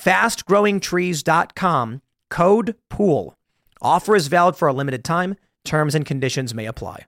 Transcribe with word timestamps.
fastgrowingtrees.com, 0.00 2.02
code 2.30 2.74
POOL. 2.88 3.34
Offer 3.82 4.16
is 4.16 4.28
valid 4.28 4.56
for 4.56 4.68
a 4.68 4.72
limited 4.72 5.04
time. 5.04 5.36
Terms 5.64 5.94
and 5.94 6.06
conditions 6.06 6.54
may 6.54 6.66
apply. 6.66 7.04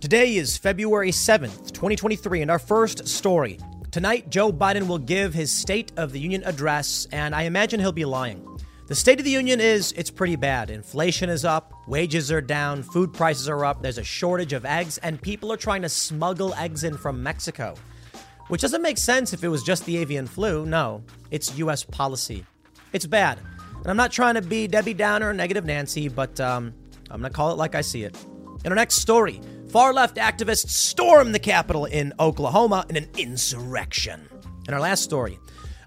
Today 0.00 0.36
is 0.36 0.58
February 0.58 1.10
7th, 1.10 1.72
2023, 1.72 2.42
and 2.42 2.50
our 2.50 2.58
first 2.58 3.08
story. 3.08 3.58
Tonight, 3.90 4.28
Joe 4.28 4.52
Biden 4.52 4.86
will 4.86 4.98
give 4.98 5.32
his 5.32 5.50
State 5.50 5.92
of 5.96 6.12
the 6.12 6.20
Union 6.20 6.42
address, 6.44 7.08
and 7.10 7.34
I 7.34 7.44
imagine 7.44 7.80
he'll 7.80 7.90
be 7.90 8.04
lying. 8.04 8.53
The 8.86 8.94
State 8.94 9.18
of 9.18 9.24
the 9.24 9.30
Union 9.30 9.60
is 9.60 9.92
it's 9.96 10.10
pretty 10.10 10.36
bad. 10.36 10.68
Inflation 10.68 11.30
is 11.30 11.46
up, 11.46 11.72
wages 11.86 12.30
are 12.30 12.42
down, 12.42 12.82
food 12.82 13.14
prices 13.14 13.48
are 13.48 13.64
up, 13.64 13.80
there's 13.80 13.96
a 13.96 14.04
shortage 14.04 14.52
of 14.52 14.66
eggs, 14.66 14.98
and 14.98 15.20
people 15.20 15.50
are 15.50 15.56
trying 15.56 15.80
to 15.82 15.88
smuggle 15.88 16.52
eggs 16.52 16.84
in 16.84 16.98
from 16.98 17.22
Mexico. 17.22 17.76
Which 18.48 18.60
doesn't 18.60 18.82
make 18.82 18.98
sense 18.98 19.32
if 19.32 19.42
it 19.42 19.48
was 19.48 19.62
just 19.62 19.86
the 19.86 19.96
avian 19.96 20.26
flu. 20.26 20.66
No, 20.66 21.02
it's 21.30 21.56
US 21.56 21.82
policy. 21.82 22.44
It's 22.92 23.06
bad. 23.06 23.38
And 23.78 23.86
I'm 23.86 23.96
not 23.96 24.12
trying 24.12 24.34
to 24.34 24.42
be 24.42 24.66
Debbie 24.66 24.92
Downer 24.92 25.30
or 25.30 25.32
negative 25.32 25.64
Nancy, 25.64 26.08
but 26.10 26.38
um, 26.38 26.74
I'm 27.10 27.22
going 27.22 27.32
to 27.32 27.34
call 27.34 27.52
it 27.52 27.56
like 27.56 27.74
I 27.74 27.80
see 27.80 28.04
it. 28.04 28.14
In 28.66 28.72
our 28.72 28.76
next 28.76 28.96
story, 28.96 29.40
far 29.70 29.94
left 29.94 30.16
activists 30.16 30.68
storm 30.68 31.32
the 31.32 31.38
Capitol 31.38 31.86
in 31.86 32.12
Oklahoma 32.20 32.84
in 32.90 32.96
an 32.96 33.08
insurrection. 33.16 34.28
In 34.68 34.74
our 34.74 34.80
last 34.80 35.04
story, 35.04 35.38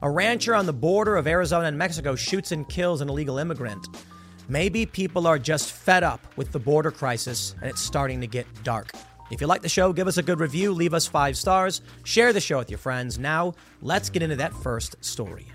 a 0.02 0.10
rancher 0.10 0.54
on 0.54 0.66
the 0.66 0.74
border 0.74 1.16
of 1.16 1.28
Arizona 1.28 1.68
and 1.68 1.78
Mexico 1.78 2.16
shoots 2.16 2.52
and 2.52 2.68
kills 2.70 3.02
an 3.02 3.10
illegal 3.10 3.38
immigrant. 3.38 3.88
Maybe 4.50 4.86
people 4.86 5.28
are 5.28 5.40
just 5.40 5.72
fed 5.72 6.04
up 6.04 6.22
with 6.38 6.52
the 6.52 6.60
border 6.60 6.92
crisis 6.92 7.56
and 7.62 7.70
it's 7.70 7.82
starting 7.82 8.22
to 8.22 8.28
get 8.28 8.46
dark. 8.64 8.92
If 9.30 9.42
you 9.42 9.48
like 9.48 9.62
the 9.62 9.70
show, 9.70 9.92
give 9.92 10.08
us 10.08 10.18
a 10.18 10.24
good 10.24 10.40
review, 10.40 10.72
leave 10.72 10.94
us 10.94 11.06
five 11.06 11.36
stars, 11.36 11.82
share 12.06 12.32
the 12.32 12.40
show 12.40 12.60
with 12.60 12.70
your 12.70 12.78
friends. 12.78 13.20
Now, 13.20 13.56
let's 13.82 14.10
get 14.10 14.24
into 14.24 14.38
that 14.38 14.54
first 14.54 15.04
story. 15.04 15.48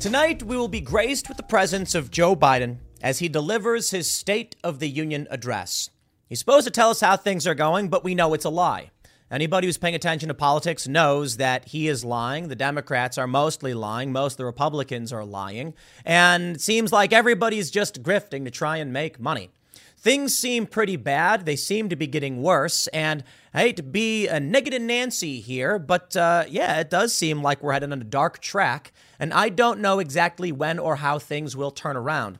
Tonight, 0.00 0.42
we 0.42 0.56
will 0.56 0.68
be 0.68 0.80
graced 0.80 1.28
with 1.28 1.36
the 1.36 1.42
presence 1.44 1.94
of 1.94 2.10
Joe 2.10 2.34
Biden 2.34 2.78
as 3.02 3.18
he 3.18 3.28
delivers 3.28 3.90
his 3.90 4.10
State 4.10 4.56
of 4.64 4.78
the 4.78 4.88
Union 4.88 5.28
address. 5.30 5.90
He's 6.28 6.38
supposed 6.38 6.66
to 6.66 6.72
tell 6.72 6.90
us 6.90 7.00
how 7.00 7.16
things 7.16 7.46
are 7.46 7.54
going, 7.54 7.88
but 7.88 8.02
we 8.02 8.14
know 8.14 8.32
it's 8.32 8.46
a 8.46 8.50
lie. 8.50 8.90
Anybody 9.32 9.66
who's 9.66 9.78
paying 9.78 9.94
attention 9.94 10.28
to 10.28 10.34
politics 10.34 10.86
knows 10.86 11.38
that 11.38 11.68
he 11.68 11.88
is 11.88 12.04
lying. 12.04 12.48
The 12.48 12.54
Democrats 12.54 13.16
are 13.16 13.26
mostly 13.26 13.72
lying. 13.72 14.12
Most 14.12 14.34
of 14.34 14.36
the 14.36 14.44
Republicans 14.44 15.10
are 15.10 15.24
lying. 15.24 15.72
And 16.04 16.56
it 16.56 16.60
seems 16.60 16.92
like 16.92 17.14
everybody's 17.14 17.70
just 17.70 18.02
grifting 18.02 18.44
to 18.44 18.50
try 18.50 18.76
and 18.76 18.92
make 18.92 19.18
money. 19.18 19.48
Things 19.96 20.36
seem 20.36 20.66
pretty 20.66 20.96
bad. 20.96 21.46
They 21.46 21.56
seem 21.56 21.88
to 21.88 21.96
be 21.96 22.06
getting 22.06 22.42
worse. 22.42 22.88
And 22.88 23.24
I 23.54 23.60
hate 23.60 23.76
to 23.76 23.82
be 23.82 24.28
a 24.28 24.38
negative 24.38 24.82
Nancy 24.82 25.40
here, 25.40 25.78
but 25.78 26.14
uh, 26.14 26.44
yeah, 26.46 26.80
it 26.80 26.90
does 26.90 27.14
seem 27.14 27.42
like 27.42 27.62
we're 27.62 27.72
heading 27.72 27.92
on 27.92 28.02
a 28.02 28.04
dark 28.04 28.38
track. 28.40 28.92
And 29.18 29.32
I 29.32 29.48
don't 29.48 29.80
know 29.80 29.98
exactly 29.98 30.52
when 30.52 30.78
or 30.78 30.96
how 30.96 31.18
things 31.18 31.56
will 31.56 31.70
turn 31.70 31.96
around. 31.96 32.38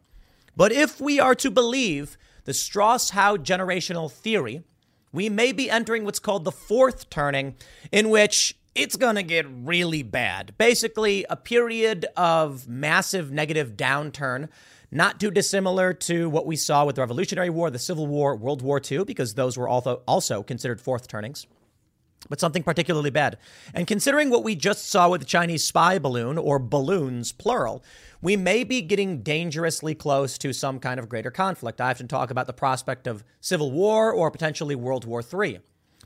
But 0.54 0.72
if 0.72 1.00
we 1.00 1.18
are 1.18 1.36
to 1.36 1.50
believe 1.50 2.18
the 2.44 2.52
Strauss 2.52 3.10
Howe 3.10 3.38
generational 3.38 4.12
theory, 4.12 4.62
we 5.12 5.28
may 5.28 5.52
be 5.52 5.70
entering 5.70 6.04
what's 6.04 6.18
called 6.18 6.44
the 6.44 6.52
fourth 6.52 7.10
turning, 7.10 7.54
in 7.90 8.10
which 8.10 8.56
it's 8.74 8.96
going 8.96 9.16
to 9.16 9.22
get 9.22 9.46
really 9.48 10.02
bad. 10.02 10.54
Basically, 10.56 11.26
a 11.28 11.36
period 11.36 12.06
of 12.16 12.66
massive 12.66 13.30
negative 13.30 13.76
downturn, 13.76 14.48
not 14.90 15.20
too 15.20 15.30
dissimilar 15.30 15.92
to 15.92 16.28
what 16.30 16.46
we 16.46 16.56
saw 16.56 16.84
with 16.84 16.96
the 16.96 17.02
Revolutionary 17.02 17.50
War, 17.50 17.70
the 17.70 17.78
Civil 17.78 18.06
War, 18.06 18.34
World 18.34 18.62
War 18.62 18.80
II, 18.90 19.04
because 19.04 19.34
those 19.34 19.56
were 19.56 19.68
also, 19.68 20.02
also 20.06 20.42
considered 20.42 20.80
fourth 20.80 21.08
turnings 21.08 21.46
but 22.28 22.40
something 22.40 22.62
particularly 22.62 23.10
bad. 23.10 23.38
And 23.74 23.86
considering 23.86 24.30
what 24.30 24.44
we 24.44 24.54
just 24.54 24.88
saw 24.88 25.08
with 25.08 25.20
the 25.20 25.26
Chinese 25.26 25.64
spy 25.64 25.98
balloon, 25.98 26.38
or 26.38 26.58
balloons 26.58 27.32
plural, 27.32 27.82
we 28.22 28.36
may 28.36 28.62
be 28.62 28.80
getting 28.80 29.22
dangerously 29.22 29.94
close 29.94 30.38
to 30.38 30.52
some 30.52 30.78
kind 30.78 30.98
of 31.00 31.08
greater 31.08 31.30
conflict. 31.30 31.80
I 31.80 31.90
often 31.90 32.08
talk 32.08 32.30
about 32.30 32.46
the 32.46 32.52
prospect 32.52 33.06
of 33.06 33.24
civil 33.40 33.72
war 33.72 34.12
or 34.12 34.30
potentially 34.30 34.76
World 34.76 35.04
War 35.04 35.22
III. 35.22 35.60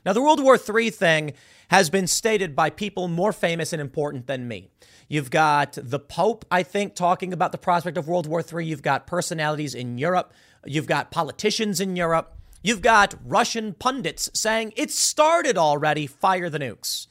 Now, 0.05 0.13
the 0.13 0.21
World 0.21 0.41
War 0.41 0.57
III 0.57 0.89
thing 0.89 1.33
has 1.69 1.89
been 1.89 2.07
stated 2.07 2.55
by 2.55 2.69
people 2.69 3.07
more 3.07 3.33
famous 3.33 3.71
and 3.71 3.81
important 3.81 4.25
than 4.25 4.47
me. 4.47 4.69
You've 5.07 5.29
got 5.29 5.77
the 5.81 5.99
Pope, 5.99 6.45
I 6.49 6.63
think, 6.63 6.95
talking 6.95 7.33
about 7.33 7.51
the 7.51 7.57
prospect 7.57 7.97
of 7.97 8.07
World 8.07 8.25
War 8.25 8.41
III. 8.41 8.65
You've 8.65 8.81
got 8.81 9.05
personalities 9.05 9.75
in 9.75 9.97
Europe. 9.97 10.33
You've 10.65 10.87
got 10.87 11.11
politicians 11.11 11.79
in 11.79 11.95
Europe. 11.95 12.35
You've 12.63 12.81
got 12.81 13.15
Russian 13.23 13.73
pundits 13.73 14.29
saying 14.33 14.73
it 14.75 14.91
started 14.91 15.57
already, 15.57 16.07
fire 16.07 16.49
the 16.49 16.59
nukes. 16.59 17.07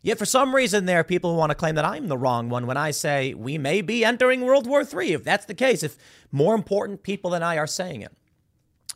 Yet 0.00 0.18
for 0.18 0.24
some 0.24 0.54
reason, 0.54 0.84
there 0.84 1.00
are 1.00 1.04
people 1.04 1.32
who 1.32 1.38
want 1.38 1.50
to 1.50 1.56
claim 1.56 1.74
that 1.74 1.84
I'm 1.84 2.08
the 2.08 2.18
wrong 2.18 2.48
one 2.48 2.66
when 2.66 2.76
I 2.76 2.92
say 2.92 3.34
we 3.34 3.58
may 3.58 3.80
be 3.80 4.04
entering 4.04 4.42
World 4.42 4.66
War 4.66 4.82
III, 4.82 5.14
if 5.14 5.24
that's 5.24 5.46
the 5.46 5.54
case, 5.54 5.82
if 5.82 5.96
more 6.30 6.54
important 6.54 7.02
people 7.02 7.30
than 7.30 7.42
I 7.42 7.58
are 7.58 7.66
saying 7.66 8.02
it. 8.02 8.12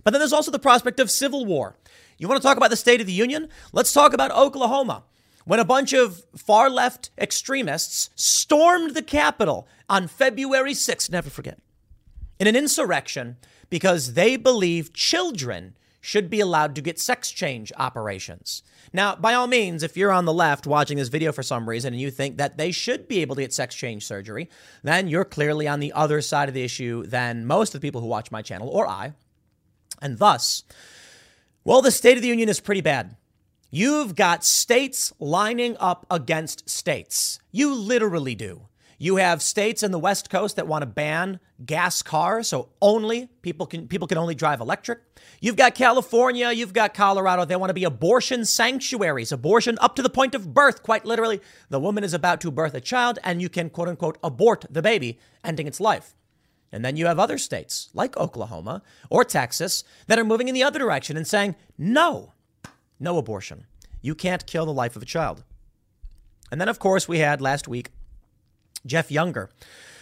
But 0.04 0.12
then 0.12 0.20
there's 0.20 0.32
also 0.32 0.50
the 0.50 0.58
prospect 0.58 1.00
of 1.00 1.10
civil 1.10 1.44
war. 1.44 1.76
You 2.18 2.28
want 2.28 2.40
to 2.40 2.46
talk 2.46 2.56
about 2.56 2.70
the 2.70 2.76
State 2.76 3.00
of 3.00 3.06
the 3.06 3.12
Union? 3.12 3.48
Let's 3.72 3.92
talk 3.92 4.12
about 4.12 4.30
Oklahoma. 4.30 5.02
When 5.44 5.58
a 5.58 5.64
bunch 5.64 5.92
of 5.92 6.24
far 6.36 6.70
left 6.70 7.10
extremists 7.18 8.10
stormed 8.14 8.94
the 8.94 9.02
Capitol 9.02 9.66
on 9.88 10.06
February 10.06 10.72
6th, 10.72 11.10
never 11.10 11.30
forget, 11.30 11.58
in 12.38 12.46
an 12.46 12.54
insurrection 12.54 13.36
because 13.68 14.14
they 14.14 14.36
believe 14.36 14.92
children 14.92 15.74
should 16.02 16.28
be 16.28 16.40
allowed 16.40 16.74
to 16.74 16.82
get 16.82 16.98
sex 16.98 17.30
change 17.30 17.72
operations. 17.78 18.64
Now, 18.92 19.14
by 19.14 19.34
all 19.34 19.46
means, 19.46 19.84
if 19.84 19.96
you're 19.96 20.10
on 20.10 20.24
the 20.24 20.32
left 20.32 20.66
watching 20.66 20.98
this 20.98 21.08
video 21.08 21.30
for 21.30 21.44
some 21.44 21.68
reason 21.68 21.94
and 21.94 22.02
you 22.02 22.10
think 22.10 22.36
that 22.36 22.58
they 22.58 22.72
should 22.72 23.06
be 23.06 23.20
able 23.20 23.36
to 23.36 23.40
get 23.40 23.54
sex 23.54 23.74
change 23.74 24.04
surgery, 24.04 24.50
then 24.82 25.06
you're 25.06 25.24
clearly 25.24 25.68
on 25.68 25.78
the 25.78 25.92
other 25.92 26.20
side 26.20 26.48
of 26.48 26.54
the 26.54 26.64
issue 26.64 27.06
than 27.06 27.46
most 27.46 27.74
of 27.74 27.80
the 27.80 27.86
people 27.86 28.00
who 28.00 28.08
watch 28.08 28.32
my 28.32 28.42
channel 28.42 28.68
or 28.68 28.86
I. 28.86 29.12
And 30.02 30.18
thus, 30.18 30.64
well, 31.64 31.80
the 31.80 31.92
State 31.92 32.16
of 32.16 32.22
the 32.22 32.28
Union 32.28 32.48
is 32.48 32.58
pretty 32.58 32.80
bad. 32.80 33.16
You've 33.70 34.16
got 34.16 34.44
states 34.44 35.12
lining 35.20 35.76
up 35.78 36.04
against 36.10 36.68
states. 36.68 37.38
You 37.52 37.72
literally 37.72 38.34
do. 38.34 38.66
You 39.02 39.16
have 39.16 39.42
states 39.42 39.82
in 39.82 39.90
the 39.90 39.98
West 39.98 40.30
Coast 40.30 40.54
that 40.54 40.68
want 40.68 40.82
to 40.82 40.86
ban 40.86 41.40
gas 41.66 42.02
cars, 42.02 42.46
so 42.46 42.68
only 42.80 43.30
people 43.42 43.66
can 43.66 43.88
people 43.88 44.06
can 44.06 44.16
only 44.16 44.36
drive 44.36 44.60
electric. 44.60 45.00
You've 45.40 45.56
got 45.56 45.74
California, 45.74 46.52
you've 46.52 46.72
got 46.72 46.94
Colorado. 46.94 47.44
They 47.44 47.56
want 47.56 47.70
to 47.70 47.74
be 47.74 47.82
abortion 47.82 48.44
sanctuaries, 48.44 49.32
abortion 49.32 49.76
up 49.80 49.96
to 49.96 50.02
the 50.02 50.08
point 50.08 50.36
of 50.36 50.54
birth. 50.54 50.84
Quite 50.84 51.04
literally, 51.04 51.40
the 51.68 51.80
woman 51.80 52.04
is 52.04 52.14
about 52.14 52.40
to 52.42 52.52
birth 52.52 52.74
a 52.74 52.80
child, 52.80 53.18
and 53.24 53.42
you 53.42 53.48
can 53.48 53.70
quote 53.70 53.88
unquote 53.88 54.18
abort 54.22 54.66
the 54.70 54.82
baby, 54.82 55.18
ending 55.42 55.66
its 55.66 55.80
life. 55.80 56.14
And 56.70 56.84
then 56.84 56.94
you 56.94 57.06
have 57.06 57.18
other 57.18 57.38
states 57.38 57.90
like 57.92 58.16
Oklahoma 58.16 58.82
or 59.10 59.24
Texas 59.24 59.82
that 60.06 60.20
are 60.20 60.24
moving 60.24 60.46
in 60.46 60.54
the 60.54 60.62
other 60.62 60.78
direction 60.78 61.16
and 61.16 61.26
saying, 61.26 61.56
no, 61.76 62.34
no 63.00 63.18
abortion. 63.18 63.66
You 64.00 64.14
can't 64.14 64.46
kill 64.46 64.64
the 64.64 64.72
life 64.72 64.94
of 64.94 65.02
a 65.02 65.06
child. 65.06 65.42
And 66.52 66.60
then, 66.60 66.68
of 66.68 66.78
course, 66.78 67.08
we 67.08 67.18
had 67.18 67.40
last 67.40 67.66
week 67.66 67.90
Jeff 68.86 69.10
Younger, 69.10 69.50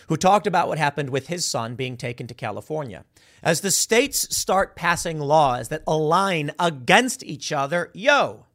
who 0.08 0.16
talked 0.16 0.46
about 0.46 0.68
what 0.68 0.78
happened 0.78 1.10
with 1.10 1.28
his 1.28 1.44
son 1.44 1.74
being 1.74 1.96
taken 1.96 2.26
to 2.26 2.34
California. 2.34 3.04
As 3.42 3.60
the 3.60 3.70
states 3.70 4.36
start 4.36 4.76
passing 4.76 5.18
laws 5.18 5.68
that 5.68 5.82
align 5.86 6.50
against 6.58 7.24
each 7.24 7.52
other, 7.52 7.90
yo, 7.94 8.46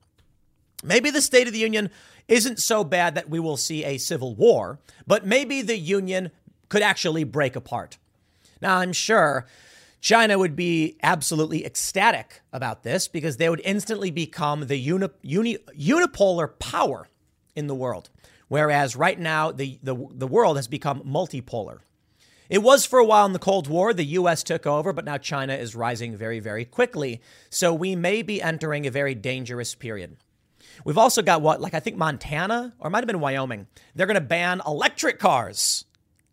maybe 0.84 1.10
the 1.10 1.22
State 1.22 1.48
of 1.48 1.54
the 1.54 1.60
Union 1.60 1.90
isn't 2.28 2.60
so 2.60 2.84
bad 2.84 3.16
that 3.16 3.30
we 3.30 3.40
will 3.40 3.58
see 3.58 3.84
a 3.84 3.98
civil 3.98 4.36
war, 4.36 4.80
but 5.08 5.26
maybe 5.26 5.62
the 5.62 5.78
Union 5.78 6.32
could 6.70 6.82
actually 6.82 7.24
break 7.24 7.56
apart. 7.56 7.98
Now, 8.62 8.78
I'm 8.78 8.94
sure 8.94 9.46
China 10.02 10.38
would 10.38 10.56
be 10.56 10.98
absolutely 11.02 11.66
ecstatic 11.66 12.42
about 12.54 12.84
this 12.84 13.08
because 13.08 13.38
they 13.38 13.50
would 13.50 13.62
instantly 13.64 14.12
become 14.12 14.68
the 14.68 14.78
uni, 14.78 15.08
uni, 15.22 15.58
unipolar 15.78 16.60
power 16.60 17.08
in 17.56 17.68
the 17.68 17.76
world. 17.76 18.10
Whereas 18.48 18.96
right 18.96 19.20
now, 19.20 19.52
the, 19.52 19.80
the, 19.82 19.96
the 20.12 20.28
world 20.28 20.58
has 20.58 20.68
become 20.68 21.02
multipolar. 21.02 21.80
It 22.48 22.62
was 22.62 22.86
for 22.86 23.00
a 23.00 23.06
while 23.06 23.26
in 23.26 23.34
the 23.34 23.40
Cold 23.40 23.68
War. 23.68 23.94
The 23.94 24.06
US 24.06 24.44
took 24.44 24.68
over, 24.68 24.94
but 24.94 25.06
now 25.06 25.18
China 25.18 25.56
is 25.56 25.76
rising 25.76 26.16
very, 26.16 26.40
very 26.40 26.64
quickly. 26.64 27.22
So 27.50 27.74
we 27.74 27.96
may 27.96 28.22
be 28.22 28.42
entering 28.42 28.86
a 28.86 28.92
very 28.92 29.16
dangerous 29.16 29.74
period. 29.74 30.18
We've 30.84 30.98
also 30.98 31.22
got 31.22 31.42
what, 31.42 31.62
like 31.62 31.74
I 31.74 31.80
think 31.80 31.98
Montana, 31.98 32.74
or 32.80 32.90
might 32.90 33.00
have 33.00 33.08
been 33.08 33.20
Wyoming. 33.20 33.68
They're 33.96 34.08
going 34.08 34.16
to 34.16 34.22
ban 34.22 34.62
electric 34.66 35.20
cars. 35.20 35.86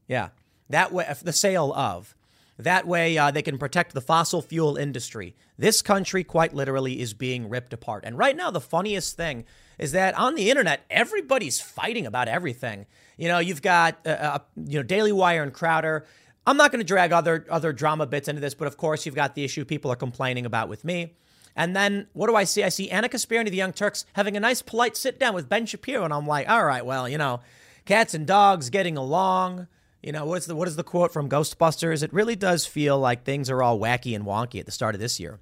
Yeah, 0.08 0.30
that 0.68 0.92
way, 0.92 1.06
the 1.22 1.32
sale 1.32 1.72
of. 1.72 2.14
That 2.58 2.86
way, 2.86 3.16
uh, 3.16 3.30
they 3.30 3.42
can 3.42 3.58
protect 3.58 3.94
the 3.94 4.00
fossil 4.00 4.42
fuel 4.42 4.76
industry. 4.76 5.34
This 5.56 5.80
country, 5.80 6.22
quite 6.22 6.54
literally, 6.54 7.00
is 7.00 7.14
being 7.14 7.48
ripped 7.48 7.72
apart. 7.72 8.04
And 8.04 8.18
right 8.18 8.36
now, 8.36 8.50
the 8.50 8.60
funniest 8.60 9.16
thing 9.16 9.44
is 9.78 9.92
that 9.92 10.16
on 10.16 10.34
the 10.34 10.50
internet, 10.50 10.84
everybody's 10.90 11.60
fighting 11.60 12.06
about 12.06 12.28
everything. 12.28 12.86
You 13.16 13.28
know, 13.28 13.38
you've 13.38 13.62
got 13.62 13.98
uh, 14.06 14.10
uh, 14.10 14.38
you 14.56 14.78
know 14.78 14.82
Daily 14.82 15.12
Wire 15.12 15.42
and 15.42 15.52
Crowder. 15.52 16.06
I'm 16.46 16.56
not 16.56 16.72
going 16.72 16.80
to 16.80 16.86
drag 16.86 17.12
other 17.12 17.46
other 17.50 17.72
drama 17.72 18.06
bits 18.06 18.28
into 18.28 18.40
this, 18.40 18.54
but 18.54 18.66
of 18.66 18.76
course, 18.76 19.06
you've 19.06 19.14
got 19.14 19.34
the 19.34 19.44
issue 19.44 19.64
people 19.64 19.92
are 19.92 19.96
complaining 19.96 20.46
about 20.46 20.68
with 20.68 20.84
me. 20.84 21.14
And 21.54 21.76
then 21.76 22.06
what 22.14 22.28
do 22.28 22.36
I 22.36 22.44
see? 22.44 22.64
I 22.64 22.70
see 22.70 22.90
Ana 22.90 23.08
Kasparian, 23.08 23.42
of 23.42 23.50
the 23.50 23.56
Young 23.56 23.72
Turks, 23.72 24.06
having 24.14 24.36
a 24.36 24.40
nice, 24.40 24.62
polite 24.62 24.96
sit 24.96 25.20
down 25.20 25.34
with 25.34 25.48
Ben 25.48 25.66
Shapiro, 25.66 26.04
and 26.04 26.12
I'm 26.12 26.26
like, 26.26 26.48
all 26.48 26.64
right, 26.64 26.84
well, 26.84 27.08
you 27.08 27.18
know, 27.18 27.40
cats 27.84 28.14
and 28.14 28.26
dogs 28.26 28.70
getting 28.70 28.96
along. 28.96 29.68
You 30.02 30.12
know, 30.12 30.24
what's 30.24 30.46
the 30.46 30.56
what 30.56 30.66
is 30.66 30.76
the 30.76 30.82
quote 30.82 31.12
from 31.12 31.28
Ghostbusters? 31.28 32.02
It 32.02 32.12
really 32.12 32.36
does 32.36 32.66
feel 32.66 32.98
like 32.98 33.24
things 33.24 33.50
are 33.50 33.62
all 33.62 33.78
wacky 33.78 34.16
and 34.16 34.24
wonky 34.24 34.58
at 34.58 34.66
the 34.66 34.72
start 34.72 34.94
of 34.94 35.00
this 35.00 35.20
year. 35.20 35.38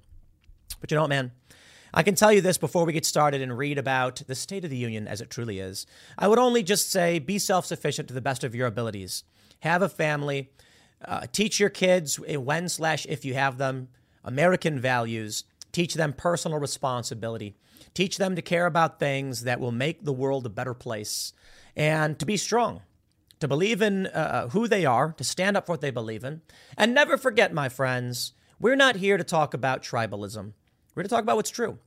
But 0.79 0.91
you 0.91 0.95
know 0.95 1.01
what, 1.01 1.09
man? 1.09 1.31
I 1.93 2.03
can 2.03 2.15
tell 2.15 2.31
you 2.31 2.41
this 2.41 2.57
before 2.57 2.85
we 2.85 2.93
get 2.93 3.05
started 3.05 3.41
and 3.41 3.57
read 3.57 3.77
about 3.77 4.21
the 4.27 4.35
State 4.35 4.63
of 4.63 4.69
the 4.69 4.77
Union 4.77 5.07
as 5.07 5.21
it 5.21 5.29
truly 5.29 5.59
is. 5.59 5.85
I 6.17 6.27
would 6.27 6.39
only 6.39 6.63
just 6.63 6.89
say 6.89 7.19
be 7.19 7.37
self 7.39 7.65
sufficient 7.65 8.07
to 8.07 8.13
the 8.13 8.21
best 8.21 8.43
of 8.43 8.55
your 8.55 8.67
abilities. 8.67 9.23
Have 9.61 9.81
a 9.81 9.89
family. 9.89 10.51
Uh, 11.03 11.25
teach 11.31 11.59
your 11.59 11.69
kids 11.69 12.19
when 12.19 12.69
slash 12.69 13.05
if 13.07 13.25
you 13.25 13.33
have 13.33 13.57
them 13.57 13.89
American 14.23 14.79
values. 14.79 15.43
Teach 15.71 15.95
them 15.95 16.13
personal 16.13 16.59
responsibility. 16.59 17.55
Teach 17.93 18.17
them 18.17 18.35
to 18.35 18.41
care 18.41 18.65
about 18.65 18.99
things 18.99 19.43
that 19.43 19.59
will 19.59 19.71
make 19.71 20.05
the 20.05 20.13
world 20.13 20.45
a 20.45 20.49
better 20.49 20.73
place 20.73 21.33
and 21.75 22.19
to 22.19 22.25
be 22.25 22.37
strong 22.37 22.81
to 23.41 23.47
believe 23.47 23.81
in 23.81 24.07
uh, 24.07 24.09
uh, 24.09 24.47
who 24.49 24.67
they 24.67 24.85
are, 24.85 25.13
to 25.13 25.23
stand 25.23 25.57
up 25.57 25.65
for 25.65 25.73
what 25.73 25.81
they 25.81 25.91
believe 25.91 26.23
in. 26.23 26.41
And 26.77 26.93
never 26.93 27.17
forget, 27.17 27.53
my 27.53 27.69
friends, 27.69 28.33
we're 28.59 28.75
not 28.75 28.97
here 28.97 29.17
to 29.17 29.23
talk 29.23 29.53
about 29.53 29.81
tribalism. 29.81 30.53
We're 30.93 31.01
here 31.01 31.07
to 31.07 31.09
talk 31.09 31.23
about 31.23 31.37
what's 31.37 31.49
true. 31.49 31.77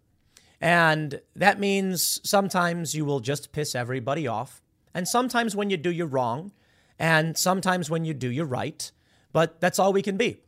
And 0.61 1.21
that 1.37 1.61
means 1.61 2.21
sometimes 2.25 2.95
you 2.95 3.05
will 3.05 3.21
just 3.21 3.53
piss 3.53 3.75
everybody 3.75 4.27
off. 4.27 4.63
And 4.95 5.07
sometimes 5.07 5.55
when 5.55 5.69
you 5.69 5.77
do, 5.77 5.91
you're 5.91 6.07
wrong. 6.07 6.53
And 6.99 7.37
sometimes 7.37 7.91
when 7.91 8.05
you 8.05 8.15
do, 8.15 8.31
you're 8.31 8.47
right. 8.47 8.91
But 9.33 9.61
that's 9.61 9.79
all 9.79 9.93
we 9.93 10.01
can 10.01 10.17
be. 10.17 10.41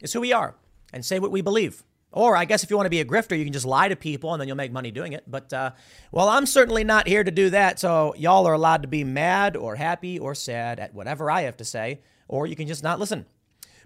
It's 0.00 0.12
who 0.12 0.20
we 0.20 0.32
are 0.32 0.54
and 0.92 1.04
say 1.04 1.18
what 1.18 1.32
we 1.32 1.40
believe. 1.40 1.82
Or 2.12 2.36
I 2.36 2.44
guess 2.44 2.62
if 2.62 2.70
you 2.70 2.76
want 2.76 2.86
to 2.86 2.90
be 2.90 3.00
a 3.00 3.04
grifter, 3.04 3.36
you 3.36 3.42
can 3.42 3.52
just 3.52 3.66
lie 3.66 3.88
to 3.88 3.96
people 3.96 4.32
and 4.32 4.40
then 4.40 4.46
you'll 4.46 4.56
make 4.56 4.70
money 4.70 4.92
doing 4.92 5.14
it. 5.14 5.24
But, 5.26 5.52
uh, 5.52 5.72
well, 6.12 6.28
I'm 6.28 6.46
certainly 6.46 6.84
not 6.84 7.08
here 7.08 7.24
to 7.24 7.30
do 7.32 7.50
that. 7.50 7.80
So 7.80 8.14
y'all 8.16 8.46
are 8.46 8.52
allowed 8.52 8.82
to 8.82 8.88
be 8.88 9.02
mad 9.02 9.56
or 9.56 9.74
happy 9.74 10.20
or 10.20 10.36
sad 10.36 10.78
at 10.78 10.94
whatever 10.94 11.28
I 11.28 11.42
have 11.42 11.56
to 11.56 11.64
say, 11.64 12.02
or 12.28 12.46
you 12.46 12.54
can 12.54 12.68
just 12.68 12.84
not 12.84 13.00
listen. 13.00 13.26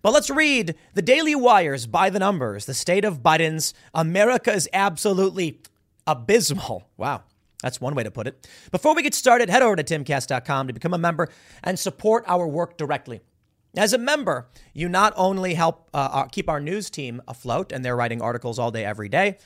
But 0.09 0.15
let's 0.15 0.31
read 0.31 0.75
the 0.95 1.03
Daily 1.03 1.35
Wires 1.35 1.87
by 1.87 2.09
the 2.09 2.19
numbers. 2.19 2.65
The 2.65 2.73
state 2.73 3.05
of 3.05 3.23
Biden's 3.23 3.75
America 3.93 4.51
is 4.51 4.67
absolutely 4.73 5.61
abysmal. 6.07 6.89
Wow. 6.97 7.25
That's 7.63 7.79
one 7.79 7.95
way 7.95 8.05
to 8.05 8.11
put 8.11 8.27
it. 8.27 8.49
Before 8.71 8.95
we 8.95 9.03
get 9.03 9.13
started, 9.13 9.51
head 9.51 9.61
over 9.61 9.77
to 9.77 9.85
timcast.com 9.85 10.69
to 10.69 10.73
become 10.73 10.95
a 10.95 10.99
member 10.99 11.29
and 11.63 11.79
support 11.79 12.25
our 12.27 12.49
work 12.49 12.79
directly. 12.79 13.21
As 13.77 13.93
a 13.93 13.99
member, 13.99 14.49
you 14.73 14.89
not 14.89 15.13
only 15.15 15.53
help 15.53 15.91
uh, 15.93 16.09
uh, 16.11 16.25
keep 16.25 16.49
our 16.49 16.59
news 16.59 16.89
team 16.89 17.21
afloat, 17.29 17.71
and 17.71 17.85
they're 17.85 17.95
writing 17.95 18.23
articles 18.23 18.59
all 18.59 18.71
day, 18.71 18.87
every 18.87 19.11
day, 19.11 19.37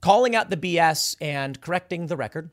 calling 0.00 0.34
out 0.34 0.50
the 0.50 0.56
BS 0.56 1.14
and 1.20 1.60
correcting 1.60 2.08
the 2.08 2.16
record. 2.16 2.50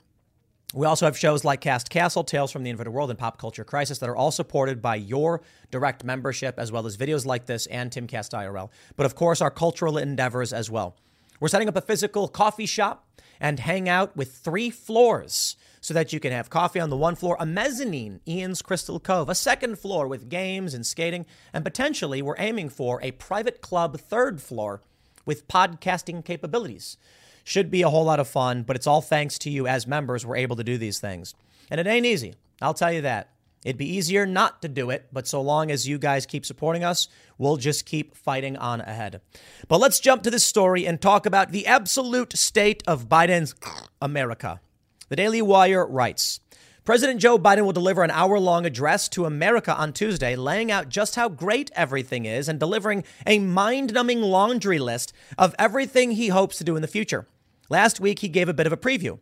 We 0.73 0.85
also 0.85 1.05
have 1.05 1.17
shows 1.17 1.45
like 1.45 1.61
Cast 1.61 1.89
Castle, 1.89 2.25
Tales 2.25 2.51
from 2.51 2.63
the 2.63 2.69
Inverted 2.69 2.91
World, 2.91 3.09
and 3.09 3.17
Pop 3.17 3.37
Culture 3.37 3.63
Crisis 3.63 3.99
that 3.99 4.09
are 4.09 4.15
all 4.17 4.31
supported 4.31 4.81
by 4.81 4.95
your 4.95 5.41
direct 5.71 6.03
membership, 6.03 6.59
as 6.59 6.73
well 6.73 6.85
as 6.85 6.97
videos 6.97 7.25
like 7.25 7.45
this 7.45 7.67
and 7.67 7.89
Timcast 7.89 8.33
IRL. 8.33 8.69
But 8.97 9.05
of 9.05 9.15
course, 9.15 9.39
our 9.39 9.49
cultural 9.49 9.97
endeavors 9.97 10.51
as 10.51 10.69
well. 10.69 10.97
We're 11.39 11.47
setting 11.47 11.69
up 11.69 11.77
a 11.77 11.81
physical 11.81 12.27
coffee 12.27 12.65
shop 12.65 13.07
and 13.39 13.61
hang 13.61 13.87
out 13.87 14.17
with 14.17 14.33
three 14.33 14.69
floors 14.69 15.55
so 15.79 15.93
that 15.93 16.11
you 16.11 16.19
can 16.19 16.33
have 16.33 16.49
coffee 16.49 16.81
on 16.81 16.89
the 16.89 16.97
one 16.97 17.15
floor, 17.15 17.37
a 17.39 17.45
mezzanine, 17.45 18.19
Ian's 18.27 18.61
Crystal 18.61 18.99
Cove, 18.99 19.29
a 19.29 19.35
second 19.35 19.79
floor 19.79 20.05
with 20.05 20.27
games 20.27 20.73
and 20.73 20.85
skating, 20.85 21.25
and 21.53 21.63
potentially 21.63 22.21
we're 22.21 22.35
aiming 22.37 22.67
for 22.67 23.01
a 23.01 23.11
private 23.11 23.61
club 23.61 23.97
third 23.97 24.41
floor 24.41 24.81
with 25.25 25.47
podcasting 25.47 26.25
capabilities. 26.25 26.97
Should 27.47 27.71
be 27.71 27.81
a 27.81 27.89
whole 27.89 28.03
lot 28.03 28.19
of 28.19 28.27
fun, 28.27 28.63
but 28.63 28.75
it's 28.75 28.87
all 28.87 29.01
thanks 29.01 29.39
to 29.39 29.49
you 29.49 29.67
as 29.67 29.87
members 29.87 30.25
we're 30.25 30.35
able 30.35 30.57
to 30.57 30.65
do 30.65 30.77
these 30.77 30.99
things. 30.99 31.33
And 31.71 31.79
it 31.79 31.87
ain't 31.87 32.05
easy, 32.05 32.33
I'll 32.61 32.73
tell 32.73 32.91
you 32.91 33.03
that. 33.03 33.29
It'd 33.63 33.77
be 33.77 33.95
easier 33.95 34.25
not 34.25 34.61
to 34.63 34.67
do 34.67 34.89
it, 34.89 35.07
but 35.13 35.29
so 35.29 35.41
long 35.41 35.71
as 35.71 35.87
you 35.87 35.97
guys 35.97 36.25
keep 36.25 36.45
supporting 36.45 36.83
us, 36.83 37.07
we'll 37.37 37.55
just 37.55 37.85
keep 37.85 38.17
fighting 38.17 38.57
on 38.57 38.81
ahead. 38.81 39.21
But 39.69 39.79
let's 39.79 40.01
jump 40.01 40.23
to 40.23 40.29
this 40.29 40.43
story 40.43 40.85
and 40.85 40.99
talk 40.99 41.25
about 41.25 41.53
the 41.53 41.65
absolute 41.67 42.37
state 42.37 42.83
of 42.85 43.07
Biden's 43.07 43.55
America. 44.01 44.59
The 45.07 45.15
Daily 45.15 45.41
Wire 45.41 45.85
writes 45.85 46.41
President 46.83 47.21
Joe 47.21 47.39
Biden 47.39 47.63
will 47.63 47.71
deliver 47.71 48.03
an 48.03 48.11
hour 48.11 48.41
long 48.41 48.65
address 48.65 49.07
to 49.09 49.23
America 49.23 49.73
on 49.73 49.93
Tuesday, 49.93 50.35
laying 50.35 50.69
out 50.69 50.89
just 50.89 51.15
how 51.15 51.29
great 51.29 51.71
everything 51.75 52.25
is 52.25 52.49
and 52.49 52.59
delivering 52.59 53.05
a 53.25 53.39
mind 53.39 53.93
numbing 53.93 54.21
laundry 54.21 54.79
list 54.79 55.13
of 55.37 55.55
everything 55.57 56.11
he 56.11 56.27
hopes 56.27 56.57
to 56.57 56.65
do 56.65 56.75
in 56.75 56.81
the 56.81 56.89
future. 56.89 57.25
Last 57.69 57.99
week, 57.99 58.19
he 58.19 58.29
gave 58.29 58.49
a 58.49 58.53
bit 58.53 58.67
of 58.67 58.73
a 58.73 58.77
preview. 58.77 59.19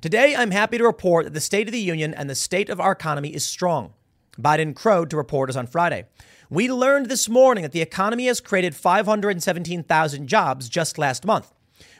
Today, 0.00 0.34
I'm 0.34 0.50
happy 0.50 0.78
to 0.78 0.84
report 0.84 1.24
that 1.24 1.34
the 1.34 1.40
State 1.40 1.68
of 1.68 1.72
the 1.72 1.80
Union 1.80 2.14
and 2.14 2.28
the 2.28 2.34
state 2.34 2.68
of 2.68 2.80
our 2.80 2.92
economy 2.92 3.34
is 3.34 3.44
strong. 3.44 3.92
Biden 4.38 4.74
crowed 4.74 5.10
to 5.10 5.16
reporters 5.16 5.56
on 5.56 5.66
Friday. 5.66 6.06
We 6.50 6.70
learned 6.70 7.06
this 7.06 7.28
morning 7.28 7.62
that 7.62 7.72
the 7.72 7.82
economy 7.82 8.26
has 8.26 8.40
created 8.40 8.74
517,000 8.74 10.26
jobs 10.26 10.68
just 10.68 10.98
last 10.98 11.24
month 11.24 11.52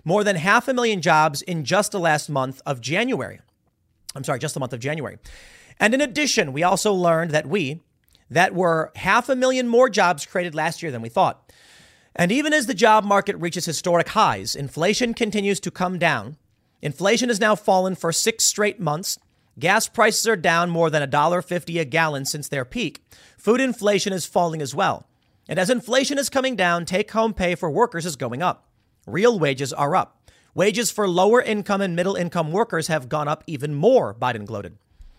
more 0.05 0.25
than 0.25 0.37
half 0.37 0.69
a 0.69 0.75
million 0.75 1.01
jobs 1.01 1.43
in 1.43 1.65
just 1.65 1.93
the 1.93 2.01
last 2.01 2.29
month 2.29 2.61
of 2.67 2.81
January. 2.81 3.41
I'm 4.15 4.25
sorry, 4.25 4.39
just 4.39 4.55
the 4.55 4.61
month 4.61 4.73
of 4.73 4.81
January. 4.81 5.19
And 5.79 5.95
in 5.95 6.01
addition, 6.01 6.53
we 6.53 6.63
also 6.63 6.93
learned 6.93 7.31
that 7.31 7.47
we, 7.47 7.81
that 8.31 8.55
were 8.55 8.93
half 8.97 9.29
a 9.29 9.37
million 9.37 9.69
more 9.69 9.89
jobs 9.89 10.27
created 10.27 10.55
last 10.55 10.83
year 10.83 10.93
than 10.93 11.03
we 11.03 11.09
thought. 11.09 11.42
And 12.15 12.31
even 12.31 12.53
as 12.53 12.67
the 12.67 12.75
job 12.75 13.05
market 13.05 13.37
reaches 13.37 13.65
historic 13.65 14.09
highs, 14.09 14.55
inflation 14.55 15.15
continues 15.15 15.61
to 15.61 15.71
come 15.71 15.99
down. 15.99 16.37
Inflation 16.83 17.29
has 17.29 17.41
now 17.41 17.55
fallen 17.55 17.95
for 17.95 18.13
six 18.13 18.45
straight 18.45 18.81
months. 18.81 19.19
Gas 19.59 19.89
prices 19.89 20.27
are 20.27 20.37
down 20.37 20.71
more 20.71 20.91
than 20.91 21.09
$1.50 21.09 21.81
a 21.81 21.85
gallon 21.85 22.25
since 22.25 22.49
their 22.49 22.65
peak. 22.65 23.03
Food 23.39 23.61
inflation 23.61 24.13
is 24.13 24.27
falling 24.27 24.61
as 24.61 24.75
well. 24.75 25.07
And 25.49 25.59
as 25.59 25.71
inflation 25.71 26.19
is 26.19 26.29
coming 26.29 26.57
down, 26.57 26.85
take 26.85 27.11
home 27.11 27.35
pay 27.35 27.55
for 27.55 27.71
workers 27.71 28.07
is 28.07 28.17
going 28.17 28.43
up. 28.43 28.69
Real 29.07 29.39
wages 29.39 29.73
are 29.73 29.97
up. 29.97 30.31
Wages 30.55 30.91
for 30.91 31.09
lower 31.09 31.41
income 31.41 31.81
and 31.81 31.97
middle 31.97 32.15
income 32.15 32.53
workers 32.53 32.89
have 32.89 33.09
gone 33.09 33.27
up 33.27 33.43
even 33.47 33.75
more, 33.75 34.15
Biden 34.15 34.45
gloated. 34.45 34.77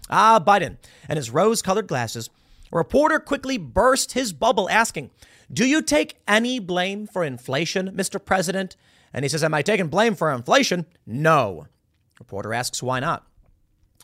Ah, 0.09 0.39
Biden 0.39 0.77
and 1.09 1.17
his 1.17 1.31
rose 1.31 1.61
colored 1.61 1.87
glasses. 1.87 2.29
A 2.71 2.77
reporter 2.77 3.19
quickly 3.19 3.57
burst 3.57 4.13
his 4.13 4.33
bubble 4.33 4.69
asking, 4.69 5.11
Do 5.53 5.67
you 5.67 5.83
take 5.83 6.19
any 6.27 6.57
blame 6.57 7.05
for 7.05 7.23
inflation, 7.23 7.91
Mr. 7.91 8.23
President? 8.23 8.75
And 9.13 9.23
he 9.23 9.29
says, 9.29 9.43
Am 9.43 9.53
I 9.53 9.61
taking 9.61 9.87
blame 9.87 10.15
for 10.15 10.31
inflation? 10.31 10.87
No. 11.05 11.67
Reporter 12.19 12.53
asks, 12.55 12.81
Why 12.81 12.99
not? 12.99 13.27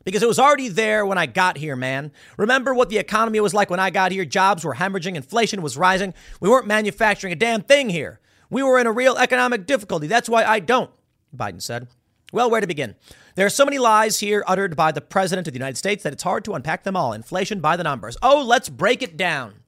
Because 0.04 0.22
it 0.22 0.28
was 0.28 0.38
already 0.40 0.68
there 0.70 1.06
when 1.06 1.18
I 1.18 1.26
got 1.26 1.58
here, 1.58 1.76
man. 1.76 2.12
Remember 2.38 2.74
what 2.74 2.90
the 2.90 3.00
economy 3.00 3.40
was 3.40 3.54
like 3.54 3.70
when 3.70 3.80
I 3.80 3.90
got 3.90 4.12
here? 4.12 4.26
Jobs 4.26 4.64
were 4.64 4.76
hemorrhaging, 4.76 5.16
inflation 5.16 5.62
was 5.62 5.76
rising. 5.76 6.14
We 6.40 6.50
weren't 6.50 6.68
manufacturing 6.68 7.34
a 7.34 7.36
damn 7.36 7.62
thing 7.62 7.90
here. 7.90 8.20
We 8.50 8.64
were 8.64 8.80
in 8.80 8.88
a 8.88 8.92
real 8.92 9.18
economic 9.18 9.66
difficulty. 9.66 10.08
That's 10.08 10.30
why 10.30 10.46
I 10.46 10.60
don't, 10.60 10.92
Biden 11.36 11.62
said. 11.62 11.88
Well, 12.32 12.50
where 12.50 12.62
to 12.62 12.68
begin? 12.68 12.96
There 13.36 13.46
are 13.46 13.52
so 13.52 13.66
many 13.66 13.80
lies 13.80 14.20
here 14.20 14.44
uttered 14.48 14.76
by 14.76 14.92
the 14.92 15.02
President 15.02 15.48
of 15.48 15.54
the 15.54 15.60
United 15.60 15.78
States 15.78 16.04
that 16.04 16.14
it's 16.14 16.24
hard 16.24 16.46
to 16.46 16.54
unpack 16.54 16.84
them 16.84 16.96
all. 16.96 17.12
Inflation 17.12 17.60
by 17.60 17.76
the 17.76 17.84
numbers. 17.84 18.18
Oh, 18.22 18.44
let's 18.44 18.70
break 18.70 19.02
it 19.02 19.18
down. 19.18 19.59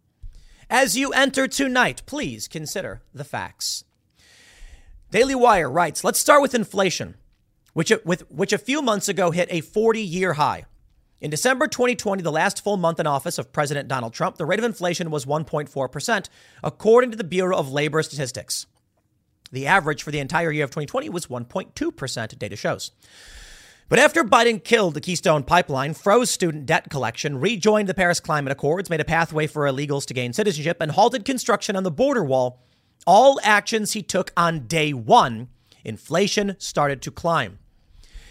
As 0.71 0.95
you 0.95 1.11
enter 1.11 1.49
tonight, 1.49 2.01
please 2.05 2.47
consider 2.47 3.01
the 3.13 3.25
facts. 3.25 3.83
Daily 5.11 5.35
Wire 5.35 5.69
writes 5.69 6.01
Let's 6.01 6.17
start 6.17 6.41
with 6.41 6.55
inflation, 6.55 7.15
which, 7.73 7.91
with, 8.05 8.21
which 8.31 8.53
a 8.53 8.57
few 8.57 8.81
months 8.81 9.09
ago 9.09 9.31
hit 9.31 9.49
a 9.51 9.59
40 9.59 10.01
year 10.01 10.35
high. 10.35 10.63
In 11.19 11.29
December 11.29 11.67
2020, 11.67 12.23
the 12.23 12.31
last 12.31 12.63
full 12.63 12.77
month 12.77 13.01
in 13.01 13.05
office 13.05 13.37
of 13.37 13.51
President 13.51 13.89
Donald 13.89 14.13
Trump, 14.13 14.37
the 14.37 14.45
rate 14.45 14.59
of 14.59 14.65
inflation 14.65 15.11
was 15.11 15.25
1.4%, 15.25 16.29
according 16.63 17.11
to 17.11 17.17
the 17.17 17.25
Bureau 17.25 17.57
of 17.57 17.69
Labor 17.69 18.01
Statistics. 18.01 18.65
The 19.51 19.67
average 19.67 20.03
for 20.03 20.11
the 20.11 20.19
entire 20.19 20.51
year 20.51 20.63
of 20.63 20.69
2020 20.69 21.09
was 21.09 21.27
1.2%, 21.27 22.39
data 22.39 22.55
shows. 22.55 22.91
But 23.91 23.99
after 23.99 24.23
Biden 24.23 24.63
killed 24.63 24.93
the 24.93 25.01
Keystone 25.01 25.43
Pipeline, 25.43 25.93
froze 25.93 26.29
student 26.29 26.65
debt 26.65 26.89
collection, 26.89 27.41
rejoined 27.41 27.89
the 27.89 27.93
Paris 27.93 28.21
Climate 28.21 28.53
Accords, 28.53 28.89
made 28.89 29.01
a 29.01 29.03
pathway 29.03 29.47
for 29.47 29.63
illegals 29.63 30.05
to 30.05 30.13
gain 30.13 30.31
citizenship, 30.31 30.77
and 30.79 30.93
halted 30.93 31.25
construction 31.25 31.75
on 31.75 31.83
the 31.83 31.91
border 31.91 32.23
wall, 32.23 32.63
all 33.05 33.37
actions 33.43 33.91
he 33.91 34.01
took 34.01 34.31
on 34.37 34.65
day 34.65 34.93
one, 34.93 35.49
inflation 35.83 36.55
started 36.57 37.01
to 37.01 37.11
climb. 37.11 37.59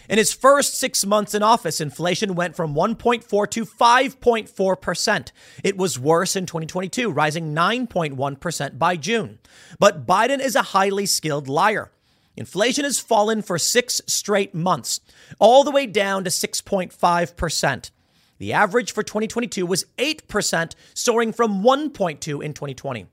In 0.09 0.17
his 0.17 0.33
first 0.33 0.79
six 0.79 1.05
months 1.05 1.35
in 1.35 1.43
office, 1.43 1.79
inflation 1.79 2.33
went 2.33 2.55
from 2.55 2.73
1.4 2.73 3.47
to 3.51 3.63
5.4%. 3.63 5.31
It 5.63 5.77
was 5.77 5.99
worse 5.99 6.35
in 6.35 6.47
2022, 6.47 7.11
rising 7.11 7.53
9.1% 7.53 8.79
by 8.79 8.95
June. 8.95 9.37
But 9.77 10.07
Biden 10.07 10.43
is 10.43 10.55
a 10.55 10.63
highly 10.63 11.05
skilled 11.05 11.47
liar. 11.47 11.91
Inflation 12.37 12.85
has 12.85 12.99
fallen 12.99 13.41
for 13.41 13.57
six 13.59 14.01
straight 14.07 14.55
months, 14.55 15.01
all 15.39 15.63
the 15.63 15.71
way 15.71 15.85
down 15.85 16.23
to 16.23 16.29
6.5%. 16.29 17.91
The 18.37 18.53
average 18.53 18.91
for 18.91 19.03
2022 19.03 19.65
was 19.65 19.85
8%, 19.97 20.73
soaring 20.93 21.31
from 21.31 21.61
1.2 21.61 22.43
in 22.43 22.53
2020. 22.53 23.05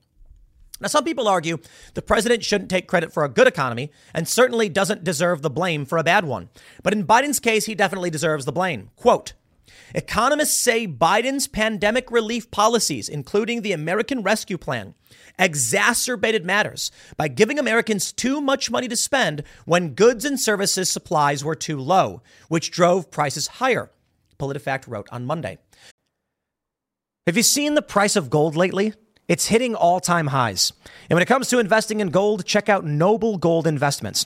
Now, 0.81 0.87
some 0.87 1.03
people 1.03 1.27
argue 1.27 1.57
the 1.93 2.01
president 2.01 2.43
shouldn't 2.43 2.69
take 2.69 2.87
credit 2.87 3.11
for 3.11 3.23
a 3.23 3.29
good 3.29 3.47
economy 3.47 3.91
and 4.13 4.27
certainly 4.27 4.69
doesn't 4.69 5.03
deserve 5.03 5.41
the 5.41 5.49
blame 5.49 5.85
for 5.85 5.97
a 5.97 6.03
bad 6.03 6.25
one. 6.25 6.49
But 6.83 6.93
in 6.93 7.05
Biden's 7.05 7.39
case, 7.39 7.65
he 7.65 7.75
definitely 7.75 8.09
deserves 8.09 8.45
the 8.45 8.51
blame. 8.51 8.89
Quote, 8.95 9.33
Economists 9.93 10.57
say 10.57 10.87
Biden's 10.87 11.47
pandemic 11.47 12.11
relief 12.11 12.51
policies, 12.51 13.09
including 13.09 13.61
the 13.61 13.71
American 13.71 14.21
Rescue 14.21 14.57
Plan, 14.57 14.93
exacerbated 15.37 16.45
matters 16.45 16.91
by 17.17 17.27
giving 17.27 17.57
Americans 17.57 18.11
too 18.11 18.41
much 18.41 18.69
money 18.69 18.87
to 18.87 18.95
spend 18.95 19.43
when 19.65 19.95
goods 19.95 20.25
and 20.25 20.39
services 20.39 20.89
supplies 20.89 21.43
were 21.43 21.55
too 21.55 21.79
low, 21.79 22.21
which 22.47 22.71
drove 22.71 23.11
prices 23.11 23.47
higher, 23.47 23.91
PolitiFact 24.37 24.87
wrote 24.87 25.07
on 25.11 25.25
Monday. 25.25 25.57
Have 27.25 27.37
you 27.37 27.43
seen 27.43 27.75
the 27.75 27.81
price 27.81 28.15
of 28.15 28.29
gold 28.29 28.55
lately? 28.55 28.93
It's 29.27 29.45
hitting 29.45 29.75
all 29.75 29.99
time 29.99 30.27
highs. 30.27 30.73
And 31.09 31.15
when 31.15 31.21
it 31.21 31.27
comes 31.27 31.47
to 31.49 31.59
investing 31.59 31.99
in 31.99 32.09
gold, 32.09 32.45
check 32.45 32.67
out 32.67 32.83
Noble 32.83 33.37
Gold 33.37 33.67
Investments. 33.67 34.25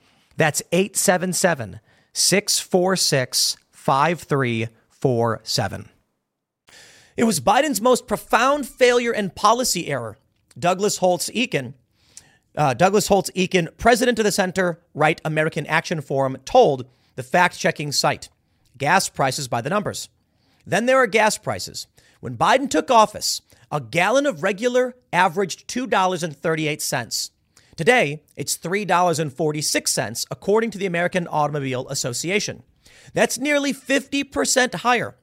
that's 0.37 0.61
877 0.71 1.79
646 2.13 3.57
5347. 3.71 5.89
It 7.17 7.25
was 7.25 7.39
Biden's 7.39 7.81
most 7.81 8.07
profound 8.07 8.67
failure 8.67 9.11
and 9.11 9.35
policy 9.35 9.87
error. 9.87 10.17
Douglas 10.57 10.97
Holtz 10.97 11.29
Eakin, 11.29 11.73
uh, 12.57 12.73
Douglas 12.73 13.07
Holtz 13.07 13.29
Eakin, 13.35 13.69
president 13.77 14.19
of 14.19 14.25
the 14.25 14.31
Center 14.31 14.81
Right 14.93 15.21
American 15.23 15.65
Action 15.67 16.01
Forum, 16.01 16.37
told 16.45 16.87
the 17.15 17.23
fact 17.23 17.57
checking 17.57 17.91
site 17.91 18.29
gas 18.77 19.09
prices 19.09 19.47
by 19.47 19.61
the 19.61 19.69
numbers. 19.69 20.09
Then 20.65 20.85
there 20.85 20.97
are 20.97 21.07
gas 21.07 21.37
prices. 21.37 21.87
When 22.19 22.37
Biden 22.37 22.69
took 22.69 22.91
office, 22.91 23.41
a 23.71 23.79
gallon 23.79 24.25
of 24.25 24.43
regular 24.43 24.95
averaged 25.13 25.67
$2.38. 25.67 27.29
Today, 27.81 28.21
it's 28.35 28.59
$3.46, 28.59 30.27
according 30.29 30.69
to 30.69 30.77
the 30.77 30.85
American 30.85 31.27
Automobile 31.27 31.89
Association. 31.89 32.61
That's 33.15 33.39
nearly 33.39 33.73
50% 33.73 34.75
higher, 34.75 35.15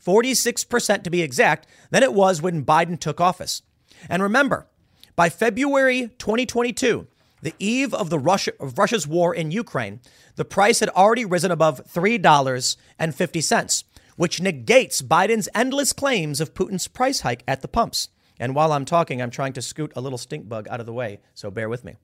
46% 0.00 1.02
to 1.02 1.10
be 1.10 1.22
exact, 1.22 1.66
than 1.90 2.04
it 2.04 2.14
was 2.14 2.40
when 2.40 2.64
Biden 2.64 3.00
took 3.00 3.20
office. 3.20 3.62
And 4.08 4.22
remember, 4.22 4.68
by 5.16 5.28
February 5.28 6.12
2022, 6.18 7.08
the 7.42 7.54
eve 7.58 7.92
of 7.92 8.10
the 8.10 8.20
Russia, 8.20 8.52
of 8.60 8.78
Russia's 8.78 9.08
war 9.08 9.34
in 9.34 9.50
Ukraine, 9.50 9.98
the 10.36 10.44
price 10.44 10.78
had 10.78 10.90
already 10.90 11.24
risen 11.24 11.50
above 11.50 11.80
$3.50 11.92 13.84
which 14.16 14.40
negates 14.40 15.02
Biden's 15.02 15.48
endless 15.52 15.92
claims 15.92 16.40
of 16.40 16.54
Putin's 16.54 16.86
price 16.86 17.22
hike 17.22 17.42
at 17.48 17.60
the 17.60 17.66
pumps. 17.66 18.10
And 18.38 18.54
while 18.54 18.72
I'm 18.72 18.84
talking, 18.84 19.22
I'm 19.22 19.30
trying 19.30 19.52
to 19.54 19.62
scoot 19.62 19.92
a 19.94 20.00
little 20.00 20.18
stink 20.18 20.48
bug 20.48 20.66
out 20.68 20.80
of 20.80 20.86
the 20.86 20.92
way, 20.92 21.20
so 21.34 21.50
bear 21.50 21.68
with 21.68 21.84
me. 21.84 21.96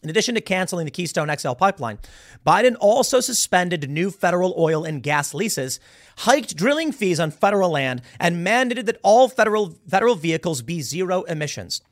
In 0.00 0.10
addition 0.10 0.36
to 0.36 0.40
canceling 0.40 0.84
the 0.84 0.92
Keystone 0.92 1.34
XL 1.36 1.54
pipeline, 1.54 1.98
Biden 2.46 2.76
also 2.78 3.18
suspended 3.18 3.90
new 3.90 4.12
federal 4.12 4.54
oil 4.56 4.84
and 4.84 5.02
gas 5.02 5.34
leases, 5.34 5.80
hiked 6.18 6.56
drilling 6.56 6.92
fees 6.92 7.18
on 7.18 7.32
federal 7.32 7.70
land, 7.70 8.02
and 8.20 8.46
mandated 8.46 8.86
that 8.86 9.00
all 9.02 9.28
federal 9.28 9.74
federal 9.88 10.14
vehicles 10.14 10.62
be 10.62 10.82
zero 10.82 11.22
emissions. 11.22 11.82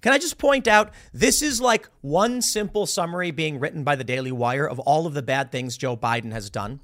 Can 0.00 0.12
I 0.12 0.18
just 0.18 0.38
point 0.38 0.68
out 0.68 0.92
this 1.12 1.42
is 1.42 1.60
like 1.60 1.88
one 2.02 2.40
simple 2.40 2.86
summary 2.86 3.32
being 3.32 3.58
written 3.58 3.82
by 3.82 3.96
the 3.96 4.04
Daily 4.04 4.30
Wire 4.30 4.68
of 4.68 4.78
all 4.80 5.06
of 5.06 5.14
the 5.14 5.22
bad 5.22 5.50
things 5.50 5.76
Joe 5.76 5.96
Biden 5.96 6.30
has 6.30 6.50
done? 6.50 6.80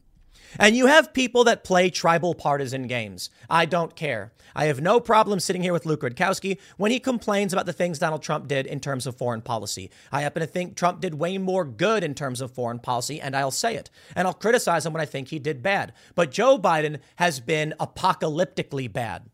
And 0.59 0.77
you 0.77 0.87
have 0.87 1.13
people 1.13 1.45
that 1.45 1.65
play 1.65 1.91
tribal 1.91 2.35
partisan 2.35 2.87
games. 2.87 3.31
I 3.49 3.65
don't 3.65 3.97
care. 3.97 4.33
I 4.55 4.67
have 4.67 4.81
no 4.81 5.01
problem 5.01 5.41
sitting 5.41 5.63
here 5.63 5.73
with 5.73 5.87
Luke 5.87 6.03
Rudkowski 6.03 6.59
when 6.77 6.91
he 6.91 7.01
complains 7.01 7.53
about 7.53 7.67
the 7.67 7.73
things 7.73 7.99
Donald 7.99 8.23
Trump 8.23 8.49
did 8.49 8.67
in 8.67 8.81
terms 8.81 9.07
of 9.07 9.17
foreign 9.17 9.41
policy. 9.41 9.91
I 10.11 10.23
happen 10.23 10.41
to 10.41 10.47
think 10.47 10.77
Trump 10.77 11.01
did 11.01 11.15
way 11.15 11.39
more 11.39 11.65
good 11.65 12.05
in 12.05 12.15
terms 12.15 12.41
of 12.41 12.53
foreign 12.53 12.79
policy, 12.79 13.21
and 13.21 13.35
I'll 13.35 13.51
say 13.51 13.77
it. 13.77 13.91
And 14.15 14.27
I'll 14.27 14.35
criticize 14.35 14.85
him 14.85 14.93
when 14.93 15.01
I 15.01 15.07
think 15.07 15.29
he 15.29 15.39
did 15.39 15.63
bad. 15.63 15.93
But 16.15 16.31
Joe 16.31 16.59
Biden 16.59 16.99
has 17.17 17.41
been 17.41 17.75
apocalyptically 17.81 18.93
bad. 18.93 19.31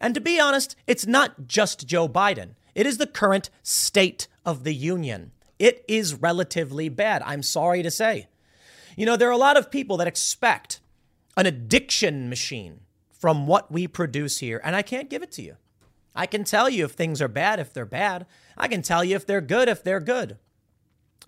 And 0.00 0.14
to 0.14 0.20
be 0.20 0.40
honest, 0.40 0.76
it's 0.86 1.06
not 1.06 1.46
just 1.46 1.86
Joe 1.86 2.08
Biden, 2.08 2.50
it 2.74 2.86
is 2.86 2.98
the 2.98 3.06
current 3.06 3.50
state 3.62 4.28
of 4.44 4.64
the 4.64 4.74
union. 4.74 5.32
It 5.58 5.84
is 5.86 6.14
relatively 6.14 6.88
bad, 6.88 7.22
I'm 7.24 7.42
sorry 7.42 7.82
to 7.82 7.90
say. 7.90 8.26
You 8.96 9.06
know, 9.06 9.16
there 9.16 9.28
are 9.28 9.32
a 9.32 9.38
lot 9.38 9.56
of 9.56 9.70
people 9.70 9.96
that 9.98 10.06
expect 10.06 10.80
an 11.36 11.46
addiction 11.46 12.28
machine 12.28 12.80
from 13.10 13.46
what 13.46 13.70
we 13.70 13.86
produce 13.86 14.38
here, 14.38 14.60
and 14.64 14.76
I 14.76 14.82
can't 14.82 15.08
give 15.08 15.22
it 15.22 15.32
to 15.32 15.42
you. 15.42 15.56
I 16.14 16.26
can 16.26 16.44
tell 16.44 16.68
you 16.68 16.84
if 16.84 16.92
things 16.92 17.22
are 17.22 17.28
bad, 17.28 17.58
if 17.58 17.72
they're 17.72 17.86
bad. 17.86 18.26
I 18.56 18.68
can 18.68 18.82
tell 18.82 19.02
you 19.02 19.16
if 19.16 19.26
they're 19.26 19.40
good, 19.40 19.68
if 19.68 19.82
they're 19.82 20.00
good. 20.00 20.36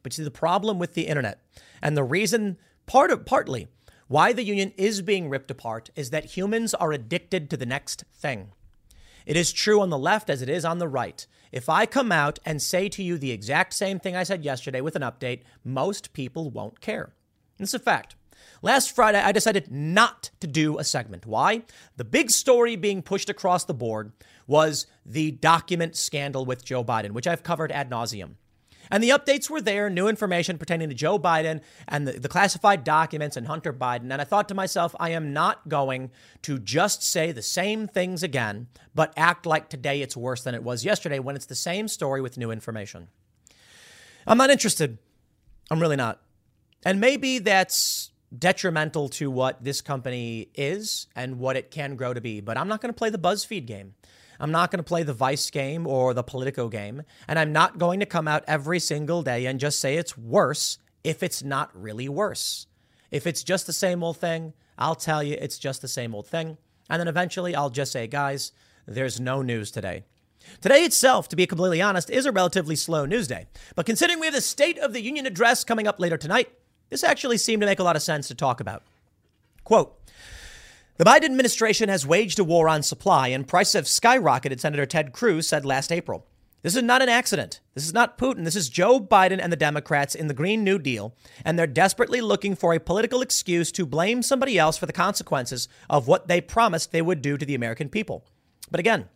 But 0.03 0.13
see, 0.13 0.23
the 0.23 0.31
problem 0.31 0.79
with 0.79 0.95
the 0.95 1.07
internet 1.07 1.41
and 1.81 1.97
the 1.97 2.05
reason, 2.05 2.59
part 2.87 3.11
of, 3.11 3.25
partly, 3.25 3.69
why 4.09 4.35
the 4.35 4.45
union 4.45 4.73
is 4.77 5.01
being 5.01 5.31
ripped 5.31 5.51
apart 5.51 5.91
is 5.97 6.11
that 6.11 6.37
humans 6.37 6.75
are 6.75 6.93
addicted 6.93 7.49
to 7.49 7.57
the 7.57 7.65
next 7.65 8.05
thing. 8.13 8.53
It 9.25 9.37
is 9.37 9.53
true 9.53 9.81
on 9.81 9.89
the 9.89 9.97
left 9.97 10.29
as 10.29 10.43
it 10.43 10.51
is 10.51 10.67
on 10.67 10.79
the 10.79 10.89
right. 10.89 11.27
If 11.51 11.71
I 11.71 11.87
come 11.87 12.13
out 12.13 12.39
and 12.45 12.61
say 12.61 12.91
to 12.91 13.03
you 13.03 13.17
the 13.17 13.31
exact 13.31 13.73
same 13.73 13.99
thing 13.99 14.15
I 14.15 14.25
said 14.25 14.45
yesterday 14.45 14.83
with 14.83 14.97
an 14.97 15.03
update, 15.03 15.41
most 15.65 16.13
people 16.13 16.51
won't 16.51 16.81
care. 16.83 17.15
It's 17.59 17.75
a 17.75 17.79
fact. 17.79 18.17
Last 18.63 18.95
Friday, 18.95 19.21
I 19.21 19.33
decided 19.33 19.71
not 19.71 20.31
to 20.41 20.47
do 20.47 20.79
a 20.79 20.85
segment. 20.85 21.27
Why? 21.27 21.63
The 21.97 22.05
big 22.05 22.31
story 22.31 22.77
being 22.77 23.03
pushed 23.03 23.29
across 23.29 23.65
the 23.65 23.75
board 23.75 24.13
was 24.47 24.87
the 25.05 25.33
document 25.33 25.97
scandal 25.97 26.47
with 26.47 26.65
Joe 26.65 26.83
Biden, 26.83 27.13
which 27.13 27.27
I've 27.27 27.43
covered 27.43 27.71
ad 27.73 27.91
nauseum. 27.91 28.37
And 28.91 29.03
the 29.03 29.11
updates 29.11 29.49
were 29.49 29.61
there, 29.61 29.89
new 29.89 30.09
information 30.09 30.59
pertaining 30.59 30.89
to 30.89 30.95
Joe 30.95 31.19
Biden 31.19 31.63
and 31.89 32.07
the, 32.07 32.13
the, 32.13 32.29
classified 32.29 32.85
documents 32.85 33.37
and 33.37 33.47
Hunter 33.47 33.73
Biden. 33.73 34.13
And 34.13 34.21
I 34.21 34.25
thought 34.25 34.49
to 34.49 34.55
myself, 34.55 34.95
I 35.01 35.11
am 35.11 35.33
not 35.33 35.69
going 35.69 36.11
to 36.43 36.59
just 36.59 37.03
say 37.03 37.33
the 37.33 37.43
same 37.43 37.87
things 37.87 38.23
again, 38.23 38.69
but 38.95 39.13
act 39.17 39.47
like 39.47 39.69
today 39.69 40.03
it's 40.03 40.17
worse 40.17 40.43
than 40.43 40.55
it 40.55 40.63
was 40.63 40.85
yesterday 40.85 41.19
when 41.19 41.37
it's 41.37 41.47
the 41.47 41.55
same 41.55 41.89
story 41.89 42.21
with 42.21 42.37
new 42.37 42.51
information. 42.51 43.09
I'm 44.27 44.39
not 44.39 44.51
interested. 44.51 44.99
I'm 45.71 45.81
really 45.81 45.97
not. 45.97 46.21
And 46.85 47.01
maybe 47.01 47.39
that's 47.39 48.11
detrimental 48.37 49.09
to 49.09 49.31
what 49.31 49.63
this 49.63 49.81
company 49.81 50.49
is 50.55 51.07
and 51.15 51.39
what 51.39 51.57
it 51.57 51.71
can 51.71 51.97
grow 51.97 52.13
to 52.13 52.21
be, 52.21 52.41
but 52.41 52.59
I'm 52.59 52.69
not 52.69 52.81
going 52.81 52.93
to 52.93 52.99
play 52.99 53.11
the 53.11 53.19
BuzzFeed 53.19 53.67
game. 53.67 53.95
I'm 54.41 54.51
not 54.51 54.71
going 54.71 54.79
to 54.79 54.85
play 54.85 55.03
the 55.03 55.13
Vice 55.13 55.51
game 55.51 55.87
or 55.87 56.13
the 56.13 56.23
Politico 56.23 56.69
game. 56.69 57.03
And 57.29 57.39
I'm 57.39 57.53
not 57.53 57.79
going 57.79 58.01
to 58.01 58.07
come 58.07 58.27
out 58.27 58.45
every 58.47 58.81
single 58.81 59.23
day 59.23 59.47
and 59.47 59.61
just 59.61 59.81
say 59.81 59.97
it's 59.97 60.19
worse 60.19 60.79
if 61.05 61.23
it's 61.23 61.43
not 61.43 61.71
really 61.75 62.09
worse. 62.09 62.67
If 63.11 63.27
it's 63.27 63.45
just 63.45 63.67
the 63.67 63.73
same 63.73 64.03
old 64.03 64.17
thing, 64.17 64.55
I'll 64.77 64.97
tell 64.97 65.23
you 65.23 65.37
it's 65.41 65.59
just 65.59 65.83
the 65.83 65.89
same 65.89 66.15
old 66.15 66.27
thing. 66.27 66.59
And 66.91 67.01
then 67.01 67.09
eventually 67.09 67.55
I'll 67.55 67.71
just 67.71 67.93
say, 67.93 68.07
guys, 68.07 68.53
there's 68.87 69.21
no 69.21 69.41
news 69.41 69.71
today. 69.71 70.05
Today 70.61 70.85
itself, 70.85 71.29
to 71.29 71.37
be 71.37 71.47
completely 71.47 71.81
honest, 71.81 72.11
is 72.11 72.27
a 72.27 72.33
relatively 72.33 72.77
slow 72.77 73.07
news 73.07 73.29
day. 73.29 73.47
But 73.77 73.87
considering 73.87 74.21
we 74.21 74.27
have 74.27 74.35
the 74.35 74.41
State 74.41 74.79
of 74.79 74.93
the 74.93 75.01
Union 75.01 75.27
address 75.27 75.65
coming 75.65 75.87
up 75.87 75.99
later 75.99 76.19
tonight, 76.19 76.51
this 76.91 77.05
actually 77.05 77.39
seemed 77.39 77.61
to 77.61 77.67
make 77.67 77.79
a 77.79 77.85
lot 77.85 77.97
of 77.97 78.03
sense 78.03 78.29
to 78.29 78.35
talk 78.35 78.61
about. 78.61 78.83
Quote, 79.65 79.99
the 80.97 81.05
Biden 81.05 81.25
administration 81.25 81.89
has 81.89 82.07
waged 82.07 82.39
a 82.39 82.45
war 82.45 82.69
on 82.69 82.83
supply 82.83 83.29
and 83.29 83.49
prices 83.49 83.73
have 83.73 83.85
skyrocketed, 83.87 84.61
Senator 84.61 84.87
Ted 84.87 85.13
Cruz 85.13 85.49
said 85.49 85.65
last 85.65 85.91
April. 85.91 86.27
This 86.63 86.77
is 86.77 86.83
not 86.83 87.03
an 87.03 87.11
accident. 87.11 87.61
This 87.75 87.85
is 87.85 87.93
not 87.93 88.17
Putin. 88.17 88.45
This 88.45 88.57
is 88.57 88.71
Joe 88.71 88.99
Biden 88.99 89.39
and 89.39 89.53
the 89.53 89.57
Democrats 89.57 90.15
in 90.15 90.29
the 90.29 90.35
Green 90.35 90.65
New 90.65 90.79
Deal, 90.79 91.15
and 91.45 91.59
they're 91.59 91.67
desperately 91.67 92.23
looking 92.23 92.57
for 92.57 92.73
a 92.73 92.81
political 92.81 93.21
excuse 93.21 93.71
to 93.73 93.85
blame 93.85 94.23
somebody 94.23 94.59
else 94.59 94.79
for 94.79 94.87
the 94.87 94.93
consequences 94.93 95.69
of 95.91 96.09
what 96.09 96.27
they 96.27 96.41
promised 96.41 96.91
they 96.91 97.03
would 97.03 97.21
do 97.21 97.37
to 97.37 97.45
the 97.45 97.55
American 97.55 97.91
people. 97.91 98.25
But 98.71 98.81
again, 98.81 99.11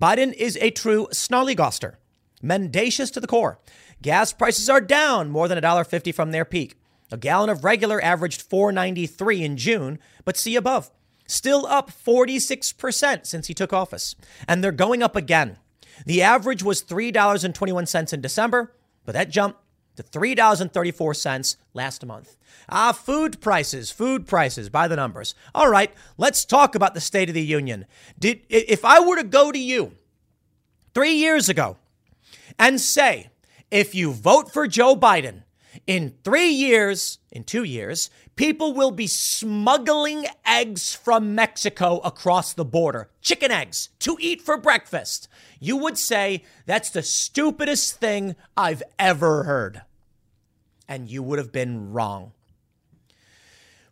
Biden 0.00 0.32
is 0.34 0.56
a 0.60 0.70
true 0.70 1.08
snollygoster, 1.10 1.94
mendacious 2.40 3.10
to 3.10 3.20
the 3.20 3.26
core. 3.26 3.58
Gas 4.00 4.32
prices 4.32 4.68
are 4.68 4.80
down 4.80 5.28
more 5.28 5.48
than 5.48 5.58
$1.50 5.58 6.14
from 6.14 6.30
their 6.30 6.44
peak. 6.44 6.76
A 7.12 7.18
gallon 7.18 7.50
of 7.50 7.62
regular 7.64 8.02
averaged 8.02 8.48
4.93 8.48 9.42
in 9.42 9.56
June, 9.56 9.98
but 10.24 10.36
see 10.36 10.56
above 10.56 10.90
still 11.26 11.66
up 11.66 11.90
46% 11.90 13.26
since 13.26 13.46
he 13.46 13.54
took 13.54 13.72
office. 13.72 14.14
And 14.46 14.62
they're 14.62 14.72
going 14.72 15.02
up 15.02 15.16
again. 15.16 15.58
The 16.04 16.22
average 16.22 16.62
was 16.62 16.82
$3.21 16.82 18.12
in 18.12 18.20
December, 18.20 18.74
but 19.04 19.12
that 19.12 19.30
jumped 19.30 19.58
to 19.96 20.02
$3.34 20.02 21.56
last 21.74 22.04
month. 22.04 22.36
Ah, 22.68 22.92
food 22.92 23.40
prices, 23.40 23.90
food 23.90 24.26
prices 24.26 24.68
by 24.68 24.88
the 24.88 24.96
numbers. 24.96 25.34
All 25.54 25.68
right, 25.68 25.92
let's 26.16 26.44
talk 26.44 26.74
about 26.74 26.94
the 26.94 27.00
State 27.00 27.28
of 27.28 27.34
the 27.34 27.42
Union. 27.42 27.86
Did 28.18 28.42
if 28.48 28.84
I 28.84 29.00
were 29.00 29.16
to 29.16 29.24
go 29.24 29.52
to 29.52 29.58
you 29.58 29.92
3 30.94 31.12
years 31.12 31.48
ago 31.48 31.76
and 32.58 32.80
say, 32.80 33.30
if 33.70 33.94
you 33.94 34.12
vote 34.12 34.52
for 34.52 34.66
Joe 34.66 34.96
Biden, 34.96 35.42
in 35.86 36.14
3 36.24 36.48
years, 36.48 37.18
in 37.30 37.44
2 37.44 37.64
years, 37.64 38.10
People 38.34 38.72
will 38.72 38.90
be 38.90 39.06
smuggling 39.06 40.26
eggs 40.46 40.94
from 40.94 41.34
Mexico 41.34 41.98
across 41.98 42.52
the 42.52 42.64
border, 42.64 43.10
chicken 43.20 43.50
eggs, 43.50 43.90
to 43.98 44.16
eat 44.20 44.40
for 44.40 44.56
breakfast. 44.56 45.28
You 45.60 45.76
would 45.76 45.98
say 45.98 46.42
that's 46.64 46.88
the 46.88 47.02
stupidest 47.02 48.00
thing 48.00 48.34
I've 48.56 48.82
ever 48.98 49.44
heard. 49.44 49.82
And 50.88 51.10
you 51.10 51.22
would 51.22 51.38
have 51.38 51.52
been 51.52 51.92
wrong. 51.92 52.32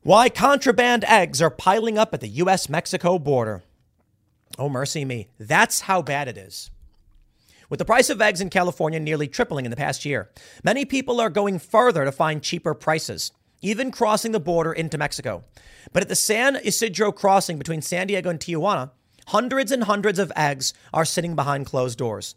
Why 0.02 0.30
contraband 0.30 1.04
eggs 1.04 1.42
are 1.42 1.50
piling 1.50 1.98
up 1.98 2.14
at 2.14 2.20
the 2.20 2.28
US 2.28 2.70
Mexico 2.70 3.18
border. 3.18 3.62
Oh, 4.58 4.70
mercy 4.70 5.04
me. 5.04 5.28
That's 5.38 5.82
how 5.82 6.00
bad 6.00 6.28
it 6.28 6.38
is. 6.38 6.70
With 7.70 7.78
the 7.78 7.84
price 7.84 8.10
of 8.10 8.20
eggs 8.20 8.40
in 8.40 8.50
California 8.50 9.00
nearly 9.00 9.28
tripling 9.28 9.64
in 9.64 9.70
the 9.70 9.76
past 9.76 10.04
year, 10.04 10.28
many 10.62 10.84
people 10.84 11.20
are 11.20 11.30
going 11.30 11.58
further 11.58 12.04
to 12.04 12.12
find 12.12 12.42
cheaper 12.42 12.74
prices 12.74 13.32
even 13.62 13.90
crossing 13.90 14.32
the 14.32 14.40
border 14.40 14.72
into 14.72 14.98
Mexico. 14.98 15.44
But 15.92 16.02
at 16.02 16.08
the 16.08 16.16
San 16.16 16.56
Ysidro 16.56 17.12
crossing 17.12 17.58
between 17.58 17.82
San 17.82 18.06
Diego 18.06 18.30
and 18.30 18.40
Tijuana, 18.40 18.90
hundreds 19.28 19.70
and 19.70 19.84
hundreds 19.84 20.18
of 20.18 20.32
eggs 20.34 20.72
are 20.92 21.04
sitting 21.04 21.36
behind 21.36 21.66
closed 21.66 21.98
doors. 21.98 22.34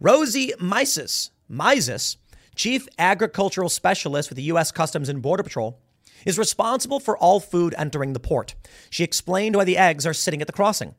Rosie 0.00 0.52
Mises, 0.58 1.30
Mises, 1.48 2.16
chief 2.54 2.88
agricultural 2.98 3.68
specialist 3.68 4.30
with 4.30 4.36
the 4.36 4.44
U.S. 4.44 4.72
Customs 4.72 5.08
and 5.08 5.22
Border 5.22 5.42
Patrol, 5.42 5.78
is 6.24 6.38
responsible 6.38 7.00
for 7.00 7.18
all 7.18 7.40
food 7.40 7.74
entering 7.76 8.12
the 8.12 8.20
port. 8.20 8.54
She 8.90 9.04
explained 9.04 9.56
why 9.56 9.64
the 9.64 9.76
eggs 9.76 10.06
are 10.06 10.14
sitting 10.14 10.40
at 10.40 10.46
the 10.46 10.52
crossing. 10.52 10.94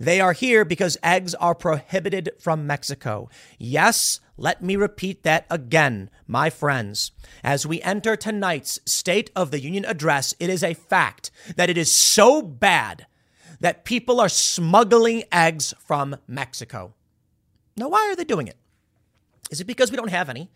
They 0.00 0.18
are 0.18 0.32
here 0.32 0.64
because 0.64 0.96
eggs 1.02 1.34
are 1.34 1.54
prohibited 1.54 2.30
from 2.38 2.66
Mexico. 2.66 3.28
Yes, 3.58 4.18
let 4.38 4.62
me 4.62 4.74
repeat 4.74 5.24
that 5.24 5.44
again, 5.50 6.08
my 6.26 6.48
friends. 6.48 7.12
As 7.44 7.66
we 7.66 7.82
enter 7.82 8.16
tonight's 8.16 8.80
State 8.86 9.30
of 9.36 9.50
the 9.50 9.60
Union 9.60 9.84
address, 9.84 10.34
it 10.40 10.48
is 10.48 10.64
a 10.64 10.72
fact 10.72 11.30
that 11.54 11.68
it 11.68 11.76
is 11.76 11.92
so 11.92 12.40
bad 12.40 13.06
that 13.60 13.84
people 13.84 14.20
are 14.20 14.30
smuggling 14.30 15.24
eggs 15.30 15.74
from 15.78 16.16
Mexico. 16.26 16.94
Now, 17.76 17.90
why 17.90 18.08
are 18.10 18.16
they 18.16 18.24
doing 18.24 18.48
it? 18.48 18.56
Is 19.50 19.60
it 19.60 19.66
because 19.66 19.90
we 19.90 19.98
don't 19.98 20.08
have 20.08 20.30
any? 20.30 20.50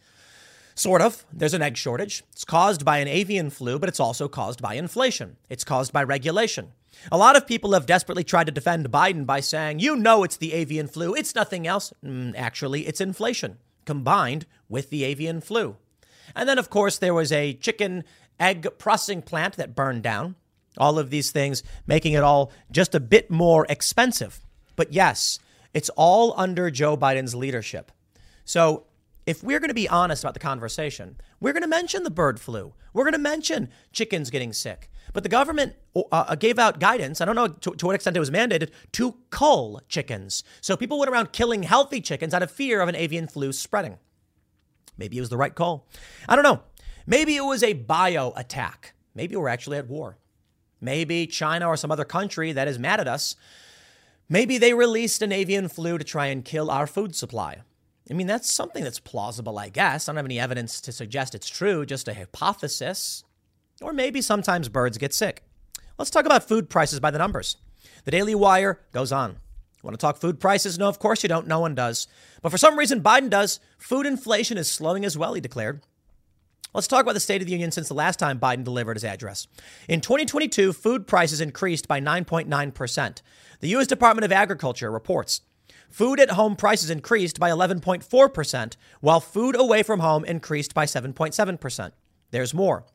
Sort 0.75 1.03
of. 1.03 1.23
There's 1.31 1.53
an 1.53 1.61
egg 1.61 1.77
shortage. 1.77 2.25
It's 2.33 2.47
caused 2.47 2.83
by 2.83 2.97
an 2.97 3.09
avian 3.09 3.51
flu, 3.51 3.79
but 3.79 3.91
it's 3.91 4.01
also 4.01 4.27
caused 4.27 4.63
by 4.63 4.75
inflation. 4.75 5.37
It's 5.51 5.65
caused 5.65 5.93
by 5.93 6.03
regulation. 6.03 6.73
A 7.13 7.19
lot 7.19 7.37
of 7.37 7.47
people 7.47 7.73
have 7.73 7.87
desperately 7.87 8.25
tried 8.25 8.47
to 8.47 8.53
defend 8.53 8.91
Biden 8.91 9.27
by 9.27 9.41
saying, 9.41 9.79
you 9.79 9.97
know, 9.97 10.25
it's 10.25 10.37
the 10.37 10.53
avian 10.53 10.89
flu. 10.89 11.15
It's 11.15 11.35
nothing 11.35 11.67
else. 11.67 11.93
Mm, 12.05 12.35
actually, 12.37 12.87
it's 12.87 13.01
inflation 13.01 13.59
combined 13.85 14.47
with 14.69 14.91
the 14.91 15.05
avian 15.05 15.41
flu. 15.41 15.77
And 16.35 16.49
then, 16.49 16.59
of 16.59 16.71
course, 16.71 16.99
there 16.99 17.15
was 17.15 17.33
a 17.33 17.55
chicken 17.55 18.05
egg 18.41 18.67
processing 18.79 19.23
plant 19.23 19.57
that 19.57 19.75
burned 19.75 20.03
down. 20.03 20.37
All 20.79 20.99
of 20.99 21.11
these 21.11 21.31
things 21.31 21.63
making 21.87 22.15
it 22.15 22.23
all 22.23 22.51
just 22.71 22.95
a 22.95 23.01
bit 23.01 23.31
more 23.31 23.67
expensive. 23.69 24.41
But 24.77 24.93
yes, 24.93 25.39
it's 25.73 25.91
all 25.91 26.35
under 26.37 26.71
Joe 26.71 26.97
Biden's 26.97 27.35
leadership. 27.35 27.93
So 28.45 28.87
if 29.27 29.43
we're 29.43 29.61
going 29.61 29.69
to 29.69 29.75
be 29.75 29.89
honest 29.89 30.25
about 30.25 30.35
the 30.35 30.41
conversation, 30.41 31.17
we're 31.41 31.53
going 31.53 31.63
to 31.63 31.69
mention 31.69 32.03
the 32.03 32.11
bird 32.11 32.41
flu. 32.41 32.75
We're 32.93 33.05
going 33.05 33.13
to 33.13 33.19
mention 33.19 33.69
chickens 33.93 34.31
getting 34.31 34.53
sick. 34.53 34.91
But 35.15 35.23
the 35.23 35.29
government 35.31 35.75
uh, 35.97 36.03
uh, 36.13 36.35
gave 36.35 36.59
out 36.59 36.81
guidance, 36.81 37.21
I 37.21 37.25
don't 37.25 37.37
know 37.37 37.49
to, 37.49 37.71
to 37.71 37.87
what 37.87 37.95
extent 37.95 38.17
it 38.17 38.21
was 38.21 38.31
mandated, 38.31 38.71
to 38.93 39.17
cull 39.31 39.81
chickens. 39.89 40.45
So 40.61 40.77
people 40.77 40.99
went 40.99 41.11
around 41.11 41.33
killing 41.33 41.63
healthy 41.63 42.03
chickens 42.03 42.35
out 42.35 42.43
of 42.43 42.51
fear 42.51 42.83
of 42.83 42.89
an 42.89 42.97
avian 42.97 43.29
flu 43.29 43.53
spreading. 43.53 43.99
Maybe 44.99 45.17
it 45.17 45.21
was 45.21 45.31
the 45.31 45.37
right 45.37 45.55
call. 45.55 45.89
I 46.29 46.37
don't 46.37 46.43
know. 46.43 46.63
Maybe 47.07 47.37
it 47.37 47.45
was 47.45 47.63
a 47.63 47.75
bio 47.75 48.33
attack. 48.37 48.95
Maybe 49.15 49.37
we're 49.37 49.49
actually 49.49 49.79
at 49.79 49.89
war. 49.89 50.19
Maybe 50.81 51.27
China 51.27 51.69
or 51.69 51.77
some 51.77 51.93
other 51.93 52.05
country 52.05 52.53
that 52.53 52.69
is 52.69 52.79
mad 52.79 53.01
at 53.01 53.09
us. 53.09 53.37
Maybe 54.29 54.59
they 54.59 54.75
released 54.75 55.23
an 55.23 55.33
avian 55.33 55.69
flu 55.69 55.97
to 55.97 56.05
try 56.05 56.27
and 56.27 56.45
kill 56.45 56.71
our 56.71 56.87
food 56.87 57.15
supply. 57.15 57.63
I 58.11 58.15
mean, 58.15 58.27
that's 58.27 58.53
something 58.53 58.83
that's 58.83 59.01
plausible, 59.01 59.59
I 59.59 59.69
guess. 59.69 60.09
I 60.09 60.13
don't 60.13 60.17
have 60.17 60.27
any 60.27 60.41
evidence 60.41 60.81
to 60.83 60.93
suggest 60.93 61.35
it's 61.35 61.49
true, 61.49 61.87
just 61.87 62.09
a 62.09 62.15
hypothesis. 62.15 63.23
Or 63.85 63.93
maybe 63.93 64.23
sometimes 64.23 64.71
birds 64.71 64.97
get 64.97 65.13
sick. 65.13 65.43
Let's 65.99 66.11
talk 66.11 66.25
about 66.25 66.49
food 66.49 66.71
prices 66.71 67.01
by 67.01 67.11
the 67.11 67.19
numbers. 67.19 67.59
The 68.07 68.11
Daily 68.11 68.35
Wire 68.35 68.81
goes 68.93 69.13
on. 69.13 69.37
Want 69.83 69.93
to 69.93 69.99
talk 69.99 70.17
food 70.17 70.41
prices? 70.41 70.79
No, 70.79 70.89
of 70.89 70.99
course 70.99 71.23
you 71.23 71.29
don't. 71.29 71.47
No 71.47 71.61
one 71.61 71.75
does. 71.75 72.09
But 72.41 72.49
for 72.49 72.57
some 72.57 72.79
reason, 72.79 73.03
Biden 73.03 73.29
does. 73.29 73.61
Food 73.77 74.07
inflation 74.07 74.57
is 74.57 74.71
slowing 74.71 75.05
as 75.05 75.19
well, 75.19 75.35
he 75.35 75.41
declared. 75.43 75.83
Let's 76.73 76.89
talk 76.89 77.03
about 77.03 77.13
the 77.13 77.21
State 77.21 77.43
of 77.43 77.47
the 77.47 77.53
Union 77.53 77.71
since 77.71 77.89
the 77.89 77.95
last 77.95 78.19
time 78.19 78.41
Biden 78.41 78.65
delivered 78.65 78.97
his 78.97 79.05
address. 79.05 79.47
In 79.87 80.01
2022, 80.01 80.73
food 80.73 81.07
prices 81.07 81.43
increased 81.43 81.87
by 81.87 82.01
9.9%. 82.01 83.21
The 83.61 83.69
U.S. 83.69 83.87
Department 83.87 84.25
of 84.25 84.33
Agriculture 84.33 84.91
reports 84.91 85.43
food 85.91 86.19
at 86.19 86.31
home 86.31 86.57
prices 86.57 86.89
increased 86.89 87.39
by 87.39 87.51
11.4%, 87.51 88.77
while 89.01 89.21
food 89.21 89.55
away 89.55 89.83
from 89.83 90.01
home 90.01 90.25
increased 90.25 90.73
by 90.73 90.87
7.7%. 90.87 91.93
There's 92.31 92.55
more. 92.55 92.87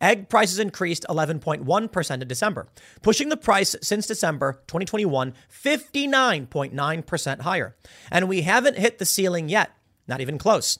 Egg 0.00 0.28
prices 0.28 0.58
increased 0.58 1.04
11.1% 1.08 2.22
in 2.22 2.28
December, 2.28 2.68
pushing 3.02 3.28
the 3.28 3.36
price 3.36 3.74
since 3.82 4.06
December 4.06 4.62
2021 4.66 5.34
59.9% 5.50 7.40
higher. 7.40 7.76
And 8.10 8.28
we 8.28 8.42
haven't 8.42 8.78
hit 8.78 8.98
the 8.98 9.04
ceiling 9.04 9.48
yet, 9.48 9.72
not 10.06 10.20
even 10.20 10.38
close. 10.38 10.78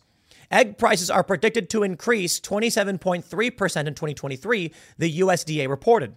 Egg 0.51 0.79
prices 0.79 1.11
are 1.11 1.25
predicted 1.25 1.69
to 1.71 1.83
increase 1.83 2.41
27.3% 2.41 3.25
in 3.25 3.95
2023, 3.95 4.73
the 4.97 5.19
USDA 5.21 5.69
reported. 5.69 6.15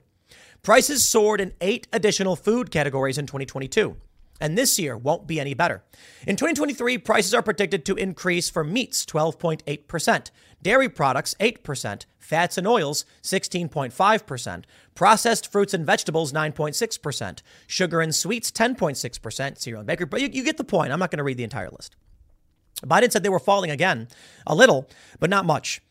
Prices 0.62 1.08
soared 1.08 1.42
in 1.42 1.54
eight 1.60 1.88
additional 1.92 2.36
food 2.36 2.72
categories 2.72 3.18
in 3.18 3.26
2022 3.26 3.98
and 4.42 4.58
this 4.58 4.78
year 4.80 4.98
won't 4.98 5.28
be 5.28 5.40
any 5.40 5.54
better. 5.54 5.84
In 6.28 6.36
2023, 6.36 6.98
prices 6.98 7.34
are 7.34 7.44
predicted 7.44 7.86
to 7.86 7.96
increase 7.96 8.50
for 8.50 8.64
meats 8.64 9.06
12.8%, 9.06 10.32
dairy 10.62 10.90
products 10.90 11.36
8%, 11.40 12.06
fats 12.20 12.58
and 12.58 12.68
oils 12.68 13.06
16.5%, 13.24 14.64
processed 14.96 15.52
fruits 15.52 15.74
and 15.74 15.86
vegetables 15.86 16.32
9.6%, 16.32 17.42
sugar 17.68 18.02
and 18.02 18.16
sweets 18.16 18.52
10.6%, 18.52 19.58
cereal 19.58 19.80
and 19.80 19.88
bakery. 19.88 20.06
But 20.06 20.22
you, 20.22 20.30
you 20.32 20.44
get 20.44 20.58
the 20.58 20.64
point. 20.64 20.92
I'm 20.92 21.00
not 21.00 21.12
going 21.12 21.18
to 21.18 21.24
read 21.24 21.38
the 21.38 21.44
entire 21.44 21.70
list. 21.70 21.96
Biden 22.86 23.12
said 23.12 23.24
they 23.24 23.30
were 23.30 23.40
falling 23.40 23.70
again, 23.70 24.08
a 24.48 24.56
little, 24.56 24.90
but 25.20 25.30
not 25.30 25.46
much. 25.46 25.82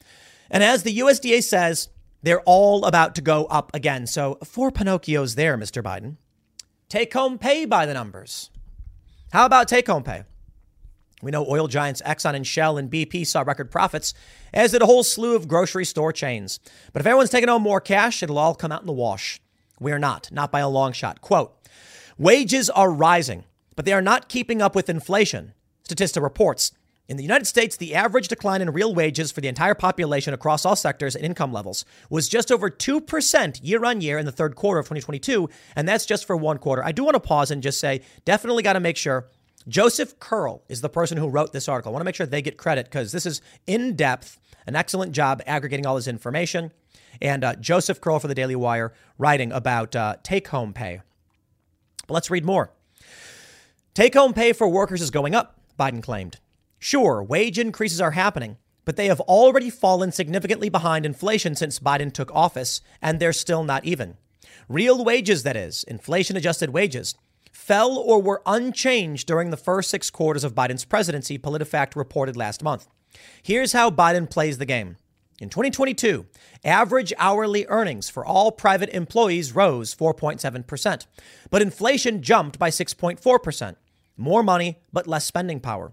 And 0.50 0.64
as 0.64 0.82
the 0.82 0.98
USDA 0.98 1.42
says, 1.42 1.88
they're 2.22 2.40
all 2.42 2.84
about 2.84 3.14
to 3.14 3.22
go 3.22 3.46
up 3.46 3.70
again. 3.74 4.06
So, 4.06 4.38
four 4.44 4.70
Pinocchios 4.70 5.36
there, 5.36 5.56
Mr. 5.56 5.82
Biden. 5.82 6.16
Take 6.88 7.12
home 7.12 7.38
pay 7.38 7.64
by 7.64 7.86
the 7.86 7.94
numbers. 7.94 8.50
How 9.32 9.46
about 9.46 9.68
take 9.68 9.86
home 9.86 10.02
pay? 10.02 10.24
We 11.22 11.30
know 11.30 11.46
oil 11.48 11.68
giants 11.68 12.02
Exxon 12.02 12.34
and 12.34 12.46
Shell 12.46 12.78
and 12.78 12.90
BP 12.90 13.26
saw 13.26 13.42
record 13.42 13.70
profits, 13.70 14.14
as 14.54 14.72
did 14.72 14.82
a 14.82 14.86
whole 14.86 15.02
slew 15.02 15.36
of 15.36 15.48
grocery 15.48 15.84
store 15.84 16.12
chains. 16.12 16.60
But 16.92 17.00
if 17.00 17.06
everyone's 17.06 17.30
taking 17.30 17.48
home 17.48 17.62
more 17.62 17.80
cash, 17.80 18.22
it'll 18.22 18.38
all 18.38 18.54
come 18.54 18.72
out 18.72 18.80
in 18.80 18.86
the 18.86 18.92
wash. 18.92 19.40
We 19.78 19.92
are 19.92 19.98
not, 19.98 20.30
not 20.32 20.52
by 20.52 20.60
a 20.60 20.68
long 20.68 20.92
shot. 20.92 21.20
Quote 21.20 21.54
Wages 22.18 22.70
are 22.70 22.90
rising, 22.90 23.44
but 23.76 23.84
they 23.84 23.92
are 23.92 24.02
not 24.02 24.28
keeping 24.28 24.60
up 24.60 24.74
with 24.74 24.90
inflation, 24.90 25.54
Statista 25.88 26.22
reports. 26.22 26.72
In 27.08 27.16
the 27.16 27.24
United 27.24 27.46
States, 27.46 27.76
the 27.76 27.96
average 27.96 28.28
decline 28.28 28.62
in 28.62 28.70
real 28.70 28.94
wages 28.94 29.32
for 29.32 29.40
the 29.40 29.48
entire 29.48 29.74
population 29.74 30.32
across 30.32 30.64
all 30.64 30.76
sectors 30.76 31.16
and 31.16 31.24
income 31.24 31.52
levels 31.52 31.84
was 32.08 32.28
just 32.28 32.52
over 32.52 32.70
2% 32.70 33.60
year 33.64 33.84
on 33.84 34.00
year 34.00 34.16
in 34.16 34.26
the 34.26 34.30
third 34.32 34.54
quarter 34.54 34.78
of 34.78 34.86
2022, 34.86 35.50
and 35.74 35.88
that's 35.88 36.06
just 36.06 36.24
for 36.24 36.36
one 36.36 36.58
quarter. 36.58 36.84
I 36.84 36.92
do 36.92 37.02
want 37.02 37.16
to 37.16 37.20
pause 37.20 37.50
and 37.50 37.64
just 37.64 37.80
say 37.80 38.02
definitely 38.24 38.62
got 38.62 38.74
to 38.74 38.80
make 38.80 38.96
sure 38.96 39.26
Joseph 39.68 40.18
Curl 40.18 40.62
is 40.68 40.80
the 40.80 40.88
person 40.88 41.18
who 41.18 41.28
wrote 41.28 41.52
this 41.52 41.68
article. 41.68 41.90
I 41.90 41.92
want 41.92 42.00
to 42.00 42.04
make 42.04 42.14
sure 42.14 42.26
they 42.26 42.42
get 42.42 42.56
credit 42.56 42.86
because 42.86 43.12
this 43.12 43.26
is 43.26 43.42
in 43.66 43.94
depth, 43.94 44.38
an 44.66 44.76
excellent 44.76 45.12
job 45.12 45.42
aggregating 45.46 45.86
all 45.86 45.96
this 45.96 46.08
information. 46.08 46.72
And 47.20 47.44
uh, 47.44 47.56
Joseph 47.56 48.00
Curl 48.00 48.18
for 48.18 48.28
the 48.28 48.34
Daily 48.34 48.56
Wire 48.56 48.92
writing 49.18 49.52
about 49.52 49.94
uh, 49.94 50.16
take 50.22 50.48
home 50.48 50.72
pay. 50.72 51.02
But 52.06 52.14
let's 52.14 52.30
read 52.30 52.44
more. 52.44 52.70
Take 53.94 54.14
home 54.14 54.32
pay 54.32 54.52
for 54.52 54.68
workers 54.68 55.02
is 55.02 55.10
going 55.10 55.34
up, 55.34 55.58
Biden 55.78 56.02
claimed. 56.02 56.38
Sure, 56.78 57.22
wage 57.22 57.58
increases 57.58 58.00
are 58.00 58.12
happening, 58.12 58.56
but 58.84 58.96
they 58.96 59.08
have 59.08 59.20
already 59.20 59.68
fallen 59.68 60.12
significantly 60.12 60.70
behind 60.70 61.04
inflation 61.04 61.54
since 61.54 61.78
Biden 61.78 62.12
took 62.12 62.34
office, 62.34 62.80
and 63.02 63.20
they're 63.20 63.32
still 63.32 63.64
not 63.64 63.84
even. 63.84 64.16
Real 64.68 65.04
wages, 65.04 65.42
that 65.42 65.56
is, 65.56 65.84
inflation 65.84 66.36
adjusted 66.36 66.70
wages, 66.70 67.14
fell 67.50 67.96
or 67.96 68.20
were 68.20 68.42
unchanged 68.46 69.26
during 69.26 69.50
the 69.50 69.56
first 69.56 69.90
six 69.90 70.10
quarters 70.10 70.44
of 70.44 70.54
Biden's 70.54 70.84
presidency, 70.84 71.38
PolitiFact 71.38 71.96
reported 71.96 72.36
last 72.36 72.62
month. 72.62 72.88
Here's 73.42 73.72
how 73.72 73.90
Biden 73.90 74.30
plays 74.30 74.58
the 74.58 74.66
game. 74.66 74.96
In 75.40 75.48
2022, 75.48 76.26
average 76.64 77.14
hourly 77.18 77.64
earnings 77.68 78.10
for 78.10 78.24
all 78.26 78.52
private 78.52 78.90
employees 78.90 79.54
rose 79.54 79.94
4.7%, 79.94 81.06
but 81.50 81.62
inflation 81.62 82.22
jumped 82.22 82.58
by 82.58 82.68
6.4%. 82.68 83.76
More 84.18 84.42
money, 84.42 84.80
but 84.92 85.06
less 85.06 85.24
spending 85.24 85.60
power. 85.60 85.92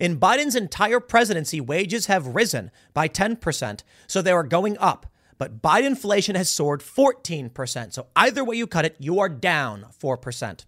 In 0.00 0.20
Biden's 0.20 0.54
entire 0.54 1.00
presidency, 1.00 1.60
wages 1.60 2.06
have 2.06 2.28
risen 2.28 2.70
by 2.94 3.08
10%, 3.08 3.82
so 4.06 4.22
they 4.22 4.30
are 4.30 4.44
going 4.44 4.78
up. 4.78 5.06
But 5.38 5.60
Biden 5.60 5.86
inflation 5.86 6.36
has 6.36 6.48
soared 6.48 6.80
14%. 6.80 7.92
So 7.92 8.06
either 8.14 8.44
way 8.44 8.56
you 8.56 8.66
cut 8.66 8.84
it, 8.84 8.96
you 8.98 9.18
are 9.20 9.28
down 9.28 9.86
4%. 10.00 10.64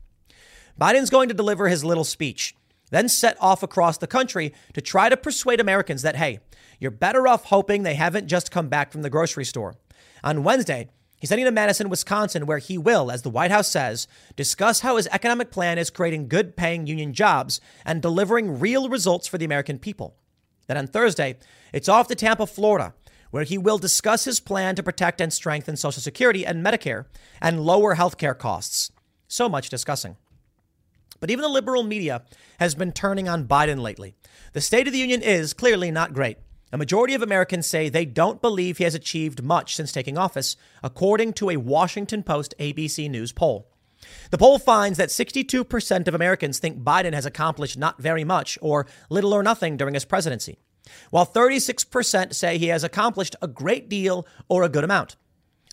Biden's 0.80 1.10
going 1.10 1.28
to 1.28 1.34
deliver 1.34 1.68
his 1.68 1.84
little 1.84 2.04
speech, 2.04 2.54
then 2.90 3.08
set 3.08 3.36
off 3.40 3.62
across 3.62 3.98
the 3.98 4.06
country 4.06 4.54
to 4.74 4.80
try 4.80 5.08
to 5.08 5.16
persuade 5.16 5.60
Americans 5.60 6.02
that, 6.02 6.16
hey, 6.16 6.40
you're 6.78 6.90
better 6.90 7.26
off 7.26 7.46
hoping 7.46 7.82
they 7.82 7.94
haven't 7.94 8.28
just 8.28 8.50
come 8.50 8.68
back 8.68 8.92
from 8.92 9.02
the 9.02 9.10
grocery 9.10 9.44
store. 9.44 9.74
On 10.22 10.44
Wednesday, 10.44 10.88
He's 11.20 11.30
heading 11.30 11.46
to 11.46 11.50
Madison, 11.50 11.88
Wisconsin, 11.88 12.46
where 12.46 12.58
he 12.58 12.78
will, 12.78 13.10
as 13.10 13.22
the 13.22 13.30
White 13.30 13.50
House 13.50 13.68
says, 13.68 14.06
discuss 14.36 14.80
how 14.80 14.96
his 14.96 15.08
economic 15.08 15.50
plan 15.50 15.76
is 15.76 15.90
creating 15.90 16.28
good 16.28 16.56
paying 16.56 16.86
union 16.86 17.12
jobs 17.12 17.60
and 17.84 18.00
delivering 18.00 18.60
real 18.60 18.88
results 18.88 19.26
for 19.26 19.36
the 19.36 19.44
American 19.44 19.80
people. 19.80 20.14
Then 20.68 20.76
on 20.76 20.86
Thursday, 20.86 21.36
it's 21.72 21.88
off 21.88 22.06
to 22.08 22.14
Tampa, 22.14 22.46
Florida, 22.46 22.94
where 23.32 23.42
he 23.42 23.58
will 23.58 23.78
discuss 23.78 24.26
his 24.26 24.38
plan 24.38 24.76
to 24.76 24.82
protect 24.82 25.20
and 25.20 25.32
strengthen 25.32 25.76
Social 25.76 26.00
Security 26.00 26.46
and 26.46 26.64
Medicare 26.64 27.06
and 27.42 27.64
lower 27.64 27.96
healthcare 27.96 28.38
costs. 28.38 28.92
So 29.26 29.48
much 29.48 29.70
discussing. 29.70 30.16
But 31.20 31.31
even 31.31 31.42
the 31.42 31.48
liberal 31.48 31.83
media 31.83 32.22
has 32.61 32.74
been 32.74 32.92
turning 32.92 33.28
on 33.28 33.48
Biden 33.48 33.81
lately. 33.81 34.14
The 34.52 34.61
State 34.61 34.87
of 34.87 34.92
the 34.92 34.98
Union 34.98 35.22
is 35.22 35.54
clearly 35.54 35.90
not 35.90 36.12
great. 36.12 36.38
A 36.72 36.78
majority 36.78 37.14
of 37.14 37.22
Americans 37.22 37.66
say 37.66 37.88
they 37.88 38.04
don't 38.04 38.42
believe 38.42 38.78
he 38.78 38.85
has 38.85 38.94
achieved 38.94 39.42
much 39.42 39.74
since 39.74 39.90
taking 39.90 40.18
office, 40.18 40.57
according 40.83 41.33
to 41.35 41.50
a 41.50 41.57
Washington 41.57 42.22
Post 42.22 42.54
ABC 42.59 43.09
News 43.11 43.33
poll. 43.33 43.70
The 44.31 44.38
poll 44.38 44.59
finds 44.59 44.98
that 44.98 45.09
62% 45.09 46.07
of 46.07 46.14
Americans 46.14 46.59
think 46.59 46.83
Biden 46.83 47.14
has 47.14 47.26
accomplished 47.26 47.78
not 47.78 48.00
very 48.00 48.22
much 48.22 48.59
or 48.61 48.87
little 49.11 49.33
or 49.33 49.42
nothing 49.42 49.76
during 49.76 49.94
his 49.94 50.04
presidency, 50.04 50.59
while 51.11 51.26
36% 51.26 52.35
say 52.35 52.59
he 52.59 52.68
has 52.68 52.85
accomplished 52.85 53.35
a 53.42 53.48
great 53.48 53.88
deal 53.88 54.26
or 54.48 54.62
a 54.62 54.68
good 54.68 54.85
amount. 54.85 55.16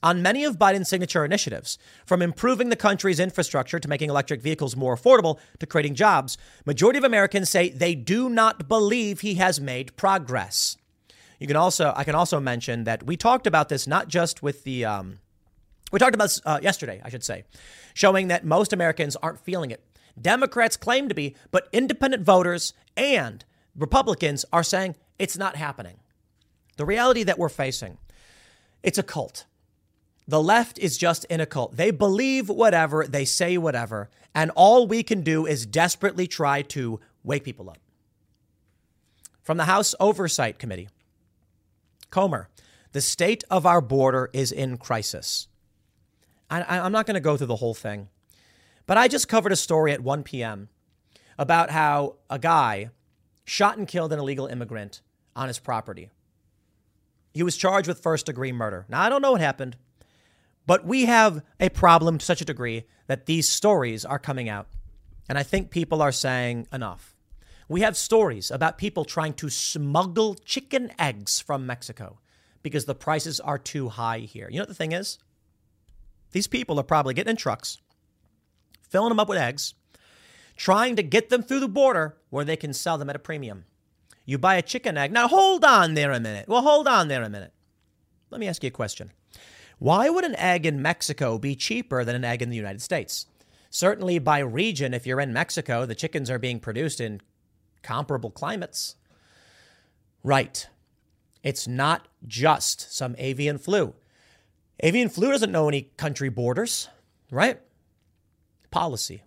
On 0.04 0.22
many 0.22 0.44
of 0.44 0.60
Biden's 0.60 0.90
signature 0.90 1.26
initiatives, 1.26 1.78
from 2.06 2.22
improving 2.22 2.70
the 2.70 2.76
country's 2.76 3.20
infrastructure 3.20 3.80
to 3.80 3.88
making 3.88 4.10
electric 4.10 4.42
vehicles 4.42 4.76
more 4.76 4.96
affordable 4.96 5.40
to 5.60 5.66
creating 5.66 5.96
jobs, 5.96 6.38
majority 6.66 6.98
of 6.98 7.04
Americans 7.04 7.50
say 7.50 7.70
they 7.70 7.96
do 7.96 8.30
not 8.30 8.68
believe 8.68 9.22
he 9.22 9.36
has 9.36 9.60
made 9.60 9.96
progress. 9.96 10.78
You 11.40 11.48
can 11.48 11.56
also 11.56 11.94
I 11.96 12.04
can 12.04 12.16
also 12.16 12.40
mention 12.40 12.84
that 12.86 13.06
we 13.06 13.18
talked 13.18 13.48
about 13.48 13.70
this 13.70 13.88
not 13.88 14.08
just 14.08 14.42
with 14.44 14.64
the 14.64 14.86
um, 14.86 15.20
we 15.92 16.00
talked 16.00 16.16
about 16.16 16.38
uh, 16.46 16.60
yesterday, 16.62 17.02
I 17.04 17.10
should 17.10 17.24
say, 17.24 17.44
showing 17.94 18.28
that 18.28 18.46
most 18.46 18.74
Americans 18.74 19.16
aren't 19.18 19.40
feeling 19.40 19.72
it. 19.72 19.84
Democrats 20.20 20.78
claim 20.78 21.10
to 21.10 21.16
be, 21.16 21.36
but 21.52 21.68
independent 21.72 22.24
voters 22.24 22.74
and 22.96 23.44
Republicans 23.76 24.46
are 24.54 24.64
saying 24.64 24.96
it's 25.20 25.38
not 25.38 25.56
happening. 25.56 25.98
The 26.78 26.86
reality 26.86 27.24
that 27.24 27.38
we're 27.38 27.50
facing, 27.50 27.98
it's 28.84 28.98
a 28.98 29.04
cult. 29.04 29.46
The 30.28 30.42
left 30.42 30.80
is 30.80 30.98
just 30.98 31.26
in 31.26 31.40
a 31.40 31.46
cult. 31.46 31.76
They 31.76 31.92
believe 31.92 32.50
whatever, 32.50 33.06
they 33.08 33.26
say 33.26 33.58
whatever, 33.58 34.10
and 34.34 34.52
all 34.56 34.88
we 34.88 35.04
can 35.04 35.22
do 35.22 35.46
is 35.46 35.66
desperately 35.66 36.28
try 36.28 36.64
to 36.64 37.00
wake 37.24 37.44
people 37.44 37.70
up. 37.70 37.78
From 39.44 39.58
the 39.58 39.66
House 39.66 39.94
Oversight 40.00 40.58
Committee, 40.58 40.90
Comer, 42.10 42.50
the 42.92 43.02
state 43.02 43.44
of 43.52 43.66
our 43.66 43.82
border 43.82 44.30
is 44.34 44.52
in 44.52 44.78
crisis. 44.78 45.48
I, 46.50 46.78
am 46.78 46.92
not 46.92 47.06
going 47.06 47.16
to 47.16 47.20
go 47.20 47.38
through 47.38 47.48
the 47.48 47.58
whole 47.58 47.74
thing, 47.74 48.08
but 48.86 48.98
I 48.98 49.08
just 49.08 49.28
covered 49.28 49.52
a 49.52 49.56
story 49.56 49.92
at 49.92 50.02
1 50.02 50.24
p.m. 50.24 50.70
about 51.38 51.70
how 51.72 52.16
a 52.30 52.40
guy 52.40 52.90
shot 53.44 53.78
and 53.78 53.88
killed 53.88 54.14
an 54.14 54.20
illegal 54.20 54.48
immigrant 54.48 55.02
on 55.36 55.48
his 55.48 55.60
property. 55.60 56.10
He 57.34 57.44
was 57.44 57.58
charged 57.58 57.88
with 57.88 58.02
first 58.02 58.28
degree 58.28 58.52
murder. 58.52 58.86
Now, 58.88 59.02
I 59.02 59.10
don't 59.10 59.22
know 59.22 59.34
what 59.34 59.42
happened, 59.42 59.76
but 60.66 60.86
we 60.86 61.06
have 61.06 61.44
a 61.60 61.70
problem 61.70 62.18
to 62.18 62.26
such 62.26 62.42
a 62.42 62.46
degree 62.46 62.86
that 63.08 63.26
these 63.26 63.48
stories 63.48 64.06
are 64.06 64.20
coming 64.20 64.50
out. 64.50 64.68
And 65.30 65.38
I 65.38 65.44
think 65.44 65.70
people 65.70 66.02
are 66.02 66.12
saying 66.12 66.68
enough. 66.72 67.16
We 67.68 67.82
have 67.82 67.98
stories 67.98 68.52
about 68.52 68.78
people 68.78 69.06
trying 69.06 69.34
to 69.36 69.50
smuggle 69.50 70.36
chicken 70.36 70.92
eggs 71.00 71.40
from 71.40 71.66
Mexico 71.66 72.20
because 72.62 72.86
the 72.86 72.96
prices 72.96 73.40
are 73.40 73.58
too 73.58 73.90
high 73.90 74.20
here. 74.20 74.48
You 74.50 74.58
know 74.58 74.64
what 74.64 74.70
the 74.70 74.76
thing 74.76 74.92
is? 74.92 75.18
These 76.32 76.48
people 76.48 76.80
are 76.80 76.84
probably 76.84 77.14
getting 77.14 77.32
in 77.32 77.38
trucks, 77.38 77.80
filling 78.90 79.10
them 79.10 79.20
up 79.20 79.30
with 79.30 79.38
eggs, 79.38 79.74
trying 80.56 80.96
to 80.96 81.04
get 81.04 81.30
them 81.30 81.42
through 81.42 81.60
the 81.60 81.68
border 81.68 82.18
where 82.30 82.46
they 82.46 82.56
can 82.56 82.74
sell 82.74 82.98
them 82.98 83.10
at 83.10 83.16
a 83.16 83.20
premium. 83.20 83.66
You 84.26 84.38
buy 84.38 84.56
a 84.56 84.62
chicken 84.62 84.98
egg. 84.98 85.12
Now, 85.12 85.28
hold 85.28 85.64
on 85.64 85.94
there 85.94 86.12
a 86.12 86.20
minute. 86.20 86.48
Well, 86.48 86.62
hold 86.62 86.88
on 86.88 87.08
there 87.08 87.24
a 87.24 87.30
minute. 87.30 87.54
Let 88.32 88.40
me 88.40 88.48
ask 88.48 88.64
you 88.64 88.68
a 88.68 88.72
question. 88.72 89.12
Why 89.80 90.10
would 90.10 90.24
an 90.24 90.36
egg 90.38 90.66
in 90.66 90.82
Mexico 90.82 91.38
be 91.38 91.56
cheaper 91.56 92.04
than 92.04 92.16
an 92.16 92.24
egg 92.24 92.42
in 92.42 92.50
the 92.50 92.56
United 92.56 92.82
States? 92.82 93.28
Certainly, 93.70 94.20
by 94.20 94.40
region, 94.40 94.94
if 94.94 95.06
you're 95.06 95.20
in 95.20 95.34
Mexico, 95.34 95.86
the 95.86 95.96
chickens 95.96 96.30
are 96.30 96.40
being 96.40 96.60
produced 96.60 97.02
in 97.02 97.22
comparable 97.84 98.32
climates. 98.32 98.96
Right. 100.24 100.68
It's 101.44 101.68
not 101.68 102.08
just 102.26 102.96
some 102.96 103.16
avian 103.18 103.58
flu. 103.58 103.94
Avian 104.80 105.10
flu 105.10 105.32
doesn't 105.32 105.52
know 105.52 105.68
any 105.68 105.84
country 105.98 106.30
borders, 106.30 106.90
right? 107.30 107.62
Policy. 108.72 109.24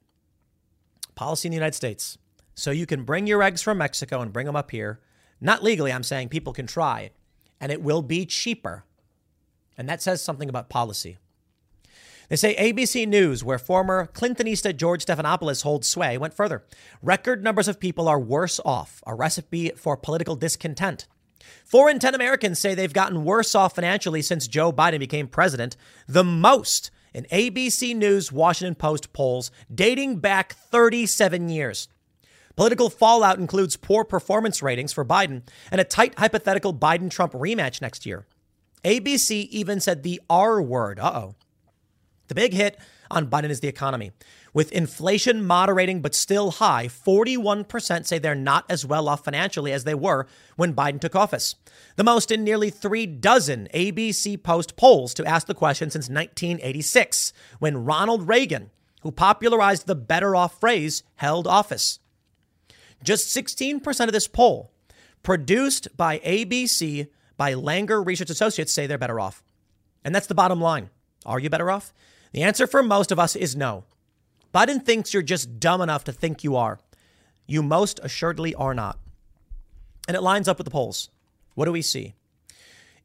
Policy 1.14 1.48
in 1.48 1.50
the 1.50 1.56
United 1.56 1.74
States. 1.74 2.18
So 2.54 2.70
you 2.70 2.86
can 2.86 3.04
bring 3.04 3.26
your 3.26 3.42
eggs 3.42 3.62
from 3.62 3.78
Mexico 3.78 4.20
and 4.20 4.32
bring 4.32 4.46
them 4.46 4.56
up 4.56 4.70
here, 4.70 5.00
Not 5.40 5.62
legally, 5.62 5.92
I'm 5.92 6.02
saying 6.02 6.30
people 6.30 6.52
can 6.52 6.66
try, 6.66 7.12
and 7.60 7.70
it 7.70 7.82
will 7.82 8.02
be 8.02 8.26
cheaper. 8.26 8.84
And 9.78 9.88
that 9.88 10.02
says 10.02 10.20
something 10.20 10.48
about 10.48 10.68
policy. 10.68 11.16
They 12.28 12.36
say 12.36 12.54
ABC 12.56 13.08
News, 13.08 13.42
where 13.42 13.58
former 13.58 14.06
Clintonista 14.12 14.76
George 14.76 15.06
Stephanopoulos 15.06 15.62
holds 15.62 15.88
sway, 15.88 16.18
went 16.18 16.34
further. 16.34 16.64
Record 17.00 17.42
numbers 17.42 17.68
of 17.68 17.80
people 17.80 18.06
are 18.06 18.20
worse 18.20 18.60
off, 18.66 19.02
a 19.06 19.14
recipe 19.14 19.70
for 19.76 19.96
political 19.96 20.36
discontent. 20.36 21.06
Four 21.64 21.88
in 21.88 21.98
10 21.98 22.14
Americans 22.14 22.58
say 22.58 22.74
they've 22.74 22.92
gotten 22.92 23.24
worse 23.24 23.54
off 23.54 23.76
financially 23.76 24.20
since 24.20 24.46
Joe 24.46 24.72
Biden 24.72 24.98
became 24.98 25.26
president, 25.26 25.76
the 26.06 26.24
most 26.24 26.90
in 27.14 27.24
ABC 27.32 27.96
News 27.96 28.30
Washington 28.30 28.74
Post 28.74 29.14
polls 29.14 29.50
dating 29.74 30.18
back 30.18 30.52
37 30.52 31.48
years. 31.48 31.88
Political 32.56 32.90
fallout 32.90 33.38
includes 33.38 33.76
poor 33.76 34.04
performance 34.04 34.62
ratings 34.62 34.92
for 34.92 35.04
Biden 35.04 35.42
and 35.70 35.80
a 35.80 35.84
tight 35.84 36.18
hypothetical 36.18 36.74
Biden 36.74 37.10
Trump 37.10 37.32
rematch 37.32 37.80
next 37.80 38.04
year. 38.04 38.26
ABC 38.84 39.48
even 39.48 39.80
said 39.80 40.02
the 40.02 40.20
R 40.28 40.60
word. 40.62 40.98
Uh 40.98 41.12
oh. 41.14 41.34
The 42.28 42.34
big 42.34 42.52
hit 42.52 42.78
on 43.10 43.28
Biden 43.28 43.50
is 43.50 43.60
the 43.60 43.68
economy. 43.68 44.12
With 44.52 44.72
inflation 44.72 45.46
moderating 45.46 46.00
but 46.00 46.14
still 46.14 46.52
high, 46.52 46.86
41% 46.88 48.06
say 48.06 48.18
they're 48.18 48.34
not 48.34 48.64
as 48.68 48.84
well 48.84 49.08
off 49.08 49.24
financially 49.24 49.72
as 49.72 49.84
they 49.84 49.94
were 49.94 50.26
when 50.56 50.74
Biden 50.74 51.00
took 51.00 51.14
office. 51.14 51.54
The 51.96 52.04
most 52.04 52.30
in 52.30 52.44
nearly 52.44 52.70
three 52.70 53.06
dozen 53.06 53.68
ABC 53.74 54.42
Post 54.42 54.76
polls 54.76 55.14
to 55.14 55.24
ask 55.24 55.46
the 55.46 55.54
question 55.54 55.90
since 55.90 56.08
1986, 56.08 57.32
when 57.58 57.84
Ronald 57.84 58.28
Reagan, 58.28 58.70
who 59.02 59.12
popularized 59.12 59.86
the 59.86 59.94
better 59.94 60.34
off 60.34 60.58
phrase, 60.58 61.02
held 61.16 61.46
office. 61.46 62.00
Just 63.02 63.34
16% 63.36 64.06
of 64.06 64.12
this 64.12 64.28
poll, 64.28 64.72
produced 65.22 65.96
by 65.96 66.18
ABC 66.20 67.08
by 67.38 67.54
Langer 67.54 68.04
Research 68.04 68.28
Associates, 68.28 68.72
say 68.72 68.86
they're 68.86 68.98
better 68.98 69.20
off. 69.20 69.42
And 70.04 70.14
that's 70.14 70.26
the 70.26 70.34
bottom 70.34 70.60
line. 70.60 70.90
Are 71.24 71.38
you 71.38 71.48
better 71.48 71.70
off? 71.70 71.94
The 72.32 72.42
answer 72.42 72.66
for 72.66 72.82
most 72.82 73.10
of 73.10 73.18
us 73.18 73.34
is 73.34 73.56
no. 73.56 73.84
Biden 74.54 74.84
thinks 74.84 75.14
you're 75.14 75.22
just 75.22 75.60
dumb 75.60 75.80
enough 75.80 76.04
to 76.04 76.12
think 76.12 76.44
you 76.44 76.56
are. 76.56 76.78
You 77.46 77.62
most 77.62 78.00
assuredly 78.02 78.54
are 78.54 78.74
not. 78.74 78.98
And 80.06 80.16
it 80.16 80.22
lines 80.22 80.48
up 80.48 80.58
with 80.58 80.64
the 80.64 80.70
polls. 80.70 81.10
What 81.54 81.66
do 81.66 81.72
we 81.72 81.82
see? 81.82 82.14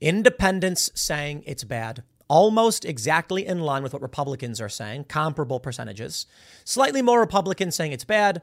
Independents 0.02 0.89
saying 0.96 1.43
it's 1.46 1.63
bad, 1.63 2.04
almost 2.28 2.86
exactly 2.86 3.46
in 3.46 3.60
line 3.60 3.84
with 3.84 3.93
what 3.93 4.02
Republicans 4.02 4.60
are 4.60 4.69
saying, 4.69 5.06
comparable 5.06 5.60
percentages. 5.60 6.26
Slightly 6.65 7.02
more 7.02 7.19
Republicans 7.19 7.76
saying 7.76 7.91
it's 7.91 8.04
bad, 8.04 8.41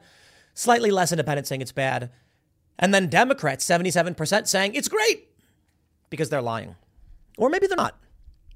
slightly 0.53 0.89
less 0.89 1.11
independents 1.11 1.49
saying 1.49 1.61
it's 1.61 1.71
bad. 1.71 2.11
And 2.79 2.93
then 2.93 3.07
Democrats, 3.07 3.65
77% 3.65 4.47
saying 4.47 4.73
it's 4.73 4.87
great 4.87 5.30
because 6.11 6.29
they're 6.29 6.43
lying. 6.43 6.75
Or 7.39 7.49
maybe 7.49 7.65
they're 7.65 7.75
not. 7.75 7.97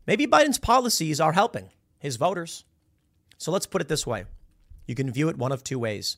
Maybe 0.06 0.28
Biden's 0.28 0.60
policies 0.60 1.20
are 1.20 1.34
helping 1.34 1.70
his 1.98 2.18
voters. 2.18 2.64
So 3.40 3.52
let's 3.52 3.66
put 3.66 3.82
it 3.82 3.88
this 3.88 4.06
way 4.06 4.26
you 4.86 4.94
can 4.94 5.12
view 5.12 5.30
it 5.30 5.38
one 5.38 5.52
of 5.52 5.64
two 5.64 5.80
ways. 5.80 6.18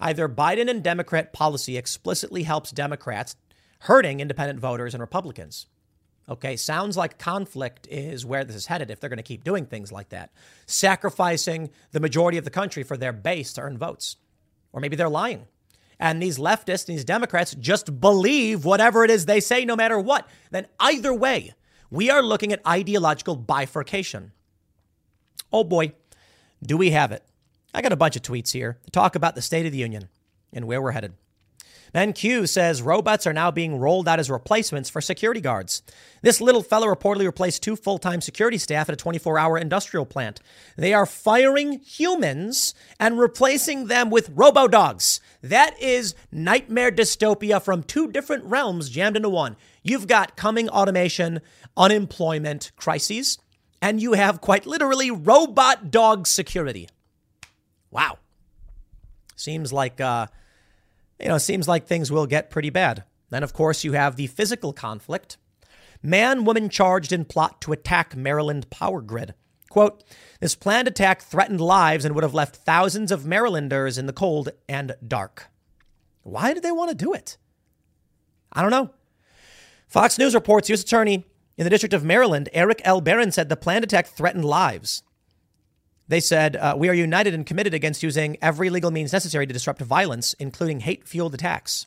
Either 0.00 0.28
Biden 0.28 0.68
and 0.68 0.82
Democrat 0.82 1.32
policy 1.32 1.76
explicitly 1.76 2.42
helps 2.42 2.72
Democrats, 2.72 3.36
hurting 3.80 4.18
independent 4.18 4.58
voters 4.58 4.94
and 4.94 5.00
Republicans. 5.00 5.66
Okay, 6.28 6.56
sounds 6.56 6.96
like 6.96 7.18
conflict 7.18 7.86
is 7.88 8.26
where 8.26 8.44
this 8.44 8.56
is 8.56 8.66
headed 8.66 8.90
if 8.90 9.00
they're 9.00 9.08
going 9.08 9.18
to 9.18 9.22
keep 9.22 9.44
doing 9.44 9.64
things 9.64 9.90
like 9.90 10.10
that, 10.10 10.30
sacrificing 10.66 11.70
the 11.92 12.00
majority 12.00 12.38
of 12.38 12.44
the 12.44 12.50
country 12.50 12.82
for 12.82 12.96
their 12.96 13.12
base 13.12 13.52
to 13.54 13.62
earn 13.62 13.78
votes. 13.78 14.16
Or 14.72 14.80
maybe 14.80 14.96
they're 14.96 15.08
lying. 15.08 15.46
And 16.00 16.22
these 16.22 16.38
leftists, 16.38 16.86
these 16.86 17.04
Democrats 17.04 17.54
just 17.54 18.00
believe 18.00 18.64
whatever 18.64 19.04
it 19.04 19.10
is 19.10 19.26
they 19.26 19.40
say, 19.40 19.64
no 19.64 19.76
matter 19.76 19.98
what. 19.98 20.28
Then 20.50 20.66
either 20.78 21.12
way, 21.12 21.54
we 21.90 22.10
are 22.10 22.22
looking 22.22 22.52
at 22.52 22.66
ideological 22.66 23.36
bifurcation. 23.36 24.32
Oh 25.52 25.64
boy, 25.64 25.92
do 26.62 26.76
we 26.76 26.90
have 26.90 27.12
it? 27.12 27.24
I 27.74 27.82
got 27.82 27.92
a 27.92 27.96
bunch 27.96 28.16
of 28.16 28.22
tweets 28.22 28.52
here 28.52 28.78
to 28.84 28.90
talk 28.90 29.14
about 29.14 29.34
the 29.34 29.42
State 29.42 29.66
of 29.66 29.72
the 29.72 29.78
Union 29.78 30.08
and 30.52 30.66
where 30.66 30.80
we're 30.80 30.92
headed. 30.92 31.14
Ben 31.92 32.12
Q 32.12 32.46
says 32.46 32.82
robots 32.82 33.26
are 33.26 33.32
now 33.32 33.50
being 33.50 33.78
rolled 33.78 34.08
out 34.08 34.18
as 34.18 34.30
replacements 34.30 34.90
for 34.90 35.00
security 35.00 35.40
guards. 35.40 35.82
This 36.22 36.40
little 36.40 36.62
fellow 36.62 36.86
reportedly 36.86 37.24
replaced 37.24 37.62
two 37.62 37.76
full 37.76 37.98
time 37.98 38.20
security 38.20 38.58
staff 38.58 38.88
at 38.88 38.92
a 38.92 38.96
24 38.96 39.38
hour 39.38 39.56
industrial 39.56 40.04
plant. 40.04 40.40
They 40.76 40.92
are 40.92 41.06
firing 41.06 41.80
humans 41.80 42.74
and 43.00 43.18
replacing 43.18 43.86
them 43.86 44.10
with 44.10 44.30
robo 44.34 44.68
dogs. 44.68 45.20
That 45.42 45.80
is 45.80 46.14
nightmare 46.32 46.90
dystopia 46.90 47.62
from 47.62 47.82
two 47.82 48.10
different 48.10 48.44
realms 48.44 48.90
jammed 48.90 49.16
into 49.16 49.28
one. 49.28 49.56
You've 49.82 50.08
got 50.08 50.36
coming 50.36 50.68
automation, 50.68 51.40
unemployment 51.76 52.72
crises, 52.76 53.38
and 53.80 54.02
you 54.02 54.14
have 54.14 54.40
quite 54.40 54.66
literally 54.66 55.10
robot 55.10 55.90
dog 55.90 56.26
security. 56.26 56.88
Wow. 57.90 58.18
Seems 59.36 59.72
like, 59.72 60.00
uh, 60.00 60.26
you 61.20 61.28
know, 61.28 61.38
seems 61.38 61.68
like 61.68 61.86
things 61.86 62.10
will 62.10 62.26
get 62.26 62.50
pretty 62.50 62.70
bad. 62.70 63.04
Then, 63.30 63.42
of 63.42 63.52
course, 63.52 63.84
you 63.84 63.92
have 63.92 64.16
the 64.16 64.26
physical 64.26 64.72
conflict. 64.72 65.36
Man, 66.02 66.44
woman 66.44 66.68
charged 66.68 67.12
in 67.12 67.24
plot 67.24 67.60
to 67.62 67.72
attack 67.72 68.16
Maryland 68.16 68.70
power 68.70 69.00
grid. 69.00 69.34
Quote, 69.68 70.02
this 70.40 70.54
planned 70.54 70.88
attack 70.88 71.22
threatened 71.22 71.60
lives 71.60 72.04
and 72.04 72.14
would 72.14 72.24
have 72.24 72.34
left 72.34 72.56
thousands 72.56 73.12
of 73.12 73.26
Marylanders 73.26 73.98
in 73.98 74.06
the 74.06 74.12
cold 74.12 74.50
and 74.68 74.94
dark. 75.06 75.48
Why 76.22 76.54
did 76.54 76.62
they 76.62 76.72
want 76.72 76.90
to 76.90 76.96
do 76.96 77.12
it? 77.12 77.36
I 78.52 78.62
don't 78.62 78.70
know. 78.70 78.90
Fox 79.86 80.18
News 80.18 80.34
reports 80.34 80.68
U.S. 80.68 80.82
Attorney 80.82 81.26
in 81.56 81.64
the 81.64 81.70
District 81.70 81.92
of 81.92 82.04
Maryland, 82.04 82.48
Erek 82.52 82.80
L. 82.84 83.00
Barron 83.00 83.32
said 83.32 83.48
the 83.48 83.56
planned 83.56 83.84
attack 83.84 84.06
threatened 84.06 84.44
lives. 84.44 85.02
They 86.06 86.20
said, 86.20 86.56
uh, 86.56 86.74
We 86.78 86.88
are 86.88 86.94
united 86.94 87.34
and 87.34 87.44
committed 87.44 87.74
against 87.74 88.02
using 88.02 88.36
every 88.40 88.70
legal 88.70 88.90
means 88.90 89.12
necessary 89.12 89.46
to 89.46 89.52
disrupt 89.52 89.80
violence, 89.80 90.34
including 90.34 90.80
hate 90.80 91.06
fueled 91.06 91.34
attacks. 91.34 91.86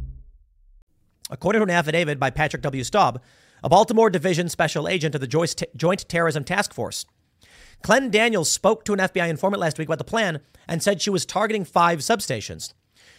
According 1.31 1.61
to 1.61 1.63
an 1.63 1.69
affidavit 1.69 2.19
by 2.19 2.29
Patrick 2.29 2.61
W. 2.61 2.83
Staub, 2.83 3.21
a 3.63 3.69
Baltimore 3.69 4.09
Division 4.09 4.49
special 4.49 4.87
agent 4.87 5.15
of 5.15 5.21
the 5.21 5.27
Joint 5.77 6.09
Terrorism 6.09 6.43
Task 6.43 6.73
Force. 6.73 7.05
Clendaniels 7.83 8.47
spoke 8.47 8.83
to 8.83 8.93
an 8.93 8.99
FBI 8.99 9.29
informant 9.29 9.61
last 9.61 9.79
week 9.79 9.87
about 9.87 9.97
the 9.97 10.03
plan 10.03 10.41
and 10.67 10.83
said 10.83 11.01
she 11.01 11.09
was 11.09 11.25
targeting 11.25 11.63
five 11.63 11.99
substations. 11.99 12.73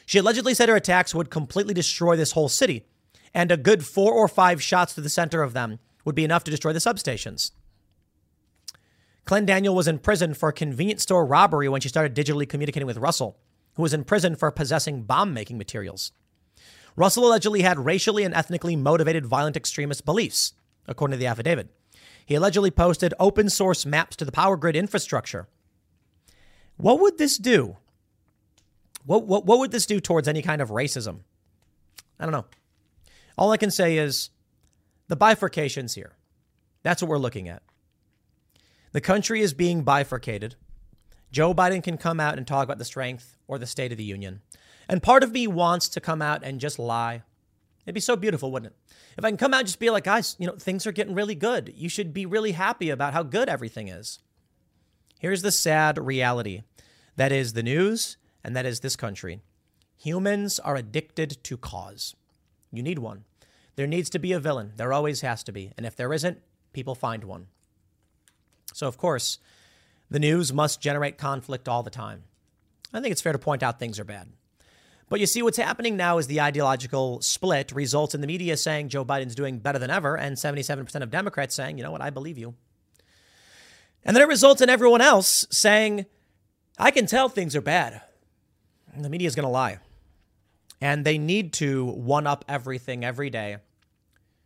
She 0.04 0.18
allegedly 0.18 0.52
said 0.52 0.68
her 0.68 0.76
attacks 0.76 1.14
would 1.14 1.30
completely 1.30 1.74
destroy 1.74 2.14
this 2.14 2.32
whole 2.32 2.50
city, 2.50 2.84
and 3.32 3.50
a 3.50 3.56
good 3.56 3.84
four 3.84 4.12
or 4.12 4.28
five 4.28 4.62
shots 4.62 4.94
to 4.94 5.00
the 5.00 5.08
center 5.08 5.42
of 5.42 5.54
them 5.54 5.78
would 6.04 6.14
be 6.14 6.24
enough 6.24 6.44
to 6.44 6.50
destroy 6.50 6.72
the 6.72 6.80
substations. 6.80 7.52
Clendaniel 9.24 9.74
was 9.74 9.88
in 9.88 9.98
prison 9.98 10.34
for 10.34 10.50
a 10.50 10.52
convenience 10.52 11.02
store 11.02 11.24
robbery 11.24 11.68
when 11.68 11.80
she 11.80 11.88
started 11.88 12.14
digitally 12.14 12.48
communicating 12.48 12.86
with 12.86 12.98
Russell, 12.98 13.38
who 13.74 13.82
was 13.82 13.94
in 13.94 14.04
prison 14.04 14.36
for 14.36 14.50
possessing 14.50 15.02
bomb 15.02 15.32
making 15.32 15.56
materials. 15.56 16.12
Russell 16.96 17.26
allegedly 17.26 17.62
had 17.62 17.84
racially 17.84 18.24
and 18.24 18.34
ethnically 18.34 18.76
motivated 18.76 19.26
violent 19.26 19.56
extremist 19.56 20.04
beliefs, 20.04 20.52
according 20.86 21.12
to 21.12 21.18
the 21.18 21.26
affidavit. 21.26 21.68
He 22.24 22.34
allegedly 22.34 22.70
posted 22.70 23.14
open 23.18 23.48
source 23.48 23.84
maps 23.84 24.16
to 24.16 24.24
the 24.24 24.32
power 24.32 24.56
grid 24.56 24.76
infrastructure. 24.76 25.48
What 26.76 27.00
would 27.00 27.18
this 27.18 27.38
do? 27.38 27.76
What, 29.04 29.26
what, 29.26 29.44
what 29.44 29.58
would 29.58 29.72
this 29.72 29.86
do 29.86 30.00
towards 30.00 30.28
any 30.28 30.42
kind 30.42 30.62
of 30.62 30.70
racism? 30.70 31.20
I 32.20 32.24
don't 32.24 32.32
know. 32.32 32.46
All 33.36 33.50
I 33.50 33.56
can 33.56 33.70
say 33.70 33.98
is 33.98 34.30
the 35.08 35.16
bifurcation's 35.16 35.94
here. 35.94 36.16
That's 36.82 37.02
what 37.02 37.08
we're 37.08 37.18
looking 37.18 37.48
at. 37.48 37.62
The 38.92 39.00
country 39.00 39.40
is 39.40 39.54
being 39.54 39.82
bifurcated. 39.82 40.54
Joe 41.30 41.54
Biden 41.54 41.82
can 41.82 41.96
come 41.96 42.20
out 42.20 42.36
and 42.36 42.46
talk 42.46 42.64
about 42.64 42.78
the 42.78 42.84
strength 42.84 43.36
or 43.48 43.58
the 43.58 43.66
state 43.66 43.90
of 43.90 43.98
the 43.98 44.04
union. 44.04 44.42
And 44.88 45.02
part 45.02 45.22
of 45.22 45.32
me 45.32 45.46
wants 45.46 45.88
to 45.90 46.00
come 46.00 46.22
out 46.22 46.42
and 46.42 46.60
just 46.60 46.78
lie. 46.78 47.22
It'd 47.84 47.94
be 47.94 48.00
so 48.00 48.16
beautiful, 48.16 48.52
wouldn't 48.52 48.72
it? 48.72 48.94
If 49.18 49.24
I 49.24 49.30
can 49.30 49.36
come 49.36 49.52
out 49.52 49.60
and 49.60 49.66
just 49.66 49.78
be 49.78 49.90
like, 49.90 50.04
guys, 50.04 50.36
you 50.38 50.46
know, 50.46 50.56
things 50.56 50.86
are 50.86 50.92
getting 50.92 51.14
really 51.14 51.34
good. 51.34 51.72
You 51.76 51.88
should 51.88 52.14
be 52.14 52.26
really 52.26 52.52
happy 52.52 52.90
about 52.90 53.12
how 53.12 53.22
good 53.22 53.48
everything 53.48 53.88
is. 53.88 54.20
Here's 55.18 55.42
the 55.42 55.52
sad 55.52 55.98
reality 55.98 56.62
that 57.16 57.32
is 57.32 57.52
the 57.52 57.62
news, 57.62 58.16
and 58.42 58.56
that 58.56 58.66
is 58.66 58.80
this 58.80 58.96
country. 58.96 59.40
Humans 59.98 60.58
are 60.60 60.76
addicted 60.76 61.38
to 61.44 61.56
cause. 61.56 62.16
You 62.72 62.82
need 62.82 62.98
one. 62.98 63.24
There 63.76 63.86
needs 63.86 64.10
to 64.10 64.18
be 64.18 64.32
a 64.32 64.40
villain. 64.40 64.72
There 64.76 64.92
always 64.92 65.20
has 65.20 65.42
to 65.44 65.52
be. 65.52 65.72
And 65.76 65.86
if 65.86 65.94
there 65.94 66.12
isn't, 66.12 66.40
people 66.72 66.94
find 66.94 67.24
one. 67.24 67.46
So, 68.72 68.88
of 68.88 68.96
course, 68.96 69.38
the 70.10 70.18
news 70.18 70.52
must 70.52 70.80
generate 70.80 71.18
conflict 71.18 71.68
all 71.68 71.82
the 71.82 71.90
time. 71.90 72.24
I 72.92 73.00
think 73.00 73.12
it's 73.12 73.22
fair 73.22 73.32
to 73.32 73.38
point 73.38 73.62
out 73.62 73.78
things 73.78 74.00
are 74.00 74.04
bad. 74.04 74.28
But 75.12 75.20
you 75.20 75.26
see, 75.26 75.42
what's 75.42 75.58
happening 75.58 75.98
now 75.98 76.16
is 76.16 76.26
the 76.26 76.40
ideological 76.40 77.20
split 77.20 77.70
results 77.72 78.14
in 78.14 78.22
the 78.22 78.26
media 78.26 78.56
saying 78.56 78.88
Joe 78.88 79.04
Biden's 79.04 79.34
doing 79.34 79.58
better 79.58 79.78
than 79.78 79.90
ever, 79.90 80.16
and 80.16 80.38
77% 80.38 81.02
of 81.02 81.10
Democrats 81.10 81.54
saying, 81.54 81.76
you 81.76 81.84
know 81.84 81.90
what, 81.90 82.00
I 82.00 82.08
believe 82.08 82.38
you. 82.38 82.54
And 84.06 84.16
then 84.16 84.22
it 84.22 84.28
results 84.28 84.62
in 84.62 84.70
everyone 84.70 85.02
else 85.02 85.46
saying, 85.50 86.06
I 86.78 86.90
can 86.90 87.04
tell 87.04 87.28
things 87.28 87.54
are 87.54 87.60
bad. 87.60 88.00
And 88.94 89.04
the 89.04 89.10
media 89.10 89.28
is 89.28 89.34
going 89.34 89.44
to 89.44 89.50
lie. 89.50 89.80
And 90.80 91.04
they 91.04 91.18
need 91.18 91.52
to 91.54 91.84
one 91.84 92.26
up 92.26 92.46
everything 92.48 93.04
every 93.04 93.28
day 93.28 93.58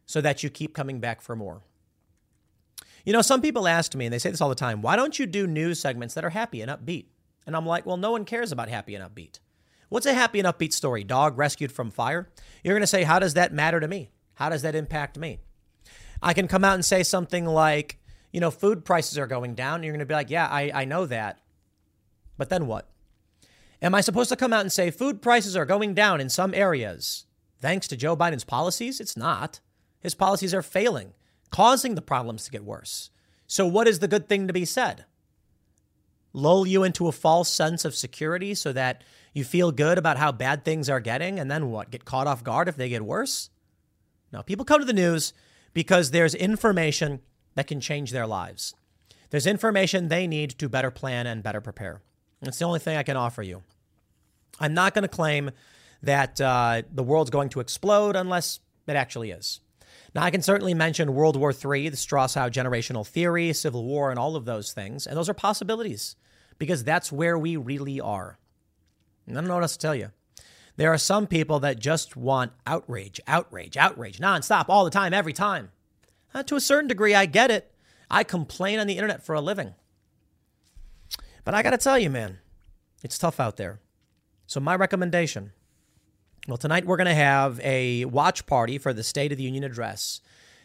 so 0.05 0.20
that 0.20 0.42
you 0.42 0.50
keep 0.50 0.74
coming 0.74 0.98
back 0.98 1.20
for 1.20 1.37
more. 1.37 1.62
You 3.05 3.12
know, 3.12 3.22
some 3.22 3.40
people 3.40 3.68
ask 3.68 3.94
me, 3.94 4.07
and 4.07 4.12
they 4.12 4.18
say 4.18 4.33
this 4.33 4.40
all 4.40 4.48
the 4.48 4.57
time, 4.57 4.83
why 4.83 4.96
don't 4.96 5.16
you 5.16 5.26
do 5.26 5.46
news 5.46 5.79
segments 5.79 6.14
that 6.14 6.24
are 6.24 6.31
happy 6.31 6.61
and 6.61 6.72
upbeat? 6.72 7.05
And 7.46 7.55
I'm 7.55 7.66
like, 7.66 7.87
well, 7.87 7.96
no 7.96 8.11
one 8.11 8.24
cares 8.24 8.50
about 8.50 8.68
happy 8.68 8.96
and 8.96 9.05
upbeat. 9.09 9.38
What's 9.88 10.07
a 10.07 10.14
happy 10.14 10.40
and 10.40 10.49
upbeat 10.49 10.72
story? 10.72 11.05
Dog 11.05 11.38
rescued 11.38 11.70
from 11.70 11.90
fire? 11.90 12.29
You're 12.64 12.75
going 12.75 12.83
to 12.83 12.87
say, 12.87 13.05
how 13.05 13.18
does 13.18 13.35
that 13.35 13.53
matter 13.53 13.79
to 13.79 13.88
me? 13.88 14.11
How 14.35 14.49
does 14.49 14.62
that 14.62 14.75
impact 14.75 15.18
me? 15.18 15.38
I 16.22 16.35
can 16.35 16.49
come 16.49 16.64
out 16.64 16.75
and 16.75 16.85
say 16.85 17.03
something 17.03 17.46
like, 17.46 17.99
you 18.33 18.40
know, 18.40 18.51
food 18.51 18.85
prices 18.85 19.16
are 19.16 19.27
going 19.27 19.55
down. 19.55 19.77
And 19.77 19.85
you're 19.85 19.92
going 19.92 20.01
to 20.01 20.07
be 20.07 20.14
like, 20.14 20.31
yeah, 20.31 20.49
I, 20.49 20.70
I 20.75 20.85
know 20.85 21.07
that. 21.07 21.40
But 22.37 22.49
then 22.49 22.66
what? 22.66 22.88
Am 23.81 23.94
I 23.94 24.01
supposed 24.01 24.31
to 24.31 24.37
come 24.37 24.53
out 24.53 24.62
and 24.62 24.72
say 24.72 24.90
food 24.90 25.22
prices 25.22 25.57
are 25.57 25.66
going 25.66 25.94
down 25.94 26.20
in 26.20 26.29
some 26.29 26.55
areas 26.55 27.27
thanks 27.61 27.87
to 27.88 27.96
Joe 27.96 28.16
Biden's 28.16 28.44
policies? 28.44 29.01
It's 29.01 29.16
not. 29.16 29.61
His 30.01 30.14
policies 30.14 30.55
are 30.55 30.62
failing, 30.62 31.12
causing 31.51 31.94
the 31.94 32.03
problems 32.03 32.44
to 32.44 32.51
get 32.51 32.64
worse. 32.64 33.11
So, 33.46 33.66
what 33.66 33.87
is 33.87 34.01
the 34.01 34.09
good 34.09 34.29
thing 34.29 34.46
to 34.46 34.53
be 34.53 34.64
said? 34.64 35.05
Lull 36.37 36.66
you 36.66 36.85
into 36.85 37.09
a 37.09 37.12
false 37.12 37.51
sense 37.51 37.87
of 37.87 37.94
security 37.94 38.55
so 38.55 38.70
that 38.75 39.03
you 39.33 39.42
feel 39.42 39.72
good 39.72 39.96
about 39.96 40.18
how 40.18 40.31
bad 40.31 40.64
things 40.64 40.90
are 40.90 41.01
getting, 41.01 41.40
and 41.40 41.51
then 41.51 41.70
what? 41.70 41.90
Get 41.90 42.05
caught 42.05 42.27
off 42.27 42.44
guard 42.44 42.68
if 42.68 42.77
they 42.77 42.90
get 42.90 43.03
worse? 43.03 43.49
No, 44.33 44.42
people 44.42 44.66
come 44.66 44.81
to 44.81 44.87
the 44.87 44.92
news 44.92 45.33
because 45.72 46.11
there's 46.11 46.35
information 46.35 47.20
that 47.55 47.66
can 47.66 47.81
change 47.81 48.11
their 48.11 48.27
lives. 48.27 48.75
There's 49.31 49.46
information 49.46 50.09
they 50.09 50.27
need 50.27 50.51
to 50.59 50.68
better 50.68 50.90
plan 50.90 51.27
and 51.27 51.42
better 51.42 51.62
prepare. 51.62 52.03
It's 52.42 52.59
the 52.59 52.66
only 52.66 52.81
thing 52.81 52.99
I 52.99 53.03
can 53.03 53.16
offer 53.16 53.42
you. 53.42 53.62
I'm 54.61 54.75
not 54.75 54.92
going 54.92 55.03
to 55.03 55.09
claim 55.09 55.51
that 56.03 56.38
uh, 56.38 56.83
the 56.92 57.03
world's 57.03 57.31
going 57.31 57.49
to 57.51 57.61
explode 57.61 58.14
unless 58.14 58.61
it 58.87 58.94
actually 58.94 59.31
is. 59.31 59.61
Now, 60.14 60.22
I 60.22 60.31
can 60.31 60.42
certainly 60.42 60.75
mention 60.75 61.14
World 61.14 61.37
War 61.37 61.53
III, 61.53 61.88
the 61.88 61.96
Strauss-Howe 61.96 62.51
generational 62.51 63.07
theory, 63.07 63.55
Civil 63.55 63.85
War, 63.85 64.11
and 64.11 64.18
all 64.18 64.37
of 64.37 64.44
those 64.44 64.72
things. 64.72 65.07
And 65.07 65.16
those 65.16 65.31
are 65.31 65.35
possibilities 65.35 66.14
because 66.59 66.85
that's 66.85 67.12
where 67.12 67.38
we 67.38 67.57
really 67.57 68.01
are. 68.01 68.38
And 69.27 69.37
I 69.37 69.40
don't 69.40 69.49
know 69.49 69.55
what 69.55 69.62
else 69.62 69.77
to 69.77 69.79
tell 69.79 69.95
you. 69.95 70.11
There 70.77 70.92
are 70.92 70.99
some 70.99 71.27
people 71.27 71.61
that 71.61 71.79
just 71.79 72.16
want 72.16 72.53
outrage, 72.66 73.21
outrage, 73.27 73.77
outrage, 73.77 74.19
nonstop, 74.19 74.66
all 74.69 74.85
the 74.85 74.90
time, 74.90 75.14
every 75.14 75.33
time. 75.33 75.71
Uh, 76.35 76.42
to 76.42 76.57
a 76.57 76.61
certain 76.61 76.88
degree, 76.88 77.14
I 77.14 77.27
get 77.27 77.51
it. 77.51 77.73
I 78.11 78.25
complain 78.25 78.79
on 78.79 78.87
the 78.87 78.95
internet 78.95 79.25
for 79.25 79.35
a 79.35 79.40
living. 79.40 79.75
But 81.45 81.55
I 81.55 81.62
got 81.62 81.71
to 81.71 81.79
tell 81.79 81.99
you, 81.99 82.11
man, 82.11 82.38
it's 83.03 83.19
tough 83.19 83.40
out 83.40 83.57
there. 83.57 83.81
So, 84.47 84.61
my 84.61 84.77
recommendation 84.77 85.53
well, 86.49 86.57
tonight 86.57 86.87
we're 86.87 86.97
going 86.97 87.07
to 87.07 87.14
have 87.14 87.59
a 87.61 88.05
watch 88.05 88.47
party 88.47 88.79
for 88.79 88.92
the 88.92 89.03
State 89.03 89.33
of 89.33 89.38
the 89.38 89.42
Union 89.42 89.64
address. 89.64 90.21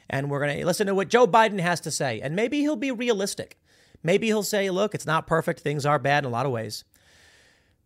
And 0.08 0.30
we're 0.30 0.40
going 0.40 0.60
to 0.60 0.66
listen 0.66 0.86
to 0.88 0.94
what 0.94 1.08
Joe 1.08 1.26
Biden 1.26 1.60
has 1.60 1.80
to 1.82 1.92
say. 1.92 2.22
And 2.22 2.36
maybe 2.36 2.60
he'll 2.60 2.76
be 2.76 2.92
realistic. 2.92 3.58
Maybe 4.04 4.28
he'll 4.28 4.44
say, 4.44 4.70
look, 4.70 4.96
it's 4.96 5.06
not 5.06 5.28
perfect. 5.28 5.60
Things 5.60 5.86
are 5.86 6.00
bad 6.00 6.24
in 6.24 6.30
a 6.30 6.34
lot 6.34 6.46
of 6.46 6.52
ways. 6.52 6.84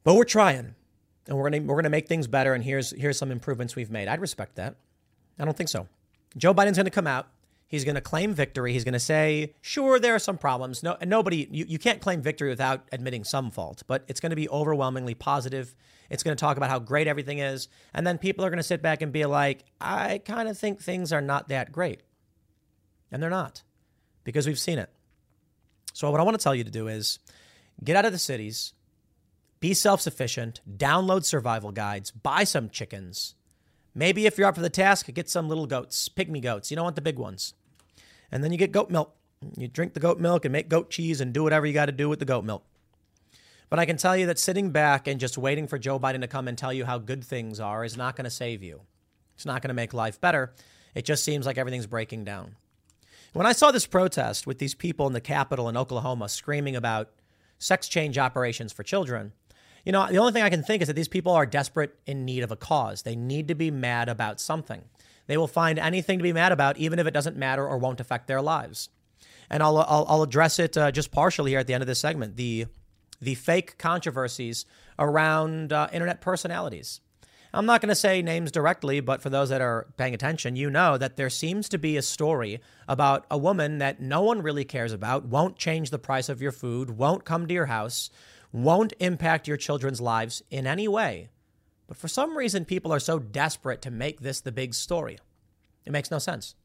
But 0.03 0.15
we're 0.15 0.23
trying, 0.23 0.75
and 1.27 1.37
we're 1.37 1.49
gonna 1.49 1.63
we're 1.63 1.75
gonna 1.75 1.89
make 1.89 2.07
things 2.07 2.27
better. 2.27 2.53
And 2.53 2.63
here's 2.63 2.91
here's 2.91 3.17
some 3.17 3.31
improvements 3.31 3.75
we've 3.75 3.91
made. 3.91 4.07
I'd 4.07 4.21
respect 4.21 4.55
that. 4.55 4.75
I 5.39 5.45
don't 5.45 5.57
think 5.57 5.69
so. 5.69 5.87
Joe 6.37 6.53
Biden's 6.53 6.77
gonna 6.77 6.89
come 6.89 7.07
out. 7.07 7.27
He's 7.67 7.83
going 7.83 7.95
to 7.95 8.01
claim 8.01 8.33
victory. 8.33 8.73
He's 8.73 8.83
going 8.83 8.93
to 8.93 8.99
say, 8.99 9.55
sure, 9.61 9.99
there 9.99 10.13
are 10.13 10.19
some 10.19 10.37
problems. 10.37 10.83
No, 10.83 10.97
nobody, 11.03 11.47
you, 11.51 11.65
you 11.67 11.79
can't 11.79 11.99
claim 11.99 12.21
victory 12.21 12.49
without 12.49 12.87
admitting 12.91 13.23
some 13.23 13.49
fault, 13.49 13.83
but 13.87 14.05
it's 14.07 14.19
going 14.19 14.29
to 14.29 14.35
be 14.35 14.47
overwhelmingly 14.49 15.15
positive. 15.15 15.75
It's 16.09 16.21
going 16.21 16.37
to 16.37 16.39
talk 16.39 16.57
about 16.57 16.69
how 16.69 16.77
great 16.77 17.07
everything 17.07 17.39
is. 17.39 17.67
And 17.93 18.05
then 18.05 18.19
people 18.19 18.45
are 18.45 18.49
going 18.49 18.57
to 18.57 18.63
sit 18.63 18.83
back 18.83 19.01
and 19.01 19.11
be 19.11 19.25
like, 19.25 19.65
I 19.81 20.19
kind 20.19 20.47
of 20.47 20.57
think 20.57 20.79
things 20.79 21.11
are 21.11 21.21
not 21.21 21.49
that 21.49 21.71
great. 21.71 22.01
And 23.11 23.21
they're 23.21 23.29
not 23.31 23.63
because 24.23 24.45
we've 24.45 24.59
seen 24.59 24.77
it. 24.77 24.89
So, 25.95 26.11
what 26.11 26.19
I 26.19 26.23
want 26.23 26.37
to 26.37 26.43
tell 26.43 26.53
you 26.53 26.65
to 26.65 26.69
do 26.69 26.89
is 26.89 27.19
get 27.81 27.95
out 27.95 28.03
of 28.03 28.11
the 28.11 28.19
cities, 28.19 28.73
be 29.61 29.73
self 29.73 30.01
sufficient, 30.01 30.59
download 30.69 31.23
survival 31.23 31.71
guides, 31.71 32.11
buy 32.11 32.43
some 32.43 32.69
chickens. 32.69 33.35
Maybe 33.93 34.25
if 34.25 34.37
you're 34.37 34.49
up 34.49 34.55
for 34.55 34.61
the 34.61 34.69
task, 34.69 35.07
get 35.13 35.29
some 35.29 35.47
little 35.47 35.67
goats, 35.67 36.09
pygmy 36.09 36.41
goats. 36.41 36.69
You 36.69 36.75
don't 36.75 36.83
want 36.83 36.97
the 36.97 37.01
big 37.01 37.17
ones. 37.17 37.53
And 38.29 38.43
then 38.43 38.51
you 38.51 38.57
get 38.57 38.73
goat 38.73 38.89
milk. 38.89 39.15
You 39.57 39.69
drink 39.69 39.93
the 39.93 40.01
goat 40.01 40.19
milk 40.19 40.43
and 40.43 40.51
make 40.51 40.67
goat 40.67 40.89
cheese 40.89 41.21
and 41.21 41.31
do 41.31 41.43
whatever 41.43 41.65
you 41.65 41.71
got 41.71 41.85
to 41.85 41.93
do 41.93 42.09
with 42.09 42.19
the 42.19 42.25
goat 42.25 42.43
milk. 42.43 42.65
But 43.69 43.79
I 43.79 43.85
can 43.85 43.95
tell 43.95 44.17
you 44.17 44.25
that 44.25 44.37
sitting 44.37 44.71
back 44.71 45.07
and 45.07 45.17
just 45.17 45.37
waiting 45.37 45.65
for 45.65 45.79
Joe 45.79 45.97
Biden 45.97 46.19
to 46.19 46.27
come 46.27 46.49
and 46.49 46.57
tell 46.57 46.73
you 46.73 46.83
how 46.83 46.97
good 46.97 47.23
things 47.23 47.61
are 47.61 47.85
is 47.85 47.95
not 47.95 48.17
going 48.17 48.25
to 48.25 48.29
save 48.29 48.61
you. 48.61 48.81
It's 49.35 49.45
not 49.45 49.61
going 49.61 49.69
to 49.69 49.73
make 49.73 49.93
life 49.93 50.19
better. 50.19 50.53
It 50.93 51.05
just 51.05 51.23
seems 51.23 51.45
like 51.45 51.57
everything's 51.57 51.87
breaking 51.87 52.25
down. 52.25 52.57
When 53.35 53.45
I 53.45 53.51
saw 53.51 53.69
this 53.69 53.85
protest 53.85 54.47
with 54.47 54.59
these 54.59 54.73
people 54.73 55.07
in 55.07 55.11
the 55.11 55.19
Capitol 55.19 55.67
in 55.67 55.75
Oklahoma 55.75 56.29
screaming 56.29 56.77
about 56.77 57.09
sex 57.59 57.89
change 57.89 58.17
operations 58.17 58.71
for 58.71 58.81
children, 58.83 59.33
you 59.83 59.91
know, 59.91 60.07
the 60.07 60.19
only 60.19 60.31
thing 60.31 60.41
I 60.41 60.49
can 60.49 60.63
think 60.63 60.81
is 60.81 60.87
that 60.87 60.93
these 60.93 61.09
people 61.09 61.33
are 61.33 61.45
desperate 61.45 61.99
in 62.05 62.23
need 62.23 62.43
of 62.43 62.51
a 62.51 62.55
cause. 62.55 63.01
They 63.01 63.17
need 63.17 63.49
to 63.49 63.53
be 63.53 63.71
mad 63.71 64.07
about 64.07 64.39
something. 64.39 64.83
They 65.27 65.35
will 65.35 65.49
find 65.49 65.77
anything 65.77 66.17
to 66.17 66.23
be 66.23 66.31
mad 66.31 66.53
about, 66.53 66.77
even 66.77 66.97
if 66.97 67.07
it 67.07 67.13
doesn't 67.13 67.35
matter 67.35 67.67
or 67.67 67.77
won't 67.77 67.99
affect 67.99 68.27
their 68.27 68.41
lives. 68.41 68.87
And 69.49 69.61
I'll, 69.61 69.79
I'll, 69.79 70.05
I'll 70.07 70.23
address 70.23 70.57
it 70.57 70.77
uh, 70.77 70.91
just 70.91 71.11
partially 71.11 71.51
here 71.51 71.59
at 71.59 71.67
the 71.67 71.73
end 71.73 71.83
of 71.83 71.87
this 71.87 71.99
segment 71.99 72.37
the, 72.37 72.67
the 73.19 73.35
fake 73.35 73.77
controversies 73.77 74.65
around 74.97 75.73
uh, 75.73 75.89
internet 75.91 76.21
personalities. 76.21 77.01
I'm 77.55 77.65
not 77.65 77.79
going 77.79 77.89
to 77.89 77.95
say 77.95 78.21
names 78.21 78.51
directly, 78.51 78.99
but 78.99 79.21
for 79.21 79.29
those 79.29 79.47
that 79.47 79.61
are 79.61 79.87
paying 79.95 80.13
attention, 80.13 80.57
you 80.57 80.69
know 80.69 80.97
that 80.97 81.15
there 81.15 81.29
seems 81.29 81.69
to 81.69 81.77
be 81.77 81.95
a 81.95 82.01
story 82.01 82.59
about 82.85 83.25
a 83.31 83.37
woman 83.37 83.77
that 83.77 84.01
no 84.01 84.21
one 84.21 84.41
really 84.41 84.65
cares 84.65 84.91
about, 84.91 85.23
won't 85.23 85.57
change 85.57 85.89
the 85.89 85.97
price 85.97 86.27
of 86.27 86.41
your 86.41 86.51
food, 86.51 86.91
won't 86.91 87.23
come 87.23 87.47
to 87.47 87.53
your 87.53 87.67
house, 87.67 88.09
won't 88.51 88.91
impact 88.99 89.47
your 89.47 89.55
children's 89.55 90.01
lives 90.01 90.43
in 90.51 90.67
any 90.67 90.89
way. 90.89 91.29
But 91.87 91.95
for 91.95 92.09
some 92.09 92.37
reason, 92.37 92.65
people 92.65 92.91
are 92.91 92.99
so 92.99 93.19
desperate 93.19 93.81
to 93.83 93.91
make 93.91 94.19
this 94.19 94.41
the 94.41 94.51
big 94.51 94.73
story. 94.73 95.17
It 95.85 95.93
makes 95.93 96.11
no 96.11 96.19
sense. 96.19 96.55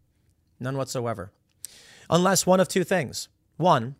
None 0.58 0.76
whatsoever. 0.76 1.30
Unless 2.08 2.46
one 2.46 2.58
of 2.58 2.66
two 2.66 2.82
things. 2.82 3.28
One, 3.58 3.94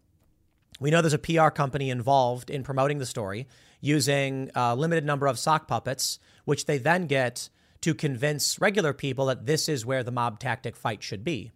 we 0.81 0.91
know 0.91 1.03
there's 1.03 1.13
a 1.13 1.19
PR 1.19 1.51
company 1.51 1.89
involved 1.89 2.51
in 2.51 2.65
promoting 2.65 2.99
the 2.99 3.07
story 3.07 3.47
using 3.81 4.51
a 4.55 4.75
limited 4.77 5.05
number 5.05 5.27
of 5.27 5.39
sock 5.39 5.67
puppets, 5.67 6.19
which 6.45 6.67
they 6.67 6.79
then 6.79 7.07
get 7.07 7.49
to 7.81 7.95
convince 7.95 8.61
regular 8.61 8.93
people 8.93 9.27
that 9.27 9.47
this 9.47 9.69
is 9.69 9.87
where 9.87 10.03
the 10.03 10.11
mob 10.11 10.39
tactic 10.39 10.77
fight 10.77 11.03
should 11.03 11.25
be. 11.25 11.51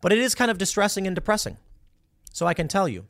But 0.00 0.12
it 0.12 0.18
is 0.18 0.34
kind 0.34 0.50
of 0.50 0.58
distressing 0.58 1.06
and 1.06 1.14
depressing. 1.14 1.56
So 2.32 2.46
I 2.46 2.54
can 2.54 2.68
tell 2.68 2.88
you, 2.88 3.06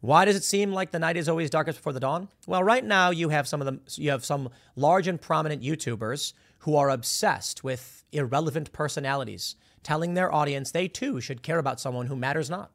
why 0.00 0.24
does 0.24 0.36
it 0.36 0.44
seem 0.44 0.72
like 0.72 0.92
the 0.92 0.98
night 0.98 1.16
is 1.16 1.28
always 1.28 1.50
darkest 1.50 1.78
before 1.78 1.92
the 1.92 2.00
dawn? 2.00 2.28
Well, 2.46 2.62
right 2.62 2.84
now 2.84 3.10
you 3.10 3.30
have 3.30 3.48
some 3.48 3.60
of 3.60 3.64
them 3.64 3.80
you 3.96 4.10
have 4.10 4.24
some 4.24 4.50
large 4.76 5.08
and 5.08 5.20
prominent 5.20 5.62
YouTubers 5.62 6.34
who 6.60 6.76
are 6.76 6.90
obsessed 6.90 7.64
with 7.64 8.04
irrelevant 8.12 8.72
personalities, 8.72 9.56
telling 9.82 10.14
their 10.14 10.32
audience 10.32 10.70
they 10.70 10.86
too 10.86 11.20
should 11.20 11.42
care 11.42 11.58
about 11.58 11.80
someone 11.80 12.06
who 12.06 12.16
matters 12.16 12.48
not. 12.48 12.70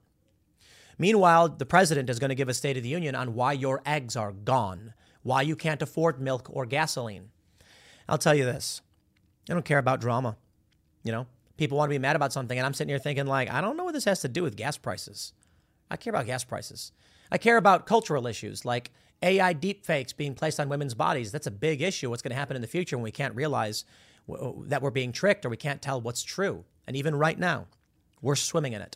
Meanwhile, 1.04 1.49
the 1.49 1.66
president 1.66 2.10
is 2.10 2.18
going 2.18 2.30
to 2.30 2.36
give 2.36 2.47
a 2.47 2.54
State 2.54 2.78
of 2.78 2.84
the 2.84 2.88
Union 2.88 3.14
on 3.14 3.34
why 3.34 3.51
your 3.51 3.82
eggs 3.86 4.16
are 4.16 4.32
gone, 4.32 4.93
why 5.22 5.41
you 5.41 5.58
can't 5.58 5.82
afford 5.82 6.22
milk 6.22 6.47
or 6.49 6.66
gasoline. 6.66 7.30
I'll 8.08 8.18
tell 8.18 8.34
you 8.34 8.45
this 8.45 8.82
I 9.49 9.54
don't 9.54 9.66
care 9.66 9.80
about 9.80 9.99
drama. 9.99 10.38
You 11.04 11.12
know, 11.12 11.28
people 11.58 11.78
want 11.78 11.89
to 11.89 11.93
be 11.93 11.99
mad 11.99 12.16
about 12.16 12.32
something, 12.32 12.58
and 12.58 12.66
I'm 12.66 12.74
sitting 12.74 12.88
here 12.88 12.99
thinking, 12.99 13.28
like, 13.28 13.51
I 13.51 13.60
don't 13.60 13.76
know 13.76 13.84
what 13.84 13.93
this 13.93 14.06
has 14.06 14.22
to 14.22 14.30
do 14.30 14.43
with 14.43 14.56
gas 14.56 14.78
prices. 14.78 15.34
I 15.91 15.97
care 15.97 16.12
about 16.12 16.26
gas 16.26 16.45
prices. 16.45 16.93
I 17.30 17.38
care 17.38 17.58
about 17.58 17.86
cultural 17.86 18.26
issues 18.26 18.64
like 18.64 18.89
AI 19.22 19.54
deepfakes 19.54 20.16
being 20.16 20.36
placed 20.36 20.58
on 20.58 20.70
women's 20.70 20.93
bodies. 20.93 21.34
That's 21.34 21.47
a 21.47 21.51
big 21.51 21.82
issue. 21.82 22.12
What's 22.12 22.22
going 22.22 22.32
to 22.32 22.39
happen 22.39 22.56
in 22.56 22.62
the 22.62 22.68
future 22.70 22.95
when 22.95 23.04
we 23.04 23.12
can't 23.12 23.36
realize 23.36 23.84
that 24.30 24.82
we're 24.82 24.89
being 24.89 25.12
tricked 25.12 25.45
or 25.45 25.49
we 25.49 25.58
can't 25.58 25.82
tell 25.82 25.99
what's 25.99 26.24
true? 26.24 26.64
And 26.88 26.95
even 26.95 27.14
right 27.14 27.38
now, 27.38 27.68
we're 28.22 28.38
swimming 28.38 28.72
in 28.72 28.82
it. 28.82 28.95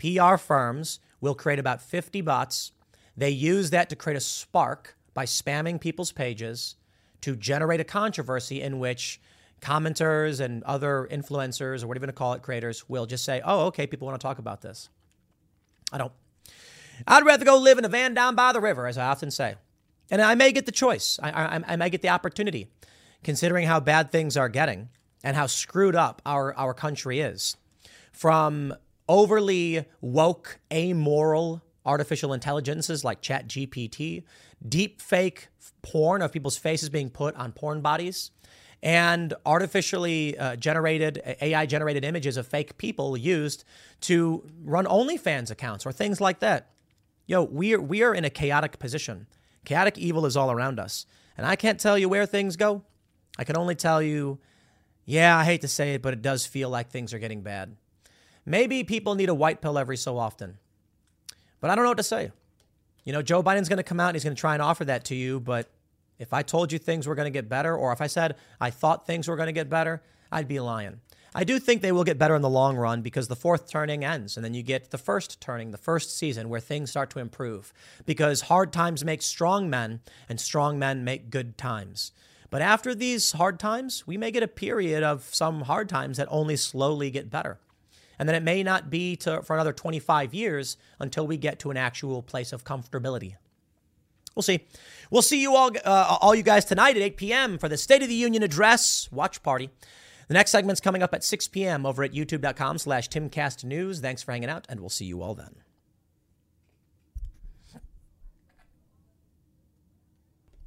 PR 0.00 0.38
firms 0.38 0.98
will 1.20 1.34
create 1.34 1.58
about 1.58 1.82
50 1.82 2.20
bots. 2.20 2.72
They 3.16 3.30
use 3.30 3.70
that 3.70 3.88
to 3.90 3.96
create 3.96 4.16
a 4.16 4.20
spark 4.20 4.96
by 5.14 5.24
spamming 5.24 5.80
people's 5.80 6.12
pages 6.12 6.76
to 7.22 7.34
generate 7.34 7.80
a 7.80 7.84
controversy 7.84 8.60
in 8.60 8.78
which 8.78 9.20
commenters 9.60 10.40
and 10.40 10.62
other 10.64 11.08
influencers 11.10 11.82
or 11.82 11.86
whatever 11.86 12.04
you 12.04 12.08
want 12.08 12.16
to 12.16 12.18
call 12.18 12.32
it, 12.34 12.42
creators, 12.42 12.88
will 12.88 13.06
just 13.06 13.24
say, 13.24 13.40
oh, 13.44 13.66
okay, 13.66 13.86
people 13.86 14.06
want 14.06 14.20
to 14.20 14.24
talk 14.24 14.38
about 14.38 14.60
this. 14.60 14.90
I 15.92 15.98
don't. 15.98 16.12
I'd 17.06 17.24
rather 17.24 17.44
go 17.44 17.58
live 17.58 17.78
in 17.78 17.84
a 17.84 17.88
van 17.88 18.14
down 18.14 18.34
by 18.34 18.52
the 18.52 18.60
river, 18.60 18.86
as 18.86 18.98
I 18.98 19.06
often 19.06 19.30
say. 19.30 19.56
And 20.10 20.22
I 20.22 20.34
may 20.34 20.52
get 20.52 20.66
the 20.66 20.72
choice. 20.72 21.18
I, 21.22 21.30
I, 21.30 21.62
I 21.66 21.76
may 21.76 21.90
get 21.90 22.02
the 22.02 22.08
opportunity, 22.10 22.68
considering 23.24 23.66
how 23.66 23.80
bad 23.80 24.12
things 24.12 24.36
are 24.36 24.48
getting 24.48 24.88
and 25.24 25.36
how 25.36 25.46
screwed 25.46 25.96
up 25.96 26.22
our, 26.24 26.54
our 26.54 26.74
country 26.74 27.20
is. 27.20 27.56
From 28.12 28.74
overly 29.08 29.84
woke, 30.00 30.58
amoral 30.72 31.62
artificial 31.84 32.32
intelligences 32.32 33.04
like 33.04 33.22
ChatGPT, 33.22 34.24
deep 34.68 35.00
fake 35.00 35.48
porn 35.82 36.20
of 36.20 36.32
people's 36.32 36.56
faces 36.56 36.88
being 36.88 37.08
put 37.10 37.34
on 37.36 37.52
porn 37.52 37.80
bodies, 37.80 38.32
and 38.82 39.32
artificially 39.46 40.36
uh, 40.38 40.56
generated, 40.56 41.22
AI 41.40 41.66
generated 41.66 42.04
images 42.04 42.36
of 42.36 42.46
fake 42.46 42.76
people 42.76 43.16
used 43.16 43.64
to 44.02 44.48
run 44.62 44.84
OnlyFans 44.84 45.50
accounts 45.50 45.86
or 45.86 45.92
things 45.92 46.20
like 46.20 46.40
that. 46.40 46.70
Yo, 47.26 47.42
we 47.42 47.74
are, 47.74 47.80
we 47.80 48.02
are 48.02 48.14
in 48.14 48.24
a 48.24 48.30
chaotic 48.30 48.78
position. 48.78 49.26
Chaotic 49.64 49.98
evil 49.98 50.26
is 50.26 50.36
all 50.36 50.50
around 50.50 50.78
us. 50.78 51.06
And 51.36 51.46
I 51.46 51.56
can't 51.56 51.80
tell 51.80 51.98
you 51.98 52.08
where 52.08 52.26
things 52.26 52.56
go. 52.56 52.82
I 53.38 53.44
can 53.44 53.56
only 53.56 53.74
tell 53.74 54.00
you, 54.00 54.38
yeah, 55.04 55.36
I 55.36 55.44
hate 55.44 55.60
to 55.62 55.68
say 55.68 55.94
it, 55.94 56.02
but 56.02 56.12
it 56.12 56.22
does 56.22 56.46
feel 56.46 56.70
like 56.70 56.90
things 56.90 57.12
are 57.12 57.18
getting 57.18 57.42
bad. 57.42 57.76
Maybe 58.46 58.84
people 58.84 59.16
need 59.16 59.28
a 59.28 59.34
white 59.34 59.60
pill 59.60 59.76
every 59.76 59.96
so 59.96 60.16
often. 60.16 60.58
But 61.60 61.70
I 61.70 61.74
don't 61.74 61.84
know 61.84 61.90
what 61.90 61.96
to 61.98 62.04
say. 62.04 62.30
You 63.04 63.12
know, 63.12 63.22
Joe 63.22 63.42
Biden's 63.42 63.68
going 63.68 63.78
to 63.78 63.82
come 63.82 64.00
out 64.00 64.08
and 64.08 64.16
he's 64.16 64.24
going 64.24 64.36
to 64.36 64.40
try 64.40 64.54
and 64.54 64.62
offer 64.62 64.84
that 64.84 65.04
to 65.06 65.14
you, 65.14 65.40
but 65.40 65.68
if 66.18 66.32
I 66.32 66.42
told 66.42 66.72
you 66.72 66.78
things 66.78 67.06
were 67.06 67.14
going 67.14 67.26
to 67.26 67.30
get 67.30 67.48
better, 67.48 67.76
or 67.76 67.92
if 67.92 68.00
I 68.00 68.06
said 68.06 68.36
I 68.60 68.70
thought 68.70 69.06
things 69.06 69.28
were 69.28 69.36
going 69.36 69.48
to 69.48 69.52
get 69.52 69.68
better, 69.68 70.02
I'd 70.30 70.48
be 70.48 70.60
lying. 70.60 71.00
I 71.34 71.44
do 71.44 71.58
think 71.58 71.82
they 71.82 71.92
will 71.92 72.04
get 72.04 72.18
better 72.18 72.34
in 72.34 72.40
the 72.40 72.48
long 72.48 72.76
run 72.76 73.02
because 73.02 73.28
the 73.28 73.36
fourth 73.36 73.68
turning 73.68 74.04
ends, 74.04 74.36
and 74.36 74.44
then 74.44 74.54
you 74.54 74.62
get 74.62 74.90
the 74.90 74.96
first 74.96 75.40
turning, 75.40 75.70
the 75.70 75.76
first 75.76 76.16
season 76.16 76.48
where 76.48 76.60
things 76.60 76.88
start 76.88 77.10
to 77.10 77.18
improve. 77.18 77.74
Because 78.06 78.42
hard 78.42 78.72
times 78.72 79.04
make 79.04 79.20
strong 79.20 79.68
men, 79.68 80.00
and 80.30 80.40
strong 80.40 80.78
men 80.78 81.04
make 81.04 81.28
good 81.28 81.58
times. 81.58 82.12
But 82.48 82.62
after 82.62 82.94
these 82.94 83.32
hard 83.32 83.58
times, 83.60 84.06
we 84.06 84.16
may 84.16 84.30
get 84.30 84.42
a 84.42 84.48
period 84.48 85.02
of 85.02 85.28
some 85.34 85.62
hard 85.62 85.90
times 85.90 86.16
that 86.16 86.28
only 86.30 86.56
slowly 86.56 87.10
get 87.10 87.30
better. 87.30 87.58
And 88.18 88.28
then 88.28 88.36
it 88.36 88.42
may 88.42 88.62
not 88.62 88.90
be 88.90 89.16
to, 89.16 89.42
for 89.42 89.54
another 89.54 89.72
25 89.72 90.32
years 90.32 90.76
until 90.98 91.26
we 91.26 91.36
get 91.36 91.58
to 91.60 91.70
an 91.70 91.76
actual 91.76 92.22
place 92.22 92.52
of 92.52 92.64
comfortability. 92.64 93.36
We'll 94.34 94.42
see. 94.42 94.66
We'll 95.10 95.22
see 95.22 95.40
you 95.40 95.54
all, 95.56 95.70
uh, 95.84 96.18
all 96.20 96.34
you 96.34 96.42
guys 96.42 96.64
tonight 96.64 96.96
at 96.96 97.02
8 97.02 97.16
p.m. 97.16 97.58
for 97.58 97.68
the 97.68 97.76
State 97.78 98.02
of 98.02 98.08
the 98.08 98.14
Union 98.14 98.42
address 98.42 99.08
watch 99.10 99.42
party. 99.42 99.70
The 100.28 100.34
next 100.34 100.50
segment's 100.50 100.80
coming 100.80 101.02
up 101.02 101.14
at 101.14 101.24
6 101.24 101.48
p.m. 101.48 101.86
over 101.86 102.02
at 102.02 102.12
youtube.com 102.12 102.78
slash 102.78 103.08
timcastnews. 103.08 104.00
Thanks 104.00 104.22
for 104.22 104.32
hanging 104.32 104.50
out, 104.50 104.66
and 104.68 104.80
we'll 104.80 104.90
see 104.90 105.04
you 105.04 105.22
all 105.22 105.34
then. 105.34 105.56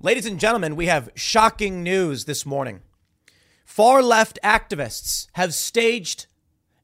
Ladies 0.02 0.26
and 0.26 0.40
gentlemen, 0.40 0.78
we 0.78 0.86
have 0.86 1.10
shocking 1.14 1.84
news 1.84 2.24
this 2.24 2.46
morning. 2.46 2.80
Far 3.66 4.02
left 4.02 4.40
activists 4.44 5.28
have 5.34 5.54
staged 5.54 6.26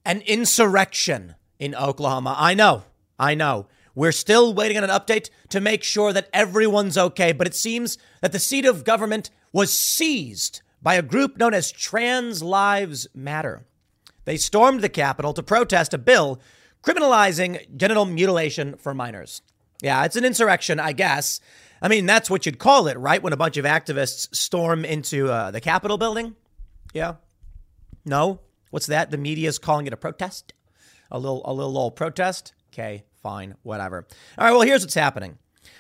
an 0.06 0.22
insurrection 0.22 1.36
in 1.60 1.76
Oklahoma. 1.76 2.36
I 2.38 2.54
know, 2.54 2.84
I 3.20 3.36
know. 3.36 3.68
We're 3.94 4.12
still 4.12 4.54
waiting 4.54 4.78
on 4.78 4.84
an 4.84 4.90
update 4.90 5.30
to 5.50 5.62
make 5.62 5.84
sure 5.84 6.12
that 6.12 6.30
everyone's 6.34 6.98
okay, 6.98 7.32
but 7.32 7.48
it 7.48 7.56
seems 7.56 7.98
that 8.22 8.32
the 8.32 8.40
seat 8.40 8.66
of 8.66 8.84
government 8.84 9.30
was 9.54 9.74
seized 9.74 10.62
by 10.82 10.96
a 10.96 11.02
group 11.02 11.38
known 11.38 11.54
as 11.54 11.72
Trans 11.72 12.44
Lives 12.44 13.08
Matter. 13.16 13.66
They 14.26 14.38
stormed 14.38 14.82
the 14.82 14.90
Capitol 14.90 15.34
to 15.34 15.44
protest 15.44 15.94
a 15.94 15.98
bill 15.98 16.42
criminalizing 16.84 17.76
genital 17.76 18.06
mutilation 18.06 18.76
for 18.78 18.94
minors. 18.94 19.42
Yeah, 19.82 20.06
it's 20.06 20.16
an 20.16 20.26
insurrection, 20.26 20.80
I 20.80 20.92
guess. 20.92 21.40
I 21.82 21.88
mean, 21.88 22.06
that's 22.06 22.30
what 22.30 22.46
you'd 22.46 22.60
call 22.60 22.88
it, 22.88 22.98
right? 22.98 23.22
When 23.22 23.34
a 23.34 23.38
bunch 23.38 23.58
of 23.58 23.66
activists 23.66 24.34
storm 24.36 24.86
into 24.86 25.30
uh, 25.30 25.52
the 25.52 25.62
Capitol 25.62 25.98
building? 25.98 26.36
Yeah. 26.94 27.16
No? 28.06 28.40
What's 28.76 28.88
that? 28.88 29.10
The 29.10 29.18
media 29.18 29.48
is 29.48 29.58
calling 29.58 29.88
it 29.88 29.94
a 29.94 29.98
protest? 29.98 30.54
A 31.10 31.18
little, 31.18 31.42
a 31.46 31.54
little 31.54 31.78
old 31.78 31.96
protest? 31.96 32.54
Okay, 32.74 33.06
fine, 33.24 33.56
whatever. 33.64 34.06
All 34.38 34.46
right, 34.46 34.52
well, 34.52 34.64
here's 34.64 34.82
what's 34.82 34.96
happening. 34.96 35.38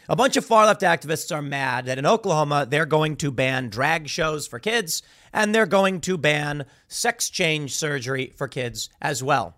A 0.07 0.15
bunch 0.15 0.37
of 0.37 0.45
far 0.45 0.65
left 0.65 0.79
activists 0.79 1.35
are 1.35 1.41
mad 1.41 1.87
that 1.87 1.97
in 1.97 2.05
Oklahoma, 2.05 2.65
they're 2.65 2.85
going 2.85 3.17
to 3.17 3.31
ban 3.31 3.67
drag 3.67 4.07
shows 4.07 4.47
for 4.47 4.59
kids 4.59 5.03
and 5.33 5.53
they're 5.53 5.65
going 5.65 5.99
to 5.99 6.17
ban 6.17 6.67
sex 6.87 7.29
change 7.29 7.75
surgery 7.75 8.31
for 8.37 8.47
kids 8.47 8.87
as 9.01 9.21
well. 9.21 9.57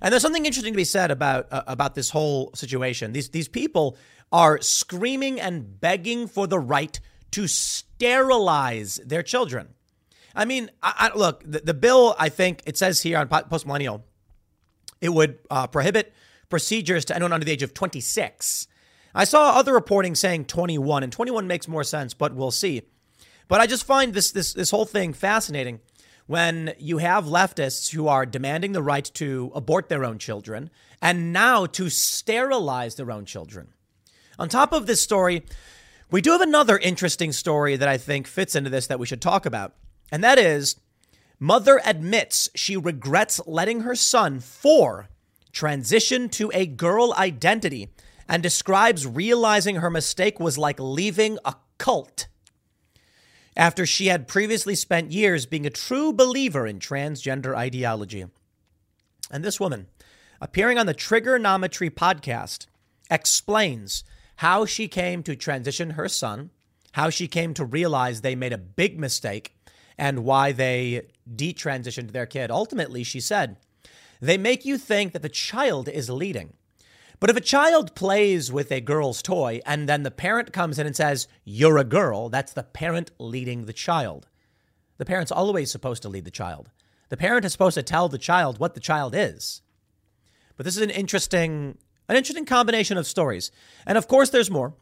And 0.00 0.12
there's 0.12 0.22
something 0.22 0.46
interesting 0.46 0.74
to 0.74 0.76
be 0.76 0.84
said 0.84 1.10
about 1.10 1.52
uh, 1.52 1.64
about 1.66 1.96
this 1.96 2.10
whole 2.10 2.52
situation. 2.54 3.14
These 3.14 3.30
these 3.30 3.48
people 3.48 3.96
are 4.30 4.60
screaming 4.60 5.40
and 5.40 5.80
begging 5.80 6.28
for 6.28 6.46
the 6.46 6.60
right 6.60 7.00
to 7.32 7.48
sterilize 7.48 9.00
their 9.04 9.24
children. 9.24 9.74
I 10.34 10.44
mean, 10.44 10.70
I, 10.82 11.10
I, 11.12 11.16
look, 11.16 11.42
the, 11.44 11.60
the, 11.60 11.74
bill, 11.74 12.14
I 12.18 12.28
think 12.28 12.62
it 12.66 12.76
says 12.76 13.00
here 13.00 13.18
on 13.18 13.28
Post 13.28 13.66
Millennial, 13.66 14.04
it 15.00 15.10
would 15.10 15.38
uh, 15.50 15.66
prohibit 15.66 16.12
procedures 16.48 17.04
to 17.06 17.14
anyone 17.14 17.32
under 17.32 17.44
the 17.44 17.52
age 17.52 17.62
of 17.62 17.74
26. 17.74 18.66
I 19.14 19.24
saw 19.24 19.52
other 19.52 19.72
reporting 19.72 20.14
saying 20.14 20.46
21, 20.46 21.02
and 21.02 21.12
21 21.12 21.46
makes 21.46 21.68
more 21.68 21.84
sense, 21.84 22.14
but 22.14 22.34
we'll 22.34 22.50
see. 22.50 22.82
But 23.46 23.60
I 23.60 23.66
just 23.66 23.84
find 23.84 24.14
this 24.14 24.32
this 24.32 24.54
this 24.54 24.70
whole 24.70 24.86
thing 24.86 25.12
fascinating 25.12 25.80
when 26.26 26.72
you 26.78 26.98
have 26.98 27.26
leftists 27.26 27.92
who 27.92 28.08
are 28.08 28.24
demanding 28.24 28.72
the 28.72 28.82
right 28.82 29.04
to 29.14 29.52
abort 29.54 29.88
their 29.88 30.04
own 30.04 30.18
children 30.18 30.70
and 31.02 31.32
now 31.32 31.66
to 31.66 31.90
sterilize 31.90 32.94
their 32.94 33.10
own 33.10 33.26
children. 33.26 33.68
On 34.38 34.48
top 34.48 34.72
of 34.72 34.86
this 34.86 35.02
story, 35.02 35.44
we 36.10 36.22
do 36.22 36.30
have 36.30 36.40
another 36.40 36.78
interesting 36.78 37.30
story 37.30 37.76
that 37.76 37.88
I 37.88 37.98
think 37.98 38.26
fits 38.26 38.56
into 38.56 38.70
this 38.70 38.86
that 38.86 38.98
we 38.98 39.06
should 39.06 39.20
talk 39.20 39.44
about. 39.44 39.74
And 40.10 40.22
that 40.22 40.38
is 40.38 40.76
mother 41.38 41.80
admits 41.84 42.48
she 42.54 42.76
regrets 42.76 43.40
letting 43.46 43.80
her 43.80 43.94
son, 43.94 44.40
four, 44.40 45.08
transition 45.52 46.28
to 46.28 46.50
a 46.54 46.66
girl 46.66 47.14
identity 47.16 47.88
and 48.28 48.42
describes 48.42 49.06
realizing 49.06 49.76
her 49.76 49.90
mistake 49.90 50.40
was 50.40 50.58
like 50.58 50.80
leaving 50.80 51.38
a 51.44 51.54
cult. 51.78 52.26
After 53.56 53.86
she 53.86 54.06
had 54.06 54.26
previously 54.26 54.74
spent 54.74 55.12
years 55.12 55.46
being 55.46 55.66
a 55.66 55.70
true 55.70 56.12
believer 56.12 56.66
in 56.66 56.80
transgender 56.80 57.56
ideology. 57.56 58.24
And 59.30 59.44
this 59.44 59.60
woman, 59.60 59.86
appearing 60.40 60.78
on 60.78 60.86
the 60.86 60.94
Trigonometry 60.94 61.90
podcast, 61.90 62.66
explains 63.10 64.02
how 64.36 64.64
she 64.64 64.88
came 64.88 65.22
to 65.22 65.36
transition 65.36 65.90
her 65.90 66.08
son, 66.08 66.50
how 66.92 67.10
she 67.10 67.28
came 67.28 67.54
to 67.54 67.64
realize 67.64 68.20
they 68.20 68.34
made 68.34 68.52
a 68.52 68.58
big 68.58 68.98
mistake, 68.98 69.53
and 69.98 70.24
why 70.24 70.52
they 70.52 71.08
detransitioned 71.32 72.12
their 72.12 72.26
kid. 72.26 72.50
Ultimately, 72.50 73.04
she 73.04 73.20
said, 73.20 73.56
they 74.20 74.38
make 74.38 74.64
you 74.64 74.78
think 74.78 75.12
that 75.12 75.22
the 75.22 75.28
child 75.28 75.88
is 75.88 76.08
leading. 76.08 76.54
But 77.20 77.30
if 77.30 77.36
a 77.36 77.40
child 77.40 77.94
plays 77.94 78.52
with 78.52 78.72
a 78.72 78.80
girl's 78.80 79.22
toy 79.22 79.60
and 79.64 79.88
then 79.88 80.02
the 80.02 80.10
parent 80.10 80.52
comes 80.52 80.78
in 80.78 80.86
and 80.86 80.96
says, 80.96 81.28
You're 81.44 81.78
a 81.78 81.84
girl, 81.84 82.28
that's 82.28 82.52
the 82.52 82.62
parent 82.62 83.10
leading 83.18 83.64
the 83.64 83.72
child. 83.72 84.26
The 84.98 85.04
parent's 85.04 85.32
always 85.32 85.70
supposed 85.70 86.02
to 86.02 86.08
lead 86.08 86.24
the 86.24 86.30
child. 86.30 86.70
The 87.08 87.16
parent 87.16 87.44
is 87.44 87.52
supposed 87.52 87.74
to 87.74 87.82
tell 87.82 88.08
the 88.08 88.18
child 88.18 88.58
what 88.58 88.74
the 88.74 88.80
child 88.80 89.14
is. 89.14 89.62
But 90.56 90.64
this 90.64 90.76
is 90.76 90.82
an 90.82 90.90
interesting, 90.90 91.78
an 92.08 92.16
interesting 92.16 92.46
combination 92.46 92.96
of 92.96 93.06
stories. 93.06 93.50
And 93.86 93.98
of 93.98 94.08
course, 94.08 94.30
there's 94.30 94.50
more. 94.50 94.74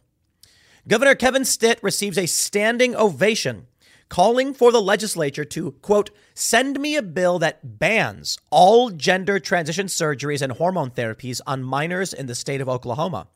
Governor 0.87 1.15
Kevin 1.15 1.45
Stitt 1.45 1.83
receives 1.83 2.19
a 2.19 2.27
standing 2.27 2.97
ovation 2.97 3.67
calling 4.13 4.53
for 4.53 4.71
the 4.71 4.83
legislature 4.83 5.43
to, 5.43 5.73
quote, 5.81 6.11
send 6.35 6.79
me 6.79 6.97
a 6.97 7.03
bill 7.03 7.39
that 7.39 7.79
bans 7.79 8.39
all 8.51 8.91
gender 8.91 9.39
transition 9.39 9.87
surgeries 9.87 10.43
and 10.43 10.53
hormone 10.53 10.91
therapies 10.91 11.41
on 11.47 11.63
minors 11.63 12.13
in 12.13 12.27
the 12.27 12.35
state 12.35 12.61
of 12.61 12.69
Oklahoma. 12.69 13.27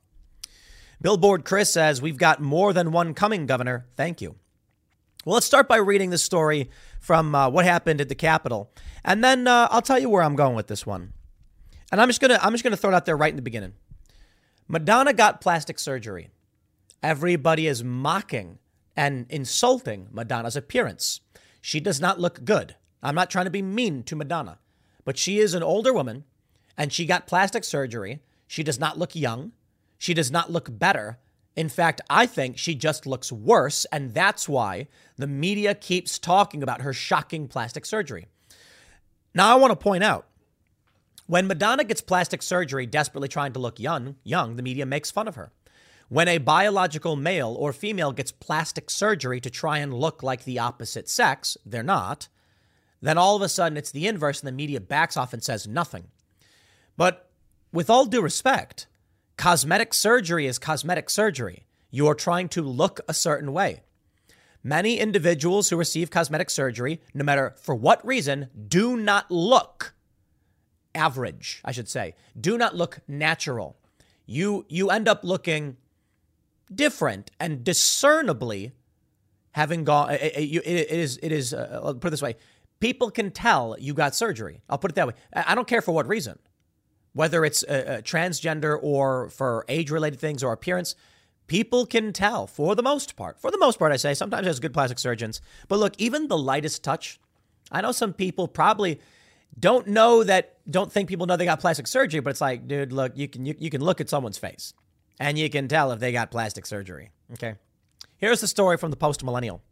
Billboard 1.01 1.47
Chris 1.47 1.72
says, 1.72 2.03
We've 2.03 2.18
got 2.18 2.43
more 2.43 2.74
than 2.74 2.93
one 2.93 3.14
coming, 3.14 3.47
Governor. 3.47 3.87
Thank 3.97 4.20
you. 4.20 4.37
Well, 5.24 5.33
let's 5.33 5.47
start 5.47 5.66
by 5.66 5.79
reading 5.79 6.11
the 6.11 6.18
story 6.18 6.68
from 7.01 7.35
uh, 7.35 7.49
what 7.49 7.64
happened 7.64 8.03
at 8.03 8.11
the 8.11 8.14
Capitol, 8.14 8.70
and 9.03 9.24
then 9.24 9.49
uh, 9.49 9.68
I'll 9.70 9.81
tell 9.81 9.99
you 9.99 10.11
where 10.11 10.22
I'm 10.22 10.37
going 10.37 10.57
with 10.57 10.66
this 10.66 10.85
one. 10.85 11.14
And 11.91 12.03
I'm 12.03 12.11
just 12.11 12.20
gonna 12.20 12.39
I'm 12.43 12.53
just 12.53 12.64
gonna 12.64 12.77
throw 12.77 12.91
it 12.91 12.95
out 12.95 13.07
there 13.07 13.16
right 13.16 13.33
in 13.33 13.37
the 13.37 13.43
beginning. 13.43 13.72
Madonna 14.68 15.14
got 15.14 15.41
plastic 15.41 15.79
surgery. 15.79 16.29
Everybody 17.03 17.66
is 17.66 17.83
mocking 17.83 18.59
and 18.97 19.26
insulting 19.28 20.09
Madonna's 20.11 20.57
appearance. 20.57 21.20
She 21.61 21.80
does 21.80 22.01
not 22.01 22.20
look 22.20 22.44
good. 22.44 22.76
I'm 23.03 23.14
not 23.14 23.30
trying 23.30 23.44
to 23.44 23.51
be 23.51 23.62
mean 23.62 24.03
to 24.05 24.16
Madonna, 24.16 24.59
but 25.05 25.18
she 25.18 25.38
is 25.38 25.55
an 25.55 25.62
older 25.62 25.92
woman 25.92 26.24
and 26.76 26.92
she 26.92 27.07
got 27.07 27.26
plastic 27.26 27.64
surgery. 27.64 28.20
She 28.47 28.62
does 28.62 28.78
not 28.78 28.99
look 28.99 29.14
young. 29.14 29.53
She 29.99 30.14
does 30.14 30.30
not 30.30 30.51
look 30.51 30.68
better. 30.78 31.18
In 31.57 31.68
fact, 31.68 32.03
I 32.11 32.26
think 32.26 32.59
she 32.59 32.74
just 32.74 33.07
looks 33.07 33.32
worse, 33.32 33.86
and 33.86 34.12
that's 34.12 34.47
why 34.47 34.88
the 35.16 35.26
media 35.26 35.74
keeps 35.74 36.18
talking 36.18 36.62
about 36.62 36.82
her 36.82 36.92
shocking 36.92 37.49
plastic 37.49 37.86
surgery. 37.86 38.26
Now, 39.34 39.51
I 39.53 39.59
want 39.59 39.70
to 39.70 39.76
point 39.76 40.05
out 40.05 40.26
when 41.26 41.47
Madonna 41.47 41.84
gets 41.84 42.03
plastic 42.03 42.42
surgery 42.42 42.84
desperately 42.84 43.28
trying 43.28 43.55
to 43.55 43.59
look 43.59 43.80
young, 43.80 44.16
young, 44.22 44.57
the 44.57 44.62
media 44.62 44.84
makes 44.84 45.11
fun 45.11 45.28
of 45.28 45.34
her. 45.36 45.51
When 46.09 46.28
a 46.28 46.38
biological 46.38 47.16
male 47.16 47.57
or 47.59 47.72
female 47.72 48.12
gets 48.12 48.30
plastic 48.30 48.90
surgery 48.90 49.40
to 49.40 49.50
try 49.50 49.78
and 49.78 49.92
look 49.92 50.22
like 50.22 50.44
the 50.44 50.59
opposite 50.59 51.09
sex, 51.09 51.57
they're 51.66 51.82
not, 51.82 52.28
then 53.02 53.18
all 53.18 53.36
of 53.36 53.42
a 53.42 53.48
sudden 53.48 53.76
it's 53.76 53.90
the 53.90 54.07
inverse 54.07 54.40
and 54.40 54.48
the 54.48 54.52
media 54.52 54.80
backs 54.80 55.16
off 55.16 55.32
and 55.32 55.42
says 55.42 55.66
nothing. 55.66 56.09
But 56.96 57.30
with 57.72 57.90
all 57.90 58.07
due 58.07 58.22
respect, 58.22 58.86
Cosmetic 59.36 59.92
surgery 59.92 60.46
is 60.46 60.59
cosmetic 60.59 61.11
surgery. 61.11 61.66
You 61.90 62.07
are 62.09 62.14
trying 62.14 62.48
to 62.50 62.62
look 62.62 63.00
a 63.07 63.14
certain 63.14 63.52
way. 63.52 63.82
Many 64.62 64.98
individuals 64.98 65.68
who 65.68 65.76
receive 65.76 66.11
cosmetic 66.11 66.50
surgery, 66.50 67.00
no 67.14 67.22
matter 67.22 67.54
for 67.61 67.74
what 67.74 68.04
reason, 68.04 68.48
do 68.66 68.96
not 68.96 69.30
look 69.30 69.94
average, 70.94 71.61
I 71.64 71.72
should 71.72 71.88
say. 71.88 72.14
Do 72.38 72.57
not 72.57 72.74
look 72.74 73.00
natural. 73.07 73.76
You 74.24 74.64
you 74.68 74.90
end 74.90 75.07
up 75.07 75.22
looking 75.22 75.76
different 76.74 77.30
and 77.38 77.64
discernibly 77.64 78.72
having 79.52 79.84
gone 79.84 80.10
it, 80.10 80.32
it, 80.36 80.90
is 80.90 81.18
it 81.22 81.32
is 81.32 81.54
uh, 81.54 81.80
I'll 81.82 81.94
put 81.94 82.08
it 82.08 82.10
this 82.10 82.22
way. 82.22 82.36
People 82.78 83.10
can 83.10 83.30
tell 83.30 83.76
you 83.78 83.94
got 83.94 84.14
surgery. 84.14 84.60
I'll 84.68 84.78
put 84.78 84.90
it 84.90 84.94
that 84.96 85.06
way. 85.06 85.14
I 85.32 85.54
don't 85.54 85.66
care 85.66 85.80
for 85.80 85.92
what 85.92 86.06
reason 86.06 86.38
whether 87.16 87.46
it's 87.46 87.62
a, 87.62 87.96
a 87.96 88.02
transgender 88.02 88.78
or 88.80 89.30
for 89.30 89.64
age 89.70 89.90
related 89.90 90.20
things 90.20 90.42
or 90.42 90.52
appearance, 90.52 90.94
people 91.46 91.86
can 91.86 92.12
tell 92.12 92.46
for 92.46 92.74
the 92.74 92.82
most 92.82 93.16
part. 93.16 93.40
For 93.40 93.50
the 93.50 93.56
most 93.56 93.78
part, 93.78 93.90
I 93.90 93.96
say, 93.96 94.12
sometimes 94.12 94.44
there's 94.44 94.60
good 94.60 94.74
plastic 94.74 94.98
surgeons. 94.98 95.40
But 95.66 95.78
look, 95.78 95.94
even 95.96 96.28
the 96.28 96.36
lightest 96.36 96.84
touch, 96.84 97.18
I 97.72 97.80
know 97.80 97.92
some 97.92 98.12
people 98.12 98.46
probably 98.46 99.00
don't 99.58 99.86
know 99.86 100.24
that, 100.24 100.58
don't 100.70 100.92
think 100.92 101.08
people 101.08 101.24
know 101.24 101.38
they 101.38 101.46
got 101.46 101.58
plastic 101.58 101.86
surgery, 101.86 102.20
but 102.20 102.30
it's 102.30 102.42
like, 102.42 102.68
dude, 102.68 102.92
look, 102.92 103.16
you 103.16 103.28
can, 103.28 103.46
you, 103.46 103.54
you 103.58 103.70
can 103.70 103.80
look 103.80 104.02
at 104.02 104.10
someone's 104.10 104.36
face 104.36 104.74
and 105.18 105.38
you 105.38 105.48
can 105.50 105.68
tell 105.68 105.92
if 105.92 106.00
they 106.00 106.12
got 106.12 106.30
plastic 106.30 106.66
surgery. 106.66 107.10
Okay. 107.32 107.54
Here's 108.16 108.40
the 108.40 108.48
story 108.48 108.76
from 108.76 108.90
the 108.90 108.96
post 108.96 109.22
millennial. 109.24 109.62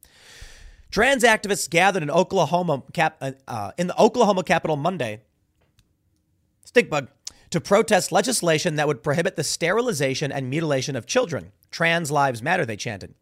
Trans 0.90 1.24
activists 1.24 1.68
gathered 1.68 2.02
in 2.02 2.10
Oklahoma 2.10 2.82
cap, 2.92 3.16
uh, 3.20 3.32
uh, 3.48 3.72
in 3.76 3.88
the 3.88 4.00
Oklahoma 4.00 4.44
Capitol 4.44 4.76
Monday. 4.76 5.22
Stinkbug 6.70 7.08
to 7.50 7.60
protest 7.60 8.10
legislation 8.10 8.76
that 8.76 8.86
would 8.86 9.02
prohibit 9.02 9.36
the 9.36 9.44
sterilization 9.44 10.32
and 10.32 10.50
mutilation 10.50 10.96
of 10.96 11.06
children. 11.06 11.52
Trans 11.70 12.10
lives 12.10 12.42
matter, 12.42 12.66
they 12.66 12.76
chanted. 12.76 13.14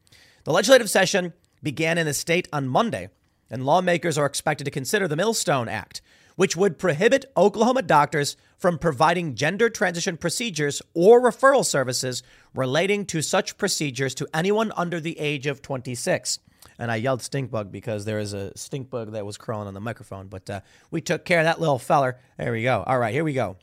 The 0.45 0.53
legislative 0.53 0.91
session 0.91 1.35
began 1.63 1.99
in 1.99 2.07
the 2.07 2.15
state 2.15 2.49
on 2.53 2.67
Monday, 2.67 3.11
and 3.51 3.65
lawmakers 3.65 4.19
are 4.19 4.27
expected 4.27 4.65
to 4.65 4.71
consider 4.71 5.07
the 5.07 5.17
Millstone 5.17 5.69
Act, 5.69 6.01
which 6.37 6.57
would 6.57 6.79
prohibit 6.79 7.25
Oklahoma 7.37 7.83
doctors 7.83 8.37
from 8.57 8.79
providing 8.79 9.35
gender 9.35 9.69
transition 9.69 10.17
procedures 10.17 10.83
or 10.95 11.21
referral 11.21 11.65
services 11.65 12.23
relating 12.55 13.05
to 13.07 13.23
such 13.23 13.59
procedures 13.59 14.15
to 14.15 14.29
anyone 14.33 14.73
under 14.77 15.01
the 15.01 15.19
age 15.19 15.47
of 15.47 15.63
26. 15.63 16.39
And 16.79 16.91
I 16.91 16.97
yelled 16.97 17.23
stink 17.23 17.51
bug 17.51 17.71
because 17.71 18.05
there 18.05 18.19
is 18.19 18.33
a 18.33 18.57
stink 18.57 18.91
bug 18.91 19.13
that 19.13 19.27
was 19.27 19.37
crawling 19.37 19.69
on 19.69 19.75
the 19.75 19.81
microphone, 19.81 20.29
but 20.29 20.49
uh, 20.49 20.61
we 20.91 21.01
took 21.01 21.25
care 21.25 21.41
of 21.41 21.45
that 21.45 21.61
little 21.61 21.79
feller. 21.79 22.19
There 22.39 22.53
we 22.53 22.63
go. 22.63 22.83
All 22.87 22.99
right, 22.99 23.13
here 23.13 23.25
we 23.25 23.33
go. 23.33 23.57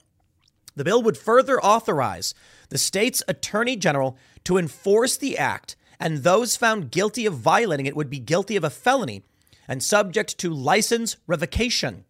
The 0.76 0.84
bill 0.84 1.02
would 1.04 1.18
further 1.18 1.60
authorize 1.60 2.34
the 2.70 2.78
state's 2.78 3.24
attorney 3.28 3.76
general 3.76 4.18
to 4.46 4.58
enforce 4.58 5.18
the 5.18 5.38
act, 5.38 5.76
and 6.00 6.20
those 6.20 6.56
found 6.56 6.92
guilty 6.92 7.26
of 7.26 7.34
violating 7.34 7.86
it 7.86 7.96
would 7.96 8.10
be 8.10 8.20
guilty 8.20 8.56
of 8.56 8.64
a 8.64 8.70
felony 8.70 9.24
and 9.68 9.84
subject 9.84 10.38
to 10.38 10.54
license 10.54 11.18
revocation, 11.28 12.06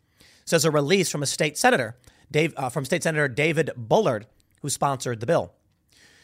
says 0.50 0.66
a 0.66 0.72
release 0.72 1.10
from 1.10 1.24
a 1.24 1.28
state 1.28 1.58
senator, 1.58 1.96
Dave, 2.32 2.54
uh, 2.58 2.70
from 2.70 2.86
State 2.86 3.04
Senator 3.04 3.28
David 3.28 3.72
Bullard, 3.76 4.28
who 4.62 4.70
sponsored 4.70 5.20
the 5.20 5.26
bill. 5.26 5.54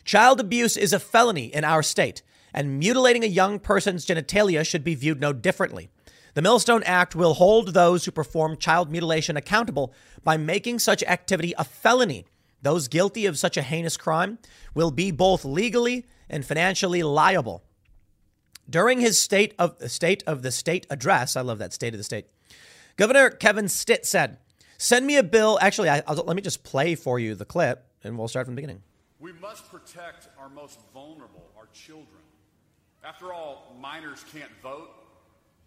Child 0.04 0.40
abuse 0.40 0.78
is 0.78 0.94
a 0.94 1.00
felony 1.00 1.54
in 1.54 1.64
our 1.64 1.82
state, 1.82 2.22
and 2.54 2.80
mutilating 2.80 3.24
a 3.24 3.28
young 3.28 3.60
person's 3.60 4.06
genitalia 4.06 4.66
should 4.66 4.84
be 4.84 4.96
viewed 4.96 5.22
no 5.22 5.34
differently. 5.34 5.90
The 6.34 6.42
Millstone 6.42 6.84
Act 6.84 7.16
will 7.16 7.36
hold 7.36 7.74
those 7.74 8.06
who 8.06 8.12
perform 8.12 8.58
child 8.58 8.92
mutilation 8.92 9.38
accountable 9.38 9.94
by 10.24 10.38
making 10.38 10.80
such 10.80 11.02
activity 11.04 11.54
a 11.58 11.64
felony 11.64 12.26
those 12.66 12.88
guilty 12.88 13.28
of 13.28 13.38
such 13.38 13.58
a 13.58 13.62
heinous 13.62 13.96
crime 13.96 14.40
will 14.74 14.90
be 14.90 15.12
both 15.12 15.46
legally 15.46 16.08
and 16.28 16.44
financially 16.44 17.04
liable. 17.04 17.64
During 18.68 19.00
his 19.00 19.20
state 19.20 19.54
of 19.60 19.76
state 19.92 20.24
of 20.26 20.42
the 20.42 20.52
state 20.52 20.88
address, 20.90 21.36
I 21.36 21.42
love 21.42 21.60
that 21.60 21.74
state 21.74 21.94
of 21.94 22.00
the 22.00 22.04
state. 22.04 22.26
Governor 22.98 23.30
Kevin 23.30 23.68
Stitt 23.68 24.06
said, 24.06 24.38
"Send 24.78 25.06
me 25.06 25.18
a 25.18 25.24
bill." 25.24 25.60
Actually, 25.62 25.90
I, 25.90 26.02
let 26.08 26.36
me 26.36 26.42
just 26.42 26.64
play 26.64 26.96
for 26.96 27.20
you 27.20 27.36
the 27.36 27.46
clip, 27.46 27.86
and 28.04 28.18
we'll 28.18 28.28
start 28.28 28.46
from 28.46 28.56
the 28.56 28.62
beginning. 28.62 28.84
We 29.20 29.34
must 29.34 29.70
protect 29.70 30.30
our 30.40 30.50
most 30.50 30.80
vulnerable, 30.94 31.50
our 31.58 31.68
children. 31.74 32.22
After 33.04 33.34
all, 33.34 33.76
minors 33.80 34.24
can't 34.34 34.52
vote, 34.64 34.90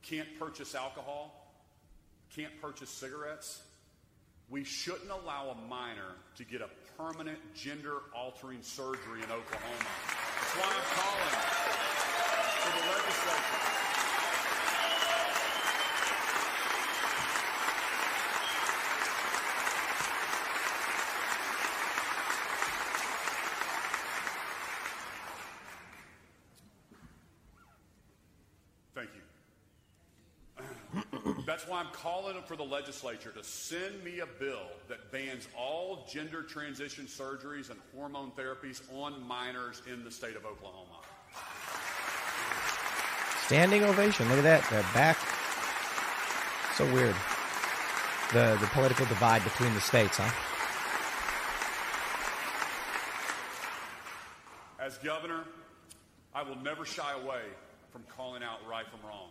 can't 0.02 0.28
purchase 0.38 0.74
alcohol, 0.74 1.52
can't 2.34 2.58
purchase 2.60 2.90
cigarettes. 2.90 3.62
We 4.50 4.64
shouldn't 4.64 5.10
allow 5.10 5.50
a 5.50 5.68
minor 5.68 6.16
to 6.36 6.44
get 6.44 6.62
a 6.62 6.70
permanent 6.96 7.38
gender 7.54 7.98
altering 8.14 8.62
surgery 8.62 9.22
in 9.22 9.30
Oklahoma. 9.30 9.84
That's 9.84 10.56
why 10.56 10.72
I'm 10.74 10.82
calling 10.96 11.36
for 12.62 12.70
the 12.72 12.82
legislature. 12.88 13.74
Thank 28.94 29.10
you. 29.14 29.22
That's 31.46 31.57
why 31.68 31.80
I'm 31.80 31.92
calling 31.92 32.36
for 32.46 32.56
the 32.56 32.64
legislature 32.64 33.30
to 33.30 33.44
send 33.44 34.02
me 34.02 34.20
a 34.20 34.26
bill 34.26 34.66
that 34.88 35.12
bans 35.12 35.46
all 35.56 36.06
gender 36.10 36.42
transition 36.42 37.06
surgeries 37.06 37.70
and 37.70 37.78
hormone 37.94 38.32
therapies 38.32 38.80
on 38.94 39.26
minors 39.26 39.82
in 39.90 40.02
the 40.04 40.10
state 40.10 40.36
of 40.36 40.46
Oklahoma. 40.46 41.00
Standing 43.46 43.84
ovation. 43.84 44.28
Look 44.28 44.38
at 44.38 44.44
that. 44.44 44.62
The 44.70 44.82
back. 44.94 45.16
So 46.76 46.84
weird. 46.92 47.14
The 48.32 48.58
the 48.60 48.66
political 48.68 49.06
divide 49.06 49.42
between 49.44 49.72
the 49.74 49.80
states, 49.80 50.18
huh? 50.18 50.30
As 54.78 54.98
governor, 54.98 55.44
I 56.34 56.42
will 56.42 56.56
never 56.56 56.84
shy 56.84 57.12
away 57.12 57.42
from 57.90 58.04
calling 58.16 58.42
out 58.42 58.58
right 58.68 58.86
from 58.88 59.00
wrong. 59.06 59.30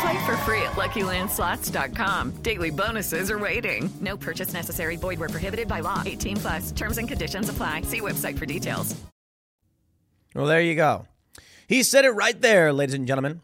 Play 0.00 0.26
for 0.26 0.36
free 0.38 0.62
at 0.62 0.72
LuckyLandSlots.com. 0.72 2.30
Daily 2.42 2.70
bonuses 2.70 3.30
are 3.30 3.38
waiting. 3.38 3.92
No 4.00 4.16
purchase 4.16 4.52
necessary. 4.52 4.96
Void 4.96 5.18
were 5.18 5.28
prohibited 5.28 5.68
by 5.68 5.80
law. 5.80 6.02
18 6.04 6.36
plus. 6.38 6.72
Terms 6.72 6.98
and 6.98 7.06
conditions 7.06 7.48
apply. 7.48 7.82
See 7.82 8.00
website 8.00 8.38
for 8.38 8.46
details. 8.46 8.96
Well, 10.34 10.46
there 10.46 10.60
you 10.60 10.74
go. 10.74 11.06
He 11.68 11.82
said 11.82 12.04
it 12.04 12.10
right 12.10 12.38
there, 12.40 12.72
ladies 12.72 12.94
and 12.94 13.06
gentlemen. 13.06 13.40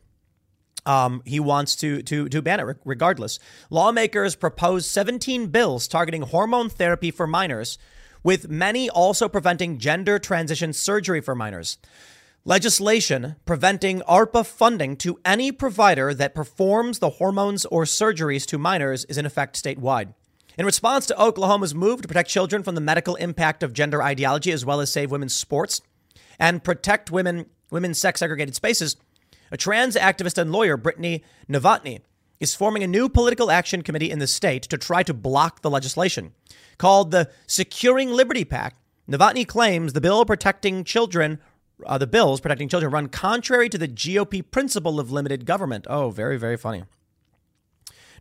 Um, 0.87 1.23
he 1.25 1.39
wants 1.41 1.77
to 1.77 2.03
to 2.03 2.29
to 2.29 2.43
ban 2.43 2.59
it 2.61 2.77
regardless. 2.85 3.39
Lawmakers 3.69 4.35
proposed 4.35 4.91
17 4.91 5.49
bills 5.49 5.87
targeting 5.87 6.23
hormone 6.23 6.69
therapy 6.71 7.11
for 7.11 7.27
minors, 7.27 7.79
with 8.23 8.49
many 8.49 8.89
also 8.91 9.29
preventing 9.29 9.79
gender 9.79 10.19
transition 10.19 10.73
surgery 10.73 11.21
for 11.21 11.35
minors. 11.35 11.79
Legislation 12.47 13.37
preventing 13.45 14.01
ARPA 14.09 14.47
funding 14.47 14.97
to 14.97 15.21
any 15.27 15.53
provider 15.53 16.15
that 16.15 16.35
performs 16.35 16.99
the 16.99 17.11
hormones 17.11 17.67
or 17.67 17.85
surgeries 17.85 18.47
to 18.47 18.57
minors 18.57 19.05
is 19.05 19.19
in 19.19 19.27
effect 19.27 19.63
statewide. 19.63 20.15
In 20.57 20.65
response 20.65 21.05
to 21.07 21.23
Oklahoma's 21.23 21.75
move 21.75 22.01
to 22.01 22.09
protect 22.09 22.31
children 22.31 22.63
from 22.63 22.75
the 22.75 22.81
medical 22.81 23.15
impact 23.17 23.63
of 23.63 23.75
gender 23.75 24.03
ideology 24.03 24.53
as 24.53 24.65
well 24.65 24.81
as 24.81 24.91
save 24.91 25.11
women's 25.11 25.37
sports 25.37 25.83
and 26.39 26.65
protect 26.65 27.11
women 27.11 27.45
women's 27.71 28.01
sex 28.01 28.21
segregated 28.21 28.55
spaces, 28.55 28.97
a 29.53 29.59
trans 29.59 29.95
activist 29.95 30.39
and 30.39 30.51
lawyer, 30.51 30.79
Brittany 30.79 31.23
Novotny, 31.47 32.01
is 32.41 32.55
forming 32.55 32.83
a 32.83 32.89
new 32.89 33.11
political 33.11 33.51
action 33.51 33.83
committee 33.83 34.11
in 34.11 34.19
the 34.19 34.27
state 34.27 34.63
to 34.63 34.79
try 34.79 35.03
to 35.03 35.13
block 35.13 35.61
the 35.61 35.71
legislation. 35.71 36.33
Called 36.79 37.11
the 37.11 37.31
Securing 37.47 38.09
Liberty 38.11 38.47
Pact, 38.47 38.79
Novotny 39.11 39.47
claims 39.47 39.93
the 39.93 40.01
bill 40.01 40.25
protecting 40.25 40.85
children, 40.85 41.39
uh, 41.87 41.99
the 41.99 42.07
bills 42.07 42.41
protecting 42.41 42.69
children 42.69 42.93
run 42.93 43.09
contrary 43.09 43.69
to 43.69 43.79
the 43.79 43.89
GOP 43.89 44.49
principle 44.51 45.01
of 45.01 45.11
limited 45.11 45.47
government. 45.47 45.87
Oh, 45.89 46.11
very, 46.11 46.39
very 46.39 46.57
funny. 46.57 46.85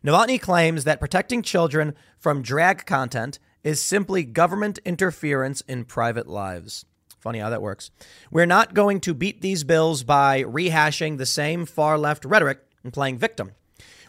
Novotny 0.04 0.40
claims 0.40 0.84
that 0.84 1.00
protecting 1.00 1.42
children 1.42 1.94
from 2.18 2.42
drag 2.42 2.86
content 2.86 3.38
is 3.62 3.82
simply 3.82 4.24
government 4.24 4.78
interference 4.84 5.60
in 5.62 5.84
private 5.84 6.26
lives. 6.26 6.86
Funny 7.18 7.38
how 7.38 7.50
that 7.50 7.60
works. 7.60 7.90
We're 8.30 8.46
not 8.46 8.72
going 8.72 9.00
to 9.00 9.12
beat 9.12 9.42
these 9.42 9.62
bills 9.62 10.02
by 10.02 10.42
rehashing 10.42 11.18
the 11.18 11.26
same 11.26 11.66
far 11.66 11.98
left 11.98 12.24
rhetoric 12.24 12.60
and 12.82 12.92
playing 12.94 13.18
victim. 13.18 13.52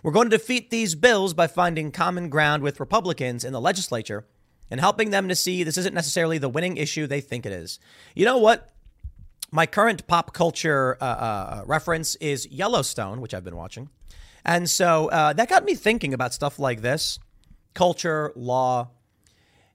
We're 0.02 0.14
going 0.14 0.30
to 0.30 0.38
defeat 0.38 0.70
these 0.70 0.96
bills 0.96 1.34
by 1.34 1.48
finding 1.48 1.92
common 1.92 2.30
ground 2.30 2.64
with 2.64 2.80
Republicans 2.80 3.44
in 3.44 3.52
the 3.52 3.62
legislature 3.62 4.26
and 4.72 4.80
helping 4.80 5.10
them 5.10 5.28
to 5.28 5.36
see 5.36 5.64
this 5.64 5.78
isn't 5.78 5.94
necessarily 5.94 6.38
the 6.38 6.50
winning 6.50 6.78
issue 6.78 7.06
they 7.06 7.22
think 7.22 7.46
it 7.46 7.52
is. 7.52 7.80
You 8.16 8.26
know 8.26 8.38
what? 8.38 8.71
My 9.52 9.66
current 9.66 10.08
pop 10.08 10.34
culture 10.34 10.98
uh, 11.02 11.06
uh, 11.06 11.64
reference 11.66 12.16
is 12.16 12.48
Yellowstone, 12.50 13.20
which 13.20 13.34
I've 13.34 13.44
been 13.44 13.58
watching. 13.58 13.90
And 14.46 14.70
so 14.70 15.10
uh, 15.10 15.34
that 15.34 15.50
got 15.50 15.66
me 15.66 15.76
thinking 15.76 16.14
about 16.14 16.34
stuff 16.34 16.58
like 16.58 16.82
this 16.82 17.20
culture, 17.74 18.32
law, 18.36 18.90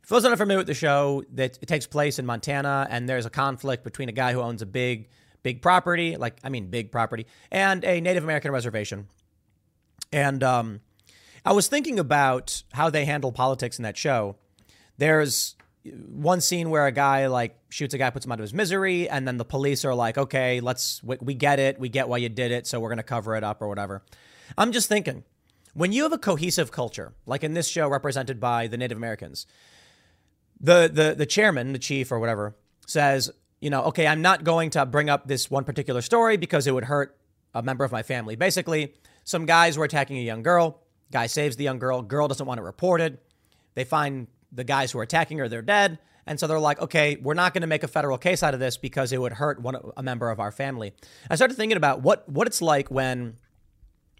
for 0.02 0.14
those 0.14 0.22
not 0.22 0.38
familiar 0.38 0.58
with 0.58 0.66
the 0.66 0.74
show, 0.74 1.24
that 1.32 1.58
it 1.60 1.66
takes 1.66 1.86
place 1.86 2.18
in 2.18 2.26
Montana, 2.26 2.86
and 2.90 3.08
there's 3.08 3.26
a 3.26 3.30
conflict 3.30 3.82
between 3.82 4.08
a 4.08 4.12
guy 4.12 4.32
who 4.32 4.40
owns 4.40 4.62
a 4.62 4.66
big, 4.66 5.08
big 5.42 5.60
property, 5.60 6.16
like 6.16 6.38
I 6.44 6.48
mean, 6.48 6.68
big 6.68 6.92
property, 6.92 7.26
and 7.50 7.84
a 7.84 8.00
Native 8.00 8.22
American 8.22 8.52
reservation. 8.52 9.08
And 10.12 10.44
um, 10.44 10.80
I 11.44 11.52
was 11.52 11.66
thinking 11.66 11.98
about 11.98 12.62
how 12.72 12.88
they 12.88 13.04
handle 13.04 13.32
politics 13.32 13.78
in 13.78 13.82
that 13.82 13.96
show. 13.96 14.36
There's 14.96 15.55
one 16.08 16.40
scene 16.40 16.70
where 16.70 16.86
a 16.86 16.92
guy 16.92 17.26
like 17.26 17.58
shoots 17.68 17.94
a 17.94 17.98
guy, 17.98 18.10
puts 18.10 18.26
him 18.26 18.32
out 18.32 18.38
of 18.38 18.42
his 18.42 18.54
misery, 18.54 19.08
and 19.08 19.26
then 19.26 19.36
the 19.36 19.44
police 19.44 19.84
are 19.84 19.94
like, 19.94 20.18
"Okay, 20.18 20.60
let's 20.60 21.02
we, 21.02 21.16
we 21.20 21.34
get 21.34 21.58
it, 21.58 21.78
we 21.78 21.88
get 21.88 22.08
why 22.08 22.18
you 22.18 22.28
did 22.28 22.50
it, 22.52 22.66
so 22.66 22.80
we're 22.80 22.88
gonna 22.88 23.02
cover 23.02 23.36
it 23.36 23.44
up 23.44 23.62
or 23.62 23.68
whatever." 23.68 24.02
I'm 24.56 24.72
just 24.72 24.88
thinking, 24.88 25.24
when 25.74 25.92
you 25.92 26.04
have 26.04 26.12
a 26.12 26.18
cohesive 26.18 26.70
culture, 26.70 27.12
like 27.26 27.44
in 27.44 27.54
this 27.54 27.68
show 27.68 27.88
represented 27.88 28.40
by 28.40 28.66
the 28.66 28.76
Native 28.76 28.96
Americans, 28.96 29.46
the 30.60 30.90
the 30.92 31.14
the 31.16 31.26
chairman, 31.26 31.72
the 31.72 31.78
chief 31.78 32.10
or 32.10 32.18
whatever, 32.18 32.56
says, 32.86 33.30
you 33.60 33.70
know, 33.70 33.82
okay, 33.84 34.06
I'm 34.06 34.22
not 34.22 34.44
going 34.44 34.70
to 34.70 34.86
bring 34.86 35.10
up 35.10 35.26
this 35.26 35.50
one 35.50 35.64
particular 35.64 36.02
story 36.02 36.36
because 36.36 36.66
it 36.66 36.72
would 36.72 36.84
hurt 36.84 37.16
a 37.54 37.62
member 37.62 37.84
of 37.84 37.92
my 37.92 38.02
family. 38.02 38.36
Basically, 38.36 38.94
some 39.24 39.46
guys 39.46 39.76
were 39.78 39.84
attacking 39.84 40.18
a 40.18 40.22
young 40.22 40.42
girl. 40.42 40.82
Guy 41.10 41.26
saves 41.26 41.56
the 41.56 41.64
young 41.64 41.78
girl. 41.78 42.02
Girl 42.02 42.28
doesn't 42.28 42.46
want 42.46 42.60
it 42.60 42.64
reported. 42.64 43.18
They 43.74 43.84
find 43.84 44.26
the 44.56 44.64
guys 44.64 44.90
who 44.90 44.98
are 44.98 45.02
attacking 45.02 45.38
her. 45.38 45.48
They're 45.48 45.62
dead. 45.62 45.98
And 46.26 46.40
so 46.40 46.48
they're 46.48 46.58
like, 46.58 46.80
okay, 46.80 47.16
we're 47.22 47.34
not 47.34 47.54
going 47.54 47.60
to 47.60 47.68
make 47.68 47.84
a 47.84 47.88
federal 47.88 48.18
case 48.18 48.42
out 48.42 48.52
of 48.52 48.58
this 48.58 48.76
because 48.76 49.12
it 49.12 49.20
would 49.20 49.34
hurt 49.34 49.62
one 49.62 49.76
a 49.96 50.02
member 50.02 50.30
of 50.30 50.40
our 50.40 50.50
family. 50.50 50.92
I 51.30 51.36
started 51.36 51.56
thinking 51.56 51.76
about 51.76 52.02
what 52.02 52.28
what 52.28 52.48
it's 52.48 52.60
like 52.60 52.90
when 52.90 53.36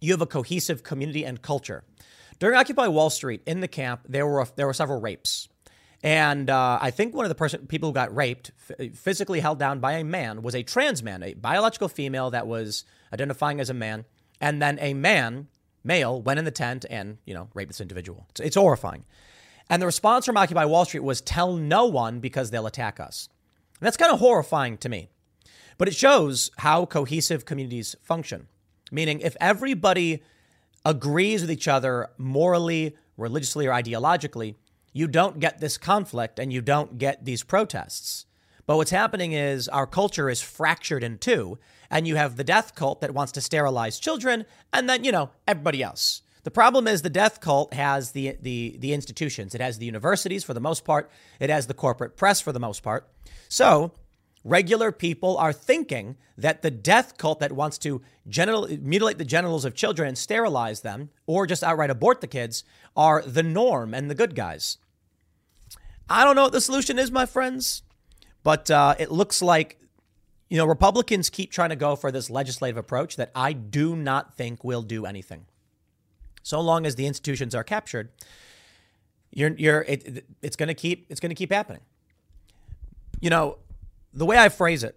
you 0.01 0.12
have 0.12 0.20
a 0.20 0.26
cohesive 0.26 0.84
community 0.84 1.24
and 1.24 1.43
culture. 1.43 1.82
During 2.39 2.57
Occupy 2.57 2.87
Wall 2.89 3.11
Street 3.11 3.43
in 3.47 3.61
the 3.61 3.68
camp, 3.68 4.03
there 4.09 4.26
were 4.26 4.47
there 4.55 4.66
were 4.66 4.74
several 4.74 5.01
rapes. 5.01 5.49
And 6.03 6.51
uh, 6.51 6.78
I 6.80 6.91
think 6.91 7.14
one 7.14 7.24
of 7.24 7.30
the 7.30 7.34
person, 7.34 7.66
people 7.66 7.89
who 7.89 7.95
got 7.95 8.14
raped, 8.14 8.53
physically 8.95 9.41
held 9.41 9.59
down 9.59 9.80
by 9.80 9.95
a 9.95 10.05
man, 10.05 10.43
was 10.43 10.55
a 10.55 10.62
trans 10.62 11.03
man, 11.03 11.22
a 11.22 11.34
biological 11.34 11.89
female 11.89 12.30
that 12.30 12.47
was 12.47 12.84
identifying 13.12 13.61
as 13.61 13.70
a 13.70 13.74
man. 13.74 14.05
And 14.41 14.61
then 14.61 14.78
a 14.80 14.95
man, 14.95 15.49
male, 15.82 16.20
went 16.20 16.39
in 16.39 16.45
the 16.45 16.51
tent 16.51 16.84
and, 16.89 17.18
you 17.24 17.34
know, 17.34 17.49
raped 17.55 17.70
this 17.70 17.80
individual. 17.80 18.26
It's, 18.30 18.41
it's 18.41 18.57
horrifying. 18.57 19.05
And 19.69 19.83
the 19.83 19.87
response 19.87 20.27
from 20.27 20.37
Occupy 20.37 20.64
Wall 20.64 20.85
Street 20.85 21.03
was 21.03 21.21
tell 21.21 21.55
no 21.55 21.87
one 21.87 22.21
because 22.21 22.51
they'll 22.51 22.67
attack 22.67 23.01
us. 23.01 23.29
And 23.81 23.87
that's 23.87 23.97
kind 23.97 24.12
of 24.12 24.21
horrifying 24.21 24.79
to 24.79 24.89
me. 24.89 25.09
But 25.79 25.89
it 25.89 25.95
shows 25.95 26.51
how 26.59 26.87
cohesive 26.87 27.45
communities 27.45 27.97
function. 28.03 28.49
Meaning, 28.91 29.21
if 29.21 29.37
everybody 29.41 30.23
agrees 30.85 31.43
with 31.43 31.51
each 31.51 31.69
other 31.69 32.09
morally, 32.17 32.97
religiously, 33.17 33.67
or 33.67 33.73
ideologically, 33.73 34.55
you 34.93 35.09
don't 35.09 35.41
get 35.41 35.61
this 35.61 35.77
conflict 35.77 36.39
and 36.39 36.53
you 36.53 36.62
don't 36.62 36.97
get 36.97 37.25
these 37.25 37.43
protests. 37.43 38.25
But 38.67 38.77
what's 38.77 38.91
happening 38.91 39.33
is 39.33 39.69
our 39.69 39.87
culture 39.87 40.31
is 40.31 40.41
fractured 40.41 41.05
in 41.05 41.19
two, 41.19 41.59
and 41.91 42.07
you 42.07 42.17
have 42.17 42.37
the 42.37 42.45
death 42.45 42.75
cult 42.75 43.01
that 43.01 43.14
wants 43.14 43.33
to 43.33 43.41
sterilize 43.41 43.99
children, 43.99 44.47
and 44.73 44.89
then, 44.89 45.05
you 45.05 45.12
know, 45.12 45.31
everybody 45.47 45.83
else. 45.83 46.23
The 46.47 46.53
problem 46.53 46.86
is 46.86 47.03
the 47.03 47.11
death 47.11 47.40
cult 47.40 47.74
has 47.74 48.12
the, 48.12 48.36
the, 48.40 48.76
the 48.78 48.92
institutions. 48.92 49.53
It 49.53 49.61
has 49.61 49.78
the 49.78 49.84
universities 49.84 50.44
for 50.44 50.55
the 50.55 50.61
most 50.61 50.84
part. 50.84 51.11
It 51.40 51.51
has 51.51 51.66
the 51.66 51.74
corporate 51.74 52.16
press 52.16 52.40
for 52.40 52.53
the 52.53 52.61
most 52.61 52.84
part. 52.84 53.11
So 53.49 53.90
regular 54.44 54.92
people 54.92 55.36
are 55.38 55.53
thinking 55.53 56.16
that 56.38 56.62
the 56.62 56.70
death 56.70 57.18
cult 57.18 57.40
that 57.40 57.51
wants 57.51 57.78
to 57.78 58.01
genital, 58.28 58.68
mutilate 58.80 59.18
the 59.18 59.24
genitals 59.24 59.64
of 59.64 59.74
children 59.74 60.07
and 60.07 60.16
sterilize 60.16 60.82
them, 60.82 61.11
or 61.26 61.49
just 61.49 61.64
outright 61.64 61.90
abort 61.90 62.20
the 62.20 62.28
kids, 62.28 62.62
are 62.97 63.22
the 63.22 63.42
norm 63.42 63.92
and 63.92 64.09
the 64.09 64.14
good 64.14 64.36
guys. 64.36 64.78
I 66.09 66.22
don't 66.22 66.36
know 66.36 66.44
what 66.44 66.53
the 66.53 66.61
solution 66.61 66.97
is, 66.97 67.11
my 67.11 67.26
friends, 67.26 67.82
but 68.44 68.70
uh, 68.70 68.94
it 69.01 69.11
looks 69.11 69.42
like 69.42 69.80
you 70.49 70.59
know 70.59 70.66
Republicans 70.66 71.28
keep 71.28 71.51
trying 71.51 71.70
to 71.70 71.76
go 71.76 71.97
for 71.97 72.12
this 72.12 72.30
legislative 72.30 72.76
approach 72.76 73.16
that 73.16 73.32
I 73.34 73.53
do 73.53 73.97
not 73.97 74.36
think 74.36 74.62
will 74.62 74.82
do 74.82 75.07
anything. 75.07 75.47
So 76.47 76.61
long 76.61 76.86
as 76.86 76.94
the 76.94 77.09
institutions 77.09 77.57
are 77.57 77.64
captured, 77.64 78.12
you're 79.32 79.51
you're 79.57 79.80
it, 79.82 80.24
it's 80.42 80.55
going 80.55 80.68
to 80.68 80.74
keep 80.74 81.07
it's 81.09 81.18
going 81.18 81.30
to 81.30 81.34
keep 81.34 81.51
happening. 81.51 81.80
You 83.20 83.30
know, 83.30 83.59
the 84.14 84.24
way 84.24 84.38
I 84.38 84.49
phrase 84.49 84.84
it, 84.84 84.97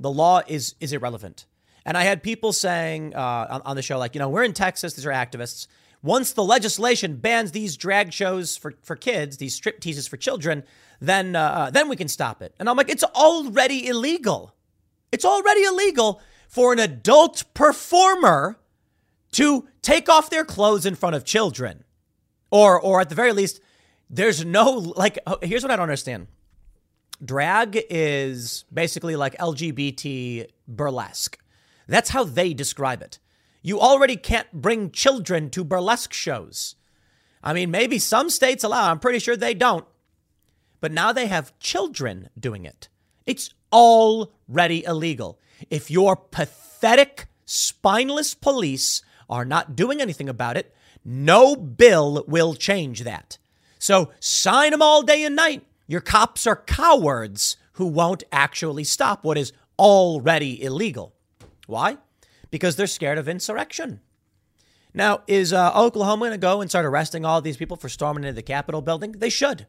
the 0.00 0.10
law 0.10 0.40
is 0.46 0.74
is 0.80 0.94
irrelevant. 0.94 1.44
And 1.84 1.98
I 1.98 2.04
had 2.04 2.22
people 2.22 2.54
saying 2.54 3.14
uh, 3.14 3.46
on, 3.50 3.62
on 3.66 3.76
the 3.76 3.82
show, 3.82 3.98
like, 3.98 4.14
you 4.14 4.20
know, 4.20 4.30
we're 4.30 4.42
in 4.42 4.54
Texas, 4.54 4.94
these 4.94 5.04
are 5.04 5.10
activists. 5.10 5.66
Once 6.02 6.32
the 6.32 6.42
legislation 6.42 7.16
bans 7.16 7.52
these 7.52 7.76
drag 7.76 8.10
shows 8.10 8.56
for, 8.56 8.72
for 8.82 8.96
kids, 8.96 9.36
these 9.36 9.54
strip 9.54 9.80
teases 9.80 10.08
for 10.08 10.16
children, 10.16 10.64
then 10.98 11.36
uh, 11.36 11.40
uh, 11.40 11.70
then 11.70 11.90
we 11.90 11.96
can 11.96 12.08
stop 12.08 12.40
it. 12.40 12.54
And 12.58 12.70
I'm 12.70 12.76
like, 12.76 12.88
it's 12.88 13.04
already 13.04 13.86
illegal. 13.86 14.54
It's 15.12 15.26
already 15.26 15.62
illegal 15.64 16.22
for 16.48 16.72
an 16.72 16.78
adult 16.78 17.44
performer 17.52 18.58
to 19.36 19.68
take 19.82 20.08
off 20.08 20.30
their 20.30 20.46
clothes 20.46 20.86
in 20.86 20.94
front 20.94 21.14
of 21.14 21.22
children, 21.22 21.84
or 22.50 22.80
or 22.80 23.02
at 23.02 23.10
the 23.10 23.14
very 23.14 23.32
least, 23.32 23.60
there's 24.08 24.44
no 24.44 24.70
like. 24.70 25.18
Uh, 25.26 25.36
here's 25.42 25.62
what 25.62 25.70
I 25.70 25.76
don't 25.76 25.82
understand. 25.82 26.28
Drag 27.22 27.78
is 27.90 28.64
basically 28.72 29.14
like 29.14 29.36
LGBT 29.36 30.46
burlesque. 30.66 31.38
That's 31.86 32.10
how 32.10 32.24
they 32.24 32.54
describe 32.54 33.02
it. 33.02 33.18
You 33.62 33.78
already 33.78 34.16
can't 34.16 34.50
bring 34.52 34.90
children 34.90 35.50
to 35.50 35.64
burlesque 35.64 36.14
shows. 36.14 36.76
I 37.42 37.52
mean, 37.52 37.70
maybe 37.70 37.98
some 37.98 38.30
states 38.30 38.64
allow, 38.64 38.90
I'm 38.90 38.98
pretty 38.98 39.18
sure 39.18 39.36
they 39.36 39.54
don't. 39.54 39.84
But 40.80 40.92
now 40.92 41.12
they 41.12 41.26
have 41.26 41.58
children 41.58 42.28
doing 42.38 42.64
it. 42.64 42.88
It's 43.24 43.50
already 43.72 44.84
illegal. 44.84 45.40
If 45.70 45.90
your 45.90 46.16
pathetic, 46.16 47.26
spineless 47.44 48.34
police 48.34 49.02
are 49.28 49.44
not 49.44 49.76
doing 49.76 50.00
anything 50.00 50.28
about 50.28 50.56
it, 50.56 50.74
no 51.04 51.56
bill 51.56 52.24
will 52.26 52.54
change 52.54 53.04
that. 53.04 53.38
So 53.78 54.10
sign 54.20 54.72
them 54.72 54.82
all 54.82 55.02
day 55.02 55.24
and 55.24 55.36
night. 55.36 55.64
Your 55.86 56.00
cops 56.00 56.46
are 56.46 56.56
cowards 56.56 57.56
who 57.72 57.86
won't 57.86 58.24
actually 58.32 58.84
stop 58.84 59.24
what 59.24 59.38
is 59.38 59.52
already 59.78 60.62
illegal. 60.62 61.14
Why? 61.66 61.98
because 62.50 62.76
they're 62.76 62.86
scared 62.86 63.18
of 63.18 63.28
insurrection. 63.28 64.00
Now, 64.94 65.22
is 65.26 65.52
uh, 65.52 65.72
Oklahoma 65.74 66.20
going 66.26 66.30
to 66.32 66.38
go 66.38 66.60
and 66.60 66.70
start 66.70 66.86
arresting 66.86 67.24
all 67.24 67.42
these 67.42 67.56
people 67.56 67.76
for 67.76 67.88
storming 67.88 68.24
into 68.24 68.34
the 68.34 68.42
Capitol 68.42 68.80
building? 68.80 69.12
They 69.12 69.28
should. 69.28 69.66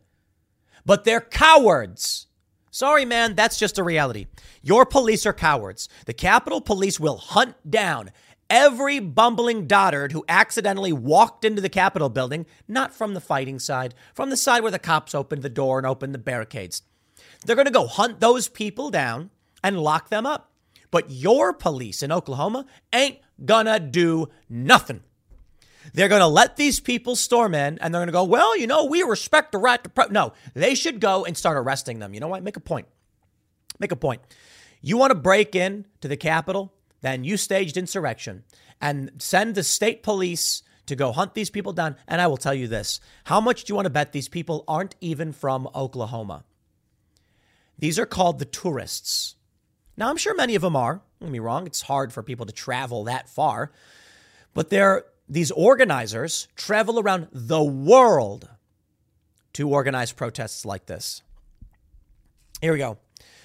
But 0.86 1.03
they're 1.03 1.20
cowards. 1.20 2.28
Sorry, 2.72 3.03
man, 3.03 3.36
that's 3.36 3.60
just 3.60 3.78
a 3.78 3.84
reality. 3.84 4.28
Your 4.62 4.86
police 4.86 5.26
are 5.26 5.34
cowards. 5.34 5.89
The 6.05 6.14
Capitol 6.14 6.62
Police 6.62 6.99
will 6.99 7.18
hunt 7.18 7.55
down 7.70 8.12
every 8.50 9.00
bumbling 9.00 9.68
dotard 9.68 10.12
who 10.12 10.26
accidentally 10.28 10.93
walked 10.93 11.43
into 11.43 11.62
the 11.62 11.70
Capitol 11.70 12.10
building, 12.10 12.45
not 12.68 12.93
from 12.93 13.14
the 13.14 13.22
fighting 13.22 13.60
side, 13.60 13.93
from 14.14 14.30
the 14.30 14.38
side 14.38 14.62
where 14.62 14.72
the 14.72 14.80
cops 14.80 15.16
opened 15.16 15.41
the 15.41 15.50
door 15.50 15.78
and 15.78 15.88
opened 15.88 16.14
the 16.14 16.20
barricades. 16.20 16.82
They're 17.45 17.56
going 17.56 17.68
to 17.68 17.72
go 17.72 17.88
hunt 17.88 18.20
those 18.20 18.48
people 18.48 18.89
down 18.89 19.30
and 19.64 19.80
lock 19.80 20.10
them 20.10 20.26
up. 20.26 20.52
But 20.91 21.12
your 21.12 21.54
police 21.54 22.02
in 22.02 22.12
Oklahoma 22.12 22.66
ain't 22.93 23.18
gonna 23.43 23.80
do 23.80 24.30
nothing. 24.50 25.02
They're 25.93 26.10
going 26.10 26.22
to 26.22 26.28
let 26.28 26.58
these 26.58 26.80
people 26.80 27.16
storm 27.16 27.54
in 27.54 27.78
and 27.80 27.93
they're 27.93 28.00
going 28.00 28.08
to 28.08 28.14
go, 28.14 28.24
well, 28.24 28.58
you 28.58 28.68
know, 28.68 28.86
we 28.86 29.04
respect 29.04 29.52
the 29.52 29.58
right 29.58 29.82
to. 29.84 29.89
Pro-. 29.89 30.08
No, 30.08 30.34
they 30.54 30.76
should 30.76 31.00
go 31.00 31.26
and 31.26 31.38
start 31.38 31.58
arresting 31.58 32.00
them. 32.00 32.14
You 32.14 32.20
know 32.20 32.28
what? 32.28 32.43
Make 32.43 32.58
a 32.58 32.62
point. 32.62 32.88
Make 33.80 33.91
a 33.91 33.95
point. 33.95 34.22
You 34.82 34.98
want 34.98 35.12
to 35.12 35.16
break 35.16 35.56
in 35.56 35.86
to 36.02 36.08
the 36.08 36.18
Capitol? 36.18 36.74
Then 37.02 37.24
you 37.24 37.38
staged 37.38 37.78
insurrection 37.78 38.43
and 38.82 39.12
send 39.20 39.56
the 39.56 39.64
state 39.64 40.04
police 40.04 40.64
to 40.88 40.95
go 40.95 41.12
hunt 41.12 41.34
these 41.34 41.50
people 41.50 41.74
down. 41.74 41.95
And 42.08 42.22
I 42.22 42.28
will 42.28 42.38
tell 42.38 42.54
you 42.54 42.68
this 42.68 43.00
how 43.26 43.39
much 43.39 43.64
do 43.64 43.72
you 43.72 43.76
want 43.76 43.86
to 43.86 43.91
bet 43.91 44.12
these 44.12 44.30
people 44.30 44.64
aren't 44.68 44.95
even 45.02 45.32
from 45.32 45.70
Oklahoma? 45.76 46.43
These 47.78 48.00
are 48.00 48.06
called 48.06 48.39
the 48.39 48.45
tourists. 48.45 49.36
Now, 49.95 50.10
I'm 50.10 50.18
sure 50.18 50.36
many 50.36 50.56
of 50.56 50.62
them 50.62 50.76
are. 50.76 51.02
Don't 51.20 51.30
get 51.30 51.34
me 51.34 51.39
wrong, 51.39 51.66
it's 51.66 51.82
hard 51.82 52.14
for 52.14 52.22
people 52.24 52.45
to 52.45 52.52
travel 52.52 53.04
that 53.06 53.30
far. 53.30 53.72
But 54.54 54.70
they're, 54.70 55.06
these 55.28 55.52
organizers 55.52 56.48
travel 56.56 57.00
around 57.00 57.28
the 57.32 57.64
world 57.64 58.48
to 59.54 59.70
organize 59.70 60.12
protests 60.12 60.66
like 60.66 60.86
this. 60.86 61.24
Here 62.62 62.72
we 62.72 62.80
go. 62.80 62.98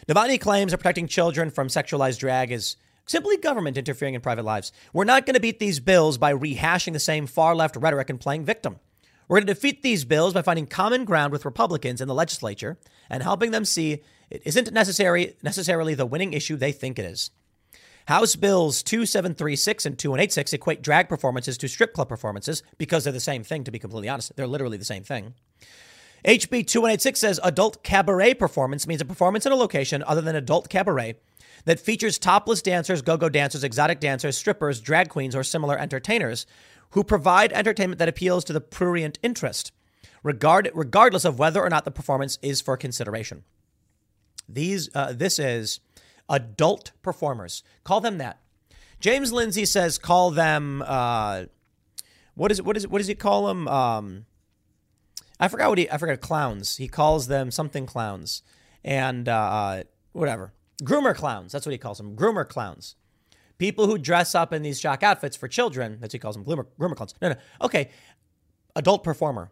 Novotny 0.06 0.40
claims 0.40 0.72
that 0.72 0.78
protecting 0.78 1.06
children 1.06 1.50
from 1.50 1.68
sexualized 1.68 2.18
drag 2.18 2.50
is 2.52 2.76
simply 3.12 3.36
government 3.36 3.76
interfering 3.76 4.14
in 4.14 4.20
private 4.22 4.44
lives. 4.44 4.72
We're 4.92 5.04
not 5.04 5.26
going 5.26 5.34
to 5.34 5.40
beat 5.40 5.58
these 5.60 5.80
bills 5.80 6.16
by 6.18 6.32
rehashing 6.32 6.94
the 6.94 6.98
same 6.98 7.26
far 7.26 7.54
left 7.54 7.76
rhetoric 7.76 8.08
and 8.10 8.18
playing 8.18 8.46
victim. 8.46 8.80
We're 9.28 9.36
going 9.36 9.46
to 9.46 9.54
defeat 9.54 9.82
these 9.82 10.04
bills 10.04 10.34
by 10.34 10.42
finding 10.42 10.66
common 10.66 11.04
ground 11.04 11.30
with 11.30 11.44
Republicans 11.44 12.00
in 12.00 12.08
the 12.08 12.14
legislature 12.14 12.78
and 13.10 13.22
helping 13.22 13.50
them 13.50 13.66
see 13.66 14.02
it 14.30 14.42
isn't 14.46 14.72
necessary, 14.72 15.36
necessarily 15.42 15.94
the 15.94 16.06
winning 16.06 16.32
issue 16.32 16.56
they 16.56 16.72
think 16.72 16.98
it 16.98 17.04
is. 17.04 17.30
House 18.06 18.34
Bills 18.34 18.82
2736 18.82 19.86
and 19.86 19.98
2186 19.98 20.54
equate 20.54 20.82
drag 20.82 21.08
performances 21.08 21.56
to 21.58 21.68
strip 21.68 21.92
club 21.92 22.08
performances 22.08 22.62
because 22.78 23.04
they're 23.04 23.12
the 23.12 23.20
same 23.20 23.44
thing, 23.44 23.62
to 23.64 23.70
be 23.70 23.78
completely 23.78 24.08
honest. 24.08 24.34
They're 24.34 24.46
literally 24.46 24.78
the 24.78 24.84
same 24.84 25.04
thing. 25.04 25.34
HB 26.24 26.66
2186 26.66 27.18
says 27.18 27.40
adult 27.42 27.82
cabaret 27.82 28.34
performance 28.34 28.86
means 28.86 29.00
a 29.00 29.04
performance 29.04 29.44
in 29.44 29.50
a 29.50 29.56
location 29.56 30.04
other 30.06 30.20
than 30.20 30.36
adult 30.36 30.68
cabaret 30.68 31.16
that 31.64 31.80
features 31.80 32.18
topless 32.18 32.62
dancers, 32.62 33.02
go 33.02 33.16
go 33.16 33.28
dancers, 33.28 33.64
exotic 33.64 34.00
dancers, 34.00 34.36
strippers, 34.36 34.80
drag 34.80 35.08
queens, 35.08 35.34
or 35.36 35.42
similar 35.42 35.78
entertainers 35.78 36.46
who 36.90 37.04
provide 37.04 37.52
entertainment 37.52 37.98
that 37.98 38.08
appeals 38.08 38.44
to 38.44 38.52
the 38.52 38.60
prurient 38.60 39.18
interest, 39.22 39.72
regard, 40.22 40.70
regardless 40.74 41.24
of 41.24 41.38
whether 41.38 41.62
or 41.62 41.70
not 41.70 41.84
the 41.84 41.90
performance 41.90 42.38
is 42.42 42.60
for 42.60 42.76
consideration. 42.76 43.44
These, 44.48 44.90
uh, 44.94 45.12
this 45.14 45.38
is 45.38 45.80
adult 46.28 46.92
performers. 47.02 47.62
Call 47.84 48.00
them 48.00 48.18
that. 48.18 48.40
James 49.00 49.32
Lindsay 49.32 49.64
says 49.64 49.98
call 49.98 50.30
them. 50.30 50.82
Uh, 50.86 51.44
what 52.34 52.52
is 52.52 52.58
it? 52.58 52.64
What 52.64 52.76
is 52.76 52.84
it? 52.84 52.90
What 52.90 52.98
does 52.98 53.08
he 53.08 53.14
call 53.14 53.46
them? 53.46 53.66
Um, 53.68 54.26
I 55.40 55.48
forgot 55.48 55.70
what 55.70 55.78
he. 55.78 55.90
I 55.90 55.98
forgot 55.98 56.20
clowns. 56.20 56.76
He 56.76 56.88
calls 56.88 57.26
them 57.26 57.50
something 57.50 57.84
clowns, 57.84 58.42
and 58.84 59.28
uh, 59.28 59.82
whatever 60.12 60.52
groomer 60.82 61.14
clowns. 61.14 61.52
That's 61.52 61.66
what 61.66 61.72
he 61.72 61.78
calls 61.78 61.98
them. 61.98 62.16
Groomer 62.16 62.48
clowns. 62.48 62.96
People 63.58 63.86
who 63.86 63.98
dress 63.98 64.34
up 64.34 64.52
in 64.52 64.62
these 64.62 64.80
shock 64.80 65.02
outfits 65.02 65.36
for 65.36 65.48
children. 65.48 65.98
That's 66.00 66.12
what 66.12 66.12
he 66.12 66.18
calls 66.18 66.36
them. 66.36 66.44
Groomer, 66.44 66.66
groomer 66.78 66.96
clowns. 66.96 67.14
No, 67.22 67.30
no. 67.30 67.36
Okay. 67.60 67.90
Adult 68.74 69.04
performer. 69.04 69.50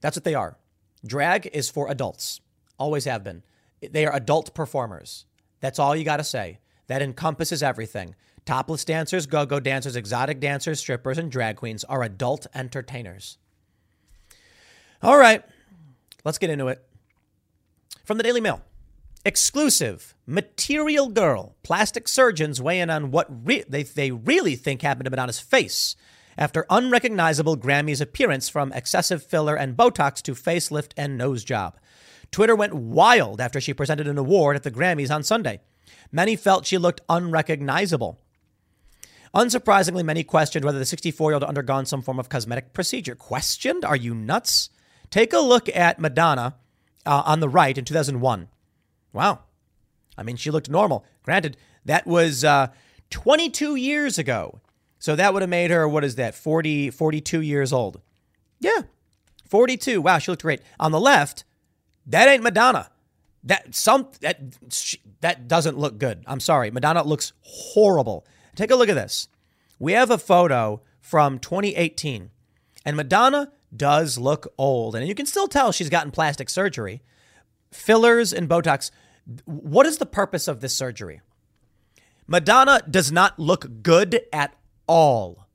That's 0.00 0.16
what 0.16 0.24
they 0.24 0.34
are. 0.34 0.56
Drag 1.06 1.48
is 1.52 1.70
for 1.70 1.88
adults. 1.88 2.40
Always 2.78 3.04
have 3.04 3.22
been. 3.22 3.42
They 3.80 4.06
are 4.06 4.14
adult 4.14 4.54
performers. 4.54 5.26
That's 5.60 5.78
all 5.78 5.94
you 5.94 6.04
got 6.04 6.16
to 6.18 6.24
say. 6.24 6.58
That 6.88 7.02
encompasses 7.02 7.62
everything. 7.62 8.14
Topless 8.44 8.84
dancers, 8.84 9.26
go 9.26 9.44
go 9.44 9.58
dancers, 9.58 9.96
exotic 9.96 10.38
dancers, 10.38 10.78
strippers, 10.78 11.18
and 11.18 11.30
drag 11.30 11.56
queens 11.56 11.82
are 11.84 12.02
adult 12.02 12.46
entertainers. 12.54 13.38
All 15.02 15.18
right, 15.18 15.42
let's 16.24 16.38
get 16.38 16.50
into 16.50 16.68
it. 16.68 16.84
From 18.04 18.18
the 18.18 18.22
Daily 18.22 18.40
Mail 18.40 18.62
exclusive 19.26 20.14
material 20.24 21.08
girl. 21.08 21.56
Plastic 21.64 22.06
surgeons 22.06 22.62
weigh 22.62 22.78
in 22.78 22.90
on 22.90 23.10
what 23.10 23.26
re- 23.28 23.64
they, 23.68 23.82
they 23.82 24.12
really 24.12 24.54
think 24.54 24.82
happened 24.82 25.06
to 25.06 25.10
madonna's 25.10 25.40
face 25.40 25.96
after 26.38 26.64
unrecognizable 26.70 27.56
grammy's 27.56 28.00
appearance 28.00 28.48
from 28.48 28.72
excessive 28.72 29.24
filler 29.24 29.56
and 29.56 29.76
botox 29.76 30.22
to 30.22 30.32
facelift 30.32 30.92
and 30.96 31.18
nose 31.18 31.42
job. 31.42 31.76
Twitter 32.30 32.54
went 32.54 32.74
wild 32.74 33.40
after 33.40 33.60
she 33.60 33.74
presented 33.74 34.06
an 34.06 34.16
award 34.16 34.54
at 34.54 34.62
the 34.62 34.70
grammys 34.70 35.12
on 35.12 35.24
sunday. 35.24 35.60
Many 36.12 36.36
felt 36.36 36.64
she 36.64 36.78
looked 36.78 37.00
unrecognizable. 37.08 38.20
Unsurprisingly 39.34 40.04
many 40.04 40.22
questioned 40.22 40.64
whether 40.64 40.78
the 40.78 40.84
64 40.84 41.30
year 41.32 41.34
old 41.34 41.42
undergone 41.42 41.84
some 41.84 42.00
form 42.00 42.20
of 42.20 42.28
cosmetic 42.28 42.72
procedure. 42.72 43.16
Questioned? 43.16 43.84
Are 43.84 43.96
you 43.96 44.14
nuts? 44.14 44.70
Take 45.10 45.32
a 45.32 45.40
look 45.40 45.68
at 45.74 45.98
madonna 45.98 46.54
uh, 47.04 47.22
on 47.26 47.40
the 47.40 47.48
right 47.48 47.76
in 47.76 47.84
2001 47.84 48.48
Wow. 49.16 49.40
I 50.16 50.22
mean, 50.22 50.36
she 50.36 50.50
looked 50.50 50.70
normal. 50.70 51.04
Granted, 51.22 51.56
that 51.86 52.06
was 52.06 52.44
uh, 52.44 52.68
22 53.10 53.76
years 53.76 54.18
ago. 54.18 54.60
So 54.98 55.16
that 55.16 55.32
would 55.32 55.42
have 55.42 55.50
made 55.50 55.70
her, 55.70 55.88
what 55.88 56.04
is 56.04 56.16
that, 56.16 56.34
40, 56.34 56.90
42 56.90 57.40
years 57.40 57.72
old. 57.72 58.00
Yeah, 58.60 58.82
42. 59.48 60.00
Wow, 60.00 60.18
she 60.18 60.30
looked 60.30 60.42
great. 60.42 60.60
On 60.78 60.92
the 60.92 61.00
left, 61.00 61.44
that 62.06 62.28
ain't 62.28 62.42
Madonna. 62.42 62.90
That 63.44 63.74
some 63.74 64.08
that 64.20 64.40
that 65.20 65.46
doesn't 65.46 65.78
look 65.78 65.98
good. 65.98 66.24
I'm 66.26 66.40
sorry. 66.40 66.70
Madonna 66.72 67.04
looks 67.04 67.32
horrible. 67.42 68.26
Take 68.56 68.72
a 68.72 68.74
look 68.74 68.88
at 68.88 68.94
this. 68.94 69.28
We 69.78 69.92
have 69.92 70.10
a 70.10 70.18
photo 70.18 70.82
from 71.00 71.38
2018, 71.38 72.30
and 72.84 72.96
Madonna 72.96 73.52
does 73.74 74.18
look 74.18 74.52
old, 74.58 74.96
and 74.96 75.06
you 75.06 75.14
can 75.14 75.26
still 75.26 75.46
tell 75.46 75.70
she's 75.70 75.90
gotten 75.90 76.10
plastic 76.10 76.50
surgery, 76.50 77.02
fillers 77.70 78.32
and 78.32 78.48
Botox. 78.48 78.90
What 79.44 79.86
is 79.86 79.98
the 79.98 80.06
purpose 80.06 80.48
of 80.48 80.60
this 80.60 80.74
surgery? 80.74 81.20
Madonna 82.26 82.82
does 82.88 83.12
not 83.12 83.38
look 83.38 83.82
good 83.82 84.22
at 84.32 84.54
all. 84.86 85.46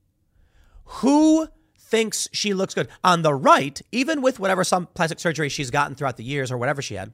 Who 0.86 1.48
thinks 1.78 2.30
she 2.32 2.54
looks 2.54 2.74
good? 2.74 2.88
On 3.04 3.22
the 3.22 3.34
right, 3.34 3.82
even 3.92 4.22
with 4.22 4.40
whatever 4.40 4.64
some 4.64 4.88
plastic 4.88 5.20
surgery 5.20 5.50
she's 5.50 5.72
gotten 5.72 5.96
throughout 5.96 6.18
the 6.18 6.24
years 6.24 6.52
or 6.52 6.58
whatever 6.58 6.82
she 6.82 6.96
had, 6.96 7.14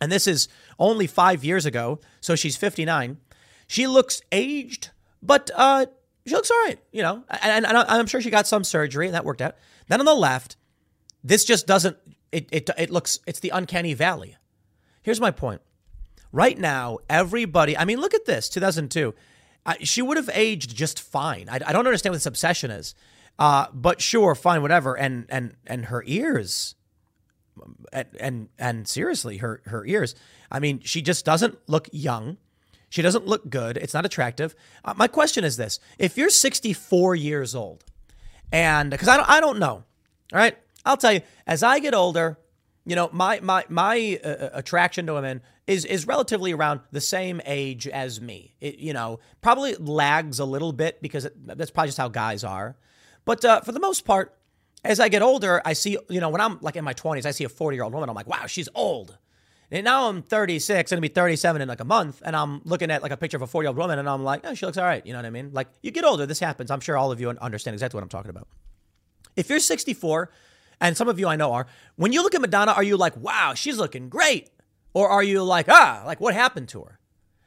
and 0.00 0.12
this 0.12 0.26
is 0.26 0.48
only 0.78 1.06
five 1.06 1.44
years 1.44 1.66
ago, 1.66 1.98
so 2.20 2.34
she's 2.36 2.56
59, 2.56 3.18
she 3.66 3.86
looks 3.86 4.22
aged, 4.32 4.90
but 5.22 5.50
uh, 5.54 5.86
she 6.26 6.34
looks 6.34 6.50
all 6.50 6.64
right, 6.64 6.78
you 6.92 7.02
know, 7.02 7.24
and, 7.42 7.66
and 7.66 7.76
I'm 7.76 8.06
sure 8.06 8.20
she 8.20 8.30
got 8.30 8.46
some 8.46 8.64
surgery 8.64 9.06
and 9.06 9.14
that 9.14 9.24
worked 9.24 9.42
out. 9.42 9.56
Then 9.88 10.00
on 10.00 10.06
the 10.06 10.14
left, 10.14 10.56
this 11.24 11.44
just 11.44 11.66
doesn't, 11.66 11.96
it, 12.30 12.48
it, 12.52 12.70
it 12.78 12.90
looks, 12.90 13.18
it's 13.26 13.40
the 13.40 13.50
uncanny 13.50 13.94
valley. 13.94 14.36
Here's 15.08 15.22
my 15.22 15.30
point. 15.30 15.62
Right 16.32 16.58
now, 16.58 16.98
everybody, 17.08 17.78
I 17.78 17.86
mean, 17.86 17.98
look 17.98 18.12
at 18.12 18.26
this 18.26 18.50
2002. 18.50 19.14
I, 19.64 19.78
she 19.80 20.02
would 20.02 20.18
have 20.18 20.28
aged 20.34 20.76
just 20.76 21.00
fine. 21.00 21.48
I, 21.48 21.54
I, 21.54 21.72
don't 21.72 21.86
understand 21.86 22.12
what 22.12 22.16
this 22.16 22.26
obsession 22.26 22.70
is. 22.70 22.94
Uh, 23.38 23.68
but 23.72 24.02
sure, 24.02 24.34
fine, 24.34 24.60
whatever. 24.60 24.98
And 24.98 25.24
and 25.30 25.54
and 25.66 25.86
her 25.86 26.04
ears, 26.06 26.74
and 27.90 28.06
and, 28.20 28.48
and 28.58 28.86
seriously, 28.86 29.38
her 29.38 29.62
her 29.64 29.86
ears. 29.86 30.14
I 30.52 30.60
mean, 30.60 30.80
she 30.80 31.00
just 31.00 31.24
doesn't 31.24 31.56
look 31.66 31.88
young. 31.90 32.36
She 32.90 33.00
doesn't 33.00 33.26
look 33.26 33.48
good. 33.48 33.78
It's 33.78 33.94
not 33.94 34.04
attractive. 34.04 34.54
Uh, 34.84 34.92
my 34.94 35.08
question 35.08 35.42
is 35.42 35.56
this: 35.56 35.80
If 35.98 36.18
you're 36.18 36.28
64 36.28 37.14
years 37.14 37.54
old, 37.54 37.82
and 38.52 38.90
because 38.90 39.08
I 39.08 39.16
don't, 39.16 39.30
I 39.30 39.40
don't 39.40 39.58
know, 39.58 39.72
all 39.72 39.84
right, 40.34 40.58
I'll 40.84 40.98
tell 40.98 41.14
you. 41.14 41.22
As 41.46 41.62
I 41.62 41.78
get 41.78 41.94
older, 41.94 42.36
you 42.88 42.96
know, 42.96 43.10
my 43.12 43.38
my 43.40 43.66
my 43.68 44.18
uh, 44.24 44.28
uh, 44.28 44.50
attraction 44.54 45.06
to 45.06 45.12
women 45.12 45.42
is 45.66 45.84
is 45.84 46.06
relatively 46.06 46.54
around 46.54 46.80
the 46.90 47.02
same 47.02 47.42
age 47.44 47.86
as 47.86 48.18
me. 48.18 48.54
It, 48.62 48.78
you 48.78 48.94
know, 48.94 49.20
probably 49.42 49.74
lags 49.74 50.38
a 50.38 50.46
little 50.46 50.72
bit 50.72 51.02
because 51.02 51.26
it, 51.26 51.34
that's 51.46 51.70
probably 51.70 51.88
just 51.88 51.98
how 51.98 52.08
guys 52.08 52.44
are. 52.44 52.78
But 53.26 53.44
uh, 53.44 53.60
for 53.60 53.72
the 53.72 53.80
most 53.80 54.06
part, 54.06 54.34
as 54.84 55.00
I 55.00 55.10
get 55.10 55.20
older, 55.20 55.60
I 55.66 55.74
see, 55.74 55.98
you 56.08 56.18
know, 56.18 56.30
when 56.30 56.40
I'm 56.40 56.58
like 56.62 56.76
in 56.76 56.84
my 56.84 56.94
20s, 56.94 57.26
I 57.26 57.32
see 57.32 57.44
a 57.44 57.50
40 57.50 57.76
year 57.76 57.84
old 57.84 57.92
woman. 57.92 58.08
I'm 58.08 58.16
like, 58.16 58.26
wow, 58.26 58.46
she's 58.46 58.70
old. 58.74 59.18
And 59.70 59.84
now 59.84 60.08
I'm 60.08 60.22
36, 60.22 60.90
gonna 60.90 61.02
be 61.02 61.08
37 61.08 61.60
in 61.60 61.68
like 61.68 61.80
a 61.80 61.84
month, 61.84 62.22
and 62.24 62.34
I'm 62.34 62.62
looking 62.64 62.90
at 62.90 63.02
like 63.02 63.12
a 63.12 63.18
picture 63.18 63.36
of 63.36 63.42
a 63.42 63.46
40 63.46 63.66
year 63.66 63.68
old 63.68 63.76
woman, 63.76 63.98
and 63.98 64.08
I'm 64.08 64.24
like, 64.24 64.46
oh, 64.46 64.54
she 64.54 64.64
looks 64.64 64.78
all 64.78 64.84
right. 64.84 65.04
You 65.04 65.12
know 65.12 65.18
what 65.18 65.26
I 65.26 65.30
mean? 65.30 65.50
Like, 65.52 65.68
you 65.82 65.90
get 65.90 66.06
older, 66.06 66.24
this 66.24 66.40
happens. 66.40 66.70
I'm 66.70 66.80
sure 66.80 66.96
all 66.96 67.12
of 67.12 67.20
you 67.20 67.28
understand 67.28 67.74
exactly 67.74 67.98
what 67.98 68.02
I'm 68.02 68.08
talking 68.08 68.30
about. 68.30 68.48
If 69.36 69.50
you're 69.50 69.60
64 69.60 70.30
and 70.80 70.96
some 70.96 71.08
of 71.08 71.18
you 71.18 71.28
I 71.28 71.36
know 71.36 71.52
are, 71.52 71.66
when 71.96 72.12
you 72.12 72.22
look 72.22 72.34
at 72.34 72.40
Madonna, 72.40 72.72
are 72.72 72.82
you 72.82 72.96
like, 72.96 73.16
wow, 73.16 73.54
she's 73.54 73.78
looking 73.78 74.08
great? 74.08 74.50
Or 74.94 75.08
are 75.08 75.22
you 75.22 75.42
like, 75.42 75.68
ah, 75.68 76.02
like 76.06 76.20
what 76.20 76.34
happened 76.34 76.68
to 76.70 76.82
her? 76.82 76.98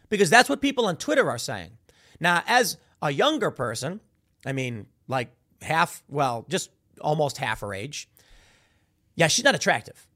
Because 0.10 0.30
that's 0.30 0.50
what 0.50 0.62
people 0.62 0.86
on 0.86 0.98
Twitter 0.98 1.30
are 1.30 1.38
saying. 1.38 1.72
Now, 2.20 2.44
as 2.46 2.78
A 3.02 3.10
younger 3.10 3.50
person, 3.52 4.00
I 4.46 4.52
mean, 4.52 4.86
like 5.08 5.34
half, 5.62 6.04
well, 6.08 6.46
just 6.50 6.70
almost 7.00 7.38
half 7.38 7.62
her 7.62 7.74
age. 7.74 8.08
Yeah, 9.16 9.28
she's 9.28 9.44
not 9.44 9.56
attractive. 9.56 10.08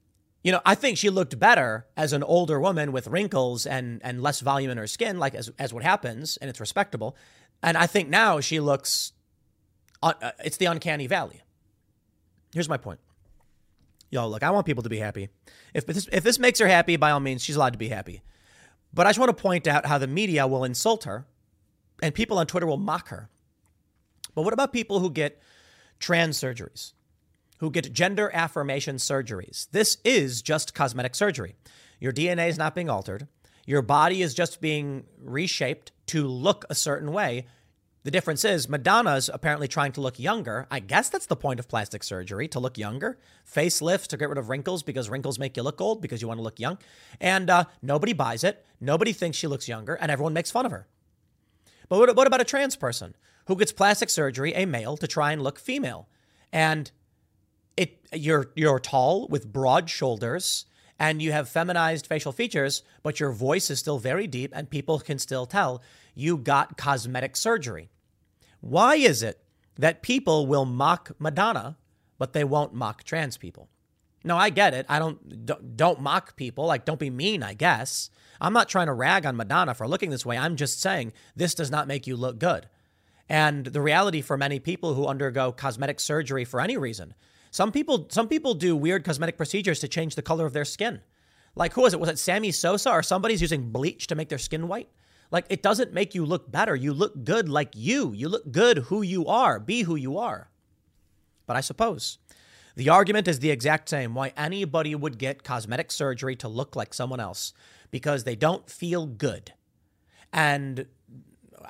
You 0.44 0.52
know, 0.52 0.60
I 0.64 0.76
think 0.76 0.96
she 0.96 1.10
looked 1.10 1.36
better 1.38 1.86
as 1.96 2.12
an 2.12 2.22
older 2.22 2.60
woman 2.60 2.92
with 2.92 3.08
wrinkles 3.08 3.66
and 3.66 4.00
and 4.04 4.22
less 4.22 4.40
volume 4.40 4.70
in 4.70 4.78
her 4.78 4.86
skin, 4.86 5.18
like 5.18 5.34
as 5.34 5.50
as 5.58 5.74
what 5.74 5.82
happens, 5.82 6.36
and 6.36 6.48
it's 6.48 6.60
respectable. 6.60 7.16
And 7.62 7.76
I 7.76 7.88
think 7.88 8.08
now 8.08 8.38
she 8.38 8.60
looks, 8.60 9.12
uh, 10.02 10.12
it's 10.44 10.58
the 10.58 10.66
uncanny 10.66 11.08
valley. 11.08 11.42
Here's 12.54 12.68
my 12.68 12.76
point. 12.76 13.00
Yo, 14.16 14.26
look, 14.26 14.42
I 14.42 14.48
want 14.48 14.64
people 14.64 14.82
to 14.82 14.88
be 14.88 14.96
happy. 14.96 15.28
If 15.74 15.84
this, 15.84 16.08
if 16.10 16.24
this 16.24 16.38
makes 16.38 16.58
her 16.58 16.66
happy, 16.66 16.96
by 16.96 17.10
all 17.10 17.20
means, 17.20 17.42
she's 17.42 17.54
allowed 17.54 17.74
to 17.74 17.78
be 17.78 17.90
happy. 17.90 18.22
But 18.94 19.06
I 19.06 19.10
just 19.10 19.18
want 19.18 19.36
to 19.36 19.42
point 19.42 19.66
out 19.66 19.84
how 19.84 19.98
the 19.98 20.06
media 20.06 20.46
will 20.46 20.64
insult 20.64 21.04
her 21.04 21.26
and 22.02 22.14
people 22.14 22.38
on 22.38 22.46
Twitter 22.46 22.66
will 22.66 22.78
mock 22.78 23.08
her. 23.10 23.28
But 24.34 24.40
what 24.40 24.54
about 24.54 24.72
people 24.72 25.00
who 25.00 25.10
get 25.10 25.42
trans 25.98 26.40
surgeries, 26.40 26.94
who 27.58 27.70
get 27.70 27.92
gender 27.92 28.30
affirmation 28.32 28.96
surgeries? 28.96 29.68
This 29.72 29.98
is 30.02 30.40
just 30.40 30.72
cosmetic 30.72 31.14
surgery. 31.14 31.54
Your 32.00 32.14
DNA 32.14 32.48
is 32.48 32.56
not 32.56 32.74
being 32.74 32.88
altered. 32.88 33.28
Your 33.66 33.82
body 33.82 34.22
is 34.22 34.32
just 34.32 34.62
being 34.62 35.04
reshaped 35.22 35.92
to 36.06 36.26
look 36.26 36.64
a 36.70 36.74
certain 36.74 37.12
way 37.12 37.48
the 38.06 38.12
difference 38.12 38.44
is 38.44 38.68
Madonna's 38.68 39.28
apparently 39.34 39.66
trying 39.66 39.90
to 39.90 40.00
look 40.00 40.20
younger. 40.20 40.68
I 40.70 40.78
guess 40.78 41.08
that's 41.08 41.26
the 41.26 41.34
point 41.34 41.58
of 41.58 41.66
plastic 41.66 42.04
surgery 42.04 42.46
to 42.46 42.60
look 42.60 42.78
younger. 42.78 43.18
Facelift 43.44 44.06
to 44.06 44.16
get 44.16 44.28
rid 44.28 44.38
of 44.38 44.48
wrinkles 44.48 44.84
because 44.84 45.10
wrinkles 45.10 45.40
make 45.40 45.56
you 45.56 45.64
look 45.64 45.80
old 45.80 46.00
because 46.00 46.22
you 46.22 46.28
want 46.28 46.38
to 46.38 46.42
look 46.44 46.60
young. 46.60 46.78
And 47.20 47.50
uh, 47.50 47.64
nobody 47.82 48.12
buys 48.12 48.44
it. 48.44 48.64
Nobody 48.80 49.12
thinks 49.12 49.36
she 49.36 49.48
looks 49.48 49.66
younger, 49.66 49.94
and 49.96 50.08
everyone 50.08 50.34
makes 50.34 50.52
fun 50.52 50.64
of 50.64 50.70
her. 50.70 50.86
But 51.88 51.98
what, 51.98 52.14
what 52.14 52.28
about 52.28 52.40
a 52.40 52.44
trans 52.44 52.76
person 52.76 53.16
who 53.46 53.56
gets 53.56 53.72
plastic 53.72 54.08
surgery, 54.08 54.54
a 54.54 54.66
male, 54.66 54.96
to 54.98 55.08
try 55.08 55.32
and 55.32 55.42
look 55.42 55.58
female? 55.58 56.08
And 56.52 56.92
it 57.76 58.06
you're 58.12 58.52
you're 58.54 58.78
tall 58.78 59.26
with 59.26 59.52
broad 59.52 59.90
shoulders 59.90 60.66
and 60.96 61.20
you 61.20 61.32
have 61.32 61.48
feminized 61.48 62.06
facial 62.06 62.30
features, 62.30 62.84
but 63.02 63.18
your 63.18 63.32
voice 63.32 63.68
is 63.68 63.80
still 63.80 63.98
very 63.98 64.28
deep 64.28 64.52
and 64.54 64.70
people 64.70 65.00
can 65.00 65.18
still 65.18 65.44
tell 65.44 65.82
you 66.14 66.36
got 66.36 66.76
cosmetic 66.76 67.36
surgery. 67.36 67.90
Why 68.60 68.96
is 68.96 69.22
it 69.22 69.42
that 69.78 70.02
people 70.02 70.46
will 70.46 70.64
mock 70.64 71.12
Madonna, 71.18 71.76
but 72.18 72.32
they 72.32 72.44
won't 72.44 72.74
mock 72.74 73.04
trans 73.04 73.36
people? 73.36 73.68
No, 74.24 74.36
I 74.36 74.50
get 74.50 74.74
it. 74.74 74.86
I 74.88 74.98
don't 74.98 75.76
don't 75.76 76.00
mock 76.00 76.36
people. 76.36 76.66
Like 76.66 76.84
don't 76.84 76.98
be 76.98 77.10
mean, 77.10 77.42
I 77.42 77.54
guess. 77.54 78.10
I'm 78.40 78.52
not 78.52 78.68
trying 78.68 78.88
to 78.88 78.92
rag 78.92 79.24
on 79.24 79.36
Madonna 79.36 79.72
for 79.72 79.86
looking 79.86 80.10
this 80.10 80.26
way. 80.26 80.36
I'm 80.36 80.56
just 80.56 80.80
saying 80.80 81.12
this 81.36 81.54
does 81.54 81.70
not 81.70 81.86
make 81.86 82.06
you 82.06 82.16
look 82.16 82.38
good. 82.38 82.68
And 83.28 83.66
the 83.66 83.80
reality 83.80 84.20
for 84.20 84.36
many 84.36 84.58
people 84.58 84.94
who 84.94 85.06
undergo 85.06 85.52
cosmetic 85.52 86.00
surgery 86.00 86.44
for 86.44 86.60
any 86.60 86.76
reason, 86.76 87.14
some 87.52 87.70
people 87.70 88.08
some 88.10 88.26
people 88.26 88.54
do 88.54 88.76
weird 88.76 89.04
cosmetic 89.04 89.36
procedures 89.36 89.78
to 89.80 89.88
change 89.88 90.16
the 90.16 90.22
color 90.22 90.44
of 90.44 90.52
their 90.52 90.64
skin. 90.64 91.02
Like 91.54 91.74
who 91.74 91.82
was 91.82 91.94
it? 91.94 92.00
Was 92.00 92.10
it 92.10 92.18
Sammy 92.18 92.50
Sosa 92.50 92.90
or 92.90 93.04
somebody's 93.04 93.40
using 93.40 93.70
bleach 93.70 94.08
to 94.08 94.16
make 94.16 94.28
their 94.28 94.38
skin 94.38 94.66
white? 94.66 94.88
Like 95.30 95.46
it 95.48 95.62
doesn't 95.62 95.92
make 95.92 96.14
you 96.14 96.24
look 96.24 96.50
better. 96.50 96.74
You 96.76 96.92
look 96.92 97.24
good 97.24 97.48
like 97.48 97.70
you. 97.74 98.12
You 98.12 98.28
look 98.28 98.50
good 98.50 98.78
who 98.78 99.02
you 99.02 99.26
are. 99.26 99.58
Be 99.58 99.82
who 99.82 99.96
you 99.96 100.18
are. 100.18 100.50
But 101.46 101.56
I 101.56 101.60
suppose 101.60 102.18
the 102.74 102.88
argument 102.88 103.26
is 103.28 103.38
the 103.38 103.50
exact 103.50 103.88
same 103.88 104.14
why 104.14 104.32
anybody 104.36 104.94
would 104.94 105.18
get 105.18 105.42
cosmetic 105.42 105.90
surgery 105.90 106.36
to 106.36 106.48
look 106.48 106.76
like 106.76 106.92
someone 106.92 107.20
else 107.20 107.52
because 107.90 108.24
they 108.24 108.36
don't 108.36 108.68
feel 108.68 109.06
good. 109.06 109.52
And 110.32 110.86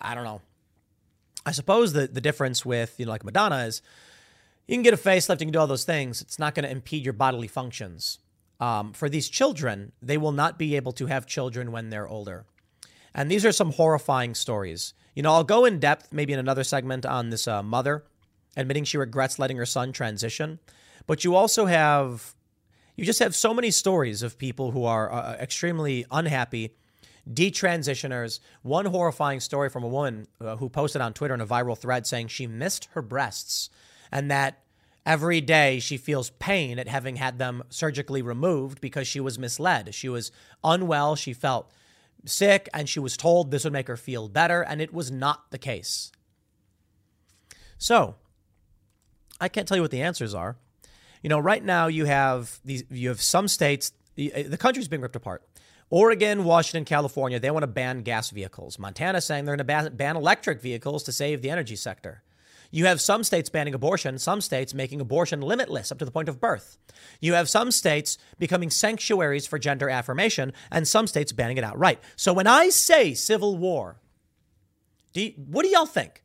I 0.00 0.14
don't 0.14 0.24
know. 0.24 0.42
I 1.44 1.52
suppose 1.52 1.92
the, 1.92 2.09
the 2.09 2.20
difference 2.20 2.66
with, 2.66 2.98
you 2.98 3.07
know, 3.07 3.12
like 3.12 3.24
Madonna 3.24 3.64
is 3.66 3.82
you 4.66 4.74
can 4.74 4.82
get 4.82 4.94
a 4.94 4.96
facelift, 4.96 5.40
you 5.40 5.46
can 5.46 5.52
do 5.52 5.61
all 5.61 5.68
those 5.68 5.84
things. 5.84 6.20
It's 6.20 6.40
not 6.40 6.54
going 6.54 6.64
to 6.64 6.70
impede 6.70 7.04
your 7.04 7.12
bodily 7.12 7.46
functions. 7.46 8.18
Um, 8.59 8.92
for 8.92 9.09
these 9.09 9.28
children, 9.28 9.92
they 10.02 10.18
will 10.18 10.32
not 10.32 10.59
be 10.59 10.74
able 10.74 10.92
to 10.92 11.07
have 11.07 11.26
children 11.26 11.70
when 11.70 11.90
they're 11.90 12.09
older. 12.09 12.46
And 13.16 13.30
these 13.30 13.46
are 13.46 13.50
some 13.50 13.72
horrifying 13.72 14.34
stories. 14.34 14.92
You 15.14 15.22
know, 15.22 15.32
I'll 15.32 15.42
go 15.42 15.64
in 15.64 15.80
depth 15.80 16.12
maybe 16.12 16.34
in 16.34 16.38
another 16.38 16.62
segment 16.62 17.06
on 17.06 17.30
this 17.30 17.48
uh, 17.48 17.62
mother 17.62 18.04
admitting 18.56 18.84
she 18.84 18.98
regrets 18.98 19.38
letting 19.38 19.56
her 19.56 19.66
son 19.66 19.90
transition. 19.90 20.58
But 21.06 21.24
you 21.24 21.34
also 21.34 21.66
have, 21.66 22.34
you 22.94 23.04
just 23.04 23.18
have 23.20 23.34
so 23.34 23.54
many 23.54 23.70
stories 23.70 24.22
of 24.22 24.38
people 24.38 24.70
who 24.70 24.84
are 24.84 25.12
uh, 25.12 25.34
extremely 25.34 26.04
unhappy, 26.10 26.74
detransitioners. 27.28 28.40
One 28.62 28.86
horrifying 28.86 29.40
story 29.40 29.70
from 29.70 29.82
a 29.82 29.88
woman 29.88 30.26
uh, 30.40 30.56
who 30.56 30.68
posted 30.68 31.00
on 31.00 31.14
Twitter 31.14 31.34
in 31.34 31.40
a 31.40 31.46
viral 31.46 31.76
thread 31.76 32.06
saying 32.06 32.28
she 32.28 32.46
missed 32.46 32.88
her 32.92 33.02
breasts 33.02 33.70
and 34.12 34.30
that 34.30 34.62
every 35.06 35.40
day 35.40 35.78
she 35.78 35.96
feels 35.96 36.30
pain 36.30 36.78
at 36.78 36.88
having 36.88 37.16
had 37.16 37.38
them 37.38 37.62
surgically 37.70 38.20
removed 38.20 38.80
because 38.80 39.06
she 39.08 39.20
was 39.20 39.38
misled. 39.38 39.94
She 39.94 40.08
was 40.08 40.32
unwell. 40.62 41.16
She 41.16 41.32
felt 41.32 41.70
sick 42.26 42.68
and 42.74 42.88
she 42.88 43.00
was 43.00 43.16
told 43.16 43.50
this 43.50 43.64
would 43.64 43.72
make 43.72 43.88
her 43.88 43.96
feel 43.96 44.28
better, 44.28 44.62
and 44.62 44.80
it 44.80 44.92
was 44.92 45.10
not 45.10 45.50
the 45.50 45.58
case. 45.58 46.12
So, 47.78 48.16
I 49.40 49.48
can't 49.48 49.68
tell 49.68 49.76
you 49.76 49.82
what 49.82 49.90
the 49.90 50.02
answers 50.02 50.34
are. 50.34 50.56
You 51.22 51.28
know, 51.28 51.38
right 51.38 51.64
now 51.64 51.88
you 51.88 52.04
have 52.04 52.60
these 52.64 52.84
you 52.90 53.08
have 53.08 53.20
some 53.20 53.48
states 53.48 53.92
the, 54.14 54.32
uh, 54.32 54.42
the 54.48 54.58
country's 54.58 54.88
being 54.88 55.02
ripped 55.02 55.16
apart. 55.16 55.42
Oregon, 55.88 56.44
Washington, 56.44 56.84
California, 56.84 57.38
they 57.38 57.50
want 57.50 57.62
to 57.62 57.68
ban 57.68 58.02
gas 58.02 58.30
vehicles. 58.30 58.78
Montana 58.78 59.20
saying 59.20 59.44
they're 59.44 59.56
going 59.56 59.84
to 59.84 59.90
ban 59.90 60.16
electric 60.16 60.60
vehicles 60.60 61.04
to 61.04 61.12
save 61.12 61.42
the 61.42 61.50
energy 61.50 61.76
sector. 61.76 62.22
You 62.70 62.86
have 62.86 63.00
some 63.00 63.24
states 63.24 63.48
banning 63.48 63.74
abortion, 63.74 64.18
some 64.18 64.40
states 64.40 64.74
making 64.74 65.00
abortion 65.00 65.40
limitless 65.40 65.92
up 65.92 65.98
to 65.98 66.04
the 66.04 66.10
point 66.10 66.28
of 66.28 66.40
birth. 66.40 66.78
You 67.20 67.34
have 67.34 67.48
some 67.48 67.70
states 67.70 68.18
becoming 68.38 68.70
sanctuaries 68.70 69.46
for 69.46 69.58
gender 69.58 69.88
affirmation, 69.88 70.52
and 70.70 70.86
some 70.86 71.06
states 71.06 71.32
banning 71.32 71.58
it 71.58 71.64
outright. 71.64 72.00
So 72.16 72.32
when 72.32 72.46
I 72.46 72.68
say 72.68 73.14
civil 73.14 73.56
war, 73.56 74.00
do 75.12 75.22
you, 75.22 75.32
what 75.36 75.62
do 75.62 75.68
y'all 75.68 75.86
think? 75.86 76.22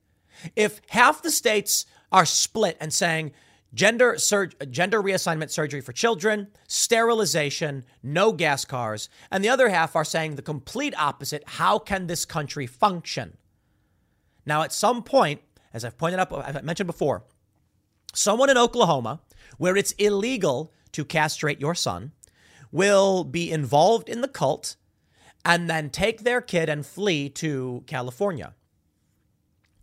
If 0.55 0.81
half 0.89 1.21
the 1.21 1.31
states 1.31 1.85
are 2.11 2.25
split 2.25 2.77
and 2.81 2.91
saying 2.91 3.31
gender 3.73 4.17
sur- 4.17 4.47
gender 4.69 5.01
reassignment 5.01 5.49
surgery 5.49 5.81
for 5.81 5.93
children, 5.93 6.47
sterilization, 6.67 7.85
no 8.03 8.31
gas 8.31 8.65
cars, 8.65 9.07
and 9.31 9.43
the 9.43 9.49
other 9.49 9.69
half 9.69 9.95
are 9.95 10.03
saying 10.03 10.35
the 10.35 10.41
complete 10.41 10.93
opposite, 10.99 11.43
how 11.45 11.79
can 11.79 12.07
this 12.07 12.25
country 12.25 12.67
function? 12.67 13.37
Now, 14.45 14.63
at 14.63 14.73
some 14.73 15.03
point, 15.03 15.41
as 15.73 15.85
I've 15.85 15.97
pointed 15.97 16.19
out, 16.19 16.31
I've 16.33 16.63
mentioned 16.63 16.87
before, 16.87 17.23
someone 18.13 18.49
in 18.49 18.57
Oklahoma, 18.57 19.21
where 19.57 19.77
it's 19.77 19.91
illegal 19.93 20.73
to 20.91 21.05
castrate 21.05 21.59
your 21.59 21.75
son, 21.75 22.11
will 22.71 23.23
be 23.23 23.51
involved 23.51 24.09
in 24.09 24.21
the 24.21 24.27
cult 24.27 24.75
and 25.43 25.69
then 25.69 25.89
take 25.89 26.23
their 26.23 26.41
kid 26.41 26.69
and 26.69 26.85
flee 26.85 27.29
to 27.29 27.83
California. 27.87 28.53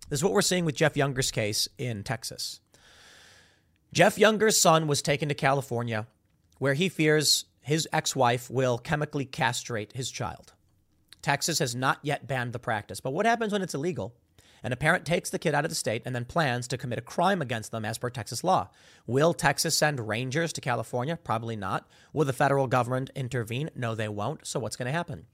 This 0.09 0.21
is 0.21 0.25
what 0.25 0.33
we're 0.33 0.43
seeing 0.43 0.65
with 0.65 0.75
Jeff 0.75 0.97
Younger's 0.97 1.31
case 1.31 1.69
in 1.77 2.03
Texas. 2.03 2.61
Jeff 3.93 4.19
Younger's 4.19 4.57
son 4.57 4.87
was 4.87 5.03
taken 5.03 5.29
to 5.29 5.35
California 5.35 6.07
where 6.59 6.75
he 6.75 6.89
fears 6.89 7.47
his 7.61 7.89
ex 7.93 8.17
wife 8.17 8.51
will 8.51 8.79
chemically 8.79 9.25
castrate 9.25 9.93
his 9.93 10.11
child. 10.11 10.55
Texas 11.23 11.59
has 11.59 11.75
not 11.75 11.99
yet 12.03 12.27
banned 12.27 12.53
the 12.53 12.59
practice, 12.59 13.01
but 13.01 13.13
what 13.13 13.27
happens 13.27 13.53
when 13.53 13.63
it's 13.63 13.75
illegal? 13.75 14.15
And 14.63 14.73
a 14.73 14.77
parent 14.77 15.05
takes 15.05 15.31
the 15.31 15.39
kid 15.39 15.55
out 15.55 15.65
of 15.65 15.71
the 15.71 15.75
state 15.75 16.03
and 16.05 16.15
then 16.15 16.25
plans 16.25 16.69
to 16.69 16.79
commit 16.79 16.99
a 16.99 17.03
crime 17.03 17.41
against 17.43 17.71
them 17.71 17.85
as 17.85 17.99
per 17.99 18.11
Texas 18.11 18.43
law. 18.45 18.69
Will 19.07 19.35
Texas 19.35 19.77
send 19.77 20.09
rangers 20.09 20.53
to 20.55 20.61
California? 20.61 21.19
Probably 21.23 21.57
not. 21.57 21.89
Will 22.13 22.25
the 22.25 22.33
federal 22.33 22.67
government 22.67 23.11
intervene? 23.15 23.71
No, 23.75 23.95
they 23.95 24.09
won't. 24.09 24.47
So 24.47 24.61
what's 24.61 24.77
going 24.77 24.87
to 24.87 24.93
happen? 24.93 25.27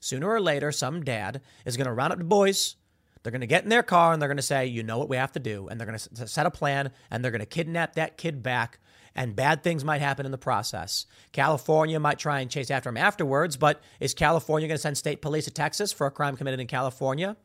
Sooner 0.00 0.28
or 0.28 0.40
later, 0.40 0.72
some 0.72 1.02
dad 1.02 1.40
is 1.64 1.76
going 1.76 1.86
to 1.86 1.92
round 1.92 2.12
up 2.12 2.18
the 2.18 2.24
boys. 2.24 2.76
They're 3.22 3.30
going 3.30 3.40
to 3.40 3.46
get 3.46 3.62
in 3.62 3.68
their 3.68 3.84
car 3.84 4.12
and 4.12 4.20
they're 4.20 4.28
going 4.28 4.36
to 4.36 4.42
say, 4.42 4.66
you 4.66 4.82
know 4.82 4.98
what 4.98 5.08
we 5.08 5.16
have 5.16 5.32
to 5.32 5.40
do. 5.40 5.68
And 5.68 5.78
they're 5.78 5.86
going 5.86 5.98
to 5.98 6.26
set 6.26 6.46
a 6.46 6.50
plan 6.50 6.90
and 7.10 7.22
they're 7.22 7.30
going 7.30 7.40
to 7.40 7.46
kidnap 7.46 7.94
that 7.94 8.16
kid 8.16 8.42
back 8.42 8.80
and 9.14 9.36
bad 9.36 9.62
things 9.62 9.84
might 9.84 10.00
happen 10.00 10.26
in 10.26 10.32
the 10.32 10.38
process. 10.38 11.06
California 11.32 12.00
might 12.00 12.18
try 12.18 12.40
and 12.40 12.50
chase 12.50 12.70
after 12.70 12.88
him 12.88 12.96
afterwards, 12.96 13.56
but 13.56 13.80
is 14.00 14.14
California 14.14 14.68
going 14.68 14.76
to 14.76 14.82
send 14.82 14.96
state 14.96 15.22
police 15.22 15.44
to 15.44 15.50
Texas 15.50 15.92
for 15.92 16.06
a 16.06 16.10
crime 16.10 16.36
committed 16.36 16.60
in 16.60 16.66
California? 16.66 17.36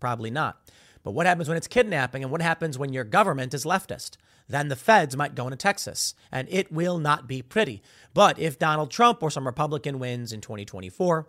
Probably 0.00 0.30
not. 0.30 0.60
But 1.02 1.12
what 1.12 1.26
happens 1.26 1.48
when 1.48 1.56
it's 1.56 1.68
kidnapping 1.68 2.22
and 2.22 2.30
what 2.30 2.42
happens 2.42 2.78
when 2.78 2.92
your 2.92 3.04
government 3.04 3.54
is 3.54 3.64
leftist? 3.64 4.16
Then 4.48 4.68
the 4.68 4.76
feds 4.76 5.16
might 5.16 5.34
go 5.34 5.44
into 5.44 5.56
Texas 5.56 6.14
and 6.32 6.48
it 6.50 6.72
will 6.72 6.98
not 6.98 7.28
be 7.28 7.42
pretty. 7.42 7.82
But 8.14 8.38
if 8.38 8.58
Donald 8.58 8.90
Trump 8.90 9.22
or 9.22 9.30
some 9.30 9.46
Republican 9.46 9.98
wins 9.98 10.32
in 10.32 10.40
2024, 10.40 11.28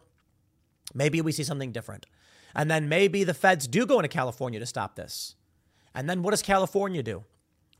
maybe 0.93 1.21
we 1.21 1.31
see 1.31 1.43
something 1.43 1.71
different. 1.71 2.05
And 2.55 2.69
then 2.69 2.89
maybe 2.89 3.23
the 3.23 3.33
feds 3.33 3.67
do 3.67 3.85
go 3.85 3.99
into 3.99 4.09
California 4.09 4.59
to 4.59 4.65
stop 4.65 4.95
this. 4.95 5.35
And 5.93 6.09
then 6.09 6.23
what 6.23 6.31
does 6.31 6.41
California 6.41 7.03
do? 7.03 7.25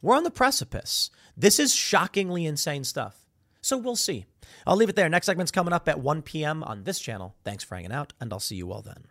We're 0.02 0.16
on 0.16 0.24
the 0.24 0.32
precipice. 0.32 1.10
This 1.36 1.60
is 1.60 1.74
shockingly 1.74 2.46
insane 2.46 2.84
stuff. 2.84 3.26
So 3.62 3.78
we'll 3.78 3.96
see. 3.96 4.26
I'll 4.66 4.78
leave 4.78 4.90
it 4.90 4.96
there. 4.96 5.10
Next 5.10 5.26
segment's 5.26 5.52
coming 5.52 5.74
up 5.74 5.90
at 5.90 6.00
1 6.00 6.22
p.m. 6.22 6.64
on 6.64 6.84
this 6.84 7.00
channel. 7.00 7.36
Thanks 7.44 7.64
for 7.64 7.76
hanging 7.76 7.92
out, 7.92 8.14
and 8.20 8.32
I'll 8.32 8.40
see 8.40 8.56
you 8.56 8.72
all 8.72 8.82
then. 8.82 9.08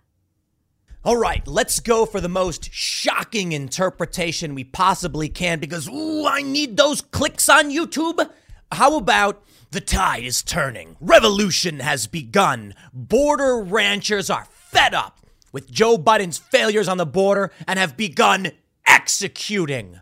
All 1.05 1.16
right, 1.16 1.46
let's 1.46 1.78
go 1.78 2.07
for 2.07 2.20
the 2.20 2.28
most 2.28 2.72
shocking 2.72 3.53
interpretation 3.53 4.55
we 4.57 4.64
possibly 4.64 5.28
can 5.28 5.61
because, 5.61 5.88
ooh, 5.88 6.26
I 6.26 6.42
need 6.42 6.76
those 6.76 7.03
clicks 7.03 7.49
on 7.49 7.70
YouTube. 7.70 8.28
How 8.72 8.96
about 8.96 9.40
the 9.70 9.80
tide 9.80 10.24
is 10.24 10.42
turning? 10.42 10.96
Revolution 11.01 11.78
has 11.78 12.09
begun. 12.09 12.74
Border 12.92 13.61
ranchers 13.61 14.28
are 14.28 14.49
fed 14.51 14.92
up 14.92 15.20
with 15.53 15.70
Joe 15.70 15.99
Biden's 15.99 16.38
failures 16.38 16.88
on 16.88 16.99
the 16.99 17.07
border 17.07 17.53
and 17.68 17.78
have 17.78 17.96
begun 17.96 18.51
executing 18.84 20.01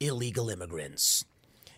illegal 0.00 0.50
immigrants. 0.50 1.24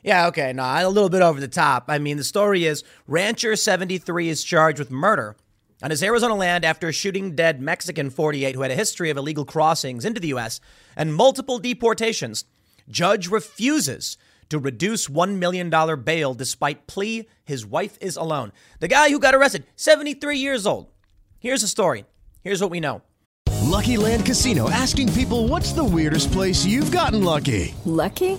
Yeah, 0.02 0.26
okay, 0.28 0.54
no, 0.54 0.62
a 0.62 0.88
little 0.88 1.10
bit 1.10 1.22
over 1.22 1.38
the 1.38 1.48
top. 1.48 1.84
I 1.88 1.98
mean, 1.98 2.16
the 2.16 2.24
story 2.24 2.64
is 2.64 2.82
Rancher 3.06 3.56
73 3.56 4.30
is 4.30 4.42
charged 4.42 4.78
with 4.78 4.90
murder 4.90 5.36
on 5.82 5.90
his 5.90 6.02
Arizona 6.02 6.34
land 6.34 6.64
after 6.64 6.92
shooting 6.92 7.34
dead 7.34 7.60
Mexican 7.60 8.10
48 8.10 8.54
who 8.54 8.62
had 8.62 8.70
a 8.70 8.76
history 8.76 9.10
of 9.10 9.16
illegal 9.16 9.44
crossings 9.44 10.04
into 10.04 10.20
the 10.20 10.28
U.S. 10.28 10.60
and 10.96 11.14
multiple 11.14 11.58
deportations. 11.58 12.44
Judge 12.88 13.28
refuses 13.28 14.16
to 14.48 14.58
reduce 14.58 15.08
$1 15.08 15.38
million 15.38 15.70
bail 16.02 16.34
despite 16.34 16.86
plea 16.86 17.26
his 17.44 17.66
wife 17.66 17.98
is 18.00 18.16
alone. 18.16 18.52
The 18.80 18.88
guy 18.88 19.10
who 19.10 19.18
got 19.18 19.34
arrested, 19.34 19.64
73 19.76 20.38
years 20.38 20.66
old. 20.66 20.88
Here's 21.40 21.62
the 21.62 21.68
story. 21.68 22.04
Here's 22.42 22.60
what 22.60 22.70
we 22.70 22.80
know. 22.80 23.02
Lucky 23.62 23.96
Land 23.96 24.26
Casino 24.26 24.68
asking 24.68 25.12
people 25.12 25.48
what's 25.48 25.72
the 25.72 25.84
weirdest 25.84 26.30
place 26.32 26.64
you've 26.64 26.90
gotten 26.90 27.24
lucky? 27.24 27.74
Lucky? 27.84 28.38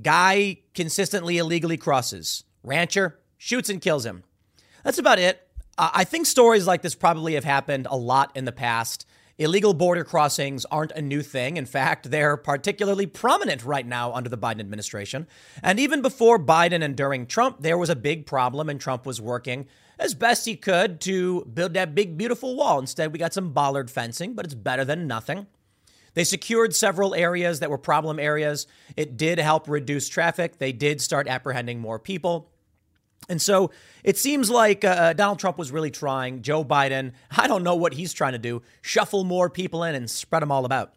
Guy 0.00 0.58
consistently 0.74 1.38
illegally 1.38 1.76
crosses. 1.76 2.44
Rancher 2.62 3.18
shoots 3.36 3.68
and 3.68 3.80
kills 3.80 4.06
him. 4.06 4.24
That's 4.84 4.98
about 4.98 5.18
it. 5.18 5.46
Uh, 5.76 5.90
I 5.92 6.04
think 6.04 6.26
stories 6.26 6.66
like 6.66 6.82
this 6.82 6.94
probably 6.94 7.34
have 7.34 7.44
happened 7.44 7.86
a 7.90 7.96
lot 7.96 8.30
in 8.34 8.44
the 8.44 8.52
past. 8.52 9.06
Illegal 9.38 9.74
border 9.74 10.04
crossings 10.04 10.64
aren't 10.66 10.92
a 10.92 11.02
new 11.02 11.22
thing. 11.22 11.56
In 11.56 11.66
fact, 11.66 12.10
they're 12.10 12.36
particularly 12.36 13.06
prominent 13.06 13.64
right 13.64 13.86
now 13.86 14.12
under 14.12 14.28
the 14.28 14.38
Biden 14.38 14.60
administration. 14.60 15.26
And 15.62 15.80
even 15.80 16.02
before 16.02 16.38
Biden 16.38 16.82
and 16.82 16.94
during 16.94 17.26
Trump, 17.26 17.60
there 17.60 17.78
was 17.78 17.90
a 17.90 17.96
big 17.96 18.26
problem, 18.26 18.68
and 18.68 18.80
Trump 18.80 19.06
was 19.06 19.20
working 19.20 19.66
as 19.98 20.14
best 20.14 20.44
he 20.44 20.56
could 20.56 21.00
to 21.02 21.44
build 21.46 21.74
that 21.74 21.94
big, 21.94 22.18
beautiful 22.18 22.56
wall. 22.56 22.78
Instead, 22.78 23.12
we 23.12 23.18
got 23.18 23.32
some 23.32 23.52
bollard 23.52 23.90
fencing, 23.90 24.34
but 24.34 24.44
it's 24.44 24.54
better 24.54 24.84
than 24.84 25.06
nothing. 25.06 25.46
They 26.14 26.24
secured 26.24 26.74
several 26.74 27.14
areas 27.14 27.60
that 27.60 27.70
were 27.70 27.78
problem 27.78 28.18
areas. 28.18 28.66
It 28.96 29.16
did 29.16 29.38
help 29.38 29.68
reduce 29.68 30.08
traffic. 30.08 30.58
They 30.58 30.72
did 30.72 31.00
start 31.00 31.26
apprehending 31.26 31.80
more 31.80 31.98
people. 31.98 32.50
And 33.28 33.40
so 33.40 33.70
it 34.04 34.18
seems 34.18 34.50
like 34.50 34.84
uh, 34.84 34.88
uh, 34.88 35.12
Donald 35.12 35.38
Trump 35.38 35.56
was 35.56 35.70
really 35.70 35.90
trying. 35.90 36.42
Joe 36.42 36.64
Biden, 36.64 37.12
I 37.30 37.46
don't 37.46 37.62
know 37.62 37.76
what 37.76 37.94
he's 37.94 38.12
trying 38.12 38.32
to 38.32 38.38
do, 38.38 38.62
shuffle 38.80 39.24
more 39.24 39.48
people 39.48 39.84
in 39.84 39.94
and 39.94 40.10
spread 40.10 40.42
them 40.42 40.52
all 40.52 40.64
about. 40.64 40.94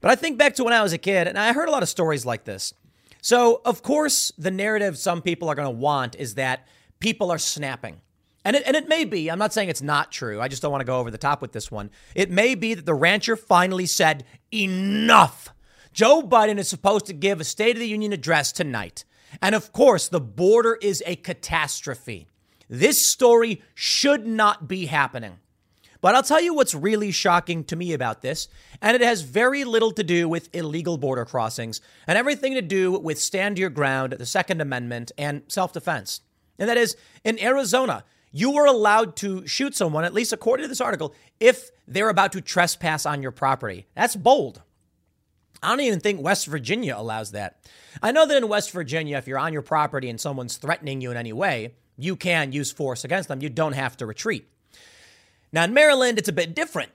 But 0.00 0.10
I 0.10 0.14
think 0.16 0.38
back 0.38 0.54
to 0.56 0.64
when 0.64 0.72
I 0.72 0.82
was 0.82 0.92
a 0.92 0.98
kid, 0.98 1.28
and 1.28 1.38
I 1.38 1.52
heard 1.52 1.68
a 1.68 1.72
lot 1.72 1.82
of 1.82 1.88
stories 1.88 2.26
like 2.26 2.44
this. 2.44 2.74
So, 3.20 3.60
of 3.64 3.82
course, 3.82 4.32
the 4.36 4.50
narrative 4.50 4.98
some 4.98 5.22
people 5.22 5.48
are 5.48 5.54
going 5.54 5.66
to 5.66 5.70
want 5.70 6.16
is 6.16 6.34
that 6.34 6.66
people 6.98 7.30
are 7.30 7.38
snapping. 7.38 8.00
And 8.44 8.56
it, 8.56 8.62
and 8.66 8.74
it 8.74 8.88
may 8.88 9.04
be, 9.04 9.30
I'm 9.30 9.38
not 9.38 9.52
saying 9.52 9.68
it's 9.68 9.82
not 9.82 10.10
true. 10.10 10.40
I 10.40 10.48
just 10.48 10.62
don't 10.62 10.72
want 10.72 10.80
to 10.80 10.86
go 10.86 10.98
over 10.98 11.10
the 11.10 11.18
top 11.18 11.40
with 11.40 11.52
this 11.52 11.70
one. 11.70 11.90
It 12.14 12.30
may 12.30 12.54
be 12.54 12.74
that 12.74 12.86
the 12.86 12.94
rancher 12.94 13.36
finally 13.36 13.86
said, 13.86 14.24
enough. 14.52 15.50
Joe 15.92 16.22
Biden 16.22 16.58
is 16.58 16.68
supposed 16.68 17.06
to 17.06 17.12
give 17.12 17.40
a 17.40 17.44
State 17.44 17.76
of 17.76 17.80
the 17.80 17.88
Union 17.88 18.12
address 18.12 18.50
tonight. 18.50 19.04
And 19.40 19.54
of 19.54 19.72
course, 19.72 20.08
the 20.08 20.20
border 20.20 20.78
is 20.80 21.02
a 21.06 21.16
catastrophe. 21.16 22.26
This 22.68 23.06
story 23.06 23.62
should 23.74 24.26
not 24.26 24.66
be 24.66 24.86
happening. 24.86 25.38
But 26.00 26.16
I'll 26.16 26.22
tell 26.24 26.40
you 26.40 26.52
what's 26.52 26.74
really 26.74 27.12
shocking 27.12 27.62
to 27.64 27.76
me 27.76 27.92
about 27.92 28.22
this, 28.22 28.48
and 28.82 28.96
it 28.96 29.02
has 29.02 29.22
very 29.22 29.62
little 29.62 29.92
to 29.92 30.02
do 30.02 30.28
with 30.28 30.52
illegal 30.52 30.98
border 30.98 31.24
crossings 31.24 31.80
and 32.08 32.18
everything 32.18 32.54
to 32.54 32.62
do 32.62 32.98
with 32.98 33.20
stand 33.20 33.56
your 33.56 33.70
ground, 33.70 34.14
the 34.14 34.26
Second 34.26 34.60
Amendment, 34.60 35.12
and 35.16 35.42
self 35.46 35.72
defense. 35.72 36.22
And 36.58 36.68
that 36.68 36.76
is 36.76 36.96
in 37.22 37.40
Arizona, 37.40 38.04
you 38.32 38.50
were 38.50 38.66
allowed 38.66 39.16
to 39.16 39.46
shoot 39.46 39.76
someone, 39.76 40.04
at 40.04 40.14
least 40.14 40.32
according 40.32 40.64
to 40.64 40.68
this 40.68 40.80
article, 40.80 41.14
if 41.38 41.70
they're 41.86 42.08
about 42.08 42.32
to 42.32 42.40
trespass 42.40 43.06
on 43.06 43.22
your 43.22 43.30
property. 43.30 43.86
That's 43.94 44.16
bold. 44.16 44.62
I 45.62 45.68
don't 45.68 45.80
even 45.80 46.00
think 46.00 46.20
West 46.20 46.46
Virginia 46.46 46.96
allows 46.96 47.32
that. 47.32 47.60
I 48.02 48.10
know 48.10 48.26
that 48.26 48.36
in 48.36 48.48
West 48.48 48.72
Virginia, 48.72 49.18
if 49.18 49.28
you're 49.28 49.38
on 49.38 49.52
your 49.52 49.62
property 49.62 50.08
and 50.08 50.20
someone's 50.20 50.56
threatening 50.56 51.00
you 51.00 51.10
in 51.10 51.16
any 51.16 51.32
way, 51.32 51.74
you 51.96 52.16
can 52.16 52.52
use 52.52 52.72
force 52.72 53.04
against 53.04 53.28
them. 53.28 53.42
You 53.42 53.48
don't 53.48 53.74
have 53.74 53.96
to 53.98 54.06
retreat. 54.06 54.48
Now, 55.52 55.64
in 55.64 55.74
Maryland, 55.74 56.18
it's 56.18 56.28
a 56.28 56.32
bit 56.32 56.56
different. 56.56 56.90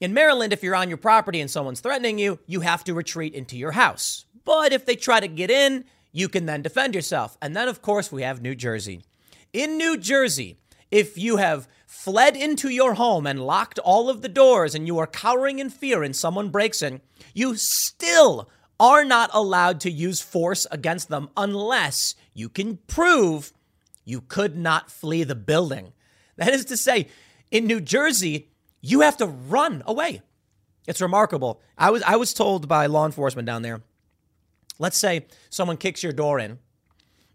In 0.00 0.14
Maryland, 0.14 0.52
if 0.52 0.62
you're 0.62 0.74
on 0.74 0.88
your 0.88 0.96
property 0.96 1.40
and 1.40 1.50
someone's 1.50 1.80
threatening 1.80 2.18
you, 2.18 2.38
you 2.46 2.60
have 2.60 2.82
to 2.84 2.94
retreat 2.94 3.34
into 3.34 3.56
your 3.56 3.72
house. 3.72 4.24
But 4.44 4.72
if 4.72 4.86
they 4.86 4.96
try 4.96 5.20
to 5.20 5.28
get 5.28 5.50
in, 5.50 5.84
you 6.10 6.28
can 6.28 6.46
then 6.46 6.62
defend 6.62 6.94
yourself. 6.94 7.36
And 7.42 7.54
then, 7.54 7.68
of 7.68 7.82
course, 7.82 8.10
we 8.10 8.22
have 8.22 8.40
New 8.40 8.54
Jersey. 8.54 9.02
In 9.52 9.76
New 9.76 9.98
Jersey, 9.98 10.56
if 10.90 11.16
you 11.16 11.36
have 11.36 11.68
fled 11.86 12.36
into 12.36 12.68
your 12.68 12.94
home 12.94 13.26
and 13.26 13.44
locked 13.44 13.78
all 13.80 14.08
of 14.08 14.22
the 14.22 14.28
doors 14.28 14.74
and 14.74 14.86
you 14.86 14.98
are 14.98 15.06
cowering 15.06 15.58
in 15.58 15.70
fear 15.70 16.02
and 16.02 16.14
someone 16.14 16.50
breaks 16.50 16.82
in, 16.82 17.00
you 17.34 17.56
still 17.56 18.48
are 18.78 19.04
not 19.04 19.30
allowed 19.32 19.80
to 19.80 19.90
use 19.90 20.20
force 20.20 20.66
against 20.70 21.08
them 21.08 21.28
unless 21.36 22.14
you 22.32 22.48
can 22.48 22.78
prove 22.86 23.52
you 24.04 24.20
could 24.20 24.56
not 24.56 24.90
flee 24.90 25.22
the 25.22 25.34
building. 25.34 25.92
That 26.36 26.54
is 26.54 26.64
to 26.66 26.76
say, 26.76 27.08
in 27.50 27.66
New 27.66 27.80
Jersey, 27.80 28.48
you 28.80 29.02
have 29.02 29.16
to 29.18 29.26
run 29.26 29.82
away. 29.86 30.22
It's 30.86 31.02
remarkable. 31.02 31.60
I 31.76 31.90
was 31.90 32.02
I 32.02 32.16
was 32.16 32.32
told 32.32 32.66
by 32.66 32.86
law 32.86 33.04
enforcement 33.04 33.46
down 33.46 33.62
there. 33.62 33.82
Let's 34.78 34.96
say 34.96 35.26
someone 35.50 35.76
kicks 35.76 36.02
your 36.02 36.12
door 36.14 36.38
in 36.38 36.58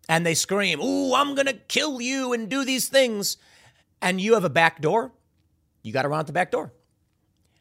and 0.08 0.26
they 0.26 0.34
scream, 0.34 0.80
"Ooh, 0.82 1.14
I'm 1.14 1.36
going 1.36 1.48
to 1.48 1.54
kill 1.54 2.02
you 2.02 2.34
and 2.34 2.50
do 2.50 2.64
these 2.66 2.88
things." 2.90 3.38
And 4.02 4.20
you 4.20 4.34
have 4.34 4.44
a 4.44 4.50
back 4.50 4.82
door. 4.82 5.14
You 5.82 5.94
got 5.94 6.04
to 6.04 6.10
run 6.10 6.20
out 6.20 6.28
the 6.28 6.34
back 6.34 6.52
door. 6.52 6.74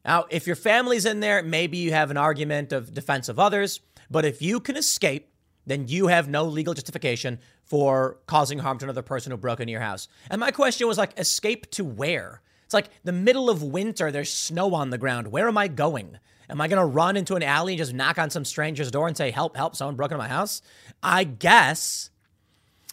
Now, 0.05 0.27
if 0.31 0.47
your 0.47 0.57
family's 0.57 1.07
in 1.07 1.21
there, 1.21 1.43
maybe 1.43 1.79
you 1.79 1.93
have 1.93 2.11
an 2.11 2.17
argument 2.17 2.73
of 2.73 2.93
defense 2.93 3.29
of 3.29 3.39
others. 3.39 3.81
But 4.11 4.25
if 4.25 4.43
you 4.43 4.61
can 4.61 4.77
escape, 4.77 5.31
then 5.67 5.89
you 5.89 6.09
have 6.09 6.29
no 6.29 6.45
legal 6.45 6.75
justification 6.75 7.39
for 7.65 8.19
causing 8.27 8.59
harm 8.59 8.79
to 8.79 8.85
another 8.85 9.03
person 9.03 9.31
who 9.31 9.39
broke 9.39 9.61
into 9.61 9.73
your 9.73 9.81
house. 9.81 10.09
And 10.31 10.41
my 10.41 10.51
question 10.51 10.87
was 10.87 10.99
like, 10.99 11.19
escape 11.19 11.71
to 11.73 11.85
where? 11.85 12.43
It's 12.65 12.75
like 12.75 12.91
the 13.03 13.13
middle 13.13 13.49
of 13.49 13.63
winter, 13.63 14.11
there's 14.11 14.33
snow 14.33 14.75
on 14.75 14.91
the 14.91 14.99
ground. 14.99 15.29
Where 15.29 15.49
am 15.49 15.57
I 15.57 15.69
going? 15.69 16.19
Am 16.51 16.61
I 16.61 16.69
going 16.69 16.81
to 16.81 16.85
run 16.85 17.17
into 17.17 17.37
an 17.37 17.43
alley 17.43 17.73
and 17.73 17.79
just 17.79 17.95
knock 17.95 18.19
on 18.19 18.29
some 18.29 18.45
stranger's 18.45 18.91
door 18.91 19.09
and 19.09 19.17
say, 19.17 19.31
help, 19.31 19.57
help, 19.57 19.75
someone 19.75 19.97
broke 19.97 20.11
into 20.11 20.19
my 20.19 20.29
house? 20.29 20.61
I 21.03 21.25
guess. 21.25 22.11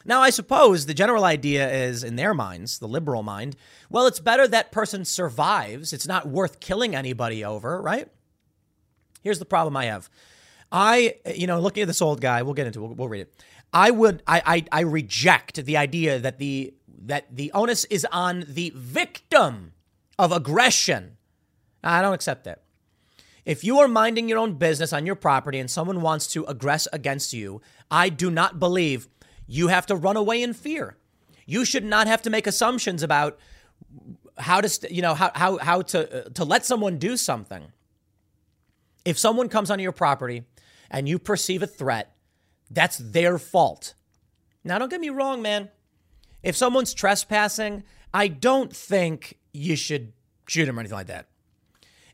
Now, 0.06 0.22
I 0.22 0.30
suppose 0.30 0.86
the 0.86 0.94
general 0.94 1.24
idea 1.24 1.72
is, 1.72 2.04
in 2.04 2.16
their 2.16 2.34
minds, 2.34 2.80
the 2.80 2.88
liberal 2.88 3.24
mind, 3.24 3.56
well, 3.90 4.08
it's 4.08 4.20
better 4.20 4.48
that 4.48 4.72
person 4.72 5.06
survives. 5.06 5.94
It's 5.94 6.08
not 6.08 6.28
worth 6.28 6.60
killing 6.60 6.96
anybody 6.96 7.44
over, 7.44 7.82
right? 7.82 8.08
Here's 9.22 9.40
the 9.40 9.46
problem 9.46 9.78
I 9.78 9.86
have. 9.86 10.10
I, 10.72 11.16
you 11.36 11.48
know, 11.48 11.60
looking 11.60 11.82
at 11.82 11.88
this 11.88 12.02
old 12.02 12.22
guy, 12.22 12.42
we'll 12.44 12.54
get 12.54 12.68
into 12.68 12.84
it, 12.84 12.88
we'll, 12.88 12.96
we'll 12.96 13.10
read 13.10 13.22
it. 13.22 13.44
I 13.74 13.92
would, 13.92 14.24
I, 14.28 14.42
I, 14.46 14.66
I 14.72 14.82
reject 14.82 15.66
the 15.66 15.78
idea 15.78 16.20
that 16.20 16.40
the 16.40 16.74
that 17.04 17.36
the 17.36 17.52
onus 17.54 17.86
is 17.86 18.06
on 18.12 18.46
the 18.48 18.72
victim 18.76 19.74
of 20.20 20.32
aggression. 20.32 21.18
I 21.84 22.02
don't 22.02 22.14
accept 22.14 22.44
that. 22.44 22.62
If 23.44 23.64
you 23.64 23.80
are 23.80 23.88
minding 23.88 24.30
your 24.30 24.38
own 24.38 24.54
business 24.54 24.94
on 24.94 25.06
your 25.06 25.16
property 25.16 25.58
and 25.58 25.70
someone 25.70 26.02
wants 26.02 26.28
to 26.34 26.44
aggress 26.44 26.88
against 26.94 27.34
you, 27.34 27.60
I 27.90 28.10
do 28.10 28.30
not 28.30 28.60
believe 28.60 29.08
you 29.52 29.68
have 29.68 29.86
to 29.86 29.96
run 29.98 30.16
away 30.16 30.42
in 30.42 30.54
fear. 30.54 30.96
You 31.46 31.66
should 31.66 31.84
not 31.84 32.08
have 32.08 32.22
to 32.22 32.30
make 32.30 32.48
assumptions 32.48 33.04
about 33.04 33.38
how 34.38 34.62
to, 34.62 34.94
you 34.94 35.02
know, 35.02 35.14
how, 35.14 35.30
how, 35.36 35.58
how 35.58 35.82
to, 35.82 36.28
uh, 36.28 36.30
to 36.30 36.46
let 36.46 36.66
someone 36.66 36.98
do 36.98 37.18
something. 37.18 37.66
If 39.04 39.20
someone 39.20 39.50
comes 39.50 39.70
onto 39.70 39.82
your 39.82 39.92
property 39.92 40.46
and 40.90 41.10
you 41.10 41.20
perceive 41.20 41.62
a 41.62 41.68
threat, 41.68 42.16
that's 42.70 42.98
their 42.98 43.38
fault. 43.38 43.94
Now, 44.64 44.80
don't 44.80 44.90
get 44.90 45.02
me 45.02 45.10
wrong, 45.10 45.42
man. 45.42 45.70
If 46.42 46.56
someone's 46.56 46.94
trespassing, 46.94 47.84
I 48.14 48.30
don't 48.30 48.74
think 48.74 49.38
you 49.52 49.76
should 49.76 50.14
shoot 50.48 50.66
him 50.66 50.78
or 50.78 50.80
anything 50.80 50.98
like 50.98 51.08
that. 51.08 51.28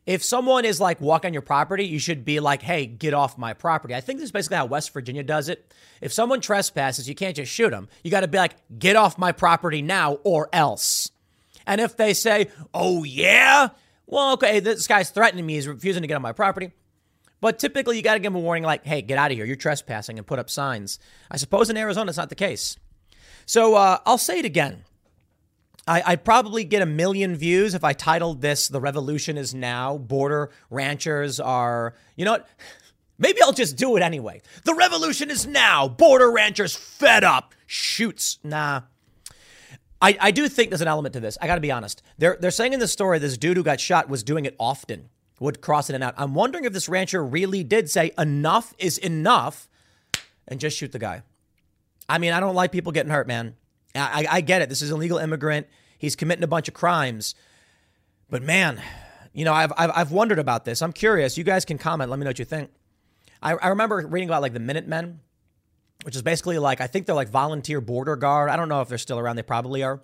If 0.08 0.24
someone 0.24 0.64
is 0.64 0.80
like 0.80 1.02
walking 1.02 1.28
on 1.28 1.32
your 1.34 1.42
property, 1.42 1.84
you 1.84 1.98
should 1.98 2.24
be 2.24 2.40
like, 2.40 2.62
hey, 2.62 2.86
get 2.86 3.12
off 3.12 3.36
my 3.36 3.52
property. 3.52 3.94
I 3.94 4.00
think 4.00 4.18
this 4.18 4.28
is 4.28 4.32
basically 4.32 4.56
how 4.56 4.64
West 4.64 4.90
Virginia 4.94 5.22
does 5.22 5.50
it. 5.50 5.70
If 6.00 6.14
someone 6.14 6.40
trespasses, 6.40 7.06
you 7.06 7.14
can't 7.14 7.36
just 7.36 7.52
shoot 7.52 7.68
them. 7.68 7.90
You 8.02 8.10
got 8.10 8.20
to 8.20 8.28
be 8.28 8.38
like, 8.38 8.54
get 8.78 8.96
off 8.96 9.18
my 9.18 9.32
property 9.32 9.82
now 9.82 10.14
or 10.24 10.48
else. 10.50 11.10
And 11.66 11.78
if 11.78 11.98
they 11.98 12.14
say, 12.14 12.48
oh, 12.72 13.04
yeah, 13.04 13.68
well, 14.06 14.32
okay, 14.32 14.60
this 14.60 14.86
guy's 14.86 15.10
threatening 15.10 15.44
me, 15.44 15.56
he's 15.56 15.68
refusing 15.68 16.00
to 16.00 16.08
get 16.08 16.14
on 16.14 16.22
my 16.22 16.32
property. 16.32 16.72
But 17.42 17.58
typically, 17.58 17.98
you 17.98 18.02
got 18.02 18.14
to 18.14 18.18
give 18.18 18.32
them 18.32 18.40
a 18.40 18.42
warning 18.42 18.64
like, 18.64 18.86
hey, 18.86 19.02
get 19.02 19.18
out 19.18 19.30
of 19.30 19.36
here, 19.36 19.44
you're 19.44 19.56
trespassing, 19.56 20.16
and 20.16 20.26
put 20.26 20.38
up 20.38 20.48
signs. 20.48 20.98
I 21.30 21.36
suppose 21.36 21.68
in 21.68 21.76
Arizona, 21.76 22.08
it's 22.08 22.16
not 22.16 22.30
the 22.30 22.34
case. 22.34 22.78
So 23.44 23.74
uh, 23.74 23.98
I'll 24.06 24.16
say 24.16 24.38
it 24.38 24.46
again. 24.46 24.84
I, 25.88 26.02
I'd 26.04 26.24
probably 26.24 26.64
get 26.64 26.82
a 26.82 26.86
million 26.86 27.34
views 27.34 27.74
if 27.74 27.82
I 27.82 27.94
titled 27.94 28.42
this 28.42 28.68
The 28.68 28.80
Revolution 28.80 29.38
is 29.38 29.54
Now. 29.54 29.96
Border 29.96 30.50
ranchers 30.70 31.40
are, 31.40 31.94
you 32.14 32.26
know 32.26 32.32
what? 32.32 32.48
Maybe 33.20 33.42
I'll 33.42 33.52
just 33.52 33.76
do 33.76 33.96
it 33.96 34.02
anyway. 34.02 34.42
The 34.62 34.74
revolution 34.74 35.28
is 35.28 35.44
now. 35.44 35.88
Border 35.88 36.30
ranchers 36.30 36.76
fed 36.76 37.24
up. 37.24 37.52
Shoots. 37.66 38.38
Nah. 38.44 38.82
I, 40.00 40.16
I 40.20 40.30
do 40.30 40.48
think 40.48 40.70
there's 40.70 40.82
an 40.82 40.86
element 40.86 41.14
to 41.14 41.20
this. 41.20 41.36
I 41.42 41.48
got 41.48 41.56
to 41.56 41.60
be 41.60 41.72
honest. 41.72 42.00
They're, 42.18 42.38
they're 42.40 42.52
saying 42.52 42.74
in 42.74 42.78
the 42.78 42.86
story 42.86 43.18
this 43.18 43.36
dude 43.36 43.56
who 43.56 43.64
got 43.64 43.80
shot 43.80 44.08
was 44.08 44.22
doing 44.22 44.44
it 44.44 44.54
often, 44.60 45.08
would 45.40 45.60
cross 45.60 45.88
in 45.88 45.96
and 45.96 46.04
out. 46.04 46.14
I'm 46.16 46.32
wondering 46.32 46.64
if 46.64 46.72
this 46.72 46.88
rancher 46.88 47.24
really 47.24 47.64
did 47.64 47.90
say 47.90 48.12
enough 48.16 48.72
is 48.78 48.98
enough 48.98 49.68
and 50.46 50.60
just 50.60 50.76
shoot 50.76 50.92
the 50.92 51.00
guy. 51.00 51.22
I 52.08 52.18
mean, 52.18 52.32
I 52.32 52.38
don't 52.38 52.54
like 52.54 52.70
people 52.70 52.92
getting 52.92 53.10
hurt, 53.10 53.26
man. 53.26 53.56
I, 53.94 54.26
I 54.30 54.40
get 54.40 54.62
it. 54.62 54.68
This 54.68 54.82
is 54.82 54.90
an 54.90 54.96
illegal 54.96 55.18
immigrant. 55.18 55.66
He's 55.98 56.16
committing 56.16 56.44
a 56.44 56.48
bunch 56.48 56.68
of 56.68 56.74
crimes. 56.74 57.34
But 58.30 58.42
man, 58.42 58.80
you 59.32 59.44
know, 59.44 59.52
I've, 59.52 59.72
I've, 59.76 59.90
I've 59.94 60.12
wondered 60.12 60.38
about 60.38 60.64
this. 60.64 60.82
I'm 60.82 60.92
curious. 60.92 61.38
You 61.38 61.44
guys 61.44 61.64
can 61.64 61.78
comment. 61.78 62.10
Let 62.10 62.18
me 62.18 62.24
know 62.24 62.30
what 62.30 62.38
you 62.38 62.44
think. 62.44 62.70
I, 63.42 63.54
I 63.54 63.68
remember 63.68 64.06
reading 64.06 64.28
about 64.28 64.42
like 64.42 64.52
the 64.52 64.60
Minutemen, 64.60 65.20
which 66.04 66.16
is 66.16 66.22
basically 66.22 66.58
like, 66.58 66.80
I 66.80 66.86
think 66.86 67.06
they're 67.06 67.14
like 67.14 67.28
volunteer 67.28 67.80
border 67.80 68.16
guard. 68.16 68.50
I 68.50 68.56
don't 68.56 68.68
know 68.68 68.80
if 68.80 68.88
they're 68.88 68.98
still 68.98 69.18
around. 69.18 69.36
They 69.36 69.42
probably 69.42 69.82
are. 69.82 70.00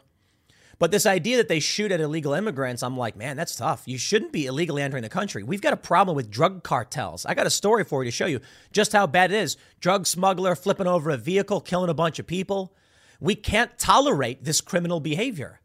But 0.79 0.91
this 0.91 1.07
idea 1.07 1.37
that 1.37 1.49
they 1.49 1.61
shoot 1.61 1.93
at 1.93 2.01
illegal 2.01 2.33
immigrants, 2.35 2.83
I'm 2.83 2.97
like, 2.97 3.17
man, 3.17 3.37
that's 3.37 3.55
tough. 3.55 3.85
You 3.87 3.97
shouldn't 3.97 4.33
be 4.33 4.47
illegally 4.47 4.83
entering 4.83 5.03
the 5.05 5.09
country. 5.09 5.45
We've 5.45 5.61
got 5.61 5.73
a 5.73 5.77
problem 5.77 6.17
with 6.17 6.31
drug 6.31 6.65
cartels. 6.65 7.25
I 7.25 7.35
got 7.35 7.47
a 7.47 7.51
story 7.51 7.85
for 7.85 8.03
you 8.03 8.11
to 8.11 8.17
show 8.17 8.27
you 8.27 8.41
just 8.73 8.93
how 8.93 9.07
bad 9.07 9.31
it 9.31 9.37
is. 9.37 9.57
Drug 9.79 10.07
smuggler 10.07 10.57
flipping 10.57 10.89
over 10.89 11.11
a 11.11 11.17
vehicle, 11.17 11.61
killing 11.61 11.91
a 11.91 11.95
bunch 11.95 12.19
of 12.19 12.27
people. 12.27 12.75
We 13.21 13.35
can't 13.35 13.77
tolerate 13.79 14.45
this 14.45 14.61
criminal 14.61 15.01
behavior. 15.01 15.61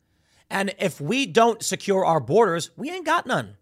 And 0.50 0.74
if 0.80 1.00
we 1.00 1.26
don't 1.26 1.64
secure 1.64 2.06
our 2.06 2.20
borders, 2.20 2.72
we 2.76 2.90
ain't 2.90 3.06
got 3.06 3.28
none. 3.28 3.56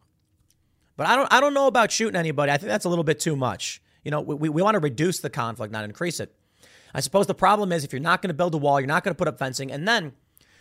But 0.96 1.08
I 1.08 1.16
don't 1.16 1.32
I 1.32 1.40
don't 1.40 1.54
know 1.54 1.68
about 1.68 1.92
shooting 1.92 2.16
anybody. 2.16 2.52
I 2.52 2.58
think 2.58 2.70
that's 2.70 2.86
a 2.86 2.90
little 2.90 3.04
bit 3.04 3.20
too 3.20 3.36
much. 3.36 3.82
You 4.04 4.12
know, 4.12 4.22
we, 4.22 4.50
we 4.50 4.62
want 4.62 4.76
to 4.76 4.80
reduce 4.80 5.20
the 5.20 5.30
conflict, 5.30 5.72
not 5.72 5.84
increase 5.84 6.20
it. 6.20 6.34
I 6.94 7.02
suppose 7.02 7.28
the 7.28 7.36
problem 7.36 7.72
is 7.72 7.84
if 7.84 7.92
you're 7.92 8.00
not 8.00 8.22
going 8.22 8.30
to 8.30 8.34
build 8.34 8.54
a 8.56 8.58
wall, 8.58 8.80
you're 8.80 8.88
not 8.88 9.04
going 9.04 9.14
to 9.14 9.18
put 9.18 9.28
up 9.28 9.38
fencing. 9.38 9.72
And 9.72 9.88
then 9.88 10.14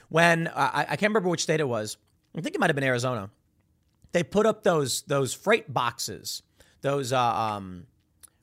when 0.09 0.49
I, 0.49 0.81
I 0.81 0.97
can't 0.97 1.11
remember 1.11 1.29
which 1.29 1.43
state 1.43 1.61
it 1.61 1.69
was, 1.69 1.97
I 2.37 2.41
think 2.41 2.55
it 2.55 2.61
might 2.61 2.69
have 2.69 2.75
been 2.75 2.85
Arizona. 2.85 3.31
They 4.13 4.23
put 4.23 4.47
up 4.47 4.63
those 4.63 5.03
those 5.03 5.33
freight 5.33 5.73
boxes, 5.73 6.43
those 6.83 7.13
uh, 7.13 7.21
um, 7.21 7.87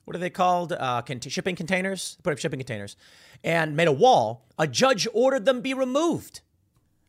what 0.04 0.16
are 0.16 0.20
they 0.20 0.30
called? 0.30 0.72
Uh, 0.72 1.02
shipping 1.28 1.56
containers. 1.56 2.16
Put 2.22 2.32
up 2.32 2.38
shipping 2.38 2.58
containers, 2.58 2.96
and 3.42 3.76
made 3.76 3.88
a 3.88 3.92
wall. 3.92 4.46
A 4.58 4.66
judge 4.66 5.06
ordered 5.12 5.44
them 5.44 5.60
be 5.60 5.74
removed. 5.74 6.40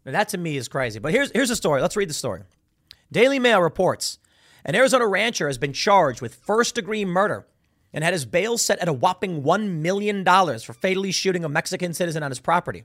Now, 0.06 0.12
that 0.14 0.30
to 0.30 0.38
me 0.38 0.58
is 0.58 0.68
crazy. 0.68 1.00
But 1.00 1.12
here's 1.12 1.32
here's 1.32 1.50
the 1.50 1.56
story. 1.56 1.82
Let's 1.82 1.98
read 1.98 2.10
the 2.10 2.14
story. 2.14 2.42
Daily 3.12 3.40
Mail 3.40 3.62
reports 3.62 4.20
an 4.66 4.76
Arizona 4.76 5.08
rancher 5.08 5.48
has 5.48 5.60
been 5.60 5.74
charged 5.74 6.22
with 6.22 6.36
first 6.36 6.76
degree 6.76 7.06
murder 7.06 7.46
and 7.94 8.04
had 8.04 8.14
his 8.14 8.26
bail 8.26 8.58
set 8.58 8.80
at 8.80 8.90
a 8.90 8.94
whopping 8.94 9.44
$1 9.44 9.70
million 9.70 10.26
for 10.26 10.74
fatally 10.74 11.12
shooting 11.12 11.46
a 11.46 11.50
Mexican 11.50 11.94
citizen 11.94 12.24
on 12.24 12.32
his 12.32 12.40
property. 12.40 12.84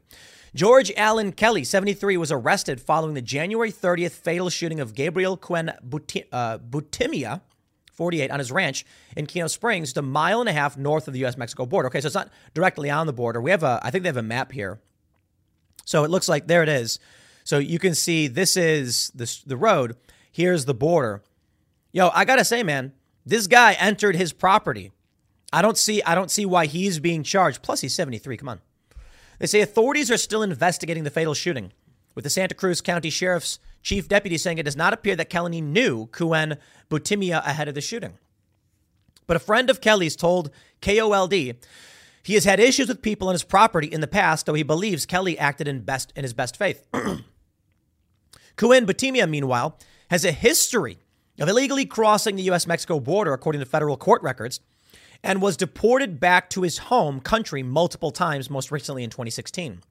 George 0.54 0.92
Allen 0.96 1.32
Kelly, 1.32 1.64
73, 1.64 2.16
was 2.16 2.30
arrested 2.30 2.80
following 2.80 3.14
the 3.14 3.22
January 3.22 3.72
30th 3.72 4.12
fatal 4.12 4.50
shooting 4.50 4.78
of 4.78 4.94
Gabriel 4.94 5.36
Cuen 5.36 5.70
uh, 5.70 6.58
Buitimea, 6.58 7.40
48, 8.00 8.30
on 8.30 8.38
his 8.38 8.50
ranch 8.50 8.86
in 9.14 9.26
Kino 9.26 9.46
Springs, 9.46 9.94
a 9.96 10.00
mile 10.02 10.40
and 10.40 10.48
a 10.48 10.52
half 10.52 10.78
north 10.78 11.06
of 11.06 11.12
the 11.12 11.20
U.S. 11.20 11.36
Mexico 11.36 11.66
border. 11.66 11.88
Okay, 11.88 12.00
so 12.00 12.06
it's 12.06 12.14
not 12.14 12.30
directly 12.54 12.88
on 12.88 13.06
the 13.06 13.12
border. 13.12 13.42
We 13.42 13.50
have 13.50 13.62
a, 13.62 13.78
I 13.82 13.90
think 13.90 14.04
they 14.04 14.08
have 14.08 14.16
a 14.16 14.22
map 14.22 14.52
here 14.52 14.80
so 15.90 16.04
it 16.04 16.10
looks 16.10 16.28
like 16.28 16.46
there 16.46 16.62
it 16.62 16.68
is. 16.68 17.00
So 17.42 17.58
you 17.58 17.80
can 17.80 17.96
see 17.96 18.28
this 18.28 18.56
is 18.56 19.10
the, 19.12 19.28
the 19.44 19.56
road. 19.56 19.96
Here's 20.30 20.64
the 20.64 20.72
border. 20.72 21.22
Yo, 21.92 22.10
I 22.14 22.24
gotta 22.24 22.44
say, 22.44 22.62
man, 22.62 22.92
this 23.26 23.48
guy 23.48 23.72
entered 23.72 24.14
his 24.14 24.32
property. 24.32 24.92
I 25.52 25.62
don't 25.62 25.76
see 25.76 26.00
I 26.04 26.14
don't 26.14 26.30
see 26.30 26.46
why 26.46 26.66
he's 26.66 27.00
being 27.00 27.24
charged. 27.24 27.62
Plus 27.62 27.80
he's 27.80 27.92
73. 27.92 28.36
Come 28.36 28.48
on. 28.48 28.60
They 29.40 29.46
say 29.46 29.62
authorities 29.62 30.12
are 30.12 30.16
still 30.16 30.44
investigating 30.44 31.02
the 31.02 31.10
fatal 31.10 31.34
shooting, 31.34 31.72
with 32.14 32.24
the 32.24 32.30
Santa 32.30 32.54
Cruz 32.54 32.80
County 32.80 33.10
Sheriff's 33.10 33.58
chief 33.82 34.08
deputy 34.08 34.38
saying 34.38 34.58
it 34.58 34.64
does 34.64 34.76
not 34.76 34.92
appear 34.92 35.16
that 35.16 35.30
Kelly 35.30 35.60
knew 35.60 36.06
Cuen 36.06 36.58
Buitimea 36.90 37.44
ahead 37.46 37.68
of 37.68 37.74
the 37.74 37.80
shooting. 37.80 38.18
But 39.26 39.36
a 39.36 39.40
friend 39.40 39.70
of 39.70 39.80
Kelly's 39.80 40.16
told 40.16 40.50
KOLD 40.82 41.56
he 42.22 42.34
has 42.34 42.44
had 42.44 42.60
issues 42.60 42.88
with 42.88 43.02
people 43.02 43.28
on 43.28 43.34
his 43.34 43.44
property 43.44 43.86
in 43.86 44.00
the 44.00 44.06
past, 44.06 44.46
though 44.46 44.54
he 44.54 44.62
believes 44.62 45.06
Kelly 45.06 45.38
acted 45.38 45.68
in 45.68 45.80
best 45.80 46.12
in 46.14 46.22
his 46.22 46.34
best 46.34 46.56
faith. 46.56 46.86
Cuen 48.56 48.86
Buitimea, 48.86 49.28
meanwhile, 49.28 49.78
has 50.10 50.24
a 50.24 50.32
history 50.32 50.98
of 51.38 51.48
illegally 51.48 51.86
crossing 51.86 52.36
the 52.36 52.42
U.S. 52.44 52.66
Mexico 52.66 53.00
border, 53.00 53.32
according 53.32 53.60
to 53.60 53.66
federal 53.66 53.96
court 53.96 54.22
records, 54.22 54.60
and 55.22 55.40
was 55.40 55.56
deported 55.56 56.20
back 56.20 56.50
to 56.50 56.62
his 56.62 56.78
home 56.78 57.20
country 57.20 57.62
multiple 57.62 58.10
times, 58.10 58.50
most 58.50 58.70
recently 58.70 59.02
in 59.02 59.10
2016. 59.10 59.82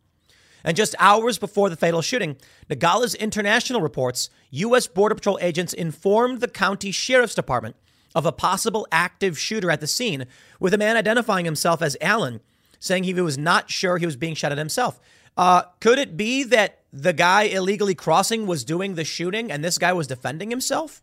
And 0.63 0.75
just 0.75 0.95
hours 0.99 1.37
before 1.37 1.69
the 1.69 1.75
fatal 1.75 2.01
shooting, 2.01 2.37
Nogales 2.69 3.15
International 3.15 3.81
reports 3.81 4.29
U.S. 4.51 4.87
Border 4.87 5.15
Patrol 5.15 5.39
agents 5.41 5.73
informed 5.73 6.41
the 6.41 6.47
county 6.47 6.91
sheriff's 6.91 7.35
department 7.35 7.75
of 8.15 8.25
a 8.25 8.31
possible 8.31 8.87
active 8.91 9.37
shooter 9.37 9.71
at 9.71 9.81
the 9.81 9.87
scene, 9.87 10.25
with 10.59 10.73
a 10.73 10.77
man 10.77 10.97
identifying 10.97 11.45
himself 11.45 11.81
as 11.81 11.95
Allen, 12.01 12.41
saying 12.79 13.03
he 13.03 13.13
was 13.13 13.37
not 13.37 13.69
sure 13.69 13.97
he 13.97 14.05
was 14.05 14.15
being 14.15 14.33
shot 14.33 14.51
at 14.51 14.57
himself. 14.57 14.99
Uh, 15.37 15.63
could 15.79 15.99
it 15.99 16.17
be 16.17 16.43
that 16.43 16.79
the 16.91 17.13
guy 17.13 17.43
illegally 17.43 17.95
crossing 17.95 18.47
was 18.47 18.63
doing 18.63 18.95
the 18.95 19.05
shooting 19.05 19.51
and 19.51 19.63
this 19.63 19.77
guy 19.77 19.93
was 19.93 20.07
defending 20.07 20.49
himself? 20.49 21.01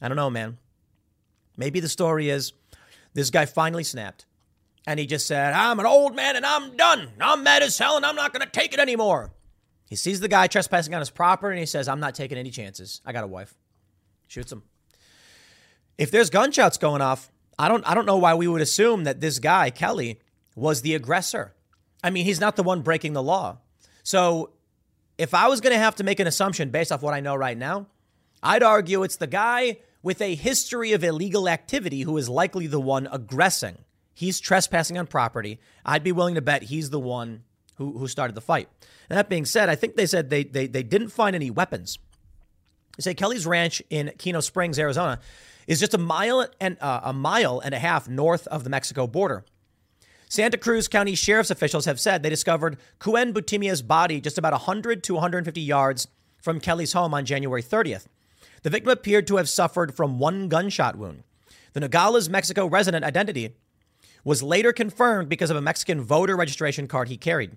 I 0.00 0.08
don't 0.08 0.16
know, 0.16 0.30
man. 0.30 0.58
Maybe 1.56 1.80
the 1.80 1.88
story 1.88 2.30
is 2.30 2.52
this 3.12 3.28
guy 3.28 3.44
finally 3.44 3.84
snapped 3.84 4.24
and 4.86 4.98
he 4.98 5.06
just 5.06 5.26
said, 5.26 5.52
I'm 5.54 5.78
an 5.78 5.86
old 5.86 6.14
man 6.14 6.36
and 6.36 6.46
I'm 6.46 6.76
done. 6.76 7.08
I'm 7.20 7.42
mad 7.42 7.62
as 7.62 7.78
hell 7.78 7.96
and 7.96 8.06
I'm 8.06 8.16
not 8.16 8.32
going 8.32 8.44
to 8.44 8.50
take 8.50 8.72
it 8.72 8.80
anymore. 8.80 9.32
He 9.88 9.96
sees 9.96 10.20
the 10.20 10.28
guy 10.28 10.46
trespassing 10.46 10.94
on 10.94 11.00
his 11.00 11.10
property 11.10 11.54
and 11.54 11.60
he 11.60 11.66
says, 11.66 11.88
I'm 11.88 12.00
not 12.00 12.14
taking 12.14 12.38
any 12.38 12.50
chances. 12.50 13.00
I 13.04 13.12
got 13.12 13.24
a 13.24 13.26
wife. 13.26 13.54
Shoots 14.28 14.52
him 14.52 14.62
if 16.00 16.10
there's 16.10 16.30
gunshots 16.30 16.78
going 16.78 17.02
off, 17.02 17.30
I 17.58 17.68
don't 17.68 17.86
I 17.86 17.94
don't 17.94 18.06
know 18.06 18.16
why 18.16 18.32
we 18.32 18.48
would 18.48 18.62
assume 18.62 19.04
that 19.04 19.20
this 19.20 19.38
guy, 19.38 19.68
Kelly, 19.68 20.18
was 20.56 20.80
the 20.80 20.94
aggressor. 20.94 21.54
I 22.02 22.08
mean, 22.08 22.24
he's 22.24 22.40
not 22.40 22.56
the 22.56 22.62
one 22.62 22.80
breaking 22.80 23.12
the 23.12 23.22
law. 23.22 23.58
So 24.02 24.54
if 25.18 25.34
I 25.34 25.48
was 25.48 25.60
going 25.60 25.74
to 25.74 25.78
have 25.78 25.96
to 25.96 26.04
make 26.04 26.18
an 26.18 26.26
assumption 26.26 26.70
based 26.70 26.90
off 26.90 27.02
what 27.02 27.12
I 27.12 27.20
know 27.20 27.36
right 27.36 27.56
now, 27.56 27.86
I'd 28.42 28.62
argue 28.62 29.02
it's 29.02 29.16
the 29.16 29.26
guy 29.26 29.76
with 30.02 30.22
a 30.22 30.34
history 30.34 30.92
of 30.92 31.04
illegal 31.04 31.50
activity 31.50 32.00
who 32.00 32.16
is 32.16 32.30
likely 32.30 32.66
the 32.66 32.80
one 32.80 33.06
aggressing. 33.12 33.76
He's 34.14 34.40
trespassing 34.40 34.98
on 34.98 35.06
property. 35.06 35.60
I'd 35.84 36.04
be 36.04 36.12
willing 36.12 36.34
to 36.34 36.42
bet 36.42 36.64
he's 36.64 36.90
the 36.90 37.00
one 37.00 37.44
who, 37.76 37.98
who 37.98 38.08
started 38.08 38.34
the 38.34 38.40
fight. 38.40 38.68
And 39.08 39.18
that 39.18 39.28
being 39.28 39.44
said, 39.44 39.68
I 39.68 39.74
think 39.74 39.96
they 39.96 40.06
said 40.06 40.30
they, 40.30 40.44
they, 40.44 40.66
they 40.66 40.82
didn't 40.82 41.08
find 41.08 41.34
any 41.34 41.50
weapons. 41.50 41.98
They 42.96 43.02
say 43.02 43.14
Kelly's 43.14 43.46
ranch 43.46 43.82
in 43.88 44.12
Kino 44.18 44.40
Springs, 44.40 44.78
Arizona, 44.78 45.20
is 45.66 45.80
just 45.80 45.94
a 45.94 45.98
mile 45.98 46.46
and 46.60 46.76
uh, 46.80 47.00
a 47.04 47.12
mile 47.12 47.60
and 47.60 47.74
a 47.74 47.78
half 47.78 48.08
north 48.08 48.46
of 48.48 48.64
the 48.64 48.70
Mexico 48.70 49.06
border. 49.06 49.44
Santa 50.28 50.58
Cruz 50.58 50.86
County 50.86 51.14
sheriff's 51.14 51.50
officials 51.50 51.86
have 51.86 51.98
said 51.98 52.22
they 52.22 52.30
discovered 52.30 52.76
Cuen 53.00 53.32
Buitimea's 53.32 53.82
body 53.82 54.20
just 54.20 54.38
about 54.38 54.52
100 54.52 55.02
to 55.04 55.14
150 55.14 55.60
yards 55.60 56.06
from 56.40 56.60
Kelly's 56.60 56.92
home 56.92 57.14
on 57.14 57.24
January 57.24 57.62
30th. 57.62 58.06
The 58.62 58.70
victim 58.70 58.90
appeared 58.90 59.26
to 59.28 59.38
have 59.38 59.48
suffered 59.48 59.94
from 59.94 60.18
one 60.18 60.48
gunshot 60.48 60.96
wound. 60.96 61.24
The 61.72 61.80
Nogales, 61.80 62.28
Mexico 62.28 62.66
resident 62.66 63.04
identity 63.04 63.56
was 64.24 64.42
later 64.42 64.72
confirmed 64.72 65.28
because 65.28 65.50
of 65.50 65.56
a 65.56 65.62
Mexican 65.62 66.00
voter 66.00 66.36
registration 66.36 66.86
card 66.86 67.08
he 67.08 67.16
carried. 67.16 67.56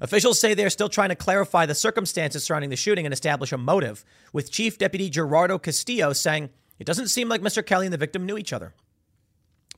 Officials 0.00 0.40
say 0.40 0.54
they 0.54 0.64
are 0.64 0.70
still 0.70 0.88
trying 0.88 1.08
to 1.10 1.14
clarify 1.14 1.66
the 1.66 1.74
circumstances 1.74 2.44
surrounding 2.44 2.70
the 2.70 2.76
shooting 2.76 3.06
and 3.06 3.12
establish 3.12 3.52
a 3.52 3.58
motive, 3.58 4.04
with 4.32 4.50
Chief 4.50 4.76
Deputy 4.76 5.08
Gerardo 5.08 5.58
Castillo 5.58 6.12
saying 6.12 6.50
it 6.78 6.86
doesn't 6.86 7.08
seem 7.08 7.28
like 7.28 7.40
Mr. 7.40 7.64
Kelly 7.64 7.86
and 7.86 7.92
the 7.92 7.98
victim 7.98 8.26
knew 8.26 8.36
each 8.36 8.52
other. 8.52 8.74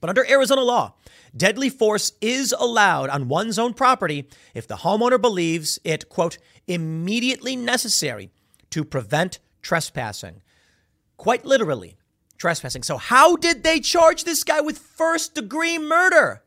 But 0.01 0.11
under 0.11 0.28
Arizona 0.28 0.62
law, 0.62 0.94
deadly 1.36 1.70
force 1.70 2.12
is 2.20 2.55
allowed 2.59 3.11
on 3.11 3.28
one's 3.28 3.59
own 3.59 3.74
property 3.74 4.28
if 4.55 4.66
the 4.66 4.77
homeowner 4.77 5.20
believes 5.20 5.78
it, 5.85 6.09
quote, 6.09 6.39
immediately 6.66 7.57
necessary 7.57 8.31
to 8.70 8.85
prevent 8.85 9.39
trespassing. 9.62 10.43
Quite 11.16 11.44
literally, 11.44 11.95
trespassing. 12.36 12.82
So, 12.82 12.96
how 12.96 13.36
did 13.36 13.62
they 13.62 13.80
charge 13.80 14.24
this 14.24 14.44
guy 14.44 14.60
with 14.60 14.78
first 14.78 15.34
degree 15.34 15.78
murder? 15.78 16.42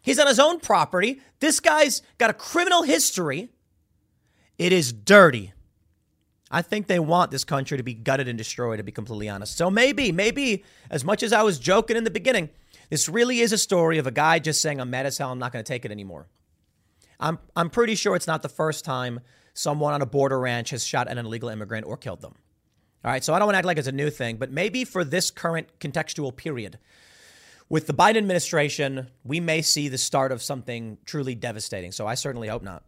He's 0.00 0.18
on 0.18 0.26
his 0.26 0.38
own 0.38 0.60
property. 0.60 1.20
This 1.40 1.60
guy's 1.60 2.02
got 2.18 2.30
a 2.30 2.34
criminal 2.34 2.82
history. 2.82 3.50
It 4.58 4.72
is 4.72 4.92
dirty. 4.92 5.52
I 6.50 6.62
think 6.62 6.86
they 6.86 6.98
want 6.98 7.30
this 7.30 7.42
country 7.42 7.78
to 7.78 7.82
be 7.82 7.94
gutted 7.94 8.28
and 8.28 8.38
destroyed, 8.38 8.76
to 8.76 8.84
be 8.84 8.92
completely 8.92 9.28
honest. 9.28 9.56
So 9.56 9.70
maybe, 9.70 10.12
maybe, 10.12 10.62
as 10.90 11.04
much 11.04 11.22
as 11.22 11.32
I 11.32 11.42
was 11.42 11.58
joking 11.58 11.96
in 11.96 12.04
the 12.04 12.10
beginning, 12.10 12.50
this 12.90 13.08
really 13.08 13.40
is 13.40 13.52
a 13.52 13.58
story 13.58 13.98
of 13.98 14.06
a 14.06 14.10
guy 14.10 14.38
just 14.38 14.60
saying, 14.60 14.80
I'm 14.80 14.90
mad 14.90 15.06
as 15.06 15.18
hell, 15.18 15.32
I'm 15.32 15.38
not 15.38 15.52
going 15.52 15.64
to 15.64 15.68
take 15.68 15.84
it 15.84 15.90
anymore. 15.90 16.28
I'm, 17.18 17.38
I'm 17.56 17.70
pretty 17.70 17.94
sure 17.94 18.14
it's 18.14 18.26
not 18.26 18.42
the 18.42 18.48
first 18.48 18.84
time 18.84 19.20
someone 19.54 19.94
on 19.94 20.02
a 20.02 20.06
border 20.06 20.38
ranch 20.38 20.70
has 20.70 20.84
shot 20.84 21.08
an 21.08 21.18
illegal 21.18 21.48
immigrant 21.48 21.86
or 21.86 21.96
killed 21.96 22.20
them. 22.20 22.34
All 23.04 23.10
right, 23.10 23.22
so 23.22 23.34
I 23.34 23.38
don't 23.38 23.46
want 23.46 23.54
to 23.54 23.58
act 23.58 23.66
like 23.66 23.76
it's 23.76 23.86
a 23.86 23.92
new 23.92 24.08
thing, 24.08 24.36
but 24.36 24.50
maybe 24.50 24.84
for 24.84 25.04
this 25.04 25.30
current 25.30 25.68
contextual 25.78 26.34
period, 26.34 26.78
with 27.68 27.86
the 27.86 27.92
Biden 27.92 28.16
administration, 28.16 29.08
we 29.24 29.40
may 29.40 29.60
see 29.60 29.88
the 29.88 29.98
start 29.98 30.32
of 30.32 30.42
something 30.42 30.96
truly 31.04 31.34
devastating. 31.34 31.92
So 31.92 32.06
I 32.06 32.14
certainly 32.14 32.48
hope 32.48 32.62
not. 32.62 32.82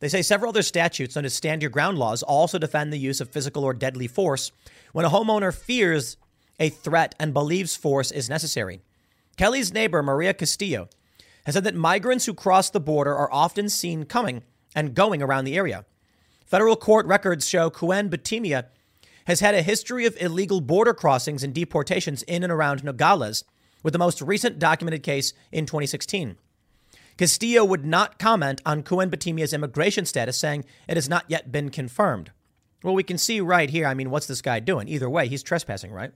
They 0.00 0.08
say 0.08 0.22
several 0.22 0.48
other 0.48 0.62
statutes, 0.62 1.16
as 1.16 1.34
stand 1.34 1.62
your 1.62 1.70
ground 1.70 1.96
laws, 1.96 2.24
also 2.24 2.58
defend 2.58 2.92
the 2.92 2.98
use 2.98 3.20
of 3.20 3.30
physical 3.30 3.62
or 3.62 3.72
deadly 3.72 4.08
force 4.08 4.50
when 4.92 5.04
a 5.04 5.10
homeowner 5.10 5.54
fears 5.54 6.16
a 6.58 6.68
threat 6.68 7.14
and 7.20 7.32
believes 7.32 7.76
force 7.76 8.10
is 8.10 8.28
necessary. 8.28 8.80
Kelly's 9.36 9.72
neighbor, 9.72 10.02
Maria 10.02 10.34
Castillo, 10.34 10.88
has 11.46 11.54
said 11.54 11.64
that 11.64 11.74
migrants 11.74 12.26
who 12.26 12.34
cross 12.34 12.70
the 12.70 12.80
border 12.80 13.14
are 13.14 13.32
often 13.32 13.68
seen 13.68 14.04
coming 14.04 14.42
and 14.74 14.94
going 14.94 15.22
around 15.22 15.44
the 15.44 15.56
area. 15.56 15.84
Federal 16.46 16.76
court 16.76 17.06
records 17.06 17.48
show 17.48 17.70
Cuen 17.70 18.10
Buitimea 18.10 18.66
has 19.26 19.40
had 19.40 19.54
a 19.54 19.62
history 19.62 20.06
of 20.06 20.16
illegal 20.20 20.60
border 20.60 20.94
crossings 20.94 21.42
and 21.42 21.54
deportations 21.54 22.22
in 22.24 22.42
and 22.42 22.52
around 22.52 22.84
Nogales, 22.84 23.44
with 23.82 23.92
the 23.92 23.98
most 23.98 24.20
recent 24.20 24.58
documented 24.58 25.02
case 25.02 25.32
in 25.52 25.66
2016. 25.66 26.36
Castillo 27.16 27.64
would 27.64 27.84
not 27.84 28.18
comment 28.18 28.60
on 28.66 28.82
Cuen 28.82 29.10
Buitimea's 29.10 29.52
immigration 29.52 30.04
status, 30.04 30.36
saying 30.36 30.64
it 30.88 30.96
has 30.96 31.08
not 31.08 31.24
yet 31.28 31.52
been 31.52 31.70
confirmed. 31.70 32.32
Well, 32.82 32.94
we 32.94 33.02
can 33.02 33.18
see 33.18 33.40
right 33.40 33.70
here. 33.70 33.86
I 33.86 33.94
mean, 33.94 34.10
what's 34.10 34.26
this 34.26 34.42
guy 34.42 34.60
doing? 34.60 34.88
Either 34.88 35.08
way, 35.08 35.28
he's 35.28 35.42
trespassing, 35.42 35.92
right? 35.92 36.12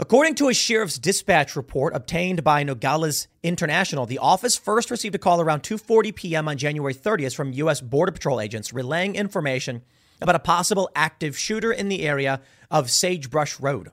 According 0.00 0.36
to 0.36 0.48
a 0.48 0.54
sheriff's 0.54 0.98
dispatch 0.98 1.56
report 1.56 1.94
obtained 1.94 2.44
by 2.44 2.62
Nogales 2.62 3.26
International, 3.42 4.06
the 4.06 4.18
office 4.18 4.56
first 4.56 4.92
received 4.92 5.16
a 5.16 5.18
call 5.18 5.40
around 5.40 5.64
2:40 5.64 6.14
p.m. 6.14 6.48
on 6.48 6.56
January 6.56 6.94
30th 6.94 7.34
from 7.34 7.52
U.S. 7.52 7.80
Border 7.80 8.12
Patrol 8.12 8.40
agents 8.40 8.72
relaying 8.72 9.16
information 9.16 9.82
about 10.20 10.34
a 10.34 10.40
possible 10.40 10.90
active 10.94 11.38
shooter 11.38 11.72
in 11.72 11.88
the 11.88 12.02
area 12.02 12.40
of 12.70 12.90
Sagebrush 12.90 13.60
Road. 13.60 13.90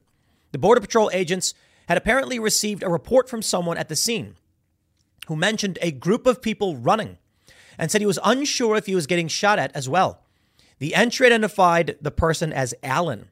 The 0.52 0.58
Border 0.58 0.82
Patrol 0.82 1.10
agents 1.14 1.54
had 1.88 1.98
apparently 1.98 2.40
received 2.40 2.84
a 2.84 2.90
report 2.90 3.30
from 3.30 3.42
someone 3.42 3.78
at 3.78 3.90
the 3.90 3.96
scene 3.96 4.36
who 5.28 5.36
mentioned 5.36 5.78
a 5.82 5.92
group 5.92 6.26
of 6.26 6.42
people 6.42 6.78
running 6.78 7.18
and 7.78 7.92
said 7.92 8.02
he 8.02 8.08
was 8.08 8.20
unsure 8.24 8.76
if 8.76 8.86
he 8.86 8.96
was 8.96 9.08
getting 9.08 9.28
shot 9.28 9.60
at 9.60 9.76
as 9.76 9.90
well. 9.90 10.22
The 10.80 10.96
entry 10.96 11.28
identified 11.28 11.98
the 12.02 12.12
person 12.12 12.54
as 12.54 12.74
Allen. 12.84 13.30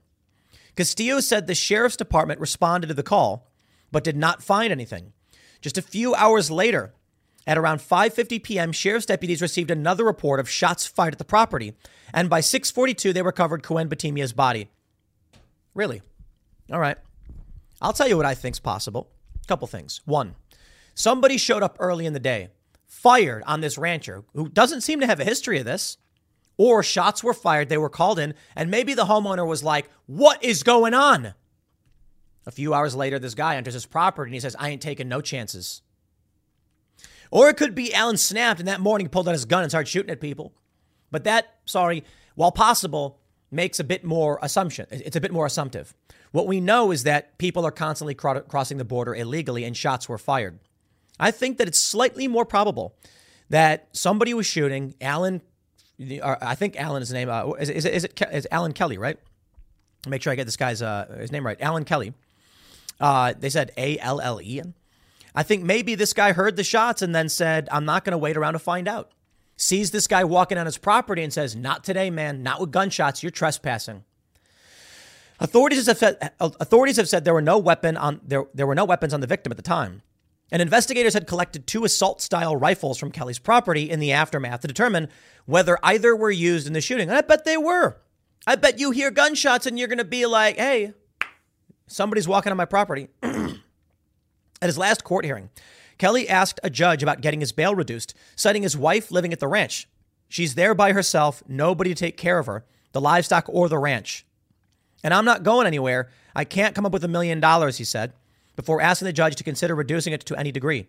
Castillo 0.75 1.19
said 1.19 1.47
the 1.47 1.55
sheriff's 1.55 1.97
department 1.97 2.39
responded 2.39 2.87
to 2.87 2.93
the 2.93 3.03
call 3.03 3.47
but 3.91 4.03
did 4.03 4.17
not 4.17 4.43
find 4.43 4.71
anything. 4.71 5.13
Just 5.61 5.77
a 5.77 5.81
few 5.81 6.15
hours 6.15 6.49
later, 6.49 6.93
at 7.45 7.57
around 7.57 7.79
5:50 7.79 8.41
p.m., 8.43 8.71
sheriff's 8.71 9.05
deputies 9.05 9.41
received 9.41 9.71
another 9.71 10.03
report 10.03 10.39
of 10.39 10.49
shots 10.49 10.85
fired 10.85 11.13
at 11.13 11.17
the 11.17 11.25
property, 11.25 11.73
and 12.13 12.29
by 12.29 12.39
6:42 12.39 13.13
they 13.13 13.21
recovered 13.21 13.63
Cuen 13.63 13.89
Buitimea's 13.89 14.33
body. 14.33 14.69
Really? 15.73 16.01
All 16.71 16.79
right. 16.79 16.97
I'll 17.81 17.93
tell 17.93 18.07
you 18.07 18.17
what 18.17 18.25
I 18.25 18.35
think's 18.35 18.59
possible. 18.59 19.09
A 19.43 19.47
couple 19.47 19.67
things. 19.67 20.01
One, 20.05 20.35
somebody 20.93 21.37
showed 21.37 21.63
up 21.63 21.75
early 21.79 22.05
in 22.05 22.13
the 22.13 22.19
day, 22.19 22.49
fired 22.85 23.43
on 23.45 23.61
this 23.61 23.77
rancher 23.77 24.23
who 24.33 24.47
doesn't 24.47 24.81
seem 24.81 24.99
to 25.01 25.07
have 25.07 25.19
a 25.19 25.25
history 25.25 25.59
of 25.59 25.65
this, 25.65 25.97
or 26.57 26.83
shots 26.83 27.23
were 27.23 27.33
fired, 27.33 27.67
they 27.67 27.77
were 27.77 27.89
called 27.89 28.19
in, 28.19 28.35
and 28.55 28.71
maybe 28.71 28.93
the 28.93 29.05
homeowner 29.05 29.45
was 29.45 29.63
like, 29.63 29.89
"What 30.05 30.41
is 30.43 30.63
going 30.63 30.93
on?" 30.93 31.33
A 32.45 32.51
few 32.51 32.73
hours 32.73 32.95
later, 32.95 33.19
this 33.19 33.35
guy 33.35 33.55
enters 33.55 33.73
his 33.73 33.85
property 33.85 34.29
and 34.29 34.33
he 34.33 34.39
says, 34.39 34.55
"I 34.59 34.69
ain't 34.69 34.81
taking 34.81 35.09
no 35.09 35.19
chances." 35.19 35.81
Or 37.33 37.49
it 37.49 37.57
could 37.57 37.73
be 37.73 37.91
Allen 37.95 38.17
snapped 38.17 38.59
and 38.59 38.67
that 38.67 38.79
morning 38.79 39.09
pulled 39.09 39.27
out 39.27 39.31
his 39.31 39.45
gun 39.45 39.63
and 39.63 39.71
started 39.71 39.87
shooting 39.87 40.11
at 40.11 40.21
people. 40.21 40.53
But 41.09 41.23
that, 41.23 41.55
sorry, 41.65 42.03
while 42.35 42.51
possible, 42.51 43.19
makes 43.49 43.79
a 43.79 43.83
bit 43.83 44.03
more 44.03 44.37
assumption. 44.43 44.85
It's 44.91 45.15
a 45.15 45.19
bit 45.19 45.31
more 45.31 45.47
assumptive. 45.47 45.95
What 46.31 46.45
we 46.45 46.61
know 46.61 46.91
is 46.91 47.05
that 47.05 47.39
people 47.39 47.65
are 47.65 47.71
constantly 47.71 48.13
crossing 48.13 48.77
the 48.77 48.85
border 48.85 49.15
illegally 49.15 49.63
and 49.63 49.75
shots 49.75 50.07
were 50.07 50.19
fired. 50.19 50.59
I 51.19 51.31
think 51.31 51.57
that 51.57 51.67
it's 51.67 51.79
slightly 51.79 52.27
more 52.27 52.45
probable 52.45 52.95
that 53.49 53.87
somebody 53.93 54.35
was 54.35 54.45
shooting. 54.45 54.93
Allen, 55.01 55.41
I 56.21 56.53
think 56.53 56.79
Allen 56.79 57.01
is 57.01 57.09
the 57.09 57.15
name. 57.15 57.31
Uh, 57.31 57.53
is, 57.53 57.71
is, 57.71 57.85
is 57.85 58.03
it 58.03 58.21
is 58.31 58.47
Allen 58.51 58.73
Kelly, 58.73 58.99
right? 58.99 59.17
Make 60.07 60.21
sure 60.21 60.31
I 60.31 60.35
get 60.35 60.45
this 60.45 60.57
guy's 60.57 60.83
uh, 60.83 61.17
his 61.19 61.31
name 61.31 61.43
right. 61.43 61.59
Alan 61.59 61.83
Kelly. 61.83 62.13
Uh, 62.99 63.33
they 63.35 63.49
said 63.49 63.71
A 63.75 63.97
L 63.97 64.21
L 64.21 64.39
E. 64.39 64.61
I 65.35 65.43
think 65.43 65.63
maybe 65.63 65.95
this 65.95 66.13
guy 66.13 66.33
heard 66.33 66.55
the 66.55 66.63
shots 66.63 67.01
and 67.01 67.13
then 67.13 67.29
said, 67.29 67.67
I'm 67.71 67.85
not 67.85 68.05
going 68.05 68.11
to 68.11 68.17
wait 68.17 68.37
around 68.37 68.53
to 68.53 68.59
find 68.59 68.87
out. 68.87 69.11
Sees 69.55 69.91
this 69.91 70.07
guy 70.07 70.23
walking 70.23 70.57
on 70.57 70.65
his 70.65 70.77
property 70.77 71.23
and 71.23 71.31
says, 71.31 71.55
Not 71.55 71.83
today, 71.83 72.09
man. 72.09 72.43
Not 72.43 72.59
with 72.59 72.71
gunshots. 72.71 73.23
You're 73.23 73.31
trespassing. 73.31 74.03
Authorities 75.39 75.87
have 75.87 75.97
said, 75.97 76.31
authorities 76.39 76.97
have 76.97 77.09
said 77.09 77.25
there 77.25 77.33
were 77.33 77.41
no 77.41 77.57
weapon 77.57 77.97
on 77.97 78.21
there, 78.23 78.45
there 78.53 78.67
were 78.67 78.75
no 78.75 78.85
weapons 78.85 79.13
on 79.13 79.19
the 79.19 79.27
victim 79.27 79.51
at 79.51 79.57
the 79.57 79.63
time. 79.63 80.01
And 80.51 80.61
investigators 80.61 81.15
had 81.15 81.27
collected 81.27 81.65
two 81.65 81.83
assault 81.83 82.21
style 82.21 82.55
rifles 82.55 82.97
from 82.97 83.11
Kelly's 83.11 83.39
property 83.39 83.89
in 83.89 83.99
the 83.99 84.11
aftermath 84.11 84.61
to 84.61 84.67
determine 84.67 85.09
whether 85.45 85.79
either 85.81 86.15
were 86.15 86.31
used 86.31 86.67
in 86.67 86.73
the 86.73 86.81
shooting. 86.81 87.09
And 87.09 87.17
I 87.17 87.21
bet 87.21 87.43
they 87.43 87.57
were. 87.57 87.97
I 88.45 88.55
bet 88.55 88.79
you 88.79 88.91
hear 88.91 89.09
gunshots 89.09 89.65
and 89.65 89.79
you're 89.79 89.87
going 89.87 89.97
to 89.97 90.05
be 90.05 90.25
like, 90.25 90.57
hey, 90.57 90.93
somebody's 91.87 92.27
walking 92.27 92.51
on 92.51 92.57
my 92.57 92.65
property. 92.65 93.07
At 94.63 94.67
his 94.67 94.77
last 94.77 95.03
court 95.03 95.25
hearing, 95.25 95.49
Kelly 95.97 96.29
asked 96.29 96.61
a 96.63 96.69
judge 96.69 97.03
about 97.03 97.19
getting 97.19 97.41
his 97.41 97.51
bail 97.51 97.75
reduced, 97.75 98.13
citing 98.37 98.63
his 98.63 98.77
wife 98.77 99.11
living 99.11 99.33
at 99.33 99.41
the 99.41 99.47
ranch. 99.49 99.89
She's 100.29 100.55
there 100.55 100.73
by 100.73 100.93
herself, 100.93 101.43
nobody 101.49 101.89
to 101.89 101.95
take 101.99 102.15
care 102.15 102.39
of 102.39 102.45
her, 102.45 102.63
the 102.93 103.01
livestock 103.01 103.43
or 103.49 103.67
the 103.67 103.77
ranch. 103.77 104.25
And 105.03 105.13
I'm 105.13 105.25
not 105.25 105.43
going 105.43 105.67
anywhere. 105.67 106.09
I 106.33 106.45
can't 106.45 106.73
come 106.73 106.85
up 106.85 106.93
with 106.93 107.03
a 107.03 107.09
million 107.09 107.41
dollars, 107.41 107.77
he 107.77 107.83
said, 107.83 108.13
before 108.55 108.79
asking 108.79 109.07
the 109.07 109.11
judge 109.11 109.35
to 109.35 109.43
consider 109.43 109.75
reducing 109.75 110.13
it 110.13 110.25
to 110.27 110.37
any 110.37 110.53
degree. 110.53 110.87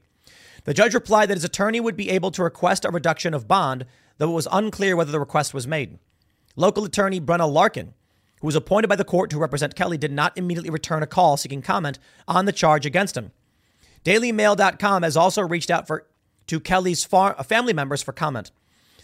The 0.63 0.73
judge 0.73 0.95
replied 0.95 1.29
that 1.29 1.37
his 1.37 1.43
attorney 1.43 1.81
would 1.81 1.97
be 1.97 2.11
able 2.11 2.31
to 2.31 2.45
request 2.45 2.85
a 2.85 2.93
reduction 2.93 3.35
of 3.35 3.49
bond, 3.49 3.87
though 4.19 4.31
it 4.31 4.35
was 4.35 4.47
unclear 4.53 4.95
whether 4.95 5.11
the 5.11 5.19
request 5.19 5.53
was 5.53 5.67
made. 5.67 5.99
Local 6.55 6.85
attorney 6.85 7.21
Brenna 7.21 7.53
Larkin, 7.53 7.93
who 8.41 8.47
was 8.47 8.55
appointed 8.55 8.87
by 8.87 8.95
the 8.95 9.05
court 9.05 9.31
to 9.31 9.39
represent 9.39 9.75
Kelly, 9.75 9.99
did 9.99 10.13
not 10.13 10.39
immediately 10.39 10.71
return 10.71 11.03
a 11.03 11.09
call 11.09 11.37
seeking 11.37 11.61
comment 11.61 11.99
on 12.29 12.45
the 12.45 12.53
charge 12.53 12.87
against 12.87 13.17
him. 13.17 13.33
DailyMail.com 14.05 15.03
has 15.03 15.17
also 15.17 15.43
reached 15.43 15.71
out 15.71 15.87
for 15.87 16.07
to 16.47 16.61
Kelly's 16.61 17.05
far, 17.05 17.35
uh, 17.39 17.43
family 17.43 17.73
members 17.73 18.03
for 18.03 18.13
comment. 18.13 18.51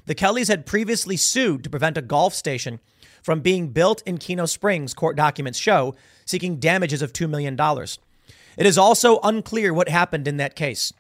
The 0.07 0.15
Kellys 0.15 0.49
had 0.49 0.67
previously 0.67 1.17
sued 1.17 1.65
to 1.65 1.71
prevent 1.71 1.97
a 1.97 2.03
golf 2.03 2.35
station 2.35 2.81
from 3.23 3.41
being 3.41 3.69
built 3.69 4.03
in 4.07 4.19
Kino 4.19 4.47
Springs, 4.47 4.95
court 4.95 5.17
documents 5.17 5.59
show, 5.59 5.95
seeking 6.25 6.57
damages 6.59 7.03
of 7.03 7.13
$2 7.13 7.29
million. 7.29 7.59
It 8.57 8.67
is 8.67 8.79
also 8.79 9.21
unclear 9.23 9.73
what 9.73 9.89
happened 9.89 10.29
in 10.29 10.37
that 10.39 10.57
case. 10.57 10.93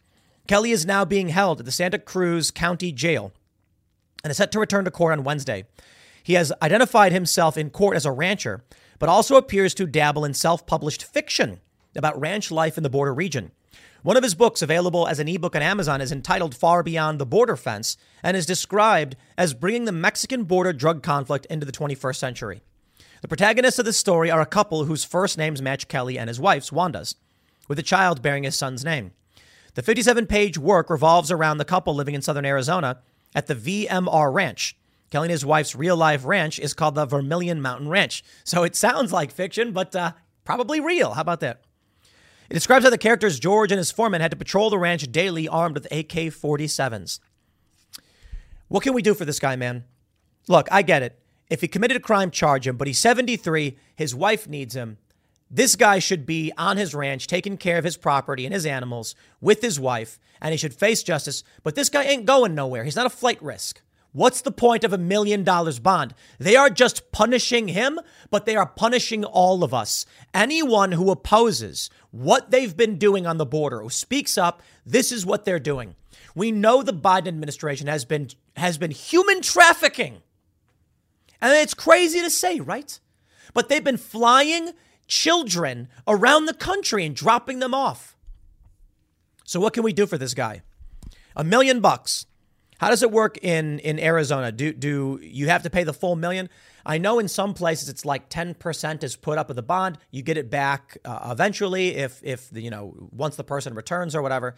Kelly 0.46 0.70
is 0.70 0.86
now 0.86 1.04
being 1.04 1.28
held 1.28 1.60
at 1.60 1.66
the 1.66 1.72
Santa 1.72 1.98
Cruz 1.98 2.50
County 2.50 2.92
Jail 2.92 3.32
and 4.24 4.30
is 4.30 4.36
set 4.36 4.52
to 4.52 4.58
return 4.58 4.84
to 4.84 4.90
court 4.90 5.12
on 5.12 5.24
Wednesday. 5.24 5.64
He 6.22 6.34
has 6.34 6.52
identified 6.62 7.12
himself 7.12 7.56
in 7.56 7.70
court 7.70 7.96
as 7.96 8.06
a 8.06 8.12
rancher, 8.12 8.64
but 8.98 9.08
also 9.08 9.36
appears 9.36 9.74
to 9.74 9.86
dabble 9.86 10.24
in 10.24 10.34
self 10.34 10.66
published 10.66 11.04
fiction 11.04 11.60
about 11.96 12.20
ranch 12.20 12.50
life 12.50 12.76
in 12.76 12.82
the 12.82 12.90
border 12.90 13.14
region. 13.14 13.52
One 14.02 14.16
of 14.16 14.22
his 14.22 14.34
books, 14.34 14.62
available 14.62 15.06
as 15.06 15.18
an 15.18 15.28
ebook 15.28 15.54
on 15.54 15.60
Amazon, 15.60 16.00
is 16.00 16.10
entitled 16.10 16.54
Far 16.54 16.82
Beyond 16.82 17.18
the 17.18 17.26
Border 17.26 17.56
Fence 17.56 17.98
and 18.22 18.34
is 18.34 18.46
described 18.46 19.14
as 19.36 19.52
bringing 19.52 19.84
the 19.84 19.92
Mexican 19.92 20.44
border 20.44 20.72
drug 20.72 21.02
conflict 21.02 21.46
into 21.46 21.66
the 21.66 21.72
21st 21.72 22.16
century. 22.16 22.62
The 23.20 23.28
protagonists 23.28 23.78
of 23.78 23.84
this 23.84 23.98
story 23.98 24.30
are 24.30 24.40
a 24.40 24.46
couple 24.46 24.84
whose 24.86 25.04
first 25.04 25.36
names 25.36 25.60
match 25.60 25.86
Kelly 25.88 26.18
and 26.18 26.28
his 26.28 26.40
wife's, 26.40 26.72
Wanda's, 26.72 27.16
with 27.68 27.78
a 27.78 27.82
child 27.82 28.22
bearing 28.22 28.44
his 28.44 28.56
son's 28.56 28.84
name. 28.84 29.12
The 29.74 29.82
57 29.82 30.26
page 30.26 30.56
work 30.56 30.88
revolves 30.88 31.30
around 31.30 31.58
the 31.58 31.66
couple 31.66 31.94
living 31.94 32.14
in 32.14 32.22
southern 32.22 32.46
Arizona 32.46 33.00
at 33.34 33.48
the 33.48 33.54
VMR 33.54 34.32
Ranch. 34.32 34.76
Kelly 35.10 35.26
and 35.26 35.32
his 35.32 35.44
wife's 35.44 35.76
real 35.76 35.96
life 35.96 36.24
ranch 36.24 36.58
is 36.58 36.72
called 36.72 36.94
the 36.94 37.04
Vermilion 37.04 37.60
Mountain 37.60 37.88
Ranch. 37.88 38.24
So 38.44 38.62
it 38.62 38.76
sounds 38.76 39.12
like 39.12 39.30
fiction, 39.30 39.72
but 39.72 39.94
uh, 39.94 40.12
probably 40.44 40.80
real. 40.80 41.12
How 41.12 41.20
about 41.20 41.40
that? 41.40 41.60
It 42.50 42.54
describes 42.54 42.84
how 42.84 42.90
the 42.90 42.98
characters 42.98 43.38
George 43.38 43.70
and 43.70 43.78
his 43.78 43.92
foreman 43.92 44.20
had 44.20 44.32
to 44.32 44.36
patrol 44.36 44.70
the 44.70 44.78
ranch 44.78 45.10
daily 45.12 45.46
armed 45.46 45.76
with 45.76 45.86
AK 45.92 46.32
47s. 46.32 47.20
What 48.66 48.82
can 48.82 48.92
we 48.92 49.02
do 49.02 49.14
for 49.14 49.24
this 49.24 49.38
guy, 49.38 49.54
man? 49.54 49.84
Look, 50.48 50.68
I 50.72 50.82
get 50.82 51.02
it. 51.02 51.20
If 51.48 51.60
he 51.60 51.68
committed 51.68 51.96
a 51.96 52.00
crime, 52.00 52.32
charge 52.32 52.66
him, 52.66 52.76
but 52.76 52.88
he's 52.88 52.98
73, 52.98 53.76
his 53.94 54.16
wife 54.16 54.48
needs 54.48 54.74
him. 54.74 54.98
This 55.48 55.76
guy 55.76 56.00
should 56.00 56.26
be 56.26 56.52
on 56.58 56.76
his 56.76 56.94
ranch 56.94 57.28
taking 57.28 57.56
care 57.56 57.78
of 57.78 57.84
his 57.84 57.96
property 57.96 58.44
and 58.46 58.54
his 58.54 58.66
animals 58.66 59.14
with 59.40 59.62
his 59.62 59.78
wife, 59.78 60.18
and 60.40 60.52
he 60.52 60.58
should 60.58 60.74
face 60.74 61.04
justice. 61.04 61.44
But 61.62 61.76
this 61.76 61.88
guy 61.88 62.04
ain't 62.04 62.26
going 62.26 62.54
nowhere. 62.54 62.82
He's 62.82 62.96
not 62.96 63.06
a 63.06 63.10
flight 63.10 63.40
risk. 63.42 63.80
What's 64.12 64.40
the 64.40 64.50
point 64.50 64.82
of 64.82 64.92
a 64.92 64.98
million 64.98 65.44
dollars 65.44 65.78
bond? 65.78 66.14
They 66.38 66.56
are 66.56 66.68
just 66.68 67.12
punishing 67.12 67.68
him, 67.68 68.00
but 68.30 68.44
they 68.44 68.56
are 68.56 68.66
punishing 68.66 69.24
all 69.24 69.62
of 69.62 69.72
us. 69.72 70.04
Anyone 70.34 70.92
who 70.92 71.10
opposes 71.10 71.90
what 72.10 72.50
they've 72.50 72.76
been 72.76 72.98
doing 72.98 73.26
on 73.26 73.36
the 73.36 73.46
border, 73.46 73.82
who 73.82 73.90
speaks 73.90 74.36
up, 74.36 74.62
this 74.84 75.12
is 75.12 75.24
what 75.24 75.44
they're 75.44 75.60
doing. 75.60 75.94
We 76.34 76.50
know 76.50 76.82
the 76.82 76.92
Biden 76.92 77.28
administration 77.28 77.86
has 77.86 78.04
been 78.04 78.28
has 78.56 78.78
been 78.78 78.90
human 78.90 79.42
trafficking. 79.42 80.22
And 81.40 81.52
it's 81.54 81.74
crazy 81.74 82.20
to 82.20 82.30
say, 82.30 82.60
right? 82.60 82.98
But 83.54 83.68
they've 83.68 83.82
been 83.82 83.96
flying 83.96 84.72
children 85.06 85.88
around 86.06 86.46
the 86.46 86.54
country 86.54 87.06
and 87.06 87.14
dropping 87.14 87.60
them 87.60 87.74
off. 87.74 88.16
So 89.44 89.58
what 89.60 89.72
can 89.72 89.82
we 89.82 89.92
do 89.92 90.06
for 90.06 90.18
this 90.18 90.34
guy? 90.34 90.62
A 91.34 91.42
million 91.42 91.80
bucks. 91.80 92.26
How 92.80 92.88
does 92.88 93.02
it 93.02 93.10
work 93.10 93.36
in 93.42 93.78
in 93.80 93.98
Arizona? 93.98 94.50
Do 94.50 94.72
do 94.72 95.20
you 95.22 95.48
have 95.48 95.64
to 95.64 95.70
pay 95.70 95.84
the 95.84 95.92
full 95.92 96.16
million? 96.16 96.48
I 96.86 96.96
know 96.96 97.18
in 97.18 97.28
some 97.28 97.52
places 97.52 97.90
it's 97.90 98.06
like 98.06 98.30
10% 98.30 99.04
is 99.04 99.16
put 99.16 99.36
up 99.36 99.50
of 99.50 99.56
the 99.56 99.62
bond. 99.62 99.98
You 100.10 100.22
get 100.22 100.38
it 100.38 100.48
back 100.48 100.96
uh, 101.04 101.28
eventually 101.30 101.96
if 101.96 102.22
if 102.24 102.48
the, 102.48 102.62
you 102.62 102.70
know 102.70 102.94
once 103.12 103.36
the 103.36 103.44
person 103.44 103.74
returns 103.74 104.16
or 104.16 104.22
whatever. 104.22 104.54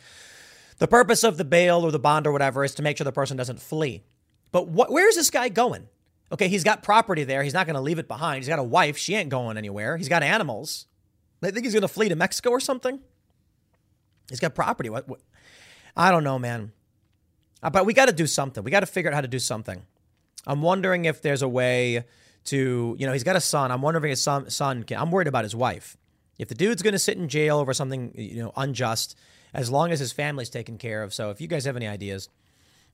The 0.78 0.86
purpose 0.86 1.24
of 1.24 1.36
the 1.36 1.44
bail 1.44 1.85
or 1.85 1.90
the 1.90 1.99
bond 1.99 2.28
or 2.28 2.32
whatever 2.32 2.62
is 2.62 2.77
to 2.77 2.82
make 2.82 2.97
sure 2.97 3.05
the 3.05 3.11
person 3.11 3.36
doesn't 3.36 3.61
flee. 3.61 4.05
But 4.53 4.66
wh- 4.66 4.90
where 4.90 5.09
is 5.09 5.16
this 5.16 5.31
guy 5.31 5.49
going? 5.49 5.89
Okay, 6.31 6.47
he's 6.47 6.62
got 6.62 6.85
property 6.85 7.24
there. 7.24 7.43
He's 7.43 7.55
not 7.55 7.66
going 7.66 7.74
to 7.74 7.82
leave 7.82 7.99
it 7.99 8.07
behind. 8.07 8.39
He's 8.39 8.49
got 8.49 8.61
a 8.61 8.65
wife. 8.65 8.97
She 8.97 9.16
ain't 9.16 9.31
going 9.31 9.57
anywhere. 9.57 9.97
He's 9.97 10.09
got 10.09 10.23
animals. 10.23 10.86
They 11.40 11.51
think 11.51 11.66
he's 11.66 11.74
going 11.74 11.82
to 11.82 11.89
flee 11.89 12.09
to 12.09 12.16
Mexico 12.16 12.51
or 12.51 12.61
something. 12.61 13.01
He's 14.31 14.40
got 14.40 14.55
property. 14.55 14.90
What, 14.90 15.09
what? 15.09 15.20
I 15.97 16.12
don't 16.12 16.24
know, 16.24 16.39
man. 16.39 16.73
But 17.63 17.87
we 17.87 17.95
got 17.95 18.07
to 18.07 18.13
do 18.13 18.27
something. 18.27 18.65
We 18.65 18.71
got 18.71 18.81
to 18.81 18.87
figure 18.87 19.11
out 19.11 19.15
how 19.15 19.21
to 19.21 19.29
do 19.29 19.39
something. 19.39 19.83
I'm 20.47 20.63
wondering 20.63 21.05
if 21.05 21.23
there's 21.23 21.43
a 21.43 21.49
way 21.49 22.05
to, 22.47 22.97
you 22.99 23.07
know, 23.07 23.13
he's 23.13 23.23
got 23.23 23.37
a 23.37 23.41
son. 23.41 23.71
I'm 23.71 23.83
wondering 23.83 24.05
if 24.05 24.11
his 24.11 24.23
son, 24.23 24.51
son 24.51 24.83
can. 24.83 24.99
I'm 24.99 25.11
worried 25.11 25.29
about 25.29 25.45
his 25.45 25.55
wife. 25.55 25.97
If 26.39 26.49
the 26.49 26.55
dude's 26.57 26.83
going 26.83 26.93
to 26.93 26.99
sit 26.99 27.17
in 27.17 27.29
jail 27.29 27.59
over 27.59 27.73
something, 27.73 28.13
you 28.17 28.43
know, 28.43 28.53
unjust, 28.57 29.17
as 29.55 29.71
long 29.71 29.93
as 29.93 30.01
his 30.01 30.13
family's 30.13 30.51
taken 30.51 30.79
care 30.79 31.03
of. 31.03 31.15
So 31.15 31.31
if 31.31 31.41
you 31.41 31.47
guys 31.47 31.65
have 31.67 31.77
any 31.77 31.87
ideas, 31.87 32.29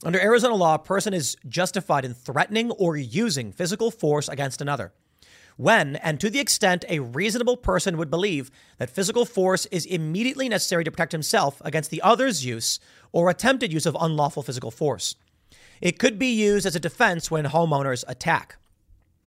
under 0.05 0.21
Arizona 0.21 0.55
law, 0.55 0.75
a 0.75 0.79
person 0.79 1.15
is 1.15 1.37
justified 1.49 2.05
in 2.05 2.15
threatening 2.15 2.71
or 2.73 2.97
using 2.97 3.53
physical 3.53 3.91
force 3.91 4.29
against 4.29 4.61
another 4.61 4.93
when 5.59 5.97
and 5.97 6.19
to 6.19 6.31
the 6.31 6.41
extent 6.41 6.87
a 6.89 7.01
reasonable 7.01 7.59
person 7.59 7.99
would 7.99 8.09
believe 8.09 8.51
that 8.79 8.89
physical 8.89 9.27
force 9.27 9.67
is 9.67 9.85
immediately 9.85 10.49
necessary 10.49 10.85
to 10.85 10.91
protect 10.91 11.13
himself 11.13 11.61
against 11.65 11.91
the 11.91 12.01
other's 12.01 12.47
use 12.47 12.81
or 13.13 13.29
attempted 13.29 13.73
use 13.73 13.85
of 13.85 13.97
unlawful 14.01 14.43
physical 14.43 14.71
force. 14.71 15.15
It 15.81 15.99
could 15.99 16.19
be 16.19 16.29
used 16.29 16.65
as 16.65 16.75
a 16.75 16.81
defense 16.81 17.31
when 17.31 17.45
homeowners 17.45 18.05
attack. 18.09 18.57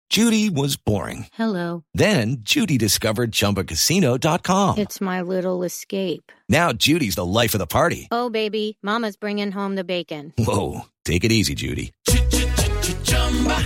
Judy 0.09 0.49
was 0.49 0.75
boring. 0.75 1.27
Hello. 1.33 1.85
Then 1.93 2.37
Judy 2.41 2.77
discovered 2.77 3.31
chumbacasino.com. 3.31 4.77
It's 4.77 4.99
my 4.99 5.21
little 5.21 5.63
escape. 5.63 6.33
Now 6.49 6.73
Judy's 6.73 7.15
the 7.15 7.25
life 7.25 7.53
of 7.53 7.59
the 7.59 7.67
party. 7.67 8.09
Oh, 8.11 8.29
baby, 8.29 8.77
Mama's 8.81 9.15
bringing 9.15 9.53
home 9.53 9.75
the 9.75 9.85
bacon. 9.85 10.33
Whoa. 10.37 10.81
Take 11.05 11.23
it 11.23 11.31
easy, 11.31 11.55
Judy. 11.55 11.93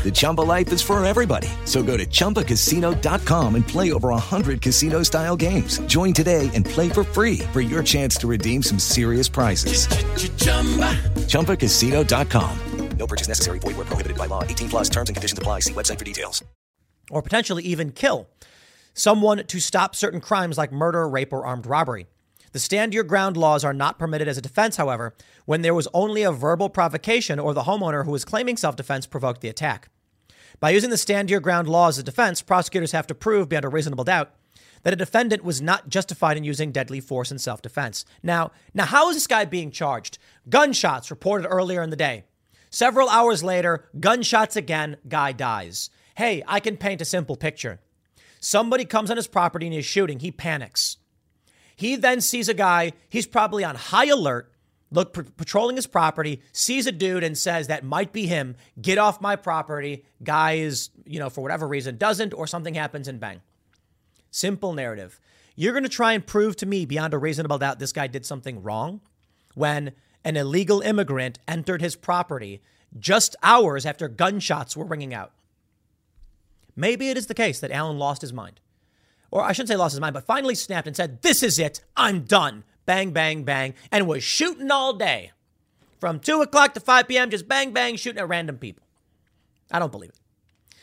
The 0.04 0.12
Chumba 0.14 0.42
life 0.42 0.72
is 0.72 0.84
for 0.84 1.04
everybody. 1.04 1.48
So 1.66 1.82
go 1.82 1.98
to 1.98 2.06
ChumbaCasino.com 2.06 3.56
and 3.56 3.68
play 3.68 3.92
over 3.92 4.10
100 4.10 4.62
casino 4.62 5.02
style 5.02 5.36
games. 5.36 5.80
Join 5.88 6.14
today 6.14 6.52
and 6.54 6.64
play 6.64 6.90
for 6.90 7.04
free 7.04 7.40
for 7.52 7.62
your 7.62 7.82
chance 7.82 8.16
to 8.18 8.28
redeem 8.28 8.62
some 8.62 8.78
serious 8.78 9.28
prizes. 9.28 9.88
ChumbaCasino.com. 11.26 12.60
No 12.98 13.08
purchase 13.08 13.28
necessary. 13.28 13.60
Void 13.60 13.78
where 13.78 13.86
prohibited 13.86 14.18
by 14.18 14.26
law. 14.28 14.44
18 14.44 14.70
plus 14.70 14.90
terms 14.90 15.10
and 15.10 15.16
conditions 15.16 15.38
apply. 15.38 15.60
See 15.60 15.74
website 15.74 16.00
for 16.00 16.06
details. 16.06 16.44
Or 17.12 17.22
potentially 17.22 17.64
even 17.64 17.92
kill 17.92 18.28
someone 18.94 19.46
to 19.46 19.60
stop 19.60 19.96
certain 19.96 20.22
crimes 20.22 20.58
like 20.58 20.72
murder, 20.72 21.08
rape, 21.08 21.34
or 21.34 21.46
armed 21.46 21.66
robbery. 21.66 22.08
The 22.56 22.60
stand 22.60 22.94
your 22.94 23.04
ground 23.04 23.36
laws 23.36 23.66
are 23.66 23.74
not 23.74 24.00
permitted 24.00 24.30
as 24.30 24.38
a 24.38 24.42
defense, 24.42 24.78
however, 24.78 25.14
when 25.44 25.62
there 25.62 25.74
was 25.74 25.90
only 25.94 26.24
a 26.24 26.32
verbal 26.32 26.70
provocation 26.70 27.38
or 27.38 27.54
the 27.54 27.64
homeowner 27.64 28.06
who 28.06 28.12
was 28.12 28.24
claiming 28.24 28.56
self 28.56 28.78
defense 28.78 29.06
provoked 29.06 29.42
the 29.42 29.50
attack. 29.50 29.90
By 30.62 30.70
using 30.70 30.90
the 30.90 30.98
stand 30.98 31.30
your 31.30 31.42
ground 31.42 31.68
law 31.68 31.90
as 31.90 31.98
a 31.98 32.04
defense, 32.04 32.42
prosecutors 32.42 32.94
have 32.94 33.08
to 33.08 33.14
prove 33.14 33.50
beyond 33.50 33.66
a 33.66 33.68
reasonable 33.68 34.06
doubt 34.06 34.32
that 34.84 34.94
a 34.94 34.96
defendant 34.96 35.44
was 35.44 35.62
not 35.62 35.90
justified 35.90 36.38
in 36.38 36.46
using 36.46 36.72
deadly 36.72 37.02
force 37.02 37.30
in 37.30 37.40
self 37.40 37.62
defense. 37.62 38.06
Now, 38.24 38.54
now 38.74 38.86
how 38.86 39.10
is 39.10 39.18
this 39.18 39.28
guy 39.28 39.44
being 39.44 39.70
charged? 39.70 40.18
Gunshots 40.48 41.12
reported 41.12 41.50
earlier 41.50 41.84
in 41.84 41.90
the 41.90 41.98
day. 41.98 42.24
Several 42.70 43.10
hours 43.10 43.44
later, 43.44 43.90
gunshots 44.00 44.56
again, 44.56 44.96
guy 45.10 45.34
dies. 45.34 45.90
Hey, 46.16 46.42
I 46.48 46.62
can 46.62 46.78
paint 46.78 47.02
a 47.02 47.06
simple 47.06 47.36
picture. 47.36 47.82
Somebody 48.40 48.86
comes 48.86 49.12
on 49.12 49.18
his 49.18 49.28
property 49.28 49.66
and 49.66 49.76
he's 49.76 49.84
shooting, 49.84 50.20
he 50.20 50.32
panics. 50.32 50.95
He 51.76 51.96
then 51.96 52.22
sees 52.22 52.48
a 52.48 52.54
guy, 52.54 52.94
he's 53.10 53.28
probably 53.28 53.64
on 53.64 53.76
high 53.76 54.08
alert, 54.08 54.52
look 54.92 55.14
patrolling 55.38 55.76
his 55.76 55.88
property, 55.88 56.42
sees 56.52 56.88
a 56.88 56.92
dude 56.92 57.24
and 57.24 57.38
says 57.38 57.68
that 57.68 57.84
might 57.84 58.14
be 58.14 58.28
him, 58.28 58.56
get 58.82 58.98
off 58.98 59.22
my 59.22 59.36
property. 59.36 60.06
Guy 60.24 60.54
is, 60.54 60.90
you 61.06 61.20
know, 61.20 61.30
for 61.30 61.42
whatever 61.42 61.68
reason 61.68 61.98
doesn't 61.98 62.34
or 62.34 62.48
something 62.48 62.76
happens 62.76 63.08
and 63.08 63.20
bang. 63.20 63.42
Simple 64.32 64.74
narrative. 64.74 65.20
You're 65.56 65.74
going 65.74 65.84
to 65.84 65.90
try 65.90 66.14
and 66.14 66.26
prove 66.26 66.56
to 66.58 66.66
me 66.66 66.86
beyond 66.86 67.14
a 67.14 67.18
reasonable 67.18 67.58
doubt 67.58 67.80
this 67.80 67.94
guy 67.94 68.08
did 68.08 68.26
something 68.26 68.62
wrong 68.62 69.02
when 69.54 69.94
an 70.24 70.38
illegal 70.38 70.82
immigrant 70.82 71.40
entered 71.48 71.82
his 71.82 71.96
property 71.96 72.62
just 72.98 73.36
hours 73.44 73.86
after 73.86 74.08
gunshots 74.08 74.76
were 74.76 74.86
ringing 74.86 75.14
out. 75.14 75.32
Maybe 76.76 77.10
it 77.10 77.18
is 77.18 77.28
the 77.28 77.34
case 77.34 77.60
that 77.60 77.72
Allen 77.72 77.98
lost 77.98 78.22
his 78.22 78.34
mind 78.34 78.60
or 79.36 79.44
I 79.44 79.52
shouldn't 79.52 79.68
say 79.68 79.76
lost 79.76 79.92
his 79.92 80.00
mind, 80.00 80.14
but 80.14 80.26
finally 80.26 80.56
snapped 80.56 80.88
and 80.88 80.96
said, 80.96 81.22
This 81.22 81.44
is 81.44 81.60
it. 81.60 81.82
I'm 81.98 82.22
done. 82.22 82.64
Bang, 82.86 83.12
bang, 83.12 83.44
bang. 83.44 83.74
And 83.92 84.08
was 84.08 84.24
shooting 84.24 84.72
all 84.72 84.94
day. 84.94 85.34
From 86.00 86.22
2 86.22 86.42
o'clock 86.42 86.74
to 86.76 86.80
5 86.80 87.06
p.m., 87.10 87.30
just 87.30 87.46
bang, 87.46 87.74
bang, 87.74 87.98
shooting 87.98 88.20
at 88.20 88.30
random 88.30 88.58
people. 88.58 88.84
I 89.70 89.80
don't 89.80 89.92
believe 89.92 90.12
it. 90.12 90.78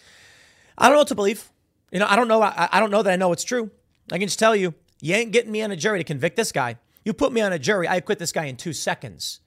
I 0.77 0.85
don't 0.85 0.97
know 0.97 0.99
what 0.99 1.09
to 1.09 1.15
believe. 1.15 1.51
You 1.93 1.99
know, 1.99 2.07
I 2.07 2.15
don't 2.15 2.29
know. 2.29 2.43
I, 2.43 2.69
I 2.71 2.79
don't 2.79 2.91
know 2.91 3.03
that 3.03 3.11
I 3.11 3.17
know 3.17 3.33
it's 3.33 3.45
true. 3.45 3.71
I 4.11 4.19
can 4.19 4.29
just 4.29 4.39
tell 4.39 4.55
you, 4.55 4.75
you 5.01 5.15
ain't 5.15 5.33
getting 5.33 5.51
me 5.51 5.63
on 5.63 5.71
a 5.71 5.77
jury 5.77 6.01
to 6.01 6.05
convict 6.05 6.37
this 6.37 6.53
guy. 6.53 6.77
You 7.07 7.15
put 7.15 7.33
me 7.33 7.41
on 7.41 7.55
a 7.55 7.59
jury, 7.59 7.89
I 7.89 7.97
acquit 7.97 8.19
this 8.19 8.33
guy 8.33 8.45
in 8.45 8.57
two 8.57 8.75
seconds. 8.75 9.41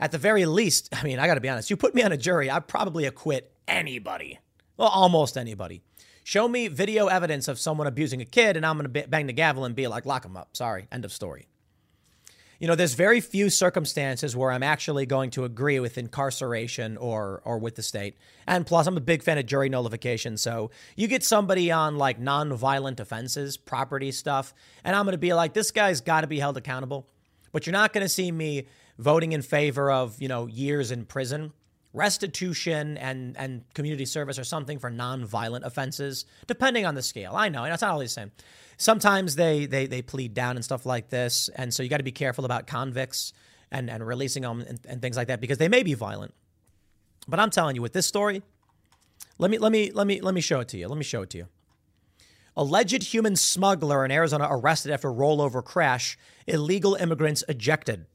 At 0.00 0.12
the 0.12 0.18
very 0.18 0.46
least, 0.46 0.88
I 0.94 1.02
mean, 1.02 1.18
I 1.18 1.26
got 1.26 1.34
to 1.34 1.42
be 1.42 1.48
honest. 1.50 1.68
You 1.68 1.76
put 1.76 1.94
me 1.94 2.02
on 2.02 2.12
a 2.12 2.16
jury, 2.16 2.50
I 2.50 2.60
probably 2.60 3.04
acquit 3.04 3.52
anybody. 3.66 4.38
Well, 4.78 4.88
almost 4.88 5.36
anybody. 5.36 5.82
Show 6.28 6.46
me 6.46 6.68
video 6.68 7.06
evidence 7.06 7.48
of 7.48 7.58
someone 7.58 7.86
abusing 7.86 8.20
a 8.20 8.26
kid, 8.26 8.58
and 8.58 8.66
I'm 8.66 8.76
going 8.76 8.92
to 8.92 9.08
bang 9.08 9.28
the 9.28 9.32
gavel 9.32 9.64
and 9.64 9.74
be 9.74 9.86
like, 9.86 10.04
lock 10.04 10.26
him 10.26 10.36
up. 10.36 10.58
Sorry, 10.58 10.86
end 10.92 11.06
of 11.06 11.10
story. 11.10 11.48
You 12.60 12.68
know, 12.68 12.74
there's 12.74 12.92
very 12.92 13.22
few 13.22 13.48
circumstances 13.48 14.36
where 14.36 14.50
I'm 14.50 14.62
actually 14.62 15.06
going 15.06 15.30
to 15.30 15.44
agree 15.44 15.80
with 15.80 15.96
incarceration 15.96 16.98
or 16.98 17.40
or 17.46 17.58
with 17.58 17.76
the 17.76 17.82
state. 17.82 18.18
And 18.46 18.66
plus, 18.66 18.86
I'm 18.86 18.98
a 18.98 19.00
big 19.00 19.22
fan 19.22 19.38
of 19.38 19.46
jury 19.46 19.70
nullification. 19.70 20.36
So 20.36 20.70
you 20.96 21.08
get 21.08 21.24
somebody 21.24 21.72
on 21.72 21.96
like 21.96 22.20
non-violent 22.20 23.00
offenses, 23.00 23.56
property 23.56 24.12
stuff, 24.12 24.52
and 24.84 24.94
I'm 24.94 25.06
going 25.06 25.12
to 25.12 25.18
be 25.18 25.32
like, 25.32 25.54
this 25.54 25.70
guy's 25.70 26.02
got 26.02 26.20
to 26.20 26.26
be 26.26 26.40
held 26.40 26.58
accountable. 26.58 27.08
But 27.52 27.66
you're 27.66 27.72
not 27.72 27.94
going 27.94 28.04
to 28.04 28.08
see 28.10 28.30
me 28.30 28.66
voting 28.98 29.32
in 29.32 29.40
favor 29.40 29.90
of 29.90 30.20
you 30.20 30.28
know 30.28 30.44
years 30.44 30.90
in 30.90 31.06
prison 31.06 31.54
restitution 31.92 32.96
and, 32.98 33.36
and 33.36 33.64
community 33.74 34.04
service 34.04 34.38
or 34.38 34.44
something 34.44 34.78
for 34.78 34.90
nonviolent 34.90 35.64
offenses, 35.64 36.26
depending 36.46 36.86
on 36.86 36.94
the 36.94 37.02
scale. 37.02 37.32
I 37.34 37.48
know, 37.48 37.64
it's 37.64 37.82
not 37.82 37.90
always 37.92 38.14
the 38.14 38.20
same. 38.22 38.32
Sometimes 38.76 39.34
they, 39.34 39.66
they, 39.66 39.86
they 39.86 40.02
plead 40.02 40.34
down 40.34 40.56
and 40.56 40.64
stuff 40.64 40.86
like 40.86 41.08
this. 41.08 41.48
And 41.56 41.72
so 41.72 41.82
you 41.82 41.88
got 41.88 41.96
to 41.96 42.04
be 42.04 42.12
careful 42.12 42.44
about 42.44 42.66
convicts 42.66 43.32
and, 43.70 43.90
and 43.90 44.06
releasing 44.06 44.42
them 44.42 44.60
and, 44.60 44.78
and 44.88 45.02
things 45.02 45.16
like 45.16 45.28
that 45.28 45.40
because 45.40 45.58
they 45.58 45.68
may 45.68 45.82
be 45.82 45.94
violent. 45.94 46.34
But 47.26 47.40
I'm 47.40 47.50
telling 47.50 47.76
you, 47.76 47.82
with 47.82 47.92
this 47.92 48.06
story, 48.06 48.42
let 49.36 49.50
me 49.50 49.58
let 49.58 49.70
me 49.70 49.90
let 49.92 50.06
me 50.06 50.20
let 50.20 50.34
me 50.34 50.40
show 50.40 50.60
it 50.60 50.68
to 50.68 50.78
you. 50.78 50.88
Let 50.88 50.96
me 50.96 51.04
show 51.04 51.22
it 51.22 51.30
to 51.30 51.38
you. 51.38 51.48
Alleged 52.56 53.02
human 53.12 53.36
smuggler 53.36 54.04
in 54.04 54.10
Arizona 54.10 54.48
arrested 54.50 54.92
after 54.92 55.08
rollover 55.10 55.62
crash. 55.62 56.18
Illegal 56.46 56.94
immigrants 56.94 57.44
ejected. 57.48 58.06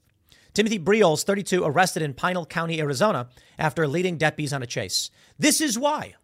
Timothy 0.54 0.78
Briols, 0.78 1.24
32, 1.24 1.64
arrested 1.64 2.02
in 2.02 2.14
Pinal 2.14 2.46
County, 2.46 2.80
Arizona, 2.80 3.28
after 3.58 3.86
leading 3.86 4.16
deputies 4.16 4.52
on 4.52 4.62
a 4.62 4.66
chase. 4.66 5.10
This 5.38 5.60
is 5.60 5.78
why. 5.78 6.14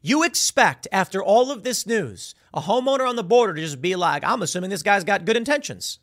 You 0.00 0.22
expect, 0.22 0.86
after 0.92 1.22
all 1.22 1.50
of 1.50 1.64
this 1.64 1.86
news, 1.86 2.34
a 2.52 2.60
homeowner 2.60 3.08
on 3.08 3.16
the 3.16 3.24
border 3.24 3.54
to 3.54 3.60
just 3.60 3.80
be 3.80 3.96
like, 3.96 4.22
I'm 4.24 4.42
assuming 4.42 4.70
this 4.70 4.82
guy's 4.82 5.04
got 5.04 5.24
good 5.24 5.36
intentions. 5.36 5.98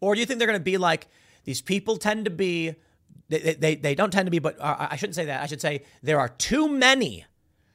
Or 0.00 0.14
do 0.14 0.20
you 0.20 0.26
think 0.26 0.38
they're 0.38 0.48
going 0.48 0.58
to 0.58 0.64
be 0.64 0.78
like, 0.78 1.08
these 1.44 1.60
people 1.60 1.96
tend 1.96 2.24
to 2.24 2.30
be, 2.30 2.74
they, 3.28 3.54
they, 3.54 3.74
they 3.74 3.94
don't 3.94 4.12
tend 4.12 4.26
to 4.26 4.30
be, 4.30 4.38
but 4.38 4.58
uh, 4.60 4.88
I 4.90 4.96
shouldn't 4.96 5.16
say 5.16 5.26
that. 5.26 5.42
I 5.42 5.46
should 5.46 5.60
say 5.60 5.82
there 6.02 6.20
are 6.20 6.28
too 6.28 6.68
many 6.68 7.26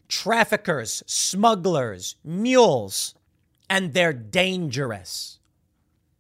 traffickers, 0.08 1.04
smugglers, 1.06 2.16
mules 2.24 3.14
and 3.70 3.94
they're 3.94 4.14
dangerous. 4.14 5.40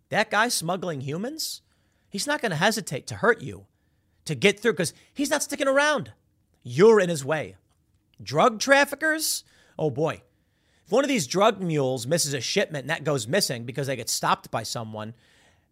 That 0.09 0.29
guy 0.29 0.49
smuggling 0.49 1.01
humans, 1.01 1.61
he's 2.09 2.27
not 2.27 2.41
going 2.41 2.51
to 2.51 2.57
hesitate 2.57 3.07
to 3.07 3.15
hurt 3.15 3.41
you, 3.41 3.65
to 4.25 4.35
get 4.35 4.59
through, 4.59 4.73
because 4.73 4.93
he's 5.13 5.29
not 5.29 5.43
sticking 5.43 5.67
around. 5.67 6.11
You're 6.63 6.99
in 6.99 7.09
his 7.09 7.23
way. 7.23 7.55
Drug 8.21 8.59
traffickers, 8.59 9.43
oh 9.77 9.89
boy. 9.89 10.21
If 10.85 10.91
one 10.91 11.03
of 11.03 11.07
these 11.07 11.27
drug 11.27 11.61
mules 11.61 12.07
misses 12.07 12.33
a 12.33 12.41
shipment 12.41 12.83
and 12.83 12.89
that 12.89 13.03
goes 13.03 13.27
missing 13.27 13.63
because 13.63 13.87
they 13.87 13.95
get 13.95 14.09
stopped 14.09 14.49
by 14.49 14.63
someone, 14.63 15.13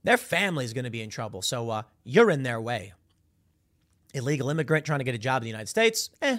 their 0.03 0.17
family's 0.17 0.73
going 0.73 0.85
to 0.85 0.91
be 0.91 1.01
in 1.01 1.09
trouble. 1.09 1.41
So 1.41 1.69
uh, 1.69 1.81
you're 2.03 2.29
in 2.29 2.43
their 2.43 2.61
way. 2.61 2.93
Illegal 4.13 4.49
immigrant 4.49 4.85
trying 4.85 4.99
to 4.99 5.03
get 5.03 5.15
a 5.15 5.19
job 5.19 5.41
in 5.41 5.45
the 5.45 5.49
United 5.49 5.69
States, 5.69 6.09
eh. 6.21 6.37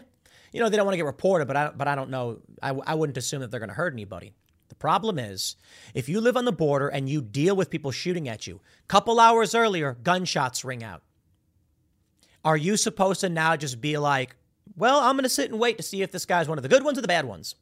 You 0.52 0.60
know, 0.60 0.70
they 0.70 0.76
don't 0.76 0.86
want 0.86 0.94
to 0.94 0.98
get 0.98 1.04
reported, 1.04 1.46
but 1.46 1.56
I, 1.56 1.70
but 1.76 1.88
I 1.88 1.94
don't 1.94 2.08
know. 2.08 2.38
I, 2.62 2.70
I 2.70 2.94
wouldn't 2.94 3.18
assume 3.18 3.40
that 3.40 3.50
they're 3.50 3.60
going 3.60 3.68
to 3.68 3.74
hurt 3.74 3.92
anybody. 3.92 4.32
The 4.68 4.74
problem 4.74 5.18
is, 5.18 5.56
if 5.94 6.08
you 6.08 6.20
live 6.20 6.36
on 6.36 6.44
the 6.44 6.52
border 6.52 6.88
and 6.88 7.08
you 7.08 7.22
deal 7.22 7.56
with 7.56 7.70
people 7.70 7.90
shooting 7.90 8.28
at 8.28 8.46
you, 8.46 8.60
couple 8.86 9.18
hours 9.18 9.54
earlier, 9.54 9.96
gunshots 10.02 10.64
ring 10.64 10.84
out. 10.84 11.02
Are 12.44 12.56
you 12.56 12.76
supposed 12.76 13.20
to 13.20 13.28
now 13.28 13.56
just 13.56 13.80
be 13.80 13.98
like, 13.98 14.36
well, 14.76 15.00
I'm 15.00 15.16
going 15.16 15.24
to 15.24 15.28
sit 15.28 15.50
and 15.50 15.58
wait 15.58 15.76
to 15.78 15.82
see 15.82 16.02
if 16.02 16.12
this 16.12 16.26
guy's 16.26 16.48
one 16.48 16.58
of 16.58 16.62
the 16.62 16.68
good 16.68 16.84
ones 16.84 16.98
or 16.98 17.02
the 17.02 17.08
bad 17.08 17.24
ones? 17.24 17.54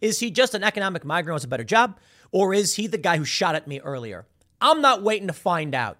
Is 0.00 0.20
he 0.20 0.30
just 0.30 0.54
an 0.54 0.64
economic 0.64 1.04
migrant 1.04 1.28
who 1.28 1.32
wants 1.32 1.44
a 1.44 1.48
better 1.48 1.64
job? 1.64 1.98
Or 2.30 2.54
is 2.54 2.74
he 2.74 2.86
the 2.86 2.98
guy 2.98 3.16
who 3.16 3.24
shot 3.24 3.54
at 3.54 3.68
me 3.68 3.80
earlier? 3.80 4.26
I'm 4.60 4.80
not 4.80 5.02
waiting 5.02 5.28
to 5.28 5.32
find 5.32 5.74
out. 5.74 5.98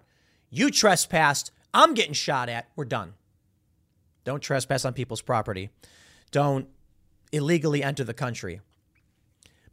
You 0.49 0.69
trespassed. 0.69 1.51
I'm 1.73 1.93
getting 1.93 2.13
shot 2.13 2.49
at. 2.49 2.67
We're 2.75 2.85
done. 2.85 3.13
Don't 4.23 4.41
trespass 4.41 4.85
on 4.85 4.93
people's 4.93 5.21
property. 5.21 5.69
Don't 6.31 6.67
illegally 7.31 7.83
enter 7.83 8.03
the 8.03 8.13
country. 8.13 8.61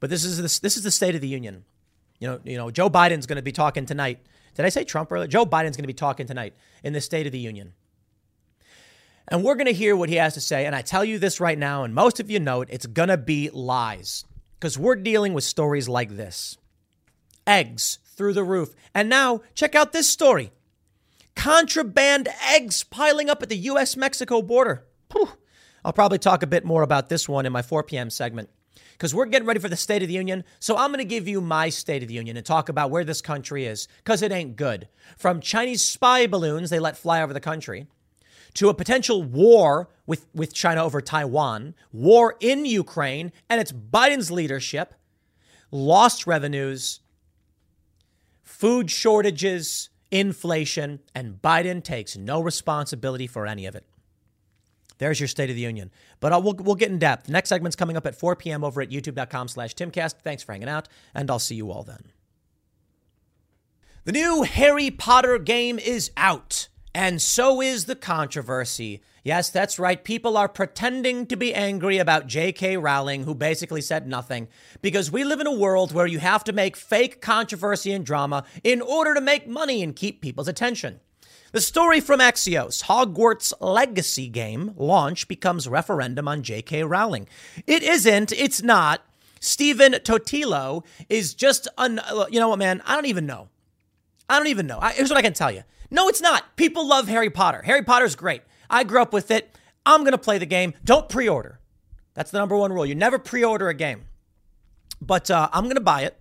But 0.01 0.11
this 0.11 0.25
is 0.25 0.37
the, 0.37 0.61
this 0.63 0.77
is 0.77 0.83
the 0.83 0.91
State 0.91 1.15
of 1.15 1.21
the 1.21 1.29
Union. 1.29 1.65
You 2.19 2.29
know, 2.29 2.41
you 2.45 2.57
know, 2.57 2.71
Joe 2.71 2.89
Biden's 2.89 3.27
going 3.27 3.37
to 3.37 3.43
be 3.43 3.53
talking 3.53 3.87
tonight. 3.87 4.21
Did 4.55 4.65
I 4.65 4.71
say 4.71 4.85
Trump 4.85 5.13
earlier? 5.13 5.29
Joe 5.29 5.45
Biden's 5.45 5.77
going 5.77 5.85
to 5.85 5.89
be 5.89 5.93
talking 5.93 6.27
tonight 6.27 6.55
in 6.83 6.93
the 6.93 7.01
State 7.01 7.27
of 7.27 7.33
the 7.33 7.39
Union. 7.39 7.75
And 9.29 9.43
we're 9.43 9.57
going 9.57 9.67
to 9.67 9.73
hear 9.73 9.97
what 9.97 10.09
he 10.09 10.17
has 10.17 10.35
to 10.35 10.41
say. 10.41 10.67
And 10.67 10.75
I 10.75 10.83
tell 10.83 11.05
you 11.05 11.19
this 11.19 11.41
right 11.41 11.59
now, 11.59 11.83
and 11.83 11.95
most 11.95 12.21
of 12.21 12.31
you 12.31 12.39
know 12.39 12.63
it, 12.63 12.69
it's 12.71 12.87
going 12.87 13.09
to 13.09 13.17
be 13.17 13.51
lies 13.51 14.25
because 14.59 14.79
we're 14.79 14.97
dealing 14.97 15.35
with 15.35 15.45
stories 15.45 15.89
like 15.89 16.17
this 16.17 16.57
eggs 17.47 17.99
through 18.05 18.33
the 18.33 18.45
roof. 18.45 18.75
And 18.95 19.09
now, 19.09 19.43
check 19.55 19.75
out 19.75 19.93
this 19.93 20.09
story 20.09 20.53
contraband 21.35 22.29
eggs 22.49 22.83
piling 22.83 23.29
up 23.29 23.43
at 23.43 23.49
the 23.49 23.57
US 23.59 23.97
Mexico 23.97 24.43
border. 24.43 24.85
Whew. 25.13 25.29
I'll 25.85 25.93
probably 25.93 26.19
talk 26.19 26.43
a 26.43 26.47
bit 26.47 26.65
more 26.65 26.83
about 26.83 27.09
this 27.09 27.29
one 27.29 27.47
in 27.47 27.53
my 27.53 27.63
4 27.63 27.85
p.m. 27.85 28.11
segment 28.11 28.49
because 28.97 29.15
we're 29.15 29.27
getting 29.27 29.47
ready 29.47 29.61
for 29.61 29.69
the 29.69 29.77
State 29.77 30.03
of 30.03 30.09
the 30.09 30.15
Union. 30.15 30.43
So 30.59 30.77
I'm 30.77 30.91
going 30.91 30.99
to 30.99 31.05
give 31.05 31.29
you 31.29 31.41
my 31.41 31.69
State 31.69 32.03
of 32.03 32.09
the 32.09 32.15
Union 32.15 32.37
and 32.37 32.47
talk 32.47 32.69
about 32.69 32.91
where 32.91 33.05
this 33.05 33.21
country 33.21 33.67
is 33.67 33.89
because 33.99 34.23
it 34.23 34.33
ain't 34.33 34.57
good. 34.57 34.89
From 35.19 35.41
Chinese 35.41 35.83
spy 35.83 36.27
balloons 36.27 36.71
they 36.71 36.79
let 36.79 36.97
fly 36.97 37.23
over 37.23 37.33
the 37.33 37.41
country 37.41 37.87
to 38.55 38.71
a 38.71 38.75
potential 38.75 39.23
war 39.23 39.91
with, 40.07 40.27
with 40.35 40.55
China 40.55 40.83
over 40.83 41.03
Taiwan, 41.03 41.75
war 41.93 42.37
in 42.41 42.65
Ukraine, 42.65 43.33
and 43.51 43.61
it's 43.61 43.73
Biden's 43.73 44.31
leadership, 44.31 44.95
lost 45.71 46.27
revenues, 46.27 47.01
food 48.43 48.91
shortages, 48.91 49.91
inflation, 50.11 51.01
and 51.15 51.43
Biden 51.43 51.85
takes 51.85 52.17
no 52.17 52.41
responsibility 52.41 53.27
for 53.27 53.47
any 53.47 53.67
of 53.67 53.75
it. 53.75 53.85
There's 54.99 55.21
your 55.21 55.29
State 55.29 55.51
of 55.51 55.57
the 55.57 55.63
Union. 55.63 55.91
But 56.21 56.33
I'll, 56.33 56.43
we'll, 56.43 56.55
we'll 56.55 56.75
get 56.75 56.91
in 56.91 56.99
depth. 56.99 57.29
Next 57.29 57.49
segment's 57.49 57.77
coming 57.77 57.97
up 57.97 58.07
at 58.07 58.15
4 58.15 58.37
p.m. 58.37 58.65
over 58.65 58.81
at 58.81 58.91
youtube.com 58.91 59.49
slash 59.49 59.75
timcast. 59.75 60.15
Thanks 60.23 60.43
for 60.43 60.53
hanging 60.53 60.69
out, 60.69 60.89
and 61.15 61.31
I'll 61.31 61.39
see 61.39 61.55
you 61.55 61.71
all 61.71 61.83
then. 61.83 62.13
The 64.05 64.13
new 64.13 64.43
Harry 64.43 64.91
Potter 64.91 65.39
game 65.39 65.79
is 65.79 66.13
out, 66.17 66.69
and 66.95 67.21
so 67.21 67.61
is 67.61 67.87
the 67.87 67.97
controversy. 67.97 69.03
Yes, 69.25 69.51
that's 69.51 69.81
right. 69.81 70.05
People 70.05 70.37
are 70.37 70.49
pretending 70.49 71.27
to 71.27 71.37
be 71.37 71.53
angry 71.53 71.99
about 71.99 72.29
J.K. 72.29 72.77
Rowling, 72.77 73.25
who 73.25 73.35
basically 73.35 73.81
said 73.81 74.07
nothing, 74.07 74.47
because 74.81 75.11
we 75.11 75.25
live 75.25 75.41
in 75.41 75.49
a 75.49 75.53
world 75.53 75.91
where 75.91 76.07
you 76.07 76.21
have 76.21 76.45
to 76.45 76.53
make 76.53 76.77
fake 76.77 77.21
controversy 77.21 77.91
and 77.91 78.07
drama 78.07 78.45
in 78.63 78.81
order 78.81 79.15
to 79.15 79.21
make 79.21 79.49
money 79.49 79.83
and 79.83 79.97
keep 79.97 80.21
people's 80.21 80.47
attention. 80.47 81.01
The 81.57 81.63
story 81.63 82.01
from 82.01 82.21
Axios 82.21 82.85
Hogwarts 82.85 83.55
Legacy 83.61 84.29
game 84.29 84.75
launch 84.77 85.27
becomes 85.27 85.67
referendum 85.67 86.29
on 86.29 86.43
J.K. 86.43 86.85
Rowling. 86.85 87.27
It 87.67 87.83
isn't, 87.83 88.31
it's 88.31 88.63
not. 88.63 89.03
Stephen 89.41 89.95
Totilo 89.95 90.85
is 91.09 91.33
just, 91.33 91.67
un- 91.79 91.99
you 92.31 92.41
know 92.41 92.51
what, 92.51 92.59
man? 92.59 92.83
I 92.85 92.95
don't 92.95 93.07
even 93.07 93.25
know. 93.25 93.49
I 94.29 94.37
don't 94.37 94.49
even 94.49 94.67
know. 94.67 94.79
I, 94.83 94.93
here's 94.93 95.09
what 95.09 95.17
I 95.17 95.23
can 95.23 95.33
tell 95.33 95.51
you. 95.51 95.63
No, 95.91 96.09
it's 96.09 96.21
not. 96.21 96.57
People 96.57 96.87
love 96.87 97.09
Harry 97.09 97.31
Potter. 97.31 97.63
Harry 97.63 97.83
Potter's 97.83 98.17
great. 98.17 98.43
I 98.69 98.85
grew 98.85 99.01
up 99.01 99.15
with 99.15 99.31
it. 99.31 99.57
I'm 99.87 100.03
going 100.03 100.13
to 100.13 100.19
play 100.19 100.37
the 100.37 100.45
game. 100.45 100.75
Don't 100.85 101.09
pre 101.09 101.27
order. 101.27 101.59
That's 102.13 102.33
the 102.33 102.39
number 102.39 102.59
one 102.59 102.71
rule. 102.71 102.85
You 102.85 102.95
never 102.95 103.19
pre 103.19 103.43
order 103.43 103.71
a 103.71 103.75
game. 103.75 104.03
But 105.01 105.31
uh, 105.31 105.49
I'm 105.55 105.65
going 105.65 105.77
to 105.77 105.81
buy 105.81 106.03
it. 106.03 106.21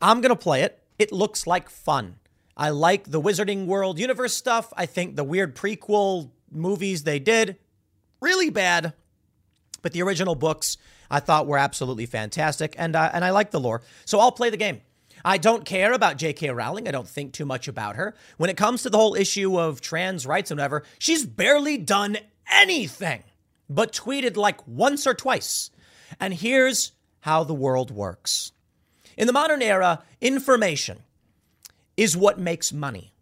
I'm 0.00 0.20
going 0.20 0.30
to 0.30 0.42
play 0.42 0.62
it. 0.62 0.82
It 0.98 1.12
looks 1.12 1.46
like 1.46 1.70
fun. 1.70 2.16
I 2.56 2.70
like 2.70 3.10
the 3.10 3.20
Wizarding 3.20 3.66
World 3.66 3.98
universe 3.98 4.34
stuff. 4.34 4.72
I 4.76 4.86
think 4.86 5.16
the 5.16 5.24
weird 5.24 5.56
prequel 5.56 6.30
movies 6.50 7.04
they 7.04 7.18
did, 7.18 7.56
really 8.20 8.50
bad. 8.50 8.94
But 9.80 9.92
the 9.92 10.02
original 10.02 10.34
books 10.34 10.76
I 11.10 11.20
thought 11.20 11.46
were 11.46 11.58
absolutely 11.58 12.06
fantastic, 12.06 12.74
and 12.78 12.94
uh, 12.94 13.10
and 13.12 13.24
I 13.24 13.30
like 13.30 13.50
the 13.50 13.60
lore. 13.60 13.82
So 14.04 14.20
I'll 14.20 14.32
play 14.32 14.50
the 14.50 14.56
game. 14.56 14.80
I 15.24 15.38
don't 15.38 15.64
care 15.64 15.92
about 15.92 16.16
J.K. 16.16 16.50
Rowling. 16.50 16.88
I 16.88 16.90
don't 16.90 17.08
think 17.08 17.32
too 17.32 17.44
much 17.44 17.68
about 17.68 17.96
her. 17.96 18.14
When 18.38 18.50
it 18.50 18.56
comes 18.56 18.82
to 18.82 18.90
the 18.90 18.98
whole 18.98 19.14
issue 19.14 19.58
of 19.58 19.80
trans 19.80 20.26
rights 20.26 20.50
and 20.50 20.58
whatever, 20.58 20.82
she's 20.98 21.24
barely 21.24 21.78
done 21.78 22.18
anything 22.50 23.22
but 23.68 23.92
tweeted 23.92 24.36
like 24.36 24.66
once 24.66 25.06
or 25.06 25.14
twice. 25.14 25.70
And 26.20 26.34
here's 26.34 26.92
how 27.20 27.44
the 27.44 27.54
world 27.54 27.90
works. 27.90 28.52
In 29.16 29.26
the 29.26 29.32
modern 29.32 29.62
era, 29.62 30.02
information 30.20 31.02
is 31.96 32.16
what 32.16 32.38
makes 32.38 32.72
money. 32.72 33.12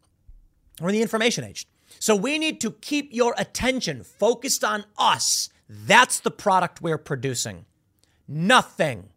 We're 0.80 0.90
in 0.90 0.94
the 0.94 1.02
information 1.02 1.44
age. 1.44 1.66
So 1.98 2.16
we 2.16 2.38
need 2.38 2.60
to 2.62 2.70
keep 2.70 3.12
your 3.12 3.34
attention 3.36 4.04
focused 4.04 4.64
on 4.64 4.84
us. 4.96 5.50
That's 5.68 6.20
the 6.20 6.30
product 6.30 6.80
we're 6.80 6.98
producing. 6.98 7.66
Nothing. 8.26 9.10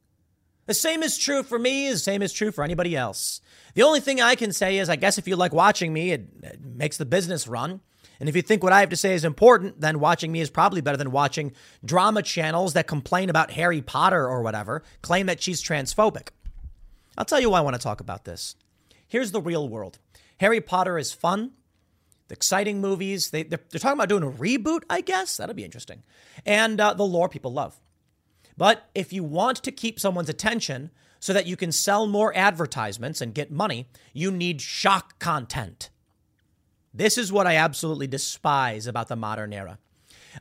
The 0.66 0.74
same 0.74 1.04
is 1.04 1.18
true 1.18 1.44
for 1.44 1.60
me, 1.60 1.90
the 1.90 1.98
same 1.98 2.22
is 2.22 2.32
true 2.32 2.52
for 2.52 2.64
anybody 2.64 2.96
else. 2.96 3.42
The 3.74 3.84
only 3.84 4.00
thing 4.00 4.22
I 4.22 4.36
can 4.36 4.54
say 4.54 4.78
is 4.78 4.90
I 4.90 4.96
guess 4.96 5.18
if 5.18 5.28
you 5.28 5.36
like 5.36 5.54
watching 5.54 5.92
me, 5.94 6.12
it, 6.12 6.28
it 6.42 6.62
makes 6.64 6.98
the 6.98 7.06
business 7.06 7.48
run. 7.48 7.82
And 8.20 8.30
if 8.30 8.36
you 8.36 8.42
think 8.42 8.64
what 8.64 8.72
I 8.72 8.80
have 8.80 8.90
to 8.90 8.96
say 8.96 9.14
is 9.14 9.26
important, 9.26 9.82
then 9.82 10.00
watching 10.00 10.32
me 10.32 10.40
is 10.40 10.50
probably 10.50 10.80
better 10.80 10.98
than 10.98 11.12
watching 11.12 11.52
drama 11.84 12.22
channels 12.22 12.74
that 12.74 12.88
complain 12.88 13.30
about 13.30 13.52
Harry 13.52 13.82
Potter 13.82 14.28
or 14.28 14.42
whatever, 14.42 14.84
claim 15.02 15.26
that 15.26 15.42
she's 15.42 15.62
transphobic. 15.62 16.30
I'll 17.18 17.26
tell 17.26 17.42
you 17.42 17.50
why 17.50 17.58
I 17.58 17.62
want 17.62 17.76
to 17.76 17.82
talk 17.82 18.00
about 18.00 18.24
this. 18.24 18.56
Here's 19.14 19.32
the 19.32 19.42
real 19.42 19.70
world 19.70 20.00
Harry 20.40 20.60
Potter 20.60 20.98
is 20.98 21.14
fun. 21.14 21.52
The 22.30 22.34
exciting 22.34 22.82
movies. 22.82 23.30
They, 23.30 23.44
they're, 23.44 23.60
they're, 23.70 23.80
talking 23.80 24.00
about 24.00 24.10
doing 24.10 24.24
a 24.24 24.32
reboot, 24.32 24.82
I 24.90 25.02
guess. 25.02 25.38
That'll 25.38 25.54
be 25.54 25.64
interesting. 25.64 26.02
And 26.48 26.82
uh, 26.82 26.96
the 26.96 27.04
lore 27.04 27.30
people 27.30 27.54
love. 27.54 27.80
But 28.58 28.90
if 28.96 29.14
you 29.14 29.24
want 29.24 29.58
to 29.58 29.72
keep 29.72 30.00
someone's 30.00 30.30
attention 30.30 30.90
so 31.20 31.32
that 31.32 31.46
you 31.46 31.56
can 31.56 31.72
sell 31.72 32.08
more 32.08 32.36
advertisements 32.36 33.22
and 33.22 33.36
get 33.36 33.52
money, 33.52 33.88
you 34.14 34.32
need 34.32 34.62
shock 34.62 35.20
content. 35.20 35.92
This 36.92 37.16
is 37.16 37.32
what 37.32 37.46
I 37.46 37.56
absolutely 37.56 38.08
despise 38.08 38.88
about 38.88 39.10
the 39.10 39.16
modern 39.16 39.54
era. 39.54 39.78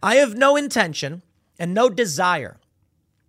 I 0.02 0.14
have 0.14 0.34
no 0.34 0.56
intention 0.56 1.20
and 1.58 1.74
no 1.74 1.90
desire 1.90 2.56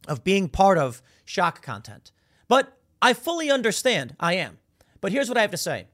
of 0.08 0.24
being 0.24 0.48
part 0.48 0.78
of 0.78 1.02
shock 1.26 1.62
content, 1.62 2.14
but 2.48 2.78
I 3.02 3.12
fully 3.12 3.52
understand 3.52 4.16
I 4.22 4.36
am. 4.36 4.60
But 5.04 5.12
here's 5.12 5.28
what 5.28 5.38
I 5.38 5.42
have 5.42 5.52
to 5.52 5.58
say. 5.58 5.88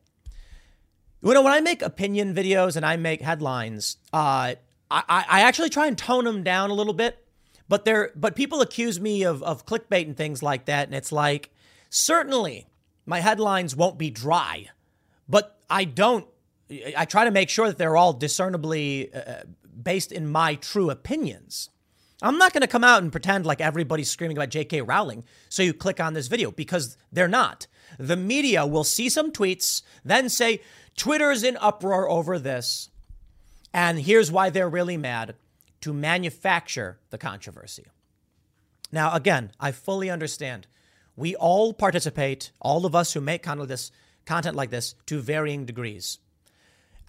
You 1.23 1.33
know, 1.33 1.41
when 1.41 1.51
I 1.51 1.61
make 1.61 1.81
opinion 1.81 2.35
videos 2.35 2.75
and 2.75 2.85
I 2.85 2.95
make 2.95 3.21
headlines, 3.21 3.97
uh, 4.13 4.53
I, 4.91 5.25
I 5.27 5.41
actually 5.41 5.69
try 5.69 5.87
and 5.87 5.97
tone 5.97 6.25
them 6.25 6.43
down 6.43 6.69
a 6.69 6.75
little 6.75 6.93
bit. 6.93 7.25
But 7.67 7.85
there, 7.85 8.11
but 8.15 8.35
people 8.35 8.61
accuse 8.61 8.99
me 8.99 9.23
of, 9.23 9.41
of 9.41 9.65
clickbait 9.65 10.05
and 10.05 10.15
things 10.15 10.43
like 10.43 10.65
that, 10.65 10.87
and 10.87 10.93
it's 10.93 11.11
like, 11.11 11.49
certainly 11.89 12.67
my 13.07 13.19
headlines 13.19 13.75
won't 13.75 13.97
be 13.97 14.11
dry, 14.11 14.67
but 15.27 15.57
I 15.71 15.85
don't. 15.85 16.27
I 16.95 17.05
try 17.05 17.25
to 17.25 17.31
make 17.31 17.49
sure 17.49 17.65
that 17.65 17.79
they're 17.79 17.97
all 17.97 18.13
discernibly 18.13 19.11
uh, 19.11 19.41
based 19.81 20.11
in 20.11 20.27
my 20.27 20.53
true 20.53 20.91
opinions. 20.91 21.71
I'm 22.21 22.37
not 22.37 22.53
going 22.53 22.61
to 22.61 22.67
come 22.67 22.83
out 22.83 23.01
and 23.01 23.11
pretend 23.11 23.47
like 23.47 23.59
everybody's 23.59 24.11
screaming 24.11 24.37
about 24.37 24.49
J.K. 24.49 24.81
Rowling, 24.81 25.23
so 25.49 25.63
you 25.63 25.73
click 25.73 25.99
on 25.99 26.13
this 26.13 26.27
video 26.27 26.51
because 26.51 26.95
they're 27.11 27.27
not. 27.27 27.65
The 27.99 28.15
media 28.15 28.65
will 28.65 28.85
see 28.85 29.09
some 29.09 29.31
tweets, 29.31 29.81
then 30.03 30.29
say, 30.29 30.61
Twitter's 30.95 31.43
in 31.43 31.57
uproar 31.57 32.09
over 32.09 32.39
this, 32.39 32.89
and 33.73 33.99
here's 33.99 34.31
why 34.31 34.49
they're 34.49 34.69
really 34.69 34.97
mad 34.97 35.35
to 35.81 35.93
manufacture 35.93 36.97
the 37.09 37.17
controversy. 37.17 37.85
Now, 38.91 39.13
again, 39.13 39.51
I 39.59 39.71
fully 39.71 40.09
understand 40.09 40.65
We 41.19 41.35
all 41.35 41.73
participate, 41.73 42.51
all 42.61 42.85
of 42.85 42.95
us 42.95 43.11
who 43.11 43.19
make 43.19 43.43
content 43.43 44.55
like 44.55 44.69
this, 44.69 44.95
to 45.07 45.19
varying 45.19 45.65
degrees. 45.65 46.19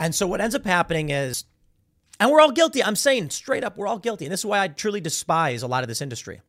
And 0.01 0.13
so 0.13 0.27
what 0.27 0.41
ends 0.41 0.57
up 0.57 0.65
happening 0.65 1.11
is, 1.11 1.45
and 2.19 2.29
we're 2.29 2.41
all 2.41 2.51
guilty. 2.51 2.83
I'm 2.83 2.97
saying 2.97 3.31
straight 3.31 3.63
up, 3.63 3.77
we're 3.77 3.87
all 3.87 4.01
guilty. 4.01 4.25
And 4.25 4.33
this 4.33 4.41
is 4.41 4.47
why 4.47 4.59
I 4.59 4.67
truly 4.67 5.01
despise 5.01 5.63
a 5.63 5.69
lot 5.69 5.85
of 5.85 5.89
this 5.89 6.03
industry. 6.03 6.41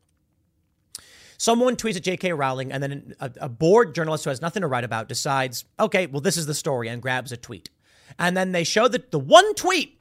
Someone 1.42 1.76
tweets 1.76 1.96
at 1.96 2.04
J.K. 2.04 2.34
Rowling, 2.34 2.72
and 2.72 2.84
then 2.84 3.16
a, 3.20 3.32
a 3.42 3.50
bored 3.50 3.96
journalist 3.96 4.26
who 4.26 4.30
has 4.30 4.44
nothing 4.44 4.62
to 4.62 4.68
write 4.68 4.84
about 4.84 5.10
decides, 5.10 5.66
okay, 5.80 6.06
well, 6.06 6.22
this 6.22 6.38
is 6.38 6.46
the 6.46 6.54
story, 6.54 6.88
and 6.88 7.02
grabs 7.02 7.32
a 7.32 7.38
tweet. 7.38 7.72
And 8.20 8.38
then 8.38 8.52
they 8.52 8.64
show 8.64 8.88
the, 8.88 9.04
the 9.10 9.18
one 9.18 9.56
tweet. 9.56 10.00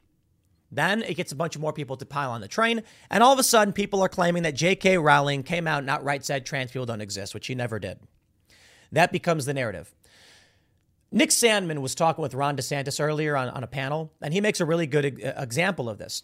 Then 0.71 1.01
it 1.01 1.15
gets 1.15 1.31
a 1.31 1.35
bunch 1.35 1.55
of 1.55 1.61
more 1.63 1.73
people 1.73 1.97
to 1.97 2.05
pile 2.05 2.29
on 2.29 2.41
the 2.41 2.47
train. 2.47 2.83
And 3.09 3.23
all 3.23 3.33
of 3.33 3.39
a 3.39 3.43
sudden, 3.43 3.73
people 3.73 4.03
are 4.03 4.07
claiming 4.07 4.43
that 4.43 4.53
J.K. 4.53 4.99
Rowling 4.99 5.41
came 5.41 5.65
out 5.65 5.79
and 5.79 5.89
outright 5.89 6.23
said 6.23 6.45
trans 6.45 6.69
people 6.69 6.85
don't 6.85 7.01
exist, 7.01 7.33
which 7.33 7.45
she 7.45 7.55
never 7.55 7.79
did. 7.79 7.97
That 8.91 9.11
becomes 9.11 9.47
the 9.47 9.55
narrative. 9.55 9.91
Nick 11.11 11.31
Sandmann 11.31 11.79
was 11.79 11.95
talking 11.95 12.21
with 12.21 12.35
Ron 12.35 12.55
DeSantis 12.55 13.03
earlier 13.03 13.35
on, 13.35 13.49
on 13.49 13.63
a 13.63 13.67
panel, 13.67 14.13
and 14.21 14.31
he 14.31 14.41
makes 14.41 14.59
a 14.59 14.65
really 14.65 14.85
good 14.85 15.19
example 15.19 15.89
of 15.89 15.97
this. 15.97 16.21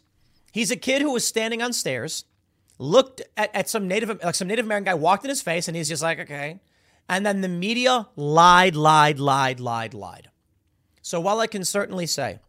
He's 0.52 0.70
a 0.70 0.76
kid 0.76 1.02
who 1.02 1.14
was 1.14 1.26
standing 1.26 1.64
on 1.64 1.74
stairs, 1.74 2.24
looked 2.80 3.22
at, 3.36 3.54
at 3.56 3.70
some 3.70 3.88
Native 3.88 4.24
like 4.24 4.36
some 4.36 4.48
Native 4.48 4.66
American 4.66 4.86
guy, 4.86 4.94
walked 4.94 5.24
in 5.24 5.30
his 5.30 5.42
face, 5.42 5.68
and 5.68 5.76
he's 5.76 5.90
just 5.90 6.04
like, 6.04 6.20
okay. 6.20 6.60
And 7.10 7.26
then 7.26 7.42
the 7.42 7.48
media 7.48 8.08
lied, 8.16 8.76
lied, 8.76 9.20
lied, 9.20 9.60
lied, 9.60 9.94
lied. 9.94 10.30
So 11.02 11.22
while 11.22 11.40
I 11.40 11.48
can 11.48 11.64
certainly 11.64 12.06
say, 12.06 12.40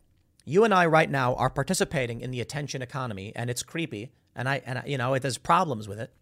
you 0.44 0.64
and 0.64 0.74
I 0.74 0.86
right 0.86 1.08
now 1.08 1.34
are 1.34 1.50
participating 1.50 2.20
in 2.20 2.30
the 2.30 2.40
attention 2.40 2.82
economy, 2.82 3.32
and 3.36 3.50
it's 3.50 3.62
creepy, 3.62 4.10
and 4.34 4.48
I 4.48 4.62
and 4.66 4.80
I, 4.80 4.84
you 4.86 4.98
know 4.98 5.14
it, 5.14 5.22
there's 5.22 5.38
problems 5.38 5.88
with 5.88 6.00
it, 6.00 6.12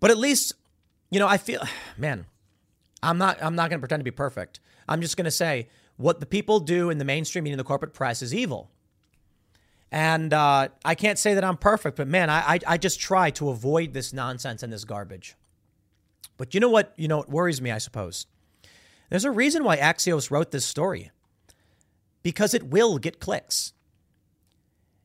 but 0.00 0.10
at 0.10 0.18
least, 0.18 0.54
you 1.10 1.18
know, 1.18 1.28
I 1.28 1.38
feel, 1.38 1.62
man, 1.96 2.26
I'm 3.02 3.18
not 3.18 3.42
I'm 3.42 3.54
not 3.54 3.70
going 3.70 3.78
to 3.78 3.82
pretend 3.82 4.00
to 4.00 4.04
be 4.04 4.10
perfect. 4.10 4.60
I'm 4.88 5.00
just 5.00 5.16
going 5.16 5.24
to 5.24 5.30
say 5.30 5.68
what 5.96 6.20
the 6.20 6.26
people 6.26 6.60
do 6.60 6.90
in 6.90 6.98
the 6.98 7.04
mainstream 7.04 7.46
and 7.46 7.58
the 7.58 7.64
corporate 7.64 7.94
press 7.94 8.22
is 8.22 8.34
evil. 8.34 8.70
And 9.96 10.34
uh, 10.34 10.68
I 10.84 10.94
can't 10.94 11.18
say 11.18 11.32
that 11.32 11.42
I'm 11.42 11.56
perfect, 11.56 11.96
but 11.96 12.06
man, 12.06 12.28
I, 12.28 12.56
I, 12.56 12.58
I 12.66 12.76
just 12.76 13.00
try 13.00 13.30
to 13.30 13.48
avoid 13.48 13.94
this 13.94 14.12
nonsense 14.12 14.62
and 14.62 14.70
this 14.70 14.84
garbage. 14.84 15.36
But 16.36 16.52
you 16.52 16.60
know 16.60 16.68
what? 16.68 16.92
You 16.98 17.08
know 17.08 17.16
what 17.16 17.30
worries 17.30 17.62
me, 17.62 17.70
I 17.70 17.78
suppose. 17.78 18.26
There's 19.08 19.24
a 19.24 19.30
reason 19.30 19.64
why 19.64 19.78
Axios 19.78 20.30
wrote 20.30 20.50
this 20.50 20.66
story. 20.66 21.12
Because 22.22 22.52
it 22.52 22.64
will 22.64 22.98
get 22.98 23.20
clicks. 23.20 23.72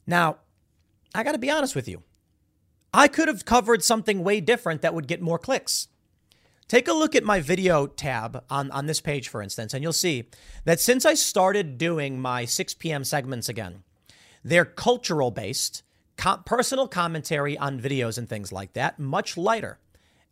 Now, 0.05 0.39
I 1.15 1.23
got 1.23 1.31
to 1.31 1.37
be 1.37 1.49
honest 1.49 1.73
with 1.73 1.87
you. 1.87 2.03
I 2.93 3.07
could 3.07 3.29
have 3.29 3.45
covered 3.45 3.85
something 3.85 4.25
way 4.25 4.41
different 4.41 4.81
that 4.81 4.93
would 4.93 5.07
get 5.07 5.21
more 5.21 5.39
clicks. 5.39 5.87
Take 6.67 6.89
a 6.89 6.93
look 6.93 7.15
at 7.15 7.23
my 7.23 7.39
video 7.39 7.87
tab 7.87 8.43
on, 8.49 8.69
on 8.71 8.87
this 8.87 8.99
page, 8.99 9.29
for 9.29 9.41
instance, 9.41 9.73
and 9.73 9.83
you'll 9.83 9.93
see 9.93 10.25
that 10.65 10.81
since 10.81 11.05
I 11.05 11.13
started 11.13 11.77
doing 11.77 12.19
my 12.19 12.43
6 12.43 12.73
p.m. 12.73 13.05
segments 13.05 13.47
again, 13.47 13.83
they're 14.43 14.65
cultural 14.65 15.31
based, 15.31 15.83
personal 16.45 16.87
commentary 16.87 17.57
on 17.57 17.79
videos 17.79 18.17
and 18.17 18.27
things 18.27 18.51
like 18.51 18.73
that, 18.73 18.99
much 18.99 19.37
lighter. 19.37 19.79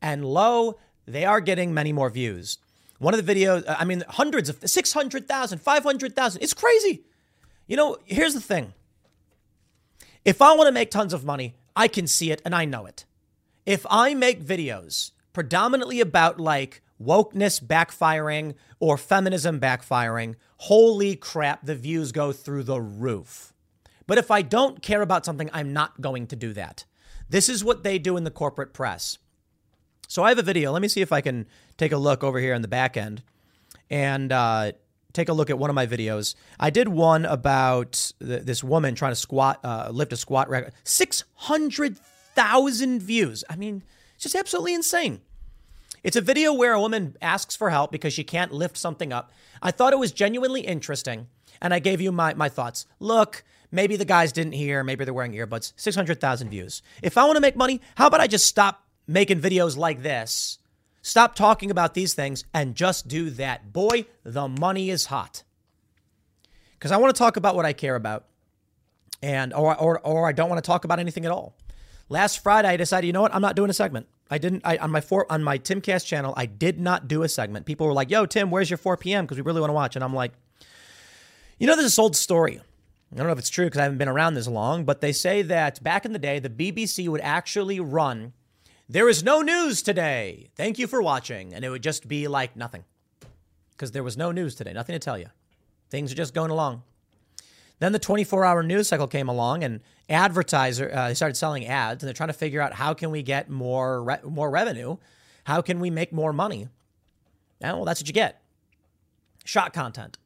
And 0.02 0.26
lo, 0.26 0.80
they 1.06 1.26
are 1.26 1.42
getting 1.42 1.74
many 1.74 1.92
more 1.92 2.10
views. 2.10 2.58
One 3.00 3.14
of 3.14 3.26
the 3.26 3.34
videos, 3.34 3.64
I 3.68 3.86
mean, 3.86 4.04
hundreds 4.08 4.50
of 4.50 4.60
600,000, 4.64 5.60
500,000. 5.60 6.42
It's 6.42 6.54
crazy. 6.54 7.04
You 7.68 7.78
know, 7.78 7.98
here's 8.06 8.34
the 8.34 8.42
thing 8.42 8.74
if 10.26 10.42
I 10.42 10.54
want 10.56 10.68
to 10.68 10.74
make 10.74 10.92
tons 10.92 11.14
of 11.14 11.24
money, 11.24 11.56
I 11.76 11.88
can 11.88 12.08
see 12.08 12.32
it 12.32 12.42
and 12.44 12.54
I 12.54 12.66
know 12.66 12.86
it. 12.86 13.06
If 13.66 13.86
I 13.90 14.14
make 14.14 14.44
videos 14.44 15.12
predominantly 15.34 16.02
about 16.02 16.40
like 16.40 16.82
wokeness 17.02 17.64
backfiring 17.64 18.56
or 18.80 18.98
feminism 18.98 19.60
backfiring, 19.60 20.36
holy 20.58 21.16
crap, 21.16 21.66
the 21.66 21.76
views 21.76 22.12
go 22.12 22.32
through 22.32 22.64
the 22.64 22.82
roof. 22.82 23.54
But 24.10 24.18
if 24.18 24.30
I 24.32 24.42
don't 24.42 24.82
care 24.82 25.04
about 25.04 25.24
something, 25.24 25.52
I'm 25.54 25.72
not 25.72 26.02
going 26.02 26.26
to 26.28 26.36
do 26.36 26.52
that. 26.54 26.84
This 27.30 27.48
is 27.48 27.64
what 27.64 27.84
they 27.84 28.00
do 28.00 28.18
in 28.18 28.24
the 28.24 28.32
corporate 28.32 28.74
press. 28.74 29.20
So 30.08 30.24
I 30.24 30.30
have 30.30 30.40
a 30.40 30.42
video. 30.42 30.72
Let 30.72 30.82
me 30.82 30.88
see 30.88 31.02
if 31.02 31.14
I 31.14 31.22
can 31.22 31.46
take 31.78 31.92
a 31.92 31.98
look 31.98 32.24
over 32.24 32.40
here 32.40 32.56
in 32.56 32.64
the 32.64 32.68
back 32.68 32.98
end 32.98 33.22
and 33.88 34.32
uh, 34.32 34.72
take 35.14 35.30
a 35.30 35.34
look 35.34 35.52
at 35.52 35.60
one 35.60 35.70
of 35.70 35.76
my 35.76 35.86
videos. 35.86 36.34
I 36.60 36.72
did 36.72 36.88
one 36.88 37.26
about 37.26 38.12
th- 38.20 38.46
this 38.46 38.64
woman 38.64 38.96
trying 38.96 39.12
to 39.12 39.16
squat, 39.16 39.60
uh, 39.64 39.90
lift 39.92 40.12
a 40.12 40.18
squat 40.18 40.50
record. 40.50 40.74
600,000 40.86 43.04
views. 43.04 43.44
I 43.48 43.58
mean, 43.58 43.84
it's 44.16 44.24
just 44.24 44.34
absolutely 44.34 44.74
insane. 44.74 45.22
It's 46.02 46.18
a 46.18 46.22
video 46.22 46.52
where 46.52 46.74
a 46.74 46.82
woman 46.82 47.16
asks 47.22 47.56
for 47.56 47.70
help 47.70 47.92
because 47.92 48.14
she 48.14 48.24
can't 48.24 48.52
lift 48.52 48.76
something 48.76 49.14
up. 49.14 49.32
I 49.62 49.70
thought 49.70 49.94
it 49.94 50.00
was 50.00 50.12
genuinely 50.12 50.62
interesting, 50.62 51.28
and 51.62 51.76
I 51.76 51.80
gave 51.80 52.02
you 52.02 52.12
my, 52.12 52.34
my 52.34 52.50
thoughts. 52.50 52.88
Look, 53.00 53.44
maybe 53.72 53.96
the 53.96 54.06
guys 54.06 54.32
didn't 54.32 54.54
hear, 54.54 54.84
maybe 54.84 55.06
they're 55.06 55.14
wearing 55.14 55.34
earbuds. 55.34 55.74
600,000 55.76 56.50
views. 56.50 56.82
If 57.02 57.18
I 57.18 57.26
want 57.26 57.38
to 57.38 57.42
make 57.42 57.56
money, 57.56 57.82
how 57.96 58.08
about 58.08 58.22
I 58.22 58.28
just 58.28 58.46
stop 58.46 58.86
making 59.08 59.42
videos 59.42 59.78
like 59.78 60.04
this? 60.04 60.60
Stop 61.02 61.36
talking 61.36 61.72
about 61.72 61.94
these 61.94 62.14
things 62.14 62.44
and 62.54 62.76
just 62.76 63.08
do 63.08 63.30
that. 63.32 63.72
Boy, 63.72 64.06
the 64.24 64.48
money 64.48 64.90
is 64.90 65.06
hot. 65.06 65.44
Because 66.74 66.92
I 66.92 66.98
want 66.98 67.14
to 67.14 67.18
talk 67.18 67.38
about 67.38 67.56
what 67.56 67.66
I 67.66 67.74
care 67.74 67.96
about, 67.96 68.26
and 69.22 69.54
or, 69.54 69.78
or, 69.78 70.00
or 70.00 70.28
I 70.28 70.32
don't 70.32 70.50
want 70.50 70.64
to 70.64 70.68
talk 70.68 70.86
about 70.86 71.00
anything 71.00 71.26
at 71.26 71.32
all. 71.32 71.56
Last 72.08 72.42
Friday, 72.42 72.70
I 72.70 72.78
decided, 72.78 73.06
you 73.08 73.14
know 73.14 73.22
what? 73.22 73.36
I'm 73.36 73.42
not 73.42 73.56
doing 73.56 73.70
a 73.70 73.74
segment. 73.74 74.08
I 74.30 74.38
didn't 74.38 74.62
I, 74.64 74.78
on 74.78 74.92
my 74.92 75.02
four 75.02 75.32
on 75.32 75.44
my 75.44 75.58
Timcast 75.58 76.06
channel. 76.06 76.34
I 76.38 76.46
did 76.46 76.80
not 76.80 77.08
do 77.08 77.24
a 77.24 77.30
segment. 77.30 77.66
People 77.66 77.88
were 77.88 77.94
like, 77.94 78.10
"Yo, 78.12 78.26
Tim, 78.26 78.52
where's 78.52 78.70
your 78.70 78.78
4 78.78 78.98
p.m.?" 78.98 79.26
Because 79.26 79.38
we 79.38 79.44
really 79.44 79.60
want 79.60 79.70
to 79.70 79.76
watch. 79.76 79.96
And 79.96 80.04
I'm 80.04 80.14
like, 80.14 80.34
you 81.58 81.68
know, 81.68 81.76
there's 81.76 81.88
this 81.88 82.00
old 82.00 82.16
story. 82.16 82.62
I 83.12 83.16
don't 83.16 83.26
know 83.26 83.34
if 83.34 83.40
it's 83.40 83.50
true 83.50 83.66
because 83.66 83.80
I 83.80 83.84
haven't 83.84 83.98
been 83.98 84.08
around 84.08 84.36
this 84.36 84.48
long, 84.48 84.86
but 84.86 85.02
they 85.02 85.12
say 85.12 85.42
that 85.42 85.84
back 85.84 86.06
in 86.06 86.14
the 86.14 86.20
day, 86.20 86.38
the 86.40 86.50
BBC 86.50 87.08
would 87.08 87.22
actually 87.22 87.80
run. 87.80 88.34
There 88.88 89.10
is 89.10 89.24
no 89.24 89.42
news 89.42 89.82
today. 89.82 90.50
Thank 90.56 90.78
you 90.78 90.86
for 90.86 91.02
watching, 91.02 91.54
and 91.54 91.66
it 91.66 91.70
would 91.70 91.82
just 91.82 92.08
be 92.08 92.28
like 92.28 92.56
nothing, 92.56 92.84
because 93.72 93.92
there 93.92 94.04
was 94.04 94.16
no 94.16 94.32
news 94.32 94.54
today. 94.54 94.74
Nothing 94.74 94.94
to 94.94 95.00
tell 95.00 95.18
you. 95.18 95.28
Things 95.90 96.12
are 96.12 96.16
just 96.16 96.36
going 96.36 96.52
along. 96.52 96.84
Then 97.80 97.94
the 97.94 98.00
24-hour 98.00 98.62
news 98.62 98.90
cycle 98.90 99.08
came 99.08 99.28
along, 99.28 99.64
and 99.64 99.82
advertiser 100.08 100.92
uh, 100.94 101.08
they 101.08 101.14
started 101.16 101.36
selling 101.36 101.66
ads, 101.66 102.04
and 102.04 102.08
they're 102.08 102.14
trying 102.14 102.30
to 102.30 102.34
figure 102.34 102.62
out 102.62 102.74
how 102.74 102.94
can 102.94 103.10
we 103.10 103.24
get 103.24 103.50
more 103.50 104.04
re- 104.04 104.20
more 104.24 104.52
revenue, 104.52 104.98
how 105.46 105.62
can 105.62 105.80
we 105.80 105.90
make 105.90 106.14
more 106.14 106.34
money. 106.34 106.68
And, 107.62 107.78
well, 107.78 107.86
that's 107.86 108.02
what 108.02 108.08
you 108.08 108.14
get. 108.14 108.42
Shock 109.46 109.74
content. 109.74 110.18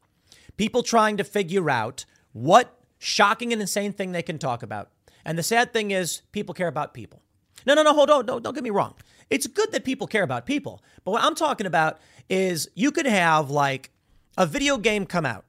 People 0.56 0.82
trying 0.82 1.16
to 1.16 1.24
figure 1.24 1.70
out 1.70 2.04
what 2.34 2.78
shocking 2.98 3.52
and 3.52 3.62
insane 3.62 3.92
thing 3.92 4.12
they 4.12 4.22
can 4.22 4.38
talk 4.38 4.62
about. 4.62 4.90
And 5.24 5.38
the 5.38 5.42
sad 5.42 5.72
thing 5.72 5.90
is, 5.90 6.20
people 6.32 6.54
care 6.54 6.68
about 6.68 6.92
people. 6.92 7.22
No, 7.64 7.72
no, 7.72 7.82
no, 7.82 7.94
hold 7.94 8.10
on. 8.10 8.26
Don't, 8.26 8.42
don't 8.42 8.54
get 8.54 8.62
me 8.62 8.70
wrong. 8.70 8.94
It's 9.30 9.46
good 9.46 9.72
that 9.72 9.84
people 9.84 10.06
care 10.06 10.22
about 10.22 10.44
people. 10.44 10.82
But 11.04 11.12
what 11.12 11.22
I'm 11.22 11.34
talking 11.34 11.66
about 11.66 11.98
is 12.28 12.68
you 12.74 12.90
could 12.90 13.06
have 13.06 13.50
like 13.50 13.90
a 14.36 14.44
video 14.44 14.76
game 14.76 15.06
come 15.06 15.24
out 15.24 15.44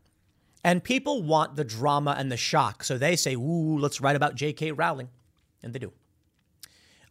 and 0.63 0.83
people 0.83 1.23
want 1.23 1.55
the 1.55 1.65
drama 1.65 2.15
and 2.17 2.31
the 2.31 2.37
shock. 2.37 2.83
So 2.83 2.97
they 2.97 3.15
say, 3.15 3.35
ooh, 3.35 3.77
let's 3.77 3.99
write 3.99 4.15
about 4.15 4.35
J.K. 4.35 4.71
Rowling. 4.71 5.09
And 5.61 5.73
they 5.73 5.79
do. 5.79 5.91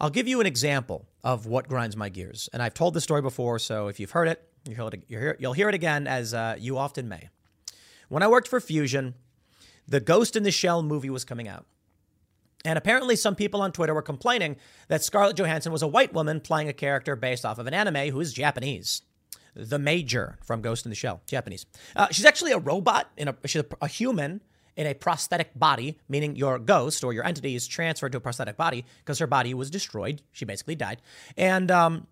I'll 0.00 0.10
give 0.10 0.26
you 0.26 0.40
an 0.40 0.46
example 0.46 1.06
of 1.22 1.46
what 1.46 1.68
grinds 1.68 1.96
my 1.96 2.08
gears. 2.08 2.48
And 2.52 2.62
I've 2.62 2.74
told 2.74 2.94
this 2.94 3.04
story 3.04 3.22
before, 3.22 3.58
so 3.58 3.88
if 3.88 4.00
you've 4.00 4.10
heard 4.10 4.28
it, 4.28 4.48
you'll 4.66 5.52
hear 5.52 5.68
it 5.68 5.74
again, 5.74 6.06
as 6.06 6.34
uh, 6.34 6.56
you 6.58 6.78
often 6.78 7.08
may. 7.08 7.28
When 8.08 8.22
I 8.22 8.28
worked 8.28 8.48
for 8.48 8.60
Fusion, 8.60 9.14
the 9.86 10.00
Ghost 10.00 10.36
in 10.36 10.42
the 10.42 10.50
Shell 10.50 10.82
movie 10.82 11.10
was 11.10 11.24
coming 11.24 11.48
out. 11.48 11.66
And 12.64 12.78
apparently, 12.78 13.16
some 13.16 13.34
people 13.34 13.60
on 13.60 13.72
Twitter 13.72 13.92
were 13.92 14.02
complaining 14.02 14.56
that 14.88 15.04
Scarlett 15.04 15.36
Johansson 15.36 15.70
was 15.70 15.82
a 15.82 15.86
white 15.86 16.14
woman 16.14 16.40
playing 16.40 16.68
a 16.68 16.72
character 16.72 17.14
based 17.14 17.44
off 17.44 17.58
of 17.58 17.66
an 17.66 17.74
anime 17.74 18.10
who 18.10 18.20
is 18.20 18.32
Japanese 18.32 19.02
the 19.54 19.78
Major 19.78 20.38
from 20.42 20.60
Ghost 20.60 20.84
in 20.84 20.90
the 20.90 20.96
Shell, 20.96 21.22
Japanese. 21.26 21.66
Uh, 21.94 22.08
she's 22.10 22.24
actually 22.24 22.52
a 22.52 22.58
robot 22.58 23.10
in 23.16 23.28
a 23.28 23.36
she's 23.44 23.62
a, 23.62 23.66
a, 23.80 23.88
human 23.88 24.42
in 24.76 24.86
a 24.86 24.94
prosthetic 24.94 25.56
body, 25.56 25.98
meaning 26.08 26.34
your 26.34 26.58
ghost 26.58 27.04
or 27.04 27.12
your 27.12 27.24
entity 27.24 27.54
is 27.54 27.66
transferred 27.66 28.12
to 28.12 28.18
a 28.18 28.20
prosthetic 28.20 28.56
body 28.56 28.84
because 28.98 29.18
her 29.20 29.26
body 29.26 29.54
was 29.54 29.70
destroyed. 29.70 30.22
She 30.32 30.44
basically 30.44 30.74
died. 30.74 31.00
And 31.36 31.70
um, 31.70 32.08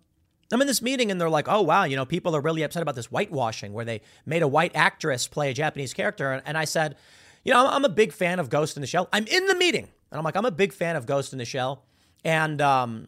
I'm 0.51 0.61
in 0.61 0.67
this 0.67 0.81
meeting 0.81 1.11
and 1.11 1.19
they're 1.19 1.29
like, 1.29 1.49
oh, 1.49 1.61
wow, 1.61 1.83
you 1.83 1.97
know, 1.97 2.05
people 2.05 2.35
are 2.35 2.41
really 2.41 2.63
upset 2.63 2.81
about 2.81 2.95
this 2.95 3.07
whitewashing 3.07 3.73
where 3.73 3.83
they 3.83 4.01
made 4.25 4.43
a 4.43 4.47
white 4.47 4.71
actress 4.75 5.27
play 5.27 5.51
a 5.51 5.53
Japanese 5.53 5.93
character. 5.93 6.41
And 6.45 6.57
I 6.57 6.63
said, 6.63 6.95
you 7.43 7.53
know, 7.53 7.67
I'm, 7.67 7.85
a 7.85 7.89
big 7.89 8.13
fan 8.13 8.39
of 8.39 8.49
Ghost 8.49 8.77
in 8.77 8.81
the 8.81 8.87
Shell. 8.87 9.09
I'm 9.11 9.27
in 9.27 9.45
the 9.47 9.55
meeting 9.55 9.87
and 10.11 10.17
I'm 10.17 10.23
like, 10.23 10.35
I'm 10.35 10.45
a 10.45 10.51
big 10.51 10.73
fan 10.73 10.95
of 10.95 11.05
Ghost 11.05 11.33
in 11.33 11.39
the 11.39 11.45
Shell. 11.45 11.83
And 12.23 12.61
um, 12.61 13.07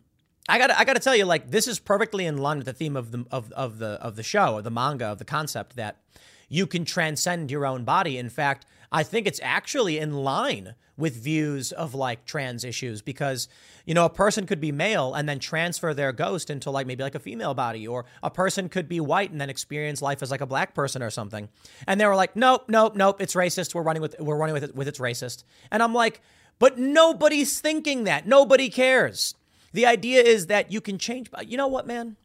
I 0.50 0.58
got 0.58 0.72
I 0.72 0.84
got 0.84 0.94
to 0.94 1.00
tell 1.00 1.16
you, 1.16 1.26
like 1.26 1.52
this 1.52 1.68
is 1.68 1.80
perfectly 1.80 2.26
in 2.26 2.38
line 2.38 2.58
with 2.58 2.66
the 2.66 2.74
theme 2.74 2.96
of 2.96 3.12
the 3.12 3.26
of, 3.32 3.52
of 3.54 3.80
the 3.80 3.92
of 4.02 4.16
the 4.16 4.24
show, 4.24 4.58
of 4.58 4.64
the 4.64 4.72
manga, 4.72 5.06
of 5.06 5.20
the 5.20 5.26
concept 5.26 5.76
that 5.78 6.02
you 6.50 6.68
can 6.68 6.86
transcend 6.86 7.50
your 7.50 7.66
own 7.66 7.86
body. 7.86 8.18
In 8.18 8.30
fact, 8.30 8.66
I 8.96 9.04
think 9.04 9.28
it's 9.28 9.42
actually 9.44 9.98
in 9.98 10.14
line 10.14 10.74
with 10.96 11.18
views 11.18 11.74
of 11.74 11.94
like 11.94 12.24
trans 12.24 12.64
issues 12.64 13.02
because 13.02 13.50
you 13.86 13.94
know 13.94 14.06
a 14.06 14.10
person 14.10 14.46
could 14.46 14.62
be 14.62 14.72
male 14.72 15.14
and 15.14 15.28
then 15.28 15.38
transfer 15.38 15.94
their 15.94 16.14
ghost 16.14 16.50
into 16.50 16.72
like 16.72 16.88
maybe 16.88 17.04
like 17.04 17.14
a 17.14 17.20
female 17.20 17.54
body 17.54 17.86
or 17.86 18.06
a 18.24 18.30
person 18.30 18.70
could 18.70 18.88
be 18.88 19.02
white 19.02 19.32
and 19.32 19.42
then 19.42 19.50
experience 19.50 20.02
life 20.02 20.24
as 20.24 20.32
like 20.32 20.40
a 20.40 20.46
black 20.46 20.74
person 20.74 21.04
or 21.04 21.10
something. 21.10 21.50
And 21.86 22.00
they 22.00 22.06
were 22.06 22.16
like 22.16 22.38
nope 22.38 22.70
nope 22.70 22.96
nope 22.96 23.20
it's 23.20 23.36
racist. 23.36 23.76
We're 23.76 23.82
running 23.82 24.02
with 24.02 24.16
we're 24.18 24.38
running 24.38 24.54
with 24.54 24.64
it 24.64 24.74
with 24.74 24.88
it's 24.88 25.00
racist. 25.00 25.44
And 25.72 25.84
i'm 25.84 25.94
like 25.94 26.22
but 26.58 26.78
nobody's 26.78 27.60
thinking 27.60 28.06
that. 28.06 28.26
Nobody 28.26 28.70
cares. 28.70 29.36
The 29.74 29.86
idea 29.86 30.22
is 30.22 30.48
that 30.48 30.72
you 30.72 30.80
can 30.80 30.98
change 30.98 31.30
you 31.46 31.58
know 31.58 31.68
what 31.68 31.86
man 31.86 32.16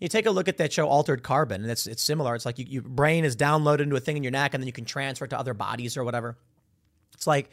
you 0.00 0.08
take 0.08 0.26
a 0.26 0.30
look 0.30 0.48
at 0.48 0.58
that 0.58 0.72
show 0.72 0.86
Altered 0.86 1.22
Carbon, 1.22 1.62
and 1.62 1.70
it's 1.70 1.86
it's 1.86 2.02
similar. 2.02 2.34
It's 2.34 2.44
like 2.44 2.58
you, 2.58 2.66
your 2.68 2.82
brain 2.82 3.24
is 3.24 3.36
downloaded 3.36 3.80
into 3.80 3.96
a 3.96 4.00
thing 4.00 4.16
in 4.16 4.22
your 4.22 4.32
neck, 4.32 4.54
and 4.54 4.62
then 4.62 4.66
you 4.66 4.72
can 4.72 4.84
transfer 4.84 5.24
it 5.24 5.28
to 5.28 5.38
other 5.38 5.54
bodies 5.54 5.96
or 5.96 6.04
whatever. 6.04 6.36
It's 7.14 7.26
like 7.26 7.50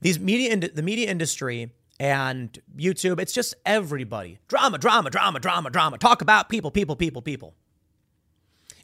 these 0.00 0.20
media, 0.20 0.56
the 0.56 0.82
media 0.82 1.10
industry 1.10 1.72
and 1.98 2.58
YouTube. 2.76 3.18
It's 3.20 3.32
just 3.32 3.54
everybody 3.64 4.38
drama, 4.48 4.78
drama, 4.78 5.10
drama, 5.10 5.40
drama, 5.40 5.70
drama. 5.70 5.98
Talk 5.98 6.22
about 6.22 6.48
people, 6.48 6.70
people, 6.70 6.96
people, 6.96 7.22
people. 7.22 7.54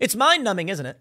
It's 0.01 0.17
mind 0.17 0.43
numbing, 0.43 0.69
isn't 0.71 0.87
it? 0.87 0.99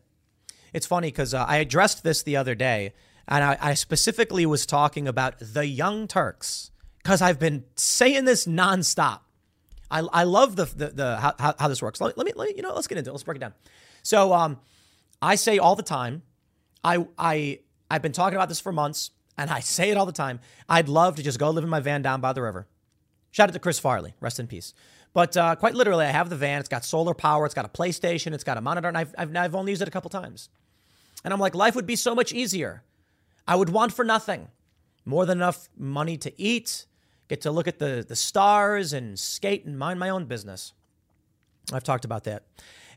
It's 0.74 0.86
funny 0.86 1.08
because 1.08 1.34
uh, 1.34 1.46
I 1.48 1.58
addressed 1.58 2.04
this 2.04 2.24
the 2.24 2.36
other 2.36 2.56
day, 2.56 2.94
and 3.28 3.44
I, 3.44 3.58
I 3.62 3.74
specifically 3.76 4.46
was 4.46 4.66
talking 4.66 5.08
about 5.08 5.36
the 5.40 5.66
Young 5.66 6.08
Turks 6.08 6.72
because 6.98 7.22
I've 7.22 7.40
been 7.40 7.64
saying 7.76 8.26
this 8.26 8.46
nonstop. 8.46 9.20
I, 9.92 10.00
I 10.00 10.24
love 10.24 10.56
the 10.56 10.66
the, 10.66 10.88
the 10.90 11.18
how, 11.18 11.56
how 11.58 11.68
this 11.68 11.82
works. 11.82 12.02
Let, 12.02 12.18
let 12.18 12.26
me 12.26 12.34
let 12.36 12.50
me, 12.50 12.54
you 12.56 12.64
know 12.64 12.74
let's 12.74 12.88
get 12.88 12.98
into 12.98 13.10
it. 13.10 13.14
Let's 13.14 13.24
break 13.24 13.38
it 13.38 13.42
down. 13.42 13.54
So 14.02 14.34
um, 14.34 14.60
I 15.22 15.36
say 15.36 15.58
all 15.58 15.76
the 15.76 15.84
time, 15.84 16.24
I 16.84 17.06
I 17.18 17.60
I've 17.90 18.02
been 18.02 18.12
talking 18.12 18.36
about 18.36 18.50
this 18.50 18.60
for 18.60 18.72
months, 18.72 19.12
and 19.38 19.50
I 19.50 19.60
say 19.60 19.90
it 19.90 19.98
all 19.98 20.06
the 20.06 20.12
time. 20.12 20.40
I'd 20.68 20.90
love 20.90 21.16
to 21.18 21.24
just 21.24 21.40
go 21.40 21.50
live 21.50 21.64
in 21.64 21.70
my 21.70 21.80
van 21.80 22.02
down 22.02 22.22
by 22.22 22.34
the 22.34 22.42
river. 22.42 22.68
Shout 23.32 23.50
out 23.50 23.54
to 23.54 23.60
Chris 23.60 23.80
Farley, 23.80 24.14
rest 24.20 24.40
in 24.40 24.48
peace. 24.48 24.74
But 25.14 25.38
uh, 25.38 25.56
quite 25.56 25.76
literally, 25.76 26.06
I 26.06 26.12
have 26.12 26.30
the 26.30 26.36
van. 26.36 26.60
It's 26.60 26.70
got 26.70 26.84
solar 26.84 27.14
power. 27.14 27.46
It's 27.46 27.54
got 27.54 27.66
a 27.66 27.70
PlayStation. 27.70 28.34
It's 28.34 28.44
got 28.44 28.58
a 28.58 28.62
monitor, 28.62 28.88
and 28.88 28.98
I've, 28.98 29.14
I've, 29.18 29.36
I've 29.36 29.56
only 29.56 29.72
used 29.72 29.82
it 29.82 29.88
a 29.88 29.92
couple 29.92 30.10
times. 30.10 30.50
And 31.24 31.34
I'm 31.34 31.40
like, 31.40 31.56
life 31.56 31.76
would 31.76 31.86
be 31.86 31.96
so 31.96 32.16
much 32.16 32.34
easier. 32.34 32.84
I 33.48 33.56
would 33.56 33.70
want 33.70 33.94
for 33.94 34.04
nothing 34.04 34.48
more 35.06 35.26
than 35.26 35.38
enough 35.38 35.70
money 35.78 36.18
to 36.18 36.42
eat, 36.42 36.86
get 37.28 37.42
to 37.42 37.52
look 37.52 37.68
at 37.68 37.80
the, 37.80 38.06
the 38.08 38.16
stars 38.16 38.94
and 38.94 39.18
skate 39.18 39.66
and 39.66 39.78
mind 39.78 40.00
my 40.00 40.10
own 40.10 40.26
business. 40.26 40.74
I've 41.72 41.84
talked 41.84 42.06
about 42.06 42.26
that. 42.26 42.44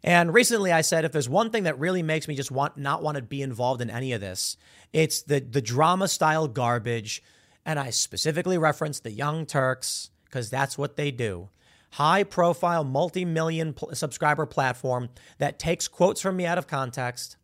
And 0.02 0.32
recently 0.32 0.72
I 0.72 0.82
said 0.82 1.04
if 1.04 1.12
there's 1.12 1.28
one 1.28 1.50
thing 1.50 1.64
that 1.64 1.78
really 1.78 2.02
makes 2.02 2.28
me 2.28 2.34
just 2.34 2.50
want 2.50 2.76
not 2.76 3.02
want 3.02 3.16
to 3.16 3.22
be 3.22 3.42
involved 3.42 3.80
in 3.80 3.90
any 3.90 4.12
of 4.12 4.20
this, 4.20 4.56
it's 4.92 5.22
the 5.22 5.40
the 5.40 5.62
drama 5.62 6.08
style 6.08 6.48
garbage. 6.48 7.22
And 7.64 7.78
I 7.80 7.90
specifically 7.90 8.58
referenced 8.58 9.02
the 9.02 9.10
Young 9.10 9.46
Turks 9.46 10.10
because 10.24 10.50
that's 10.50 10.78
what 10.78 10.96
they 10.96 11.10
do. 11.10 11.48
High 11.92 12.24
profile, 12.24 12.84
multi 12.84 13.24
million 13.24 13.72
pl- 13.72 13.94
subscriber 13.94 14.46
platform 14.46 15.08
that 15.38 15.58
takes 15.58 15.88
quotes 15.88 16.20
from 16.20 16.36
me 16.36 16.46
out 16.46 16.58
of 16.58 16.66
context. 16.66 17.36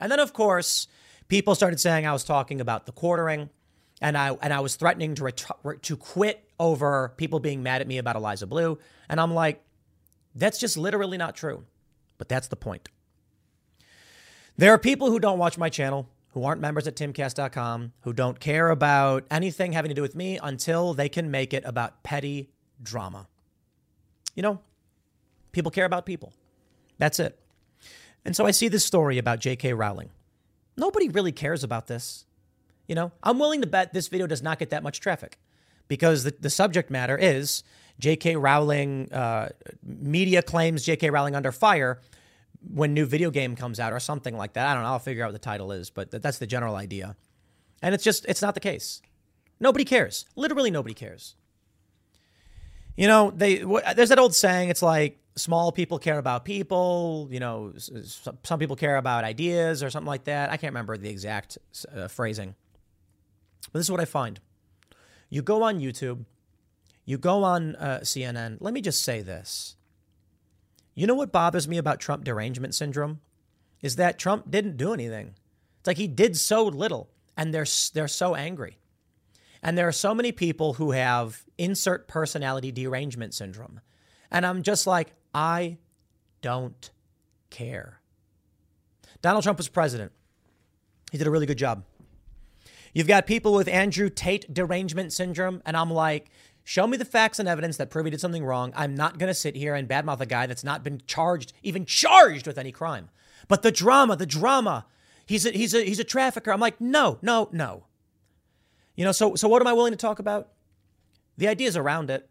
And 0.00 0.10
then, 0.10 0.18
of 0.18 0.32
course, 0.32 0.88
people 1.28 1.54
started 1.54 1.78
saying 1.78 2.06
I 2.06 2.12
was 2.12 2.24
talking 2.24 2.60
about 2.60 2.86
the 2.86 2.92
quartering 2.92 3.50
and 4.04 4.18
I 4.18 4.36
and 4.42 4.52
I 4.52 4.60
was 4.60 4.76
threatening 4.76 5.14
to 5.16 5.24
ret- 5.24 5.82
to 5.82 5.96
quit 5.96 6.46
over 6.60 7.14
people 7.16 7.40
being 7.40 7.62
mad 7.62 7.80
at 7.80 7.88
me 7.88 7.96
about 7.96 8.16
Eliza 8.16 8.46
Bleu, 8.46 8.78
and 9.08 9.18
I'm 9.18 9.32
like, 9.32 9.64
that's 10.34 10.58
just 10.58 10.76
literally 10.76 11.16
not 11.16 11.34
true. 11.34 11.64
But 12.18 12.28
that's 12.28 12.48
the 12.48 12.56
point. 12.56 12.90
There 14.56 14.72
are 14.72 14.78
people 14.78 15.10
who 15.10 15.18
don't 15.18 15.38
watch 15.38 15.56
my 15.56 15.70
channel, 15.70 16.06
who 16.32 16.44
aren't 16.44 16.60
members 16.60 16.86
at 16.86 16.96
timcast.com, 16.96 17.92
who 18.02 18.12
don't 18.12 18.38
care 18.38 18.70
about 18.70 19.24
anything 19.30 19.72
having 19.72 19.88
to 19.88 19.94
do 19.94 20.02
with 20.02 20.14
me 20.14 20.38
until 20.40 20.92
they 20.92 21.08
can 21.08 21.30
make 21.30 21.54
it 21.54 21.64
about 21.64 22.02
petty 22.02 22.50
drama. 22.82 23.26
You 24.36 24.42
know, 24.42 24.60
people 25.50 25.72
care 25.72 25.86
about 25.86 26.04
people. 26.04 26.32
That's 26.98 27.18
it. 27.18 27.38
And 28.24 28.36
so 28.36 28.46
I 28.46 28.52
see 28.52 28.68
this 28.68 28.84
story 28.84 29.18
about 29.18 29.40
J.K. 29.40 29.72
Rowling. 29.72 30.10
Nobody 30.76 31.08
really 31.08 31.32
cares 31.32 31.64
about 31.64 31.86
this. 31.88 32.26
You 32.86 32.94
know, 32.94 33.12
I'm 33.22 33.38
willing 33.38 33.60
to 33.62 33.66
bet 33.66 33.92
this 33.92 34.08
video 34.08 34.26
does 34.26 34.42
not 34.42 34.58
get 34.58 34.70
that 34.70 34.82
much 34.82 35.00
traffic 35.00 35.38
because 35.88 36.24
the, 36.24 36.34
the 36.38 36.50
subject 36.50 36.90
matter 36.90 37.16
is 37.16 37.62
J.K. 37.98 38.36
Rowling, 38.36 39.12
uh, 39.12 39.50
media 39.82 40.42
claims 40.42 40.84
J.K. 40.84 41.10
Rowling 41.10 41.34
under 41.34 41.52
fire 41.52 42.00
when 42.72 42.94
new 42.94 43.06
video 43.06 43.30
game 43.30 43.56
comes 43.56 43.78
out 43.78 43.92
or 43.92 44.00
something 44.00 44.36
like 44.36 44.54
that. 44.54 44.66
I 44.66 44.74
don't 44.74 44.82
know. 44.82 44.90
I'll 44.90 44.98
figure 44.98 45.24
out 45.24 45.28
what 45.28 45.32
the 45.32 45.38
title 45.38 45.72
is, 45.72 45.90
but 45.90 46.10
that's 46.10 46.38
the 46.38 46.46
general 46.46 46.76
idea. 46.76 47.16
And 47.82 47.94
it's 47.94 48.04
just, 48.04 48.24
it's 48.26 48.42
not 48.42 48.54
the 48.54 48.60
case. 48.60 49.02
Nobody 49.60 49.84
cares. 49.84 50.26
Literally 50.36 50.70
nobody 50.70 50.94
cares. 50.94 51.36
You 52.96 53.08
know, 53.08 53.32
they 53.34 53.64
there's 53.96 54.10
that 54.10 54.18
old 54.18 54.34
saying. 54.34 54.68
It's 54.68 54.82
like 54.82 55.18
small 55.36 55.72
people 55.72 55.98
care 55.98 56.18
about 56.18 56.44
people. 56.44 57.28
You 57.30 57.40
know, 57.40 57.72
some 57.76 58.58
people 58.58 58.76
care 58.76 58.96
about 58.96 59.24
ideas 59.24 59.82
or 59.82 59.90
something 59.90 60.06
like 60.06 60.24
that. 60.24 60.50
I 60.50 60.56
can't 60.56 60.72
remember 60.72 60.96
the 60.96 61.08
exact 61.08 61.58
uh, 61.94 62.08
phrasing. 62.08 62.54
But 63.72 63.78
this 63.78 63.86
is 63.86 63.90
what 63.90 64.00
I 64.00 64.04
find. 64.04 64.40
You 65.30 65.42
go 65.42 65.62
on 65.62 65.80
YouTube, 65.80 66.24
you 67.04 67.18
go 67.18 67.44
on 67.44 67.76
uh, 67.76 68.00
CNN. 68.02 68.58
Let 68.60 68.72
me 68.72 68.80
just 68.80 69.02
say 69.02 69.20
this. 69.20 69.76
You 70.94 71.06
know 71.06 71.14
what 71.14 71.32
bothers 71.32 71.66
me 71.66 71.76
about 71.76 72.00
Trump 72.00 72.24
derangement 72.24 72.74
syndrome? 72.74 73.20
Is 73.82 73.96
that 73.96 74.18
Trump 74.18 74.50
didn't 74.50 74.76
do 74.76 74.92
anything. 74.92 75.34
It's 75.80 75.86
like 75.86 75.98
he 75.98 76.08
did 76.08 76.36
so 76.36 76.64
little, 76.64 77.10
and 77.36 77.52
they're, 77.52 77.66
they're 77.92 78.08
so 78.08 78.34
angry. 78.34 78.78
And 79.62 79.76
there 79.76 79.88
are 79.88 79.92
so 79.92 80.14
many 80.14 80.30
people 80.30 80.74
who 80.74 80.92
have 80.92 81.44
insert 81.58 82.06
personality 82.06 82.70
derangement 82.70 83.34
syndrome. 83.34 83.80
And 84.30 84.46
I'm 84.46 84.62
just 84.62 84.86
like, 84.86 85.12
I 85.34 85.78
don't 86.42 86.90
care. 87.50 88.00
Donald 89.22 89.42
Trump 89.42 89.58
was 89.58 89.68
president. 89.68 90.12
He 91.10 91.18
did 91.18 91.26
a 91.26 91.30
really 91.30 91.46
good 91.46 91.58
job. 91.58 91.84
You've 92.94 93.08
got 93.08 93.26
people 93.26 93.52
with 93.52 93.68
Andrew 93.68 94.08
Tate 94.08 94.54
derangement 94.54 95.12
syndrome, 95.12 95.60
and 95.66 95.76
I'm 95.76 95.90
like, 95.90 96.30
show 96.62 96.86
me 96.86 96.96
the 96.96 97.04
facts 97.04 97.40
and 97.40 97.48
evidence 97.48 97.76
that 97.76 97.90
prove 97.90 98.06
he 98.06 98.10
did 98.10 98.20
something 98.20 98.44
wrong. 98.44 98.72
I'm 98.76 98.94
not 98.94 99.18
going 99.18 99.28
to 99.28 99.34
sit 99.34 99.56
here 99.56 99.74
and 99.74 99.88
badmouth 99.88 100.20
a 100.20 100.26
guy 100.26 100.46
that's 100.46 100.64
not 100.64 100.84
been 100.84 101.02
charged, 101.06 101.52
even 101.62 101.84
charged 101.84 102.46
with 102.46 102.56
any 102.56 102.70
crime. 102.70 103.10
But 103.48 103.62
the 103.62 103.72
drama, 103.72 104.16
the 104.16 104.26
drama, 104.26 104.86
he's 105.26 105.44
a, 105.44 105.50
he's 105.50 105.74
a, 105.74 105.82
he's 105.82 105.98
a 105.98 106.04
trafficker. 106.04 106.52
I'm 106.52 106.60
like, 106.60 106.80
no, 106.80 107.18
no, 107.20 107.48
no. 107.50 107.84
You 108.94 109.04
know, 109.04 109.12
so, 109.12 109.34
so 109.34 109.48
what 109.48 109.60
am 109.60 109.66
I 109.66 109.72
willing 109.72 109.92
to 109.92 109.98
talk 109.98 110.20
about? 110.20 110.50
The 111.36 111.48
ideas 111.48 111.76
around 111.76 112.10
it. 112.10 112.30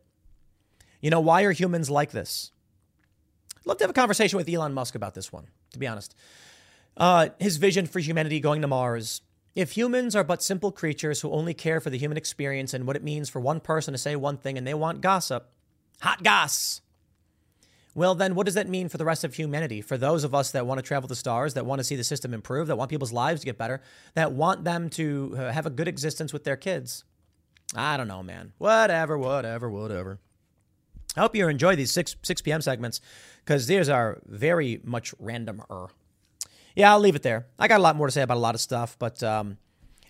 You 1.02 1.10
know, 1.10 1.20
why 1.20 1.44
are 1.44 1.52
humans 1.52 1.90
like 1.90 2.12
this? 2.12 2.52
I'd 3.58 3.66
love 3.66 3.78
to 3.80 3.84
have 3.84 3.92
a 3.92 3.94
conversation 3.94 4.38
with 4.38 4.48
Elon 4.48 4.74
Musk 4.74 4.96
about 4.96 5.14
this 5.14 5.32
one, 5.32 5.48
to 5.74 5.80
be 5.80 5.88
honest. 5.88 6.16
Uh, 6.96 7.30
his 7.38 7.58
vision 7.58 7.86
for 7.86 8.00
humanity 8.00 8.40
going 8.40 8.62
to 8.62 8.68
Mars, 8.68 9.22
if 9.56 9.78
humans 9.78 10.16
are 10.16 10.24
but 10.24 10.42
simple 10.42 10.72
creatures 10.72 11.22
who 11.22 11.32
only 11.32 11.54
care 11.54 11.80
for 11.80 11.90
the 11.90 11.98
human 11.98 12.18
experience 12.18 12.74
and 12.74 12.88
what 12.88 12.96
it 12.96 13.04
means 13.04 13.30
for 13.30 13.40
one 13.40 13.60
person 13.60 13.94
to 13.94 13.98
say 13.98 14.16
one 14.16 14.38
thing 14.38 14.58
and 14.58 14.66
they 14.66 14.74
want 14.74 15.02
gossip, 15.02 15.50
hot 16.02 16.24
goss, 16.24 16.82
well, 17.96 18.16
then 18.16 18.34
what 18.34 18.46
does 18.46 18.56
that 18.56 18.68
mean 18.68 18.90
for 18.90 18.98
the 18.98 19.06
rest 19.06 19.24
of 19.24 19.36
humanity? 19.36 19.82
For 19.82 19.98
those 19.98 20.24
of 20.24 20.34
us 20.34 20.52
that 20.52 20.66
want 20.66 20.80
to 20.80 20.82
travel 20.82 21.08
the 21.08 21.16
stars, 21.16 21.54
that 21.54 21.66
want 21.66 21.80
to 21.80 21.84
see 21.84 21.96
the 21.96 22.04
system 22.04 22.34
improve, 22.34 22.68
that 22.68 22.76
want 22.76 22.90
people's 22.90 23.14
lives 23.14 23.42
to 23.42 23.46
get 23.46 23.58
better, 23.58 23.82
that 24.16 24.32
want 24.32 24.64
them 24.64 24.90
to 24.92 25.36
uh, 25.38 25.52
have 25.52 25.68
a 25.68 25.70
good 25.70 25.88
existence 25.88 26.34
with 26.34 26.44
their 26.44 26.58
kids? 26.58 27.04
I 27.76 27.98
don't 27.98 28.08
know, 28.08 28.24
man. 28.24 28.54
Whatever, 28.58 29.18
whatever, 29.18 29.70
whatever. 29.70 30.20
I 31.16 31.20
hope 31.20 31.36
you 31.36 31.48
enjoy 31.48 31.76
these 31.76 31.92
6, 31.92 32.16
6 32.24 32.42
p.m. 32.42 32.62
segments 32.62 33.00
because 33.46 33.68
these 33.68 33.90
are 33.90 34.20
very 34.26 34.82
much 34.84 35.16
randomer 35.20 35.90
yeah, 36.76 36.92
I'll 36.92 37.00
leave 37.00 37.16
it 37.16 37.24
there. 37.24 37.46
I 37.60 37.68
got 37.68 37.80
a 37.80 37.84
lot 37.84 37.96
more 37.96 38.08
to 38.08 38.12
say 38.12 38.22
about 38.22 38.38
a 38.38 38.40
lot 38.40 38.56
of 38.56 38.62
stuff, 38.62 38.98
but 39.00 39.22
um, 39.24 39.58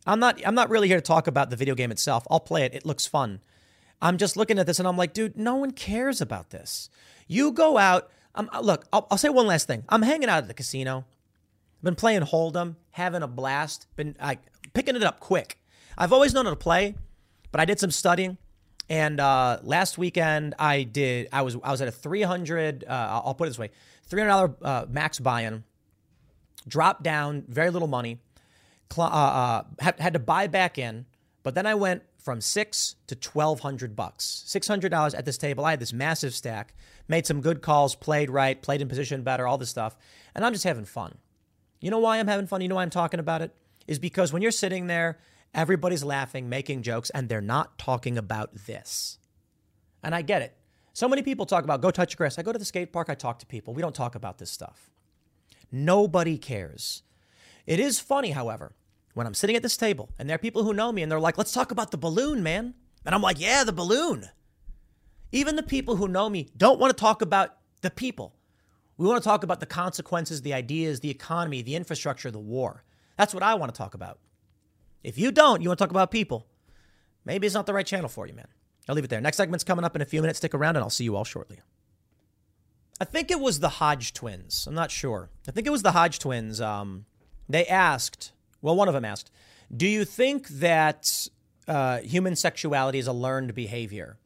I'm 0.05 0.19
not. 0.19 0.41
I'm 0.45 0.55
not 0.55 0.69
really 0.69 0.87
here 0.87 0.97
to 0.97 1.01
talk 1.01 1.27
about 1.27 1.49
the 1.49 1.55
video 1.55 1.75
game 1.75 1.91
itself. 1.91 2.25
I'll 2.29 2.39
play 2.39 2.63
it. 2.63 2.73
It 2.73 2.85
looks 2.85 3.05
fun. 3.05 3.41
I'm 4.01 4.17
just 4.17 4.35
looking 4.35 4.59
at 4.59 4.65
this 4.65 4.79
and 4.79 4.87
I'm 4.87 4.97
like, 4.97 5.13
dude, 5.13 5.37
no 5.37 5.55
one 5.55 5.71
cares 5.71 6.19
about 6.19 6.49
this. 6.49 6.89
You 7.27 7.53
go 7.53 7.77
out. 7.77 8.11
Um, 8.35 8.49
look, 8.61 8.85
I'll, 8.91 9.07
I'll 9.09 9.17
say 9.17 9.29
one 9.29 9.47
last 9.47 9.65
thing. 9.65 9.85
I'm 9.87 10.01
hanging 10.01 10.27
out 10.27 10.39
at 10.39 10.47
the 10.49 10.53
casino. 10.53 11.05
I've 11.77 11.83
Been 11.83 11.95
playing 11.95 12.21
Hold'em, 12.21 12.75
having 12.91 13.23
a 13.23 13.27
blast. 13.27 13.87
Been 13.95 14.15
like 14.21 14.39
picking 14.73 14.97
it 14.97 15.03
up 15.03 15.21
quick. 15.21 15.57
I've 15.97 16.11
always 16.11 16.33
known 16.33 16.45
how 16.45 16.51
to 16.51 16.57
play, 16.57 16.95
but 17.51 17.61
I 17.61 17.65
did 17.65 17.79
some 17.79 17.91
studying. 17.91 18.37
And 18.89 19.21
uh, 19.21 19.59
last 19.63 19.97
weekend, 19.97 20.55
I 20.59 20.83
did. 20.83 21.29
I 21.31 21.43
was 21.43 21.55
I 21.63 21.71
was 21.71 21.81
at 21.81 21.87
a 21.87 21.91
300. 21.91 22.83
Uh, 22.85 23.21
I'll 23.23 23.33
put 23.35 23.45
it 23.45 23.51
this 23.51 23.59
way: 23.59 23.71
300 24.07 24.27
dollar 24.29 24.55
uh, 24.61 24.85
max 24.89 25.19
buy-in 25.19 25.63
dropped 26.67 27.03
down, 27.03 27.43
very 27.47 27.69
little 27.69 27.87
money, 27.87 28.19
uh, 28.97 29.03
uh, 29.03 29.63
had, 29.79 29.99
had 29.99 30.13
to 30.13 30.19
buy 30.19 30.47
back 30.47 30.77
in. 30.77 31.05
But 31.43 31.55
then 31.55 31.65
I 31.65 31.75
went 31.75 32.03
from 32.17 32.39
six 32.39 32.95
to 33.07 33.15
twelve 33.15 33.59
hundred 33.59 33.95
bucks, 33.95 34.43
six 34.45 34.67
hundred 34.67 34.89
dollars 34.89 35.13
at 35.13 35.25
this 35.25 35.37
table. 35.37 35.65
I 35.65 35.71
had 35.71 35.79
this 35.79 35.93
massive 35.93 36.33
stack, 36.33 36.73
made 37.07 37.25
some 37.25 37.41
good 37.41 37.61
calls, 37.61 37.95
played 37.95 38.29
right, 38.29 38.61
played 38.61 38.81
in 38.81 38.87
position 38.87 39.23
better, 39.23 39.45
all 39.45 39.57
this 39.57 39.69
stuff, 39.69 39.97
and 40.33 40.45
I'm 40.45 40.53
just 40.53 40.63
having 40.63 40.85
fun. 40.85 41.17
You 41.81 41.91
know 41.91 41.99
why 41.99 42.17
I'm 42.17 42.27
having 42.27 42.47
fun? 42.47 42.61
You 42.61 42.69
know 42.69 42.75
why 42.75 42.83
I'm 42.83 42.89
talking 42.89 43.19
about 43.19 43.41
it? 43.41 43.51
Is 43.87 43.99
because 43.99 44.31
when 44.31 44.41
you're 44.41 44.51
sitting 44.51 44.87
there, 44.87 45.19
everybody's 45.53 46.03
laughing, 46.03 46.47
making 46.47 46.83
jokes, 46.83 47.09
and 47.09 47.27
they're 47.27 47.41
not 47.41 47.77
talking 47.77 48.17
about 48.17 48.55
this. 48.67 49.17
And 50.01 50.15
I 50.15 50.21
get 50.21 50.41
it. 50.41 50.55
So 50.93 51.09
many 51.09 51.23
people 51.23 51.45
talk 51.45 51.65
about 51.65 51.81
go 51.81 51.91
touch 51.91 52.15
grass. 52.15 52.39
I 52.39 52.43
go 52.43 52.53
to 52.53 52.59
the 52.59 52.63
skate 52.63 52.93
park, 52.93 53.09
I 53.09 53.15
talk 53.15 53.39
to 53.39 53.45
people. 53.45 53.73
We 53.73 53.81
don't 53.81 53.95
talk 53.95 54.15
about 54.15 54.37
this 54.37 54.49
stuff. 54.49 54.92
Nobody 55.73 56.37
cares. 56.37 57.01
It 57.65 57.79
is 57.79 57.99
funny, 57.99 58.29
however, 58.29 58.75
when 59.15 59.25
I'm 59.25 59.33
sitting 59.33 59.55
at 59.55 59.63
this 59.63 59.75
table 59.75 60.09
and 60.19 60.29
there 60.29 60.35
are 60.35 60.39
people 60.39 60.63
who 60.63 60.73
know 60.73 60.91
me 60.91 61.01
and 61.01 61.11
they're 61.11 61.19
like, 61.19 61.37
let's 61.37 61.51
talk 61.51 61.71
about 61.71 61.89
the 61.89 61.97
balloon, 61.97 62.43
man. 62.43 62.75
And 63.03 63.15
I'm 63.15 63.23
like, 63.23 63.39
yeah, 63.39 63.63
the 63.63 63.73
balloon. 63.73 64.29
Even 65.31 65.55
the 65.55 65.63
people 65.63 65.95
who 65.95 66.07
know 66.07 66.29
me 66.29 66.47
don't 66.55 66.79
want 66.79 66.95
to 66.95 67.01
talk 67.01 67.23
about 67.23 67.57
the 67.81 67.89
people. 67.89 68.35
We 68.97 69.07
want 69.07 69.21
to 69.21 69.27
talk 69.27 69.43
about 69.43 69.59
the 69.59 69.65
consequences, 69.65 70.43
the 70.43 70.53
ideas, 70.53 70.99
the 70.99 71.09
economy, 71.09 71.63
the 71.63 71.75
infrastructure, 71.75 72.29
the 72.29 72.37
war. 72.37 72.83
That's 73.17 73.33
what 73.33 73.41
I 73.41 73.55
want 73.55 73.73
to 73.73 73.77
talk 73.77 73.95
about. 73.95 74.19
If 75.03 75.17
you 75.17 75.31
don't, 75.31 75.63
you 75.63 75.69
want 75.69 75.79
to 75.79 75.83
talk 75.83 75.91
about 75.91 76.11
people, 76.11 76.45
maybe 77.25 77.47
it's 77.47 77.55
not 77.55 77.65
the 77.65 77.73
right 77.73 77.85
channel 77.85 78.09
for 78.09 78.27
you, 78.27 78.35
man. 78.35 78.47
I'll 78.87 78.93
leave 78.93 79.05
it 79.05 79.09
there. 79.09 79.21
Next 79.21 79.37
segment's 79.37 79.63
coming 79.63 79.85
up 79.85 79.95
in 79.95 80.03
a 80.03 80.05
few 80.05 80.21
minutes. 80.21 80.37
Stick 80.37 80.53
around 80.53 80.75
and 80.75 80.83
I'll 80.83 80.91
see 80.91 81.03
you 81.03 81.15
all 81.15 81.23
shortly. 81.23 81.59
I 82.99 83.05
think 83.05 83.31
it 83.31 83.39
was 83.39 83.59
the 83.59 83.69
Hodge 83.69 84.13
twins. 84.13 84.65
I'm 84.67 84.75
not 84.75 84.91
sure. 84.91 85.29
I 85.47 85.51
think 85.51 85.67
it 85.67 85.71
was 85.71 85.81
the 85.81 85.91
Hodge 85.91 86.19
twins. 86.19 86.61
Um, 86.61 87.05
they 87.49 87.65
asked, 87.65 88.31
well, 88.61 88.75
one 88.75 88.87
of 88.87 88.93
them 88.93 89.05
asked, 89.05 89.31
Do 89.75 89.87
you 89.87 90.05
think 90.05 90.47
that 90.49 91.27
uh, 91.67 91.99
human 91.99 92.35
sexuality 92.35 92.99
is 92.99 93.07
a 93.07 93.13
learned 93.13 93.53
behavior? 93.55 94.17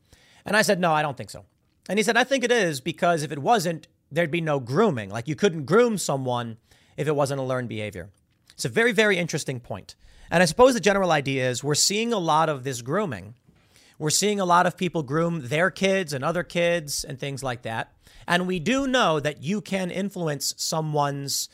And 0.45 0.55
I 0.55 0.61
said, 0.61 0.79
No, 0.79 0.93
I 0.93 1.01
don't 1.01 1.17
think 1.17 1.29
so. 1.29 1.45
And 1.89 1.97
he 1.97 2.03
said, 2.03 2.17
I 2.17 2.23
think 2.23 2.43
it 2.43 2.51
is 2.51 2.81
because 2.81 3.23
if 3.23 3.31
it 3.31 3.39
wasn't, 3.39 3.87
there'd 4.11 4.31
be 4.31 4.41
no 4.41 4.59
grooming. 4.59 5.09
Like 5.09 5.27
you 5.27 5.35
couldn't 5.35 5.65
groom 5.65 5.97
someone 5.97 6.57
if 6.97 7.07
it 7.07 7.15
wasn't 7.15 7.39
a 7.39 7.43
learned 7.43 7.69
behavior. 7.69 8.09
It's 8.53 8.65
a 8.65 8.69
very, 8.69 8.91
very 8.91 9.17
interesting 9.17 9.59
point. 9.59 9.95
And 10.29 10.43
I 10.43 10.45
suppose 10.45 10.73
the 10.73 10.79
general 10.79 11.11
idea 11.11 11.49
is 11.49 11.63
we're 11.63 11.75
seeing 11.75 12.11
a 12.11 12.17
lot 12.17 12.49
of 12.49 12.63
this 12.63 12.81
grooming. 12.81 13.35
We're 13.99 14.09
seeing 14.11 14.39
a 14.39 14.45
lot 14.45 14.67
of 14.67 14.77
people 14.77 15.01
groom 15.03 15.47
their 15.47 15.71
kids 15.71 16.13
and 16.13 16.23
other 16.23 16.43
kids 16.43 17.03
and 17.03 17.19
things 17.19 17.43
like 17.43 17.63
that. 17.63 17.93
And 18.27 18.45
we 18.45 18.59
do 18.59 18.87
know 18.87 19.19
that 19.19 19.43
you 19.43 19.61
can 19.61 19.89
influence 19.89 20.53
someone's 20.57 21.49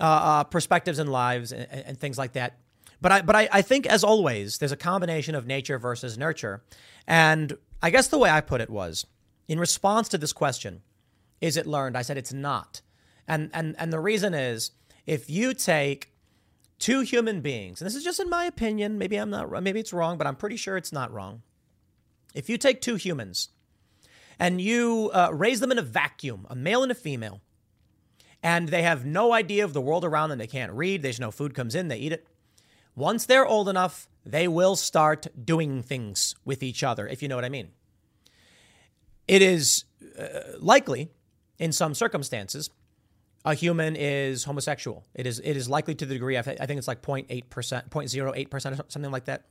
uh, 0.00 0.04
uh, 0.04 0.44
perspectives 0.44 0.98
and 0.98 1.10
lives 1.10 1.52
and, 1.52 1.66
and, 1.70 1.98
things 1.98 2.18
like 2.18 2.32
that. 2.32 2.58
But 3.00 3.12
I, 3.12 3.22
but 3.22 3.34
I, 3.34 3.48
I 3.50 3.62
think, 3.62 3.86
as 3.86 4.04
always, 4.04 4.58
there's 4.58 4.72
a 4.72 4.76
combination 4.76 5.34
of 5.34 5.46
nature 5.46 5.78
versus 5.78 6.16
nurture. 6.16 6.62
And 7.06 7.56
I 7.82 7.90
guess 7.90 8.08
the 8.08 8.18
way 8.18 8.30
I 8.30 8.40
put 8.40 8.60
it 8.60 8.70
was 8.70 9.06
in 9.48 9.58
response 9.58 10.08
to 10.10 10.18
this 10.18 10.32
question, 10.32 10.82
is 11.40 11.56
it 11.56 11.66
learned? 11.66 11.96
I 11.96 12.02
said 12.02 12.16
it's 12.16 12.32
not. 12.32 12.80
And, 13.26 13.50
and, 13.52 13.74
and 13.78 13.92
the 13.92 14.00
reason 14.00 14.34
is 14.34 14.72
if 15.06 15.30
you 15.30 15.54
take 15.54 16.12
two 16.78 17.00
human 17.00 17.40
beings, 17.40 17.80
and 17.80 17.86
this 17.86 17.96
is 17.96 18.04
just 18.04 18.20
in 18.20 18.28
my 18.28 18.44
opinion, 18.44 18.98
maybe 18.98 19.16
I'm 19.16 19.30
not, 19.30 19.50
maybe 19.62 19.80
it's 19.80 19.92
wrong, 19.92 20.18
but 20.18 20.26
I'm 20.26 20.36
pretty 20.36 20.56
sure 20.56 20.76
it's 20.76 20.92
not 20.92 21.12
wrong. 21.12 21.42
If 22.38 22.48
you 22.48 22.56
take 22.56 22.80
two 22.80 22.94
humans 22.94 23.48
and 24.38 24.60
you 24.60 25.10
uh, 25.12 25.30
raise 25.32 25.58
them 25.58 25.72
in 25.72 25.78
a 25.78 25.82
vacuum, 25.82 26.46
a 26.48 26.54
male 26.54 26.84
and 26.84 26.92
a 26.92 26.94
female, 26.94 27.40
and 28.44 28.68
they 28.68 28.82
have 28.82 29.04
no 29.04 29.32
idea 29.32 29.64
of 29.64 29.72
the 29.72 29.80
world 29.80 30.04
around 30.04 30.30
them. 30.30 30.38
They 30.38 30.46
can't 30.46 30.70
read. 30.72 31.02
There's 31.02 31.18
no 31.18 31.32
food 31.32 31.52
comes 31.52 31.74
in. 31.74 31.88
They 31.88 31.98
eat 31.98 32.12
it. 32.12 32.28
Once 32.94 33.26
they're 33.26 33.44
old 33.44 33.68
enough, 33.68 34.08
they 34.24 34.46
will 34.46 34.76
start 34.76 35.26
doing 35.44 35.82
things 35.82 36.36
with 36.44 36.62
each 36.62 36.84
other, 36.84 37.08
if 37.08 37.22
you 37.22 37.28
know 37.28 37.34
what 37.34 37.44
I 37.44 37.48
mean. 37.48 37.70
It 39.26 39.42
is 39.42 39.84
uh, 40.16 40.28
likely, 40.60 41.10
in 41.58 41.72
some 41.72 41.92
circumstances, 41.92 42.70
a 43.44 43.54
human 43.54 43.96
is 43.96 44.44
homosexual. 44.44 45.04
It 45.12 45.26
is 45.26 45.40
it 45.40 45.56
is 45.56 45.68
likely 45.68 45.96
to 45.96 46.06
the 46.06 46.14
degree 46.14 46.38
I 46.38 46.42
think 46.42 46.78
it's 46.78 46.86
like 46.86 47.02
0.8%, 47.02 47.48
0.08% 47.48 48.72
or 48.72 48.84
something 48.88 49.10
like 49.10 49.24
that. 49.24 49.46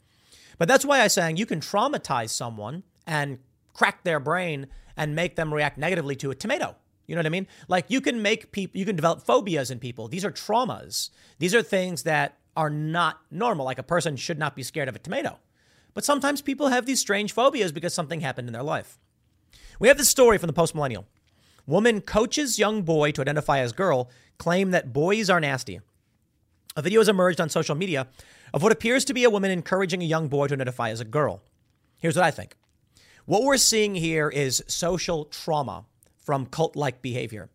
But 0.58 0.68
that's 0.68 0.86
why 0.86 1.02
I'm 1.02 1.10
saying 1.10 1.38
you 1.38 1.46
can 1.46 1.60
traumatize 1.60 2.30
someone 2.30 2.84
and 3.06 3.40
crack 3.74 4.04
their 4.04 4.20
brain 4.20 4.68
and 4.96 5.16
make 5.16 5.36
them 5.36 5.54
react 5.54 5.78
negatively 5.78 6.16
to 6.18 6.32
a 6.32 6.36
tomato. 6.36 6.76
You 7.06 7.16
know 7.16 7.20
what 7.20 7.28
I 7.28 7.30
mean? 7.30 7.48
Like 7.68 7.86
you 7.88 8.02
can 8.02 8.22
make 8.22 8.52
people, 8.52 8.78
you 8.78 8.86
can 8.86 8.96
develop 8.96 9.22
phobias 9.22 9.72
in 9.72 9.80
people. 9.80 10.08
These 10.08 10.26
are 10.26 10.32
traumas. 10.32 11.10
These 11.40 11.56
are 11.56 11.64
things 11.64 12.04
that 12.04 12.38
are 12.56 12.70
not 12.70 13.22
normal. 13.32 13.66
Like 13.66 13.80
a 13.80 13.84
person 13.84 14.18
should 14.18 14.40
not 14.40 14.56
be 14.56 14.64
scared 14.64 14.90
of 14.90 14.96
a 14.96 15.00
tomato. 15.00 15.40
But 15.94 16.04
sometimes 16.04 16.42
people 16.42 16.68
have 16.68 16.86
these 16.86 17.00
strange 17.00 17.32
phobias 17.32 17.72
because 17.72 17.94
something 17.94 18.22
happened 18.22 18.48
in 18.48 18.54
their 18.54 18.64
life. 18.64 19.00
We 19.80 19.88
have 19.88 19.98
this 19.98 20.10
story 20.10 20.38
from 20.38 20.48
the 20.48 20.54
post 20.54 20.76
millennial. 20.76 21.06
Woman 21.66 22.02
coaches 22.02 22.60
young 22.60 22.82
boy 22.82 23.12
to 23.12 23.22
identify 23.22 23.60
as 23.60 23.74
girl, 23.74 24.10
claim 24.38 24.72
that 24.72 24.94
boys 24.94 25.30
are 25.30 25.40
nasty. 25.40 25.80
A 26.78 26.82
video 26.84 27.00
has 27.00 27.10
emerged 27.10 27.42
on 27.42 27.50
social 27.50 27.74
media 27.74 28.06
of 28.54 28.62
what 28.62 28.72
appears 28.72 29.04
to 29.06 29.14
be 29.16 29.24
a 29.24 29.32
woman 29.32 29.50
encouraging 29.50 30.04
a 30.04 30.06
young 30.06 30.28
boy 30.28 30.46
to 30.46 30.54
identify 30.54 30.92
as 30.92 31.02
a 31.02 31.06
girl. 31.06 31.42
Here's 31.98 32.16
what 32.16 32.24
I 32.24 32.30
think. 32.30 32.56
What 33.26 33.42
we're 33.42 33.58
seeing 33.58 33.96
here 33.96 34.30
is 34.30 34.64
social 34.68 35.26
trauma 35.26 35.86
from 36.16 36.46
cult 36.46 36.76
like 36.76 37.02
behavior. 37.02 37.50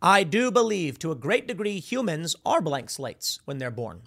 I 0.00 0.22
do 0.22 0.52
believe 0.52 1.00
to 1.00 1.10
a 1.10 1.16
great 1.16 1.48
degree 1.48 1.80
humans 1.80 2.36
are 2.46 2.60
blank 2.60 2.88
slates 2.88 3.40
when 3.46 3.58
they're 3.58 3.72
born. 3.72 4.02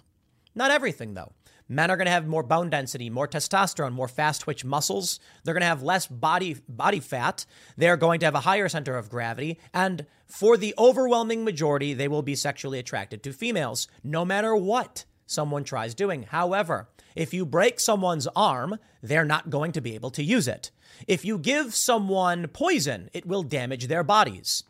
Not 0.54 0.70
everything, 0.70 1.12
though. 1.12 1.32
Men 1.72 1.90
are 1.90 1.96
going 1.96 2.04
to 2.04 2.12
have 2.12 2.26
more 2.26 2.42
bone 2.42 2.68
density, 2.68 3.08
more 3.08 3.26
testosterone, 3.26 3.92
more 3.92 4.06
fast 4.06 4.42
twitch 4.42 4.62
muscles. 4.62 5.18
They're 5.42 5.54
going 5.54 5.62
to 5.62 5.66
have 5.66 5.82
less 5.82 6.06
body 6.06 6.58
body 6.68 7.00
fat. 7.00 7.46
They're 7.78 7.96
going 7.96 8.20
to 8.20 8.26
have 8.26 8.34
a 8.34 8.40
higher 8.40 8.68
center 8.68 8.98
of 8.98 9.08
gravity, 9.08 9.58
and 9.72 10.04
for 10.26 10.58
the 10.58 10.74
overwhelming 10.76 11.44
majority, 11.44 11.94
they 11.94 12.08
will 12.08 12.20
be 12.20 12.34
sexually 12.34 12.78
attracted 12.78 13.22
to 13.22 13.32
females, 13.32 13.88
no 14.04 14.22
matter 14.22 14.54
what 14.54 15.06
someone 15.24 15.64
tries 15.64 15.94
doing. 15.94 16.24
However, 16.24 16.90
if 17.16 17.32
you 17.32 17.46
break 17.46 17.80
someone's 17.80 18.28
arm, 18.36 18.78
they're 19.02 19.24
not 19.24 19.48
going 19.48 19.72
to 19.72 19.80
be 19.80 19.94
able 19.94 20.10
to 20.10 20.22
use 20.22 20.46
it. 20.46 20.70
If 21.08 21.24
you 21.24 21.38
give 21.38 21.74
someone 21.74 22.48
poison, 22.48 23.08
it 23.14 23.24
will 23.24 23.42
damage 23.42 23.86
their 23.86 24.04
bodies. 24.04 24.64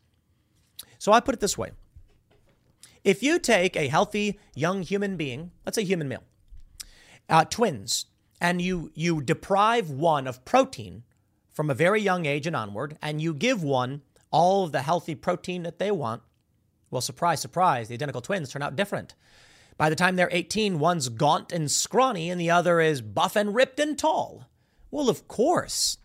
So 0.99 1.11
I 1.11 1.19
put 1.19 1.35
it 1.35 1.41
this 1.41 1.59
way 1.59 1.73
if 3.03 3.25
you 3.25 3.41
take 3.41 3.77
a 3.77 3.89
healthy 3.89 4.39
young 4.55 4.83
human 4.83 5.17
being, 5.17 5.51
let's 5.67 5.75
say 5.75 5.83
human 5.83 6.09
male, 6.09 6.23
uh, 7.29 7.45
twins, 7.45 8.07
and 8.41 8.61
you, 8.61 8.91
you 8.95 9.21
deprive 9.21 9.91
one 9.91 10.27
of 10.27 10.45
protein 10.45 11.05
from 11.53 11.71
a 11.71 11.75
very 11.75 12.01
young 12.01 12.27
age 12.27 12.47
and 12.47 12.57
onward, 12.57 12.97
and 13.03 13.21
you 13.21 13.35
give 13.35 13.63
one 13.63 14.03
all 14.31 14.65
of 14.65 14.73
the 14.73 14.83
healthy 14.83 15.15
protein 15.15 15.63
that 15.63 15.79
they 15.79 15.91
want, 15.91 16.23
well, 16.93 17.01
surprise, 17.01 17.41
surprise, 17.41 17.89
the 17.89 17.95
identical 17.95 18.21
twins 18.21 18.51
turn 18.51 18.63
out 18.63 18.77
different. 18.77 19.15
By 19.79 19.89
the 19.89 19.97
time 19.97 20.17
they're 20.17 20.29
18, 20.31 20.79
one's 20.79 21.09
gaunt 21.09 21.51
and 21.51 21.71
scrawny, 21.71 22.31
and 22.31 22.41
the 22.41 22.51
other 22.51 22.81
is 22.81 23.01
buff 23.01 23.35
and 23.35 23.55
ripped 23.55 23.81
and 23.81 23.99
tall. 23.99 24.49
Well, 24.91 25.09
of 25.09 25.27
course. 25.27 25.97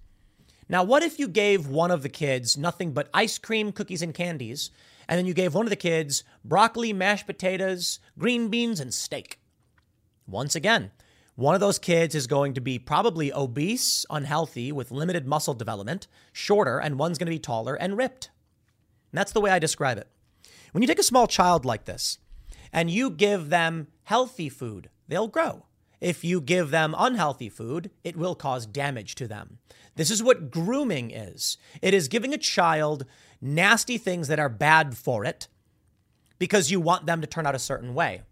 Now, 0.70 0.84
what 0.84 1.04
if 1.04 1.20
you 1.20 1.28
gave 1.28 1.68
one 1.68 1.92
of 1.92 2.04
the 2.04 2.10
kids 2.10 2.58
nothing 2.58 2.94
but 2.94 3.10
ice 3.14 3.38
cream, 3.38 3.74
cookies, 3.74 4.02
and 4.02 4.14
candies, 4.14 4.72
and 5.10 5.18
then 5.18 5.26
you 5.26 5.34
gave 5.34 5.54
one 5.54 5.66
of 5.66 5.70
the 5.70 5.76
kids 5.76 6.24
broccoli, 6.44 6.94
mashed 6.94 7.26
potatoes, 7.26 8.00
green 8.18 8.48
beans, 8.48 8.80
and 8.80 8.94
steak? 8.94 9.40
Once 10.26 10.56
again, 10.56 10.92
one 11.38 11.54
of 11.54 11.62
those 11.62 11.78
kids 11.78 12.16
is 12.16 12.26
going 12.26 12.56
to 12.56 12.62
be 12.62 12.80
probably 12.80 13.32
obese, 13.32 14.08
unhealthy, 14.10 14.72
with 14.72 14.90
limited 14.90 15.28
muscle 15.28 15.54
development, 15.54 16.08
shorter, 16.34 16.80
and 16.80 16.98
one's 16.98 17.20
going 17.20 17.28
to 17.28 17.32
be 17.32 17.38
taller 17.38 17.76
and 17.76 17.96
ripped. 17.96 18.32
And 19.12 19.20
that's 19.20 19.34
the 19.34 19.40
way 19.40 19.52
I 19.52 19.60
describe 19.60 20.00
it. 20.00 20.08
When 20.72 20.82
you 20.82 20.88
take 20.88 20.98
a 20.98 21.04
small 21.04 21.28
child 21.28 21.64
like 21.64 21.86
this 21.86 22.18
and 22.74 22.90
you 22.90 23.12
give 23.12 23.50
them 23.50 23.86
healthy 24.06 24.50
food, 24.50 24.90
they'll 25.08 25.28
grow. 25.28 25.68
If 26.02 26.24
you 26.24 26.42
give 26.42 26.72
them 26.72 26.96
unhealthy 26.98 27.50
food, 27.50 27.92
it 28.04 28.18
will 28.18 28.34
cause 28.34 28.66
damage 28.66 29.14
to 29.16 29.28
them. 29.28 29.60
This 29.96 30.10
is 30.10 30.24
what 30.24 30.50
grooming 30.50 31.12
is 31.12 31.58
it 31.84 31.94
is 31.94 32.08
giving 32.08 32.34
a 32.34 32.40
child 32.40 33.06
nasty 33.40 34.00
things 34.00 34.28
that 34.30 34.40
are 34.40 34.50
bad 34.50 34.98
for 34.98 35.24
it 35.24 35.48
because 36.40 36.72
you 36.72 36.80
want 36.80 37.06
them 37.06 37.22
to 37.22 37.28
turn 37.28 37.46
out 37.46 37.54
a 37.54 37.60
certain 37.60 37.94
way 37.94 38.24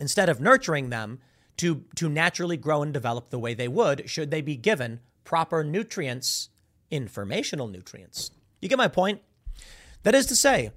instead 0.00 0.28
of 0.28 0.40
nurturing 0.40 0.90
them 0.90 1.20
to, 1.58 1.84
to 1.96 2.08
naturally 2.08 2.56
grow 2.56 2.82
and 2.82 2.92
develop 2.92 3.30
the 3.30 3.38
way 3.38 3.54
they 3.54 3.68
would 3.68 4.08
should 4.08 4.30
they 4.30 4.40
be 4.40 4.56
given 4.56 5.00
proper 5.24 5.64
nutrients, 5.64 6.50
informational 6.90 7.68
nutrients. 7.68 8.30
You 8.60 8.68
get 8.68 8.78
my 8.78 8.88
point? 8.88 9.20
That 10.02 10.14
is 10.14 10.26
to 10.26 10.36
say, 10.36 10.70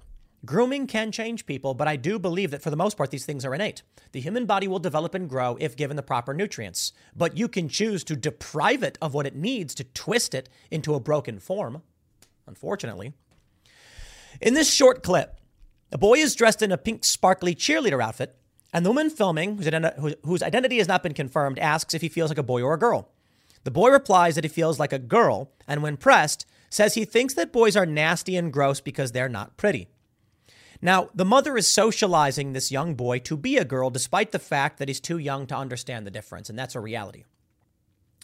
Grooming 0.44 0.86
can 0.86 1.12
change 1.12 1.44
people, 1.44 1.74
but 1.74 1.86
I 1.86 1.96
do 1.96 2.18
believe 2.18 2.50
that 2.50 2.62
for 2.62 2.70
the 2.70 2.76
most 2.76 2.96
part, 2.96 3.10
these 3.10 3.26
things 3.26 3.44
are 3.44 3.54
innate. 3.54 3.82
The 4.12 4.20
human 4.20 4.46
body 4.46 4.66
will 4.66 4.78
develop 4.78 5.14
and 5.14 5.28
grow 5.28 5.58
if 5.60 5.76
given 5.76 5.96
the 5.96 6.02
proper 6.02 6.32
nutrients, 6.32 6.92
but 7.14 7.36
you 7.36 7.46
can 7.46 7.68
choose 7.68 8.02
to 8.04 8.16
deprive 8.16 8.82
it 8.82 8.96
of 9.02 9.12
what 9.12 9.26
it 9.26 9.36
needs 9.36 9.74
to 9.74 9.84
twist 9.84 10.34
it 10.34 10.48
into 10.70 10.94
a 10.94 11.00
broken 11.00 11.38
form, 11.38 11.82
unfortunately. 12.46 13.12
In 14.40 14.54
this 14.54 14.72
short 14.72 15.02
clip, 15.02 15.38
a 15.92 15.98
boy 15.98 16.14
is 16.14 16.34
dressed 16.34 16.62
in 16.62 16.72
a 16.72 16.78
pink, 16.78 17.04
sparkly 17.04 17.54
cheerleader 17.54 18.02
outfit, 18.02 18.34
and 18.72 18.84
the 18.84 18.90
woman 18.90 19.10
filming, 19.10 19.56
whose, 19.56 19.66
identi- 19.66 20.14
whose 20.24 20.42
identity 20.42 20.78
has 20.78 20.88
not 20.88 21.02
been 21.02 21.14
confirmed, 21.14 21.58
asks 21.58 21.94
if 21.94 22.02
he 22.02 22.08
feels 22.08 22.30
like 22.30 22.38
a 22.38 22.42
boy 22.42 22.62
or 22.62 22.74
a 22.74 22.78
girl. 22.78 23.08
The 23.64 23.70
boy 23.70 23.90
replies 23.90 24.36
that 24.36 24.44
he 24.44 24.48
feels 24.48 24.78
like 24.78 24.92
a 24.92 24.98
girl, 24.98 25.50
and 25.66 25.82
when 25.82 25.96
pressed, 25.96 26.46
says 26.70 26.94
he 26.94 27.04
thinks 27.04 27.34
that 27.34 27.52
boys 27.52 27.76
are 27.76 27.86
nasty 27.86 28.36
and 28.36 28.52
gross 28.52 28.80
because 28.80 29.12
they're 29.12 29.28
not 29.28 29.56
pretty. 29.56 29.88
Now, 30.80 31.10
the 31.14 31.26
mother 31.26 31.56
is 31.58 31.66
socializing 31.66 32.52
this 32.52 32.72
young 32.72 32.94
boy 32.94 33.18
to 33.20 33.36
be 33.36 33.58
a 33.58 33.64
girl 33.64 33.90
despite 33.90 34.32
the 34.32 34.38
fact 34.38 34.78
that 34.78 34.88
he's 34.88 35.00
too 35.00 35.18
young 35.18 35.46
to 35.48 35.56
understand 35.56 36.06
the 36.06 36.10
difference, 36.10 36.48
and 36.48 36.58
that's 36.58 36.74
a 36.74 36.80
reality. 36.80 37.24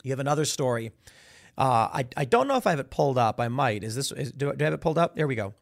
You 0.02 0.12
have 0.12 0.20
another 0.20 0.44
story. 0.44 0.93
Uh, 1.59 1.89
I, 1.93 2.06
I 2.16 2.24
don't 2.24 2.48
know 2.48 2.56
if 2.56 2.66
I 2.66 2.70
have 2.70 2.81
it 2.81 2.90
pulled 2.90 3.18
up. 3.18 3.40
I 3.40 3.48
might. 3.48 3.82
Is 3.82 3.94
this, 3.94 4.12
is, 4.12 4.32
do, 4.32 4.52
do 4.55 4.64
I 4.64 4.66
have 4.66 4.74
it 4.74 4.81
pulled 4.81 4.98
up? 4.98 5.16
There 5.16 5.27
we 5.27 5.35
go. 5.35 5.55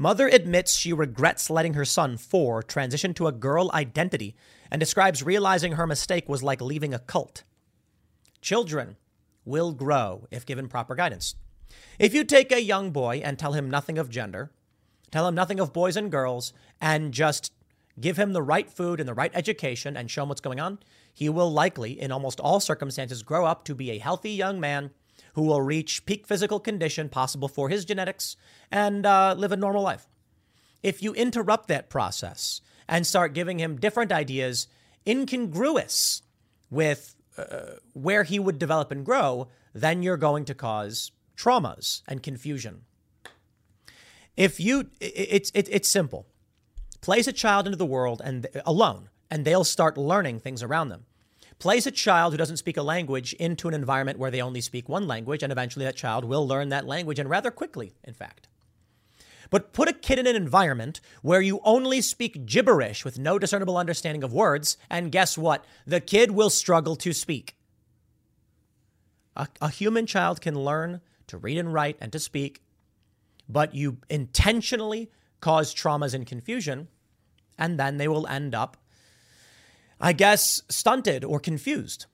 Mother 0.00 0.28
admits 0.28 0.78
she 0.78 0.94
regrets 0.94 1.50
letting 1.50 1.74
her 1.74 1.84
son, 1.84 2.16
four, 2.16 2.62
transition 2.62 3.12
to 3.12 3.26
a 3.26 3.32
girl 3.32 3.70
identity 3.74 4.34
and 4.70 4.80
describes 4.80 5.22
realizing 5.22 5.72
her 5.72 5.86
mistake 5.86 6.26
was 6.26 6.42
like 6.42 6.62
leaving 6.62 6.94
a 6.94 6.98
cult. 6.98 7.42
Children 8.40 8.96
will 9.44 9.72
grow 9.72 10.26
if 10.30 10.46
given 10.46 10.68
proper 10.68 10.94
guidance. 10.94 11.34
If 11.98 12.14
you 12.14 12.24
take 12.24 12.50
a 12.50 12.62
young 12.62 12.92
boy 12.92 13.20
and 13.22 13.38
tell 13.38 13.52
him 13.52 13.68
nothing 13.68 13.98
of 13.98 14.08
gender, 14.08 14.50
tell 15.10 15.28
him 15.28 15.34
nothing 15.34 15.60
of 15.60 15.74
boys 15.74 15.98
and 15.98 16.10
girls, 16.10 16.54
and 16.80 17.12
just 17.12 17.52
give 18.00 18.16
him 18.16 18.32
the 18.32 18.40
right 18.40 18.70
food 18.70 19.00
and 19.00 19.08
the 19.08 19.12
right 19.12 19.32
education 19.34 19.98
and 19.98 20.10
show 20.10 20.22
him 20.22 20.30
what's 20.30 20.40
going 20.40 20.60
on, 20.60 20.78
he 21.12 21.28
will 21.28 21.52
likely, 21.52 22.00
in 22.00 22.10
almost 22.10 22.40
all 22.40 22.58
circumstances, 22.58 23.22
grow 23.22 23.44
up 23.44 23.64
to 23.64 23.74
be 23.74 23.90
a 23.90 23.98
healthy 23.98 24.30
young 24.30 24.58
man 24.60 24.92
who 25.34 25.42
will 25.42 25.62
reach 25.62 26.06
peak 26.06 26.26
physical 26.26 26.60
condition 26.60 27.08
possible 27.08 27.48
for 27.48 27.68
his 27.68 27.84
genetics 27.84 28.36
and 28.70 29.06
uh, 29.06 29.34
live 29.36 29.52
a 29.52 29.56
normal 29.56 29.82
life. 29.82 30.06
If 30.82 31.02
you 31.02 31.12
interrupt 31.14 31.68
that 31.68 31.90
process 31.90 32.60
and 32.88 33.06
start 33.06 33.34
giving 33.34 33.58
him 33.58 33.78
different 33.78 34.12
ideas 34.12 34.66
incongruous 35.06 36.22
with 36.70 37.14
uh, 37.36 37.76
where 37.92 38.24
he 38.24 38.38
would 38.38 38.58
develop 38.58 38.90
and 38.90 39.04
grow, 39.04 39.48
then 39.74 40.02
you're 40.02 40.16
going 40.16 40.44
to 40.46 40.54
cause 40.54 41.12
traumas 41.36 42.02
and 42.08 42.22
confusion. 42.22 42.82
If 44.36 44.58
you, 44.60 44.90
it's 45.00 45.50
it, 45.54 45.68
it's 45.70 45.88
simple. 45.88 46.26
Place 47.00 47.26
a 47.26 47.32
child 47.32 47.66
into 47.66 47.76
the 47.76 47.86
world 47.86 48.20
and 48.24 48.46
alone, 48.64 49.08
and 49.30 49.44
they'll 49.44 49.64
start 49.64 49.96
learning 49.96 50.40
things 50.40 50.62
around 50.62 50.88
them. 50.88 51.06
Place 51.60 51.86
a 51.86 51.90
child 51.90 52.32
who 52.32 52.38
doesn't 52.38 52.56
speak 52.56 52.78
a 52.78 52.82
language 52.82 53.34
into 53.34 53.68
an 53.68 53.74
environment 53.74 54.18
where 54.18 54.30
they 54.30 54.40
only 54.40 54.62
speak 54.62 54.88
one 54.88 55.06
language, 55.06 55.42
and 55.42 55.52
eventually 55.52 55.84
that 55.84 55.94
child 55.94 56.24
will 56.24 56.48
learn 56.48 56.70
that 56.70 56.86
language, 56.86 57.18
and 57.18 57.28
rather 57.28 57.50
quickly, 57.50 57.92
in 58.02 58.14
fact. 58.14 58.48
But 59.50 59.74
put 59.74 59.88
a 59.88 59.92
kid 59.92 60.18
in 60.18 60.26
an 60.26 60.36
environment 60.36 61.02
where 61.20 61.42
you 61.42 61.60
only 61.62 62.00
speak 62.00 62.46
gibberish 62.46 63.04
with 63.04 63.18
no 63.18 63.38
discernible 63.38 63.76
understanding 63.76 64.24
of 64.24 64.32
words, 64.32 64.78
and 64.88 65.12
guess 65.12 65.36
what? 65.36 65.66
The 65.86 66.00
kid 66.00 66.30
will 66.30 66.48
struggle 66.48 66.96
to 66.96 67.12
speak. 67.12 67.56
A, 69.36 69.46
a 69.60 69.68
human 69.68 70.06
child 70.06 70.40
can 70.40 70.58
learn 70.58 71.02
to 71.26 71.36
read 71.36 71.58
and 71.58 71.74
write 71.74 71.98
and 72.00 72.10
to 72.12 72.18
speak, 72.18 72.62
but 73.50 73.74
you 73.74 73.98
intentionally 74.08 75.10
cause 75.40 75.74
traumas 75.74 76.14
and 76.14 76.26
confusion, 76.26 76.88
and 77.58 77.78
then 77.78 77.98
they 77.98 78.08
will 78.08 78.26
end 78.28 78.54
up 78.54 78.78
I 80.00 80.12
guess, 80.12 80.62
stunted 80.68 81.24
or 81.24 81.38
confused. 81.38 82.06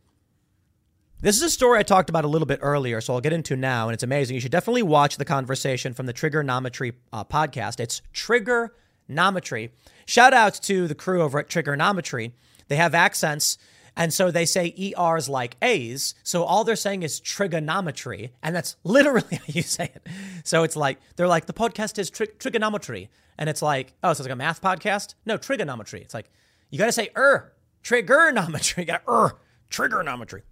This 1.21 1.37
is 1.37 1.43
a 1.43 1.51
story 1.51 1.79
I 1.79 1.83
talked 1.83 2.11
about 2.11 2.25
a 2.25 2.29
little 2.29 2.47
bit 2.47 2.59
earlier, 2.61 3.01
so 3.01 3.15
I'll 3.15 3.21
get 3.23 3.33
into 3.33 3.57
now, 3.57 3.89
and 3.89 3.95
it's 3.95 4.03
amazing. 4.03 4.35
You 4.35 4.41
should 4.41 4.53
definitely 4.53 4.83
watch 4.83 5.17
the 5.17 5.25
conversation 5.25 5.95
from 5.95 6.07
the 6.07 6.13
Trigonometry 6.13 6.93
uh, 7.13 7.25
podcast. 7.25 7.81
It's 7.81 8.03
Trigonometry. 8.13 9.73
Shout 10.05 10.35
out 10.35 10.55
to 10.65 10.87
the 10.87 10.95
crew 10.95 11.23
over 11.23 11.39
at 11.39 11.49
Triggernometry. 11.49 12.33
They 12.69 12.77
have 12.77 12.95
accents, 12.95 13.57
and 13.97 14.13
so 14.13 14.31
they 14.31 14.45
say 14.45 14.75
ERs 14.79 15.29
like 15.29 15.57
A's. 15.63 16.15
So 16.23 16.45
all 16.45 16.65
they're 16.65 16.77
saying 16.77 17.03
is 17.03 17.19
trigonometry, 17.19 18.33
and 18.43 18.55
that's 18.55 18.77
literally 18.85 19.37
how 19.37 19.45
you 19.47 19.63
say 19.63 19.91
it. 19.95 20.07
So 20.45 20.65
it's 20.65 20.77
like, 20.77 20.99
they're 21.17 21.29
like, 21.29 21.47
the 21.47 21.55
podcast 21.55 21.99
is 21.99 22.11
tri- 22.11 22.27
trigonometry. 22.39 23.09
And 23.39 23.49
it's 23.49 23.63
like, 23.63 23.95
oh, 24.03 24.09
so 24.09 24.21
it's 24.21 24.29
like 24.29 24.33
a 24.33 24.37
math 24.37 24.61
podcast? 24.61 25.15
No, 25.25 25.39
trigonometry. 25.39 26.03
It's 26.03 26.15
like, 26.15 26.31
you 26.71 26.79
got 26.79 26.87
to 26.87 26.93
say 26.93 27.11
er 27.17 27.53
trigonometry. 27.87 28.85
got 28.93 29.03
er, 29.09 29.39
trigonometry. 29.71 30.43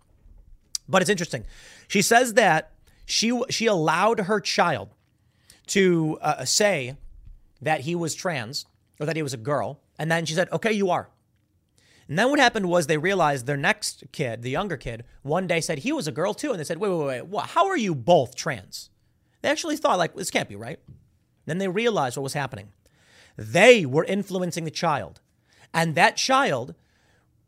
But 0.89 1.02
it's 1.02 1.11
interesting. 1.11 1.44
She 1.89 2.01
says 2.01 2.35
that 2.35 2.73
she 3.06 3.39
she 3.51 3.66
allowed 3.66 4.20
her 4.20 4.40
child 4.40 4.94
to 5.69 6.19
uh, 6.20 6.44
say 6.44 6.97
that 7.61 7.81
he 7.81 7.94
was 7.94 8.15
trans 8.15 8.66
or 9.01 9.06
that 9.06 9.16
he 9.16 9.23
was 9.23 9.35
a 9.35 9.39
girl, 9.39 9.81
and 9.98 10.11
then 10.11 10.27
she 10.27 10.35
said, 10.35 10.51
"Okay, 10.52 10.73
you 10.73 10.90
are." 10.90 11.11
And 12.06 12.19
then 12.19 12.28
what 12.31 12.39
happened 12.39 12.69
was 12.69 12.86
they 12.86 12.98
realized 12.98 13.47
their 13.47 13.56
next 13.56 14.05
kid, 14.12 14.43
the 14.43 14.51
younger 14.51 14.77
kid, 14.77 15.05
one 15.23 15.47
day 15.47 15.61
said 15.61 15.78
he 15.78 15.93
was 15.93 16.06
a 16.06 16.12
girl 16.12 16.35
too, 16.35 16.51
and 16.51 16.61
they 16.61 16.65
said, 16.65 16.78
"Wait, 16.78 16.90
wait, 16.90 17.06
wait, 17.06 17.27
what? 17.27 17.47
How 17.51 17.66
are 17.66 17.77
you 17.77 17.94
both 17.94 18.36
trans?" 18.36 18.90
They 19.43 19.48
actually 19.48 19.77
thought 19.77 19.98
like 19.98 20.15
this 20.15 20.31
can't 20.31 20.48
be 20.48 20.56
right. 20.56 20.78
Then 21.47 21.59
they 21.59 21.69
realized 21.69 22.16
what 22.16 22.23
was 22.23 22.35
happening. 22.35 22.73
They 23.36 23.85
were 23.85 24.05
influencing 24.05 24.65
the 24.65 24.70
child, 24.70 25.20
and 25.73 25.94
that 25.97 26.16
child 26.16 26.74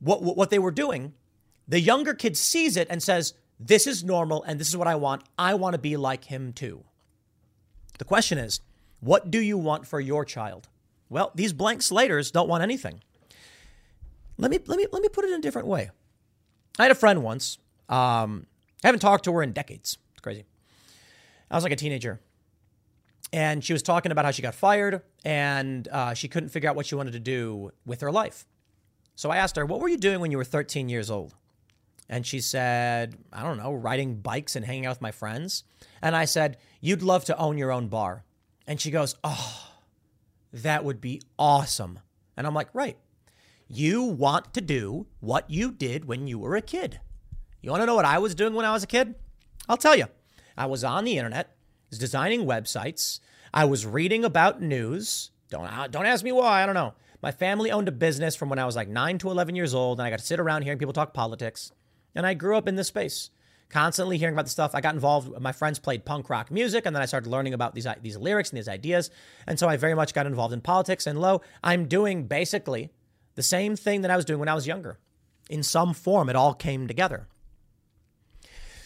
what, 0.00 0.22
what 0.22 0.50
they 0.50 0.58
were 0.58 0.70
doing, 0.70 1.14
the 1.68 1.80
younger 1.80 2.14
kid 2.14 2.36
sees 2.36 2.76
it 2.76 2.86
and 2.90 3.02
says, 3.02 3.34
This 3.58 3.86
is 3.86 4.04
normal 4.04 4.42
and 4.42 4.60
this 4.60 4.68
is 4.68 4.76
what 4.76 4.88
I 4.88 4.94
want. 4.94 5.24
I 5.38 5.54
want 5.54 5.74
to 5.74 5.78
be 5.78 5.96
like 5.96 6.24
him 6.24 6.52
too. 6.52 6.84
The 7.98 8.04
question 8.04 8.38
is, 8.38 8.60
what 9.00 9.30
do 9.30 9.40
you 9.40 9.58
want 9.58 9.86
for 9.86 10.00
your 10.00 10.24
child? 10.24 10.68
Well, 11.08 11.32
these 11.34 11.52
blank 11.52 11.82
slaters 11.82 12.30
don't 12.30 12.48
want 12.48 12.62
anything. 12.62 13.02
Let 14.38 14.50
me 14.50 14.58
let 14.66 14.78
me 14.78 14.86
let 14.92 15.02
me 15.02 15.08
put 15.08 15.24
it 15.24 15.30
in 15.30 15.38
a 15.38 15.42
different 15.42 15.68
way. 15.68 15.90
I 16.78 16.82
had 16.82 16.90
a 16.90 16.96
friend 16.96 17.22
once. 17.22 17.58
Um, 17.88 18.46
I 18.84 18.88
haven't 18.88 19.00
talked 19.00 19.24
to 19.24 19.32
her 19.32 19.42
in 19.42 19.52
decades. 19.52 19.98
It's 20.12 20.20
crazy. 20.20 20.44
I 21.50 21.54
was 21.54 21.64
like 21.64 21.72
a 21.72 21.76
teenager, 21.76 22.20
and 23.32 23.64
she 23.64 23.72
was 23.72 23.82
talking 23.82 24.12
about 24.12 24.24
how 24.24 24.30
she 24.30 24.42
got 24.42 24.54
fired 24.54 25.02
and 25.24 25.88
uh, 25.88 26.14
she 26.14 26.28
couldn't 26.28 26.50
figure 26.50 26.68
out 26.68 26.76
what 26.76 26.86
she 26.86 26.94
wanted 26.94 27.12
to 27.12 27.20
do 27.20 27.70
with 27.84 28.00
her 28.00 28.10
life. 28.10 28.46
So 29.16 29.30
I 29.30 29.38
asked 29.38 29.56
her, 29.56 29.66
What 29.66 29.80
were 29.80 29.88
you 29.88 29.96
doing 29.96 30.20
when 30.20 30.30
you 30.30 30.36
were 30.36 30.44
13 30.44 30.88
years 30.88 31.10
old? 31.10 31.34
And 32.08 32.24
she 32.24 32.40
said, 32.40 33.16
I 33.32 33.42
don't 33.42 33.56
know, 33.56 33.72
riding 33.72 34.20
bikes 34.20 34.54
and 34.54 34.64
hanging 34.64 34.86
out 34.86 34.90
with 34.90 35.02
my 35.02 35.10
friends. 35.10 35.64
And 36.00 36.14
I 36.14 36.26
said, 36.26 36.58
You'd 36.80 37.02
love 37.02 37.24
to 37.24 37.36
own 37.36 37.58
your 37.58 37.72
own 37.72 37.88
bar. 37.88 38.24
And 38.66 38.80
she 38.80 38.90
goes, 38.90 39.16
Oh, 39.24 39.70
that 40.52 40.84
would 40.84 41.00
be 41.00 41.22
awesome. 41.38 41.98
And 42.36 42.46
I'm 42.46 42.54
like, 42.54 42.68
Right. 42.72 42.98
You 43.68 44.04
want 44.04 44.54
to 44.54 44.60
do 44.60 45.06
what 45.18 45.50
you 45.50 45.72
did 45.72 46.04
when 46.04 46.28
you 46.28 46.38
were 46.38 46.54
a 46.54 46.62
kid. 46.62 47.00
You 47.62 47.70
want 47.70 47.82
to 47.82 47.86
know 47.86 47.96
what 47.96 48.04
I 48.04 48.18
was 48.18 48.36
doing 48.36 48.54
when 48.54 48.64
I 48.64 48.72
was 48.72 48.84
a 48.84 48.86
kid? 48.86 49.16
I'll 49.68 49.76
tell 49.76 49.96
you. 49.96 50.06
I 50.56 50.66
was 50.66 50.84
on 50.84 51.04
the 51.04 51.18
internet, 51.18 51.56
was 51.90 51.98
designing 51.98 52.46
websites, 52.46 53.18
I 53.52 53.64
was 53.64 53.86
reading 53.86 54.24
about 54.24 54.62
news. 54.62 55.30
Don't, 55.50 55.64
uh, 55.64 55.88
don't 55.88 56.06
ask 56.06 56.22
me 56.24 56.32
why, 56.32 56.62
I 56.62 56.66
don't 56.66 56.74
know. 56.74 56.94
My 57.22 57.32
family 57.32 57.70
owned 57.70 57.88
a 57.88 57.92
business 57.92 58.36
from 58.36 58.48
when 58.48 58.58
I 58.58 58.66
was 58.66 58.76
like 58.76 58.88
9 58.88 59.18
to 59.18 59.30
11 59.30 59.56
years 59.56 59.74
old, 59.74 59.98
and 59.98 60.06
I 60.06 60.10
got 60.10 60.18
to 60.18 60.24
sit 60.24 60.40
around 60.40 60.62
hearing 60.62 60.78
people 60.78 60.92
talk 60.92 61.14
politics. 61.14 61.72
And 62.14 62.26
I 62.26 62.34
grew 62.34 62.56
up 62.56 62.68
in 62.68 62.76
this 62.76 62.88
space, 62.88 63.30
constantly 63.68 64.18
hearing 64.18 64.34
about 64.34 64.46
the 64.46 64.50
stuff. 64.50 64.74
I 64.74 64.80
got 64.80 64.94
involved. 64.94 65.40
My 65.40 65.52
friends 65.52 65.78
played 65.78 66.04
punk 66.04 66.30
rock 66.30 66.50
music, 66.50 66.86
and 66.86 66.94
then 66.94 67.02
I 67.02 67.06
started 67.06 67.28
learning 67.28 67.54
about 67.54 67.74
these, 67.74 67.86
these 68.02 68.16
lyrics 68.16 68.50
and 68.50 68.58
these 68.58 68.68
ideas. 68.68 69.10
And 69.46 69.58
so 69.58 69.68
I 69.68 69.76
very 69.76 69.94
much 69.94 70.14
got 70.14 70.26
involved 70.26 70.54
in 70.54 70.60
politics. 70.60 71.06
And 71.06 71.20
lo, 71.20 71.42
I'm 71.62 71.86
doing 71.86 72.26
basically 72.26 72.90
the 73.34 73.42
same 73.42 73.76
thing 73.76 74.02
that 74.02 74.10
I 74.10 74.16
was 74.16 74.24
doing 74.24 74.40
when 74.40 74.48
I 74.48 74.54
was 74.54 74.66
younger. 74.66 74.98
In 75.48 75.62
some 75.62 75.94
form, 75.94 76.28
it 76.28 76.36
all 76.36 76.54
came 76.54 76.88
together. 76.88 77.28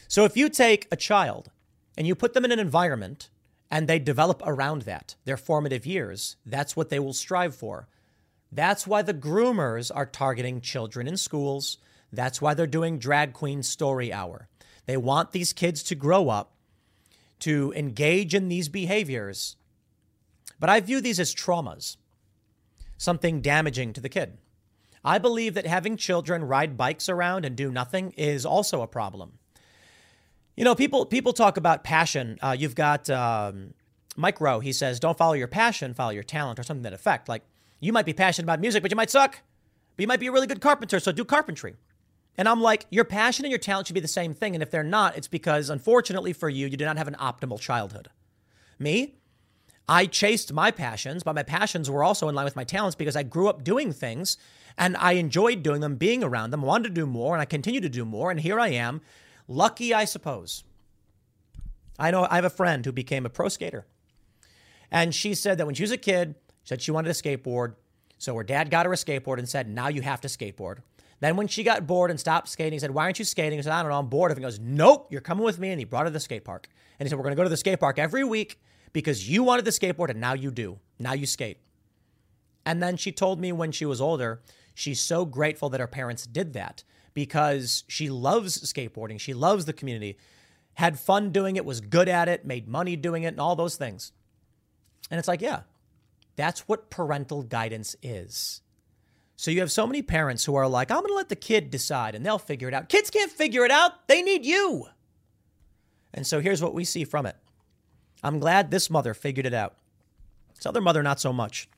So 0.08 0.24
if 0.24 0.36
you 0.36 0.48
take 0.48 0.88
a 0.90 0.96
child 0.96 1.50
and 1.96 2.06
you 2.06 2.14
put 2.14 2.34
them 2.34 2.44
in 2.44 2.52
an 2.52 2.58
environment 2.58 3.30
and 3.70 3.86
they 3.86 4.00
develop 4.00 4.42
around 4.44 4.82
that, 4.82 5.14
their 5.24 5.36
formative 5.36 5.86
years, 5.86 6.36
that's 6.44 6.76
what 6.76 6.88
they 6.88 6.98
will 6.98 7.12
strive 7.12 7.54
for. 7.54 7.86
That's 8.52 8.86
why 8.86 9.02
the 9.02 9.14
groomers 9.14 9.90
are 9.94 10.06
targeting 10.06 10.60
children 10.60 11.06
in 11.06 11.16
schools. 11.16 11.78
That's 12.12 12.42
why 12.42 12.54
they're 12.54 12.66
doing 12.66 12.98
Drag 12.98 13.32
Queen 13.32 13.62
Story 13.62 14.12
Hour. 14.12 14.48
They 14.86 14.96
want 14.96 15.32
these 15.32 15.52
kids 15.52 15.82
to 15.84 15.94
grow 15.94 16.28
up, 16.28 16.54
to 17.40 17.72
engage 17.76 18.34
in 18.34 18.48
these 18.48 18.68
behaviors. 18.68 19.56
But 20.58 20.68
I 20.68 20.80
view 20.80 21.00
these 21.00 21.20
as 21.20 21.34
traumas, 21.34 21.96
something 22.98 23.40
damaging 23.40 23.92
to 23.92 24.00
the 24.00 24.08
kid. 24.08 24.38
I 25.04 25.18
believe 25.18 25.54
that 25.54 25.66
having 25.66 25.96
children 25.96 26.44
ride 26.44 26.76
bikes 26.76 27.08
around 27.08 27.44
and 27.44 27.56
do 27.56 27.70
nothing 27.70 28.12
is 28.16 28.44
also 28.44 28.82
a 28.82 28.86
problem. 28.86 29.38
You 30.56 30.64
know, 30.64 30.74
people 30.74 31.06
people 31.06 31.32
talk 31.32 31.56
about 31.56 31.84
passion. 31.84 32.38
Uh, 32.42 32.54
you've 32.58 32.74
got 32.74 33.08
um, 33.08 33.72
Mike 34.16 34.40
Rowe. 34.40 34.60
He 34.60 34.72
says, 34.72 35.00
"Don't 35.00 35.16
follow 35.16 35.32
your 35.32 35.48
passion, 35.48 35.94
follow 35.94 36.10
your 36.10 36.22
talent," 36.22 36.58
or 36.58 36.62
something 36.62 36.82
that 36.82 36.92
effect. 36.92 37.28
Like 37.28 37.44
you 37.80 37.92
might 37.92 38.06
be 38.06 38.12
passionate 38.12 38.44
about 38.44 38.60
music, 38.60 38.82
but 38.82 38.90
you 38.90 38.96
might 38.96 39.10
suck. 39.10 39.40
But 39.96 40.02
you 40.02 40.06
might 40.06 40.20
be 40.20 40.28
a 40.28 40.32
really 40.32 40.46
good 40.46 40.60
carpenter, 40.60 41.00
so 41.00 41.12
do 41.12 41.24
carpentry. 41.24 41.74
And 42.38 42.48
I'm 42.48 42.62
like, 42.62 42.86
your 42.90 43.04
passion 43.04 43.44
and 43.44 43.50
your 43.50 43.58
talent 43.58 43.86
should 43.86 43.94
be 43.94 44.00
the 44.00 44.08
same 44.08 44.34
thing. 44.34 44.54
And 44.54 44.62
if 44.62 44.70
they're 44.70 44.82
not, 44.82 45.16
it's 45.16 45.28
because, 45.28 45.68
unfortunately 45.68 46.32
for 46.32 46.48
you, 46.48 46.66
you 46.66 46.76
did 46.76 46.84
not 46.84 46.96
have 46.96 47.08
an 47.08 47.16
optimal 47.20 47.60
childhood. 47.60 48.08
Me, 48.78 49.16
I 49.88 50.06
chased 50.06 50.52
my 50.52 50.70
passions, 50.70 51.22
but 51.22 51.34
my 51.34 51.42
passions 51.42 51.90
were 51.90 52.04
also 52.04 52.28
in 52.28 52.34
line 52.34 52.44
with 52.44 52.56
my 52.56 52.64
talents 52.64 52.94
because 52.94 53.16
I 53.16 53.24
grew 53.24 53.48
up 53.48 53.64
doing 53.64 53.92
things 53.92 54.38
and 54.78 54.96
I 54.96 55.12
enjoyed 55.12 55.62
doing 55.62 55.80
them, 55.80 55.96
being 55.96 56.22
around 56.22 56.50
them, 56.50 56.62
wanted 56.62 56.88
to 56.88 56.94
do 56.94 57.06
more, 57.06 57.34
and 57.34 57.42
I 57.42 57.44
continue 57.44 57.80
to 57.80 57.88
do 57.88 58.04
more. 58.04 58.30
And 58.30 58.40
here 58.40 58.60
I 58.60 58.68
am, 58.68 59.00
lucky, 59.48 59.92
I 59.92 60.04
suppose. 60.04 60.64
I 61.98 62.10
know 62.10 62.26
I 62.30 62.36
have 62.36 62.44
a 62.44 62.50
friend 62.50 62.86
who 62.86 62.92
became 62.92 63.26
a 63.26 63.30
pro 63.30 63.48
skater. 63.48 63.84
And 64.90 65.14
she 65.14 65.34
said 65.34 65.58
that 65.58 65.66
when 65.66 65.74
she 65.74 65.82
was 65.82 65.92
a 65.92 65.98
kid, 65.98 66.36
said 66.70 66.80
she 66.80 66.92
wanted 66.92 67.10
a 67.10 67.14
skateboard. 67.14 67.74
So 68.18 68.32
her 68.36 68.44
dad 68.44 68.70
got 68.70 68.86
her 68.86 68.92
a 68.92 68.96
skateboard 68.96 69.38
and 69.38 69.48
said, 69.48 69.68
now 69.68 69.88
you 69.88 70.02
have 70.02 70.20
to 70.20 70.28
skateboard. 70.28 70.76
Then 71.18 71.34
when 71.34 71.48
she 71.48 71.64
got 71.64 71.84
bored 71.84 72.12
and 72.12 72.20
stopped 72.20 72.48
skating, 72.48 72.74
he 72.74 72.78
said, 72.78 72.92
why 72.92 73.02
aren't 73.02 73.18
you 73.18 73.24
skating? 73.24 73.58
He 73.58 73.62
said, 73.64 73.72
I 73.72 73.82
don't 73.82 73.90
know, 73.90 73.98
I'm 73.98 74.06
bored. 74.06 74.30
And 74.30 74.38
he 74.38 74.42
goes, 74.42 74.60
nope, 74.60 75.08
you're 75.10 75.20
coming 75.20 75.42
with 75.42 75.58
me. 75.58 75.70
And 75.70 75.80
he 75.80 75.84
brought 75.84 76.02
her 76.02 76.10
to 76.10 76.12
the 76.12 76.20
skate 76.20 76.44
park. 76.44 76.68
And 76.96 77.04
he 77.04 77.10
said, 77.10 77.18
we're 77.18 77.24
going 77.24 77.32
to 77.32 77.36
go 77.36 77.42
to 77.42 77.48
the 77.48 77.56
skate 77.56 77.80
park 77.80 77.98
every 77.98 78.22
week 78.22 78.60
because 78.92 79.28
you 79.28 79.42
wanted 79.42 79.64
the 79.64 79.72
skateboard 79.72 80.10
and 80.10 80.20
now 80.20 80.32
you 80.32 80.52
do. 80.52 80.78
Now 81.00 81.12
you 81.12 81.26
skate. 81.26 81.58
And 82.64 82.80
then 82.80 82.96
she 82.96 83.10
told 83.10 83.40
me 83.40 83.50
when 83.50 83.72
she 83.72 83.84
was 83.84 84.00
older, 84.00 84.40
she's 84.72 85.00
so 85.00 85.24
grateful 85.24 85.70
that 85.70 85.80
her 85.80 85.88
parents 85.88 86.24
did 86.24 86.52
that 86.52 86.84
because 87.14 87.82
she 87.88 88.08
loves 88.10 88.72
skateboarding. 88.72 89.18
She 89.18 89.34
loves 89.34 89.64
the 89.64 89.72
community, 89.72 90.18
had 90.74 91.00
fun 91.00 91.32
doing 91.32 91.56
it, 91.56 91.64
was 91.64 91.80
good 91.80 92.08
at 92.08 92.28
it, 92.28 92.46
made 92.46 92.68
money 92.68 92.94
doing 92.94 93.24
it, 93.24 93.28
and 93.28 93.40
all 93.40 93.56
those 93.56 93.74
things. 93.74 94.12
And 95.10 95.18
it's 95.18 95.26
like, 95.26 95.40
yeah, 95.40 95.62
that's 96.36 96.68
what 96.68 96.90
parental 96.90 97.42
guidance 97.42 97.96
is. 98.02 98.62
So 99.36 99.50
you 99.50 99.60
have 99.60 99.72
so 99.72 99.86
many 99.86 100.02
parents 100.02 100.44
who 100.44 100.54
are 100.54 100.68
like, 100.68 100.90
I'm 100.90 100.98
going 100.98 101.08
to 101.08 101.14
let 101.14 101.30
the 101.30 101.36
kid 101.36 101.70
decide 101.70 102.14
and 102.14 102.24
they'll 102.24 102.38
figure 102.38 102.68
it 102.68 102.74
out. 102.74 102.88
Kids 102.88 103.10
can't 103.10 103.32
figure 103.32 103.64
it 103.64 103.70
out, 103.70 104.06
they 104.06 104.22
need 104.22 104.44
you. 104.44 104.86
And 106.12 106.26
so 106.26 106.40
here's 106.40 106.62
what 106.62 106.74
we 106.74 106.84
see 106.84 107.04
from 107.04 107.26
it. 107.26 107.36
I'm 108.22 108.38
glad 108.38 108.70
this 108.70 108.90
mother 108.90 109.14
figured 109.14 109.46
it 109.46 109.54
out. 109.54 109.76
This 110.54 110.66
other 110.66 110.80
mother, 110.80 111.02
not 111.02 111.20
so 111.20 111.32
much. 111.32 111.68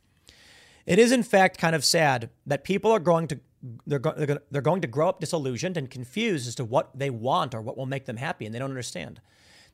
It 0.87 0.99
is, 0.99 1.12
in 1.12 1.23
fact, 1.23 1.59
kind 1.59 1.77
of 1.77 1.85
sad 1.85 2.31
that 2.47 2.65
people 2.65 2.91
are 2.91 2.99
going 2.99 3.29
to 3.29 3.41
they're, 3.87 3.99
go- 3.99 4.39
they're 4.51 4.61
going 4.61 4.81
to 4.81 4.89
grow 4.89 5.09
up 5.09 5.20
disillusioned 5.20 5.77
and 5.77 5.89
confused 5.89 6.49
as 6.49 6.57
to 6.57 6.65
what 6.65 6.91
they 6.99 7.11
want 7.11 7.55
or 7.55 7.61
what 7.61 7.77
will 7.77 7.87
make 7.87 8.07
them 8.07 8.16
happy, 8.16 8.45
and 8.45 8.55
they 8.55 8.59
don't 8.59 8.70
understand. 8.70 9.20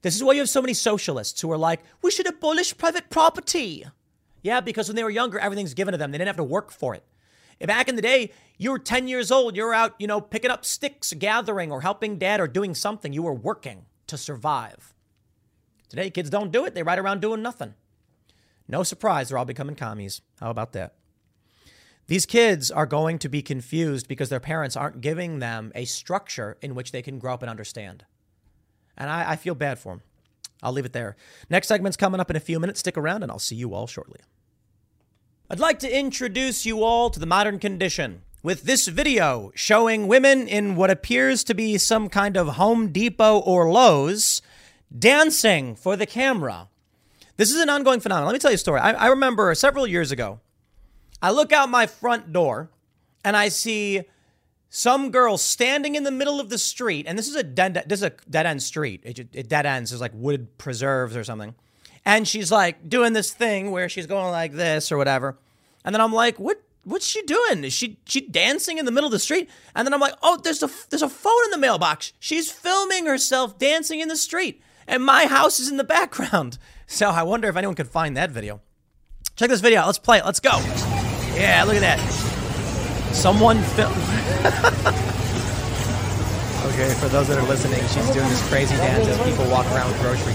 This 0.02 0.14
is 0.14 0.22
why 0.22 0.34
you 0.34 0.40
have 0.40 0.48
so 0.50 0.60
many 0.60 0.74
socialists 0.74 1.40
who 1.40 1.50
are 1.50 1.56
like, 1.56 1.80
we 2.02 2.10
should 2.10 2.26
abolish 2.26 2.76
private 2.76 3.10
property. 3.10 3.86
Yeah, 4.42 4.60
because 4.60 4.88
when 4.88 4.96
they 4.96 5.04
were 5.04 5.10
younger, 5.10 5.38
everything's 5.38 5.74
given 5.74 5.92
to 5.92 5.98
them. 5.98 6.12
They 6.12 6.18
didn't 6.18 6.28
have 6.28 6.36
to 6.36 6.44
work 6.44 6.70
for 6.70 6.94
it. 6.94 7.04
Back 7.66 7.88
in 7.88 7.96
the 7.96 8.02
day, 8.02 8.32
you 8.56 8.70
were 8.70 8.78
10 8.78 9.08
years 9.08 9.32
old, 9.32 9.56
you're 9.56 9.74
out, 9.74 9.94
you 9.98 10.06
know, 10.06 10.20
picking 10.20 10.50
up 10.50 10.64
sticks, 10.64 11.12
gathering, 11.12 11.72
or 11.72 11.80
helping 11.80 12.18
dad 12.18 12.40
or 12.40 12.46
doing 12.46 12.74
something. 12.74 13.12
You 13.12 13.22
were 13.22 13.34
working 13.34 13.86
to 14.06 14.16
survive. 14.16 14.94
Today, 15.88 16.10
kids 16.10 16.30
don't 16.30 16.52
do 16.52 16.64
it. 16.64 16.74
They 16.74 16.82
ride 16.82 16.98
around 16.98 17.20
doing 17.20 17.42
nothing. 17.42 17.74
No 18.68 18.82
surprise, 18.82 19.28
they're 19.28 19.38
all 19.38 19.44
becoming 19.44 19.74
commies. 19.74 20.20
How 20.40 20.50
about 20.50 20.72
that? 20.72 20.94
These 22.06 22.26
kids 22.26 22.70
are 22.70 22.86
going 22.86 23.18
to 23.18 23.28
be 23.28 23.42
confused 23.42 24.08
because 24.08 24.28
their 24.28 24.40
parents 24.40 24.76
aren't 24.76 25.00
giving 25.00 25.40
them 25.40 25.72
a 25.74 25.84
structure 25.84 26.56
in 26.62 26.74
which 26.74 26.92
they 26.92 27.02
can 27.02 27.18
grow 27.18 27.34
up 27.34 27.42
and 27.42 27.50
understand. 27.50 28.04
And 28.96 29.10
I, 29.10 29.32
I 29.32 29.36
feel 29.36 29.54
bad 29.54 29.78
for 29.78 29.94
them. 29.94 30.02
I'll 30.62 30.72
leave 30.72 30.84
it 30.84 30.92
there. 30.92 31.16
Next 31.48 31.68
segment's 31.68 31.96
coming 31.96 32.20
up 32.20 32.30
in 32.30 32.36
a 32.36 32.40
few 32.40 32.58
minutes. 32.58 32.80
Stick 32.80 32.96
around, 32.96 33.22
and 33.22 33.30
I'll 33.30 33.38
see 33.38 33.56
you 33.56 33.74
all 33.74 33.86
shortly. 33.86 34.20
I'd 35.50 35.60
like 35.60 35.78
to 35.80 35.98
introduce 35.98 36.66
you 36.66 36.82
all 36.82 37.10
to 37.10 37.18
the 37.18 37.26
modern 37.26 37.58
condition 37.58 38.22
with 38.42 38.62
this 38.62 38.86
video 38.86 39.50
showing 39.54 40.06
women 40.06 40.46
in 40.46 40.76
what 40.76 40.90
appears 40.90 41.42
to 41.44 41.54
be 41.54 41.78
some 41.78 42.08
kind 42.08 42.36
of 42.36 42.48
Home 42.56 42.92
Depot 42.92 43.38
or 43.38 43.70
Lowe's 43.70 44.42
dancing 44.96 45.74
for 45.74 45.96
the 45.96 46.06
camera. 46.06 46.68
This 47.36 47.52
is 47.52 47.60
an 47.60 47.70
ongoing 47.70 48.00
phenomenon. 48.00 48.26
Let 48.26 48.32
me 48.32 48.38
tell 48.38 48.50
you 48.50 48.56
a 48.56 48.58
story. 48.58 48.80
I, 48.80 48.92
I 48.92 49.06
remember 49.08 49.54
several 49.54 49.86
years 49.86 50.12
ago, 50.12 50.40
I 51.22 51.30
look 51.30 51.52
out 51.52 51.68
my 51.68 51.86
front 51.86 52.32
door 52.32 52.70
and 53.24 53.36
I 53.36 53.48
see 53.48 54.02
some 54.70 55.10
girl 55.10 55.38
standing 55.38 55.94
in 55.94 56.04
the 56.04 56.10
middle 56.10 56.40
of 56.40 56.50
the 56.50 56.58
street, 56.58 57.06
and 57.08 57.18
this 57.18 57.28
is 57.28 57.36
a 57.36 57.42
dead, 57.42 57.84
this 57.86 58.00
is 58.00 58.04
a 58.04 58.12
dead 58.28 58.46
end 58.46 58.62
street. 58.62 59.00
It, 59.04 59.18
it 59.32 59.48
dead 59.48 59.66
ends. 59.66 59.90
There's 59.90 60.00
like 60.00 60.12
wood 60.14 60.58
preserves 60.58 61.16
or 61.16 61.24
something 61.24 61.54
and 62.08 62.26
she's 62.26 62.50
like 62.50 62.88
doing 62.88 63.12
this 63.12 63.30
thing 63.30 63.70
where 63.70 63.88
she's 63.88 64.06
going 64.06 64.30
like 64.30 64.52
this 64.52 64.90
or 64.90 64.96
whatever. 64.96 65.38
And 65.84 65.94
then 65.94 66.00
I'm 66.00 66.12
like, 66.12 66.38
what? 66.38 66.62
What's 66.84 67.06
she 67.06 67.20
doing? 67.22 67.64
Is 67.64 67.74
she 67.74 67.98
she 68.06 68.22
dancing 68.22 68.78
in 68.78 68.86
the 68.86 68.90
middle 68.90 69.08
of 69.08 69.12
the 69.12 69.18
street? 69.18 69.50
And 69.74 69.86
then 69.86 69.92
I'm 69.92 70.00
like, 70.00 70.14
oh, 70.22 70.38
there's 70.42 70.62
a 70.62 70.70
there's 70.88 71.02
a 71.02 71.08
phone 71.08 71.44
in 71.44 71.50
the 71.50 71.58
mailbox. 71.58 72.14
She's 72.18 72.50
filming 72.50 73.04
herself 73.04 73.58
dancing 73.58 74.00
in 74.00 74.08
the 74.08 74.16
street, 74.16 74.62
and 74.86 75.04
my 75.04 75.26
house 75.26 75.60
is 75.60 75.68
in 75.68 75.76
the 75.76 75.84
background. 75.84 76.58
So 76.90 77.10
I 77.10 77.22
wonder 77.22 77.48
if 77.48 77.56
anyone 77.56 77.76
could 77.76 77.88
find 77.88 78.16
that 78.16 78.30
video. 78.30 78.62
Check 79.36 79.50
this 79.50 79.60
video. 79.60 79.84
Let's 79.84 79.98
play 79.98 80.20
it. 80.20 80.24
Let's 80.24 80.40
go. 80.40 80.52
Yeah, 81.34 81.62
look 81.66 81.76
at 81.76 81.80
that. 81.80 82.37
Someone 83.12 83.62
film. 83.62 83.92
okay, 86.72 86.94
for 87.00 87.08
those 87.08 87.28
that 87.28 87.38
are 87.38 87.48
listening, 87.48 87.80
she's 87.88 88.10
doing 88.10 88.28
this 88.28 88.48
crazy 88.48 88.76
dance 88.76 89.06
as 89.08 89.18
people 89.28 89.48
walk 89.50 89.66
around 89.66 89.90
with 89.90 90.00
grocery 90.00 90.34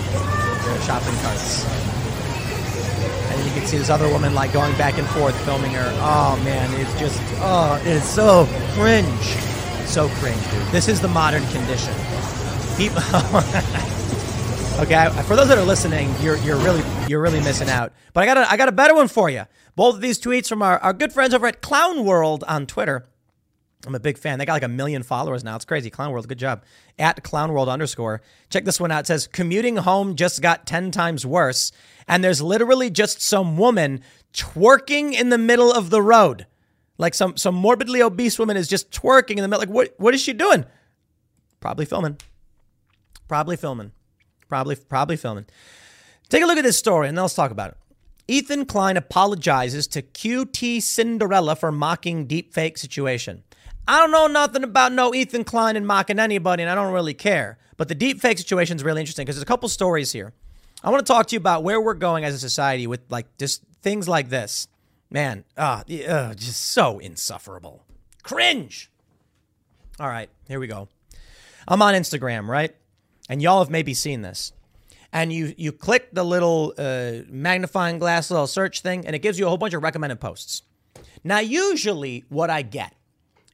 shopping 0.85 1.15
carts. 1.21 1.65
And 3.31 3.45
you 3.45 3.51
can 3.51 3.65
see 3.65 3.77
this 3.77 3.89
other 3.89 4.09
woman 4.09 4.33
like 4.33 4.51
going 4.53 4.75
back 4.77 4.97
and 4.97 5.07
forth 5.07 5.39
filming 5.45 5.71
her. 5.73 5.89
Oh 6.01 6.39
man, 6.43 6.73
it's 6.79 6.99
just 6.99 7.19
oh, 7.39 7.81
it's 7.85 8.07
so 8.07 8.47
cringe. 8.73 9.37
So 9.87 10.09
cringe, 10.19 10.41
dude. 10.51 10.67
This 10.67 10.87
is 10.87 10.99
the 11.01 11.07
modern 11.07 11.45
condition. 11.47 11.93
People 12.77 13.01
Okay, 14.79 15.07
for 15.27 15.35
those 15.35 15.47
that 15.49 15.57
are 15.57 15.63
listening, 15.63 16.13
you're 16.19 16.37
you're 16.37 16.57
really 16.57 16.83
you're 17.07 17.21
really 17.21 17.39
missing 17.39 17.69
out. 17.69 17.93
But 18.11 18.23
I 18.23 18.25
got 18.25 18.37
a, 18.37 18.51
I 18.51 18.57
got 18.57 18.69
a 18.69 18.71
better 18.71 18.95
one 18.95 19.07
for 19.07 19.29
you. 19.29 19.43
Both 19.75 19.95
of 19.95 20.01
these 20.01 20.19
tweets 20.19 20.47
from 20.47 20.61
our, 20.61 20.79
our 20.79 20.93
good 20.93 21.13
friends 21.13 21.33
over 21.33 21.47
at 21.47 21.61
Clown 21.61 22.05
World 22.05 22.43
on 22.47 22.65
Twitter. 22.65 23.07
I'm 23.85 23.95
a 23.95 23.99
big 23.99 24.17
fan. 24.17 24.39
They 24.39 24.45
got 24.45 24.53
like 24.53 24.63
a 24.63 24.69
million 24.69 25.03
followers 25.03 25.43
now. 25.43 25.55
It's 25.55 25.65
crazy. 25.65 25.89
Clown 25.89 26.11
World, 26.11 26.27
good 26.27 26.39
job. 26.39 26.63
At 26.97 27.23
Clown 27.23 27.51
World 27.51 27.67
underscore. 27.67 28.21
Check 28.49 28.65
this 28.65 28.79
one 28.79 28.91
out. 28.91 29.01
It 29.01 29.07
says 29.07 29.27
commuting 29.27 29.77
home 29.77 30.15
just 30.15 30.41
got 30.41 30.65
10 30.65 30.91
times 30.91 31.25
worse. 31.25 31.71
And 32.07 32.23
there's 32.23 32.41
literally 32.41 32.89
just 32.89 33.21
some 33.21 33.57
woman 33.57 34.01
twerking 34.33 35.13
in 35.13 35.29
the 35.29 35.37
middle 35.37 35.71
of 35.71 35.89
the 35.89 36.01
road. 36.01 36.45
Like 36.97 37.13
some 37.13 37.35
some 37.37 37.55
morbidly 37.55 38.01
obese 38.01 38.37
woman 38.37 38.55
is 38.55 38.67
just 38.67 38.91
twerking 38.91 39.31
in 39.31 39.41
the 39.41 39.47
middle. 39.47 39.59
Like 39.59 39.69
what 39.69 39.95
what 39.97 40.13
is 40.13 40.21
she 40.21 40.33
doing? 40.33 40.65
Probably 41.59 41.85
filming. 41.85 42.17
Probably 43.27 43.57
filming. 43.57 43.91
Probably 44.47 44.75
probably 44.75 45.17
filming. 45.17 45.45
Take 46.29 46.43
a 46.43 46.45
look 46.45 46.57
at 46.57 46.63
this 46.63 46.77
story 46.77 47.07
and 47.07 47.17
then 47.17 47.23
let's 47.23 47.33
talk 47.33 47.51
about 47.51 47.71
it. 47.71 47.77
Ethan 48.27 48.65
Klein 48.65 48.95
apologizes 48.95 49.87
to 49.87 50.01
QT 50.01 50.81
Cinderella 50.81 51.55
for 51.55 51.71
mocking 51.71 52.27
deepfake 52.27 52.77
situation. 52.77 53.43
I 53.87 53.99
don't 53.99 54.11
know 54.11 54.27
nothing 54.27 54.63
about 54.63 54.93
no 54.93 55.13
Ethan 55.13 55.43
Klein 55.43 55.75
and 55.75 55.85
mocking 55.85 56.19
anybody, 56.19 56.63
and 56.63 56.69
I 56.69 56.75
don't 56.75 56.93
really 56.93 57.13
care. 57.13 57.57
But 57.75 57.89
the 57.89 57.95
deepfake 57.95 58.37
situation 58.37 58.77
is 58.77 58.83
really 58.83 59.01
interesting 59.01 59.25
because 59.25 59.35
there's 59.35 59.43
a 59.43 59.47
couple 59.47 59.67
stories 59.67 60.13
here. 60.13 60.31
I 60.83 60.89
want 60.89 61.05
to 61.05 61.11
talk 61.11 61.27
to 61.27 61.35
you 61.35 61.37
about 61.37 61.63
where 61.63 61.81
we're 61.81 61.93
going 61.93 62.23
as 62.23 62.33
a 62.33 62.39
society 62.39 62.87
with 62.87 63.01
like 63.09 63.37
just 63.37 63.61
things 63.81 64.07
like 64.07 64.29
this. 64.29 64.67
Man, 65.09 65.43
uh, 65.57 65.83
uh, 66.07 66.33
just 66.33 66.61
so 66.61 66.99
insufferable. 66.99 67.85
Cringe. 68.23 68.89
All 69.99 70.07
right, 70.07 70.29
here 70.47 70.59
we 70.59 70.67
go. 70.67 70.87
I'm 71.67 71.81
on 71.81 71.93
Instagram, 71.93 72.47
right? 72.47 72.75
And 73.29 73.41
y'all 73.41 73.59
have 73.59 73.69
maybe 73.69 73.93
seen 73.93 74.21
this. 74.21 74.53
And 75.13 75.31
you 75.31 75.53
you 75.57 75.71
click 75.71 76.09
the 76.11 76.25
little 76.25 76.73
uh, 76.77 77.19
magnifying 77.29 77.99
glass 77.99 78.31
little 78.31 78.47
search 78.47 78.81
thing, 78.81 79.05
and 79.05 79.15
it 79.15 79.19
gives 79.19 79.39
you 79.39 79.45
a 79.45 79.47
whole 79.47 79.59
bunch 79.59 79.75
of 79.75 79.83
recommended 79.83 80.19
posts. 80.19 80.63
Now, 81.23 81.39
usually, 81.39 82.25
what 82.29 82.49
I 82.49 82.63
get 82.63 82.93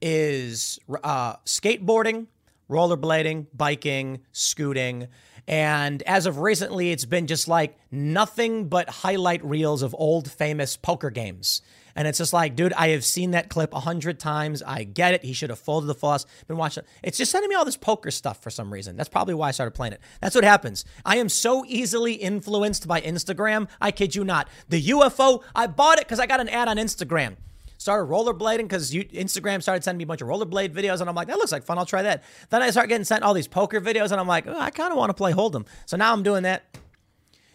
is 0.02 0.80
uh, 1.03 1.36
skateboarding, 1.45 2.27
rollerblading, 2.69 3.48
biking, 3.53 4.22
scooting. 4.31 5.07
And 5.48 6.02
as 6.03 6.26
of 6.26 6.40
recently, 6.40 6.91
it's 6.91 7.06
been 7.06 7.27
just 7.27 7.48
like 7.48 7.76
nothing 7.91 8.69
but 8.69 8.90
highlight 8.90 9.44
reels 9.44 9.81
of 9.81 9.95
old 9.98 10.31
famous 10.31 10.77
poker 10.77 11.10
games. 11.10 11.61
And 11.99 12.07
it's 12.07 12.17
just 12.17 12.31
like, 12.31 12.55
dude, 12.55 12.71
I 12.71 12.89
have 12.89 13.03
seen 13.03 13.31
that 13.31 13.49
clip 13.49 13.73
a 13.73 13.81
hundred 13.81 14.21
times. 14.21 14.63
I 14.63 14.85
get 14.85 15.15
it. 15.15 15.26
He 15.26 15.34
should 15.34 15.49
have 15.49 15.59
folded 15.59 15.88
the 15.88 15.93
floss. 15.93 16.26
Been 16.47 16.55
watching. 16.55 16.85
It's 17.03 17.17
just 17.17 17.30
sending 17.30 17.49
me 17.49 17.55
all 17.55 17.65
this 17.65 17.76
poker 17.76 18.09
stuff 18.09 18.41
for 18.41 18.49
some 18.49 18.71
reason. 18.71 18.95
That's 18.95 19.09
probably 19.09 19.34
why 19.34 19.49
I 19.49 19.51
started 19.51 19.71
playing 19.71 19.91
it. 19.91 19.99
That's 20.21 20.34
what 20.34 20.45
happens. 20.45 20.85
I 21.03 21.17
am 21.17 21.27
so 21.27 21.65
easily 21.67 22.13
influenced 22.13 22.88
by 22.88 23.01
Instagram. 23.01 23.67
I 23.81 23.91
kid 23.91 24.15
you 24.15 24.23
not. 24.23 24.47
The 24.69 24.81
UFO, 24.81 25.43
I 25.53 25.67
bought 25.67 25.99
it 25.99 26.05
because 26.05 26.21
I 26.21 26.26
got 26.26 26.39
an 26.39 26.47
ad 26.47 26.69
on 26.69 26.77
Instagram 26.77 27.35
started 27.77 28.09
rollerblading 28.09 28.63
because 28.63 28.91
Instagram 28.91 29.61
started 29.61 29.84
sending 29.84 29.97
me 29.97 30.03
a 30.03 30.07
bunch 30.07 30.21
of 30.21 30.27
rollerblade 30.30 30.73
videos, 30.73 30.99
and 31.01 31.09
I'm 31.09 31.15
like, 31.15 31.27
that 31.27 31.38
looks 31.38 31.51
like 31.51 31.63
fun. 31.63 31.77
I'll 31.77 31.85
try 31.85 32.03
that. 32.03 32.23
Then 32.49 32.61
I 32.61 32.71
start 32.71 32.88
getting 32.89 33.05
sent 33.05 33.23
all 33.23 33.34
these 33.34 33.47
poker 33.47 33.80
videos, 33.80 34.11
and 34.11 34.19
I'm 34.21 34.27
like, 34.27 34.47
oh, 34.47 34.59
I 34.59 34.69
kind 34.69 34.91
of 34.91 34.97
want 34.97 35.09
to 35.09 35.13
play 35.13 35.31
Hold'em. 35.31 35.65
So 35.85 35.95
now 35.95 36.13
I'm 36.13 36.23
doing 36.23 36.43
that. 36.43 36.77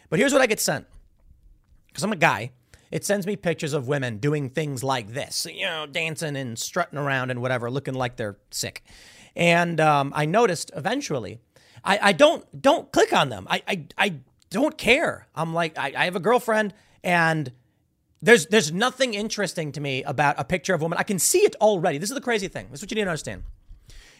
But 0.08 0.18
here's 0.18 0.32
what 0.32 0.40
I 0.40 0.46
get 0.46 0.60
sent 0.60 0.86
because 1.88 2.04
I'm 2.04 2.12
a 2.12 2.16
guy. 2.16 2.52
It 2.94 3.04
sends 3.04 3.26
me 3.26 3.34
pictures 3.34 3.72
of 3.72 3.88
women 3.88 4.18
doing 4.18 4.50
things 4.50 4.84
like 4.84 5.14
this, 5.14 5.48
you 5.52 5.66
know, 5.66 5.84
dancing 5.84 6.36
and 6.36 6.56
strutting 6.56 6.96
around 6.96 7.32
and 7.32 7.42
whatever, 7.42 7.68
looking 7.68 7.94
like 7.94 8.14
they're 8.14 8.36
sick. 8.52 8.84
And 9.34 9.80
um, 9.80 10.12
I 10.14 10.26
noticed 10.26 10.70
eventually, 10.76 11.40
I, 11.84 11.98
I 12.00 12.12
don't 12.12 12.46
don't 12.62 12.92
click 12.92 13.12
on 13.12 13.30
them. 13.30 13.48
I 13.50 13.62
I, 13.66 13.84
I 13.98 14.14
don't 14.50 14.78
care. 14.78 15.26
I'm 15.34 15.52
like, 15.52 15.76
I, 15.76 15.92
I 15.96 16.04
have 16.04 16.14
a 16.14 16.20
girlfriend, 16.20 16.72
and 17.02 17.50
there's 18.22 18.46
there's 18.46 18.70
nothing 18.70 19.14
interesting 19.14 19.72
to 19.72 19.80
me 19.80 20.04
about 20.04 20.36
a 20.38 20.44
picture 20.44 20.72
of 20.72 20.80
a 20.80 20.84
woman. 20.84 20.96
I 20.96 21.02
can 21.02 21.18
see 21.18 21.40
it 21.40 21.56
already. 21.60 21.98
This 21.98 22.10
is 22.10 22.14
the 22.14 22.20
crazy 22.20 22.46
thing. 22.46 22.68
This 22.70 22.78
is 22.78 22.84
what 22.84 22.92
you 22.92 22.94
need 22.94 23.06
to 23.06 23.10
understand. 23.10 23.42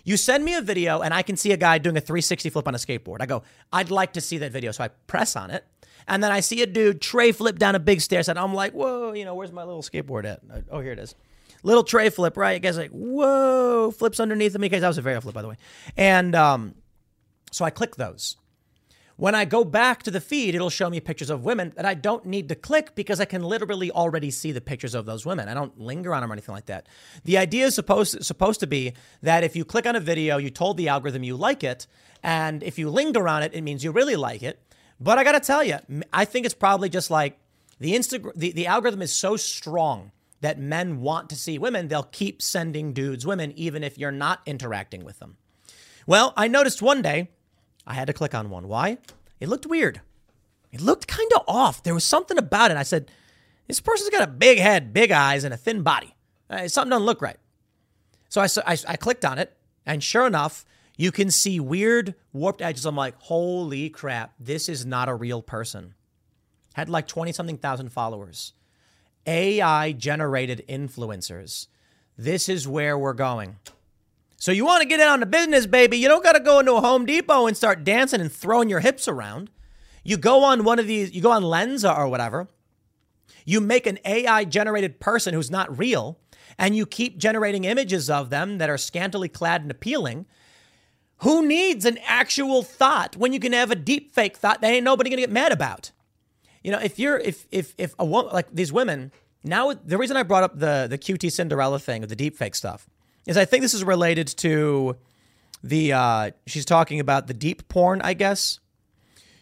You 0.04 0.16
send 0.16 0.44
me 0.44 0.54
a 0.54 0.60
video 0.60 1.00
and 1.00 1.12
I 1.14 1.22
can 1.22 1.36
see 1.36 1.52
a 1.52 1.56
guy 1.56 1.78
doing 1.78 1.96
a 1.96 2.00
360 2.00 2.50
flip 2.50 2.68
on 2.68 2.74
a 2.74 2.78
skateboard. 2.78 3.16
I 3.20 3.26
go, 3.26 3.42
I'd 3.72 3.90
like 3.90 4.12
to 4.12 4.20
see 4.20 4.38
that 4.38 4.52
video. 4.52 4.70
So 4.70 4.84
I 4.84 4.88
press 5.06 5.34
on 5.34 5.50
it. 5.50 5.64
And 6.06 6.22
then 6.22 6.30
I 6.30 6.40
see 6.40 6.60
a 6.62 6.66
dude 6.66 7.00
tray 7.00 7.32
flip 7.32 7.58
down 7.58 7.74
a 7.74 7.78
big 7.78 8.02
stairs 8.02 8.28
and 8.28 8.38
I'm 8.38 8.52
like, 8.52 8.72
whoa, 8.72 9.14
you 9.14 9.24
know, 9.24 9.34
where's 9.34 9.52
my 9.52 9.64
little 9.64 9.82
skateboard 9.82 10.26
at? 10.26 10.40
Oh, 10.70 10.80
here 10.80 10.92
it 10.92 10.98
is. 10.98 11.14
Little 11.62 11.82
tray 11.82 12.10
flip, 12.10 12.36
right? 12.36 12.60
Guys 12.60 12.76
like, 12.76 12.90
whoa, 12.90 13.90
flips 13.90 14.20
underneath 14.20 14.56
me. 14.58 14.68
Guys, 14.68 14.82
that 14.82 14.88
was 14.88 14.98
a 14.98 15.02
varial 15.02 15.22
flip, 15.22 15.34
by 15.34 15.40
the 15.40 15.48
way. 15.48 15.56
And 15.96 16.34
um, 16.34 16.74
so 17.50 17.64
I 17.64 17.70
click 17.70 17.96
those. 17.96 18.36
When 19.16 19.34
I 19.34 19.44
go 19.44 19.64
back 19.64 20.02
to 20.02 20.10
the 20.10 20.20
feed, 20.20 20.54
it'll 20.54 20.70
show 20.70 20.90
me 20.90 20.98
pictures 20.98 21.30
of 21.30 21.44
women 21.44 21.72
that 21.76 21.84
I 21.84 21.94
don't 21.94 22.26
need 22.26 22.48
to 22.48 22.56
click 22.56 22.96
because 22.96 23.20
I 23.20 23.24
can 23.24 23.44
literally 23.44 23.90
already 23.92 24.30
see 24.30 24.50
the 24.50 24.60
pictures 24.60 24.94
of 24.94 25.06
those 25.06 25.24
women. 25.24 25.48
I 25.48 25.54
don't 25.54 25.78
linger 25.78 26.12
on 26.12 26.22
them 26.22 26.30
or 26.30 26.34
anything 26.34 26.54
like 26.54 26.66
that. 26.66 26.88
The 27.22 27.38
idea 27.38 27.66
is 27.66 27.76
supposed 27.76 28.24
supposed 28.24 28.60
to 28.60 28.66
be 28.66 28.92
that 29.22 29.44
if 29.44 29.54
you 29.54 29.64
click 29.64 29.86
on 29.86 29.94
a 29.94 30.00
video, 30.00 30.38
you 30.38 30.50
told 30.50 30.76
the 30.76 30.88
algorithm 30.88 31.22
you 31.22 31.36
like 31.36 31.62
it, 31.62 31.86
and 32.22 32.62
if 32.64 32.78
you 32.78 32.90
linger 32.90 33.28
on 33.28 33.42
it, 33.42 33.54
it 33.54 33.62
means 33.62 33.84
you 33.84 33.92
really 33.92 34.16
like 34.16 34.42
it. 34.42 34.60
But 34.98 35.18
I 35.18 35.24
got 35.24 35.32
to 35.32 35.40
tell 35.40 35.62
you, 35.62 35.78
I 36.12 36.24
think 36.24 36.44
it's 36.44 36.54
probably 36.54 36.88
just 36.88 37.10
like 37.10 37.38
the 37.78 37.94
Instagram 37.94 38.32
the, 38.34 38.52
the 38.52 38.66
algorithm 38.66 39.02
is 39.02 39.12
so 39.12 39.36
strong 39.36 40.10
that 40.40 40.58
men 40.58 41.00
want 41.00 41.30
to 41.30 41.36
see 41.36 41.56
women, 41.58 41.88
they'll 41.88 42.02
keep 42.02 42.42
sending 42.42 42.92
dudes 42.92 43.24
women 43.24 43.52
even 43.56 43.82
if 43.82 43.96
you're 43.96 44.10
not 44.10 44.40
interacting 44.44 45.04
with 45.04 45.18
them. 45.18 45.36
Well, 46.06 46.34
I 46.36 46.48
noticed 46.48 46.82
one 46.82 47.00
day 47.00 47.30
I 47.86 47.94
had 47.94 48.06
to 48.06 48.12
click 48.12 48.34
on 48.34 48.50
one. 48.50 48.68
Why? 48.68 48.98
It 49.40 49.48
looked 49.48 49.66
weird. 49.66 50.00
It 50.72 50.80
looked 50.80 51.06
kind 51.06 51.30
of 51.36 51.42
off. 51.46 51.82
There 51.82 51.94
was 51.94 52.04
something 52.04 52.38
about 52.38 52.70
it. 52.70 52.76
I 52.76 52.82
said, 52.82 53.10
this 53.66 53.80
person's 53.80 54.10
got 54.10 54.28
a 54.28 54.30
big 54.30 54.58
head, 54.58 54.92
big 54.92 55.10
eyes, 55.10 55.44
and 55.44 55.54
a 55.54 55.56
thin 55.56 55.82
body. 55.82 56.14
Uh, 56.50 56.68
something 56.68 56.90
doesn't 56.90 57.06
look 57.06 57.22
right. 57.22 57.38
So 58.28 58.40
I, 58.40 58.48
I, 58.66 58.76
I 58.88 58.96
clicked 58.96 59.24
on 59.24 59.38
it, 59.38 59.56
and 59.86 60.02
sure 60.02 60.26
enough, 60.26 60.64
you 60.96 61.12
can 61.12 61.30
see 61.30 61.60
weird 61.60 62.14
warped 62.32 62.62
edges. 62.62 62.86
I'm 62.86 62.96
like, 62.96 63.14
holy 63.18 63.88
crap, 63.88 64.34
this 64.38 64.68
is 64.68 64.84
not 64.84 65.08
a 65.08 65.14
real 65.14 65.42
person. 65.42 65.94
Had 66.74 66.88
like 66.88 67.06
20 67.06 67.32
something 67.32 67.58
thousand 67.58 67.90
followers. 67.90 68.52
AI 69.26 69.92
generated 69.92 70.64
influencers. 70.68 71.68
This 72.18 72.48
is 72.48 72.68
where 72.68 72.98
we're 72.98 73.12
going. 73.12 73.56
So 74.44 74.52
you 74.52 74.66
want 74.66 74.82
to 74.82 74.86
get 74.86 75.00
on 75.00 75.20
the 75.20 75.24
business, 75.24 75.64
baby. 75.64 75.96
You 75.96 76.06
don't 76.06 76.22
got 76.22 76.34
to 76.34 76.40
go 76.40 76.58
into 76.58 76.74
a 76.74 76.80
Home 76.82 77.06
Depot 77.06 77.46
and 77.46 77.56
start 77.56 77.82
dancing 77.82 78.20
and 78.20 78.30
throwing 78.30 78.68
your 78.68 78.80
hips 78.80 79.08
around. 79.08 79.48
You 80.02 80.18
go 80.18 80.44
on 80.44 80.64
one 80.64 80.78
of 80.78 80.86
these, 80.86 81.14
you 81.14 81.22
go 81.22 81.30
on 81.30 81.42
Lensa 81.42 81.96
or 81.96 82.08
whatever. 82.08 82.48
You 83.46 83.62
make 83.62 83.86
an 83.86 83.98
AI 84.04 84.44
generated 84.44 85.00
person 85.00 85.32
who's 85.32 85.50
not 85.50 85.78
real, 85.78 86.18
and 86.58 86.76
you 86.76 86.84
keep 86.84 87.16
generating 87.16 87.64
images 87.64 88.10
of 88.10 88.28
them 88.28 88.58
that 88.58 88.68
are 88.68 88.76
scantily 88.76 89.30
clad 89.30 89.62
and 89.62 89.70
appealing. 89.70 90.26
Who 91.20 91.46
needs 91.46 91.86
an 91.86 91.96
actual 92.04 92.62
thought 92.62 93.16
when 93.16 93.32
you 93.32 93.40
can 93.40 93.54
have 93.54 93.70
a 93.70 93.74
deep 93.74 94.14
fake 94.14 94.36
thought 94.36 94.60
that 94.60 94.70
ain't 94.70 94.84
nobody 94.84 95.08
gonna 95.08 95.22
get 95.22 95.32
mad 95.32 95.52
about? 95.52 95.90
You 96.62 96.70
know, 96.70 96.80
if 96.80 96.98
you're 96.98 97.16
if 97.16 97.46
if 97.50 97.74
if 97.78 97.94
a 97.98 98.04
woman 98.04 98.30
like 98.34 98.48
these 98.52 98.74
women 98.74 99.10
now, 99.42 99.72
the 99.72 99.96
reason 99.96 100.18
I 100.18 100.22
brought 100.22 100.42
up 100.42 100.58
the 100.58 100.86
the 100.90 100.98
QT 100.98 101.32
Cinderella 101.32 101.78
thing 101.78 102.02
of 102.02 102.10
the 102.10 102.16
deep 102.16 102.36
fake 102.36 102.54
stuff 102.54 102.90
is 103.26 103.36
I 103.36 103.44
think 103.44 103.62
this 103.62 103.74
is 103.74 103.84
related 103.84 104.28
to 104.38 104.96
the 105.62 105.92
uh, 105.92 106.30
she's 106.46 106.64
talking 106.64 107.00
about 107.00 107.26
the 107.26 107.34
deep 107.34 107.68
porn, 107.68 108.00
I 108.02 108.14
guess. 108.14 108.60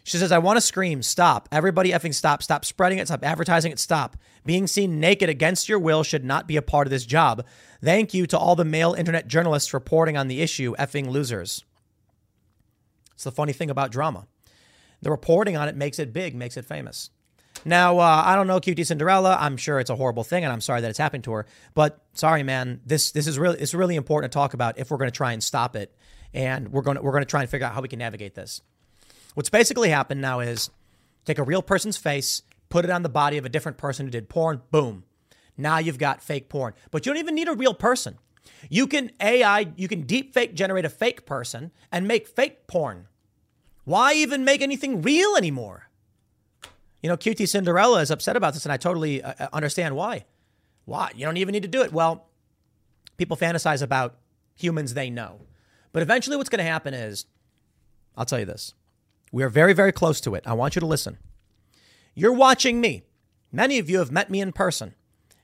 She 0.05 0.17
says, 0.17 0.33
I 0.33 0.37
want 0.39 0.57
to 0.57 0.61
scream, 0.61 1.01
stop. 1.01 1.47
Everybody 1.51 1.91
effing 1.91 2.13
stop. 2.13 2.43
Stop 2.43 2.65
spreading 2.65 2.97
it. 2.97 3.07
Stop 3.07 3.23
advertising 3.23 3.71
it. 3.71 3.79
Stop. 3.79 4.17
Being 4.45 4.67
seen 4.67 4.99
naked 4.99 5.29
against 5.29 5.69
your 5.69 5.79
will 5.79 6.03
should 6.03 6.25
not 6.25 6.45
be 6.45 6.57
a 6.57 6.61
part 6.61 6.87
of 6.87 6.91
this 6.91 7.05
job. 7.05 7.45
Thank 7.81 8.13
you 8.13 8.27
to 8.27 8.37
all 8.37 8.55
the 8.55 8.65
male 8.65 8.93
internet 8.93 9.27
journalists 9.27 9.73
reporting 9.73 10.17
on 10.17 10.27
the 10.27 10.41
issue, 10.41 10.75
effing 10.75 11.07
losers. 11.07 11.63
It's 13.13 13.23
the 13.23 13.31
funny 13.31 13.53
thing 13.53 13.69
about 13.69 13.91
drama. 13.91 14.27
The 15.01 15.11
reporting 15.11 15.55
on 15.55 15.69
it 15.69 15.75
makes 15.75 15.99
it 15.99 16.11
big, 16.11 16.35
makes 16.35 16.57
it 16.57 16.65
famous. 16.65 17.09
Now, 17.65 17.99
uh, 17.99 18.23
I 18.25 18.35
don't 18.35 18.47
know 18.47 18.59
QT 18.59 18.85
Cinderella. 18.85 19.37
I'm 19.39 19.57
sure 19.57 19.79
it's 19.79 19.89
a 19.89 19.95
horrible 19.95 20.23
thing, 20.23 20.43
and 20.43 20.51
I'm 20.51 20.61
sorry 20.61 20.81
that 20.81 20.89
it's 20.89 20.99
happened 20.99 21.23
to 21.25 21.31
her. 21.33 21.45
But 21.73 22.01
sorry, 22.13 22.43
man, 22.43 22.81
this 22.85 23.11
this 23.11 23.27
is 23.27 23.39
really 23.39 23.59
it's 23.59 23.73
really 23.73 23.95
important 23.95 24.31
to 24.31 24.37
talk 24.37 24.53
about 24.53 24.77
if 24.77 24.91
we're 24.91 24.97
going 24.97 25.11
to 25.11 25.15
try 25.15 25.31
and 25.31 25.43
stop 25.43 25.75
it, 25.75 25.95
and 26.33 26.71
we're 26.71 26.81
going 26.81 26.97
to 26.97 27.03
we're 27.03 27.11
going 27.11 27.23
to 27.23 27.29
try 27.29 27.41
and 27.41 27.49
figure 27.49 27.65
out 27.65 27.73
how 27.73 27.81
we 27.81 27.87
can 27.87 27.99
navigate 27.99 28.35
this. 28.35 28.61
What's 29.33 29.49
basically 29.49 29.89
happened 29.89 30.21
now 30.21 30.41
is 30.41 30.69
take 31.25 31.39
a 31.39 31.43
real 31.43 31.61
person's 31.61 31.97
face, 31.97 32.43
put 32.69 32.85
it 32.85 32.91
on 32.91 33.01
the 33.01 33.09
body 33.09 33.37
of 33.37 33.45
a 33.45 33.49
different 33.49 33.77
person 33.77 34.05
who 34.05 34.11
did 34.11 34.29
porn. 34.29 34.61
Boom, 34.69 35.05
now 35.57 35.77
you've 35.77 35.97
got 35.97 36.21
fake 36.21 36.49
porn. 36.49 36.73
But 36.91 37.05
you 37.05 37.11
don't 37.11 37.19
even 37.19 37.35
need 37.35 37.47
a 37.47 37.53
real 37.53 37.73
person. 37.73 38.17
You 38.69 38.87
can 38.87 39.11
AI, 39.21 39.71
you 39.75 39.87
can 39.87 40.01
deep 40.01 40.33
fake 40.33 40.53
generate 40.53 40.85
a 40.85 40.89
fake 40.89 41.25
person 41.25 41.71
and 41.91 42.07
make 42.07 42.27
fake 42.27 42.67
porn. 42.67 43.07
Why 43.85 44.13
even 44.13 44.45
make 44.45 44.61
anything 44.61 45.01
real 45.01 45.35
anymore? 45.35 45.89
You 47.03 47.09
know, 47.09 47.17
QT 47.17 47.47
Cinderella 47.49 47.99
is 47.99 48.09
upset 48.09 48.37
about 48.37 48.53
this, 48.53 48.65
and 48.65 48.71
I 48.71 48.77
totally 48.77 49.21
uh, 49.21 49.33
uh, 49.37 49.47
understand 49.51 49.95
why. 49.95 50.25
Why? 50.85 51.11
You 51.13 51.25
don't 51.25 51.37
even 51.37 51.51
need 51.51 51.63
to 51.63 51.67
do 51.67 51.81
it. 51.81 51.91
Well, 51.91 52.27
people 53.17 53.35
fantasize 53.35 53.81
about 53.81 54.15
humans 54.55 54.93
they 54.93 55.09
know. 55.09 55.41
But 55.91 56.01
eventually, 56.01 56.37
what's 56.37 56.49
going 56.49 56.63
to 56.63 56.71
happen 56.71 56.93
is 56.93 57.25
I'll 58.15 58.25
tell 58.25 58.39
you 58.39 58.45
this. 58.45 58.73
We 59.33 59.43
are 59.43 59.49
very, 59.49 59.73
very 59.73 59.91
close 59.91 60.21
to 60.21 60.33
it. 60.35 60.43
I 60.47 60.53
want 60.53 60.75
you 60.75 60.79
to 60.79 60.85
listen. 60.85 61.17
You're 62.15 62.33
watching 62.33 62.79
me. 62.79 63.03
Many 63.51 63.79
of 63.79 63.89
you 63.89 63.99
have 63.99 64.11
met 64.11 64.29
me 64.29 64.39
in 64.39 64.53
person. 64.53 64.95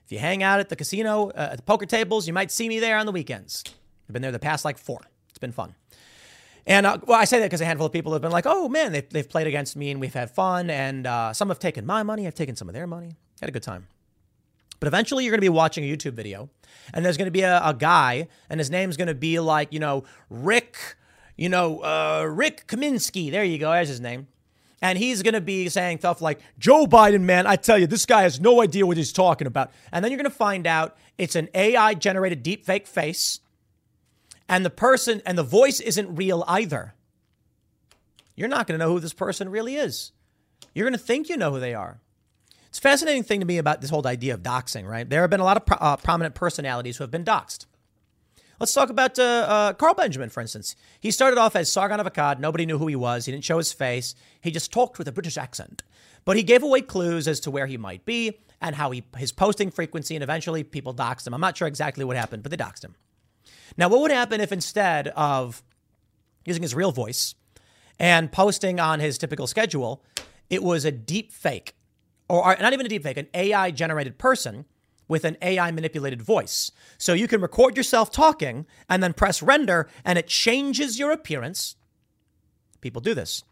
If 0.06 0.12
you 0.12 0.18
hang 0.18 0.42
out 0.42 0.60
at 0.60 0.70
the 0.70 0.76
casino, 0.76 1.28
uh, 1.30 1.50
at 1.52 1.56
the 1.58 1.62
poker 1.62 1.86
tables, 1.86 2.26
you 2.26 2.32
might 2.32 2.50
see 2.50 2.68
me 2.68 2.80
there 2.80 2.96
on 2.96 3.06
the 3.06 3.12
weekends. 3.12 3.64
I've 4.08 4.12
been 4.14 4.22
there 4.22 4.32
the 4.32 4.38
past 4.38 4.64
like 4.64 4.78
four. 4.78 5.00
It's 5.28 5.38
been 5.38 5.52
fun. 5.52 5.74
And 6.70 6.86
uh, 6.86 6.98
well, 7.04 7.18
I 7.18 7.24
say 7.24 7.40
that 7.40 7.46
because 7.46 7.60
a 7.60 7.64
handful 7.64 7.86
of 7.86 7.92
people 7.92 8.12
have 8.12 8.22
been 8.22 8.30
like, 8.30 8.46
oh 8.46 8.68
man, 8.68 8.92
they've, 8.92 9.08
they've 9.10 9.28
played 9.28 9.48
against 9.48 9.74
me 9.74 9.90
and 9.90 10.00
we've 10.00 10.14
had 10.14 10.30
fun. 10.30 10.70
And 10.70 11.04
uh, 11.04 11.32
some 11.32 11.48
have 11.48 11.58
taken 11.58 11.84
my 11.84 12.04
money, 12.04 12.28
I've 12.28 12.34
taken 12.36 12.54
some 12.54 12.68
of 12.68 12.74
their 12.74 12.86
money. 12.86 13.16
Had 13.40 13.48
a 13.48 13.52
good 13.52 13.64
time. 13.64 13.88
But 14.78 14.86
eventually 14.86 15.24
you're 15.24 15.32
going 15.32 15.38
to 15.38 15.42
be 15.42 15.48
watching 15.48 15.82
a 15.82 15.88
YouTube 15.88 16.12
video 16.12 16.48
and 16.94 17.04
there's 17.04 17.16
going 17.16 17.26
to 17.26 17.32
be 17.32 17.40
a, 17.40 17.60
a 17.64 17.74
guy 17.74 18.28
and 18.48 18.60
his 18.60 18.70
name's 18.70 18.96
going 18.96 19.08
to 19.08 19.16
be 19.16 19.40
like, 19.40 19.72
you 19.72 19.80
know, 19.80 20.04
Rick, 20.30 20.76
you 21.36 21.48
know, 21.48 21.80
uh, 21.80 22.24
Rick 22.30 22.68
Kaminsky. 22.68 23.32
There 23.32 23.42
you 23.42 23.58
go. 23.58 23.72
There's 23.72 23.88
his 23.88 24.00
name. 24.00 24.28
And 24.80 24.96
he's 24.96 25.22
going 25.24 25.34
to 25.34 25.40
be 25.40 25.68
saying 25.68 25.98
stuff 25.98 26.22
like, 26.22 26.38
Joe 26.56 26.86
Biden, 26.86 27.22
man, 27.22 27.48
I 27.48 27.56
tell 27.56 27.78
you, 27.78 27.88
this 27.88 28.06
guy 28.06 28.22
has 28.22 28.40
no 28.40 28.62
idea 28.62 28.86
what 28.86 28.96
he's 28.96 29.12
talking 29.12 29.48
about. 29.48 29.72
And 29.90 30.04
then 30.04 30.12
you're 30.12 30.18
going 30.18 30.30
to 30.30 30.36
find 30.36 30.68
out 30.68 30.96
it's 31.18 31.34
an 31.34 31.48
AI 31.52 31.94
generated 31.94 32.44
deepfake 32.44 32.86
face 32.86 33.40
and 34.50 34.64
the 34.64 34.70
person 34.70 35.22
and 35.24 35.38
the 35.38 35.44
voice 35.44 35.78
isn't 35.78 36.16
real 36.16 36.44
either, 36.48 36.94
you're 38.34 38.48
not 38.48 38.66
going 38.66 38.78
to 38.78 38.84
know 38.84 38.92
who 38.92 38.98
this 38.98 39.12
person 39.12 39.48
really 39.48 39.76
is. 39.76 40.10
You're 40.74 40.86
going 40.86 40.98
to 40.98 41.04
think 41.04 41.28
you 41.28 41.36
know 41.36 41.52
who 41.52 41.60
they 41.60 41.72
are. 41.72 42.00
It's 42.66 42.78
a 42.78 42.82
fascinating 42.82 43.22
thing 43.22 43.40
to 43.40 43.46
me 43.46 43.58
about 43.58 43.80
this 43.80 43.90
whole 43.90 44.06
idea 44.06 44.34
of 44.34 44.42
doxing, 44.42 44.86
right? 44.86 45.08
There 45.08 45.20
have 45.20 45.30
been 45.30 45.40
a 45.40 45.44
lot 45.44 45.56
of 45.56 45.66
pro- 45.66 45.78
uh, 45.78 45.96
prominent 45.96 46.34
personalities 46.34 46.96
who 46.96 47.04
have 47.04 47.10
been 47.12 47.24
doxed. 47.24 47.66
Let's 48.58 48.74
talk 48.74 48.90
about 48.90 49.18
uh, 49.18 49.22
uh, 49.22 49.72
Carl 49.74 49.94
Benjamin, 49.94 50.30
for 50.30 50.40
instance. 50.40 50.74
He 51.00 51.12
started 51.12 51.38
off 51.38 51.54
as 51.54 51.72
Sargon 51.72 52.00
of 52.00 52.06
Akkad. 52.06 52.40
Nobody 52.40 52.66
knew 52.66 52.78
who 52.78 52.88
he 52.88 52.96
was. 52.96 53.26
He 53.26 53.32
didn't 53.32 53.44
show 53.44 53.58
his 53.58 53.72
face. 53.72 54.14
He 54.40 54.50
just 54.50 54.72
talked 54.72 54.98
with 54.98 55.08
a 55.08 55.12
British 55.12 55.38
accent. 55.38 55.82
But 56.24 56.36
he 56.36 56.42
gave 56.42 56.62
away 56.62 56.82
clues 56.82 57.26
as 57.26 57.40
to 57.40 57.50
where 57.50 57.66
he 57.66 57.76
might 57.76 58.04
be 58.04 58.38
and 58.60 58.74
how 58.74 58.90
he 58.90 59.04
his 59.16 59.32
posting 59.32 59.70
frequency, 59.70 60.14
and 60.16 60.22
eventually 60.22 60.64
people 60.64 60.92
doxed 60.92 61.26
him. 61.26 61.34
I'm 61.34 61.40
not 61.40 61.56
sure 61.56 61.68
exactly 61.68 62.04
what 62.04 62.16
happened, 62.16 62.42
but 62.42 62.50
they 62.50 62.56
doxed 62.56 62.84
him. 62.84 62.96
Now, 63.76 63.88
what 63.88 64.00
would 64.00 64.10
happen 64.10 64.40
if 64.40 64.52
instead 64.52 65.08
of 65.08 65.62
using 66.44 66.62
his 66.62 66.74
real 66.74 66.92
voice 66.92 67.34
and 67.98 68.32
posting 68.32 68.80
on 68.80 69.00
his 69.00 69.18
typical 69.18 69.46
schedule, 69.46 70.02
it 70.48 70.62
was 70.62 70.84
a 70.84 70.90
deep 70.92 71.32
fake, 71.32 71.74
or 72.28 72.56
not 72.60 72.72
even 72.72 72.86
a 72.86 72.88
deep 72.88 73.02
fake, 73.02 73.16
an 73.16 73.28
AI 73.34 73.70
generated 73.70 74.18
person 74.18 74.64
with 75.10 75.24
an 75.24 75.36
AI 75.42 75.70
manipulated 75.72 76.22
voice. 76.22 76.70
So 76.96 77.14
you 77.14 77.26
can 77.26 77.40
record 77.40 77.76
yourself 77.76 78.12
talking 78.12 78.66
and 78.88 79.02
then 79.02 79.12
press 79.12 79.42
render 79.42 79.88
and 80.04 80.18
it 80.18 80.28
changes 80.28 80.98
your 80.98 81.10
appearance. 81.10 81.74
People 82.80 83.00
do 83.00 83.12
this. 83.12 83.42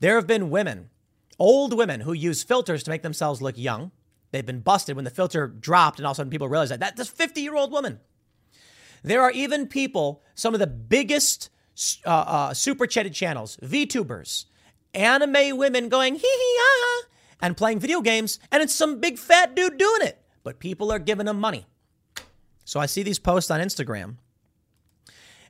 There 0.00 0.16
have 0.16 0.26
been 0.26 0.50
women, 0.50 0.90
old 1.38 1.76
women, 1.76 2.00
who 2.00 2.14
use 2.14 2.42
filters 2.42 2.82
to 2.82 2.90
make 2.90 3.02
themselves 3.02 3.42
look 3.42 3.58
young. 3.58 3.92
They've 4.32 4.44
been 4.44 4.60
busted 4.60 4.96
when 4.96 5.04
the 5.04 5.10
filter 5.10 5.46
dropped, 5.46 5.98
and 5.98 6.06
all 6.06 6.12
of 6.12 6.16
a 6.16 6.18
sudden 6.18 6.30
people 6.30 6.48
realize 6.48 6.70
that 6.70 6.80
that's 6.80 7.00
a 7.00 7.04
50 7.04 7.40
year 7.40 7.54
old 7.54 7.70
woman. 7.70 8.00
There 9.04 9.20
are 9.20 9.30
even 9.32 9.66
people, 9.66 10.22
some 10.34 10.54
of 10.54 10.60
the 10.60 10.66
biggest 10.66 11.50
uh, 12.06 12.08
uh, 12.10 12.54
super 12.54 12.86
chatted 12.86 13.12
channels, 13.12 13.58
VTubers, 13.62 14.46
anime 14.94 15.58
women 15.58 15.90
going 15.90 16.14
hee 16.14 16.20
hee 16.20 16.56
ha 16.58 17.06
and 17.42 17.54
playing 17.54 17.80
video 17.80 18.00
games, 18.00 18.38
and 18.50 18.62
it's 18.62 18.74
some 18.74 19.00
big 19.00 19.18
fat 19.18 19.54
dude 19.54 19.76
doing 19.76 20.00
it, 20.00 20.24
but 20.42 20.58
people 20.58 20.90
are 20.90 20.98
giving 20.98 21.26
them 21.26 21.38
money. 21.38 21.66
So 22.64 22.80
I 22.80 22.86
see 22.86 23.02
these 23.02 23.18
posts 23.18 23.50
on 23.50 23.60
Instagram, 23.60 24.16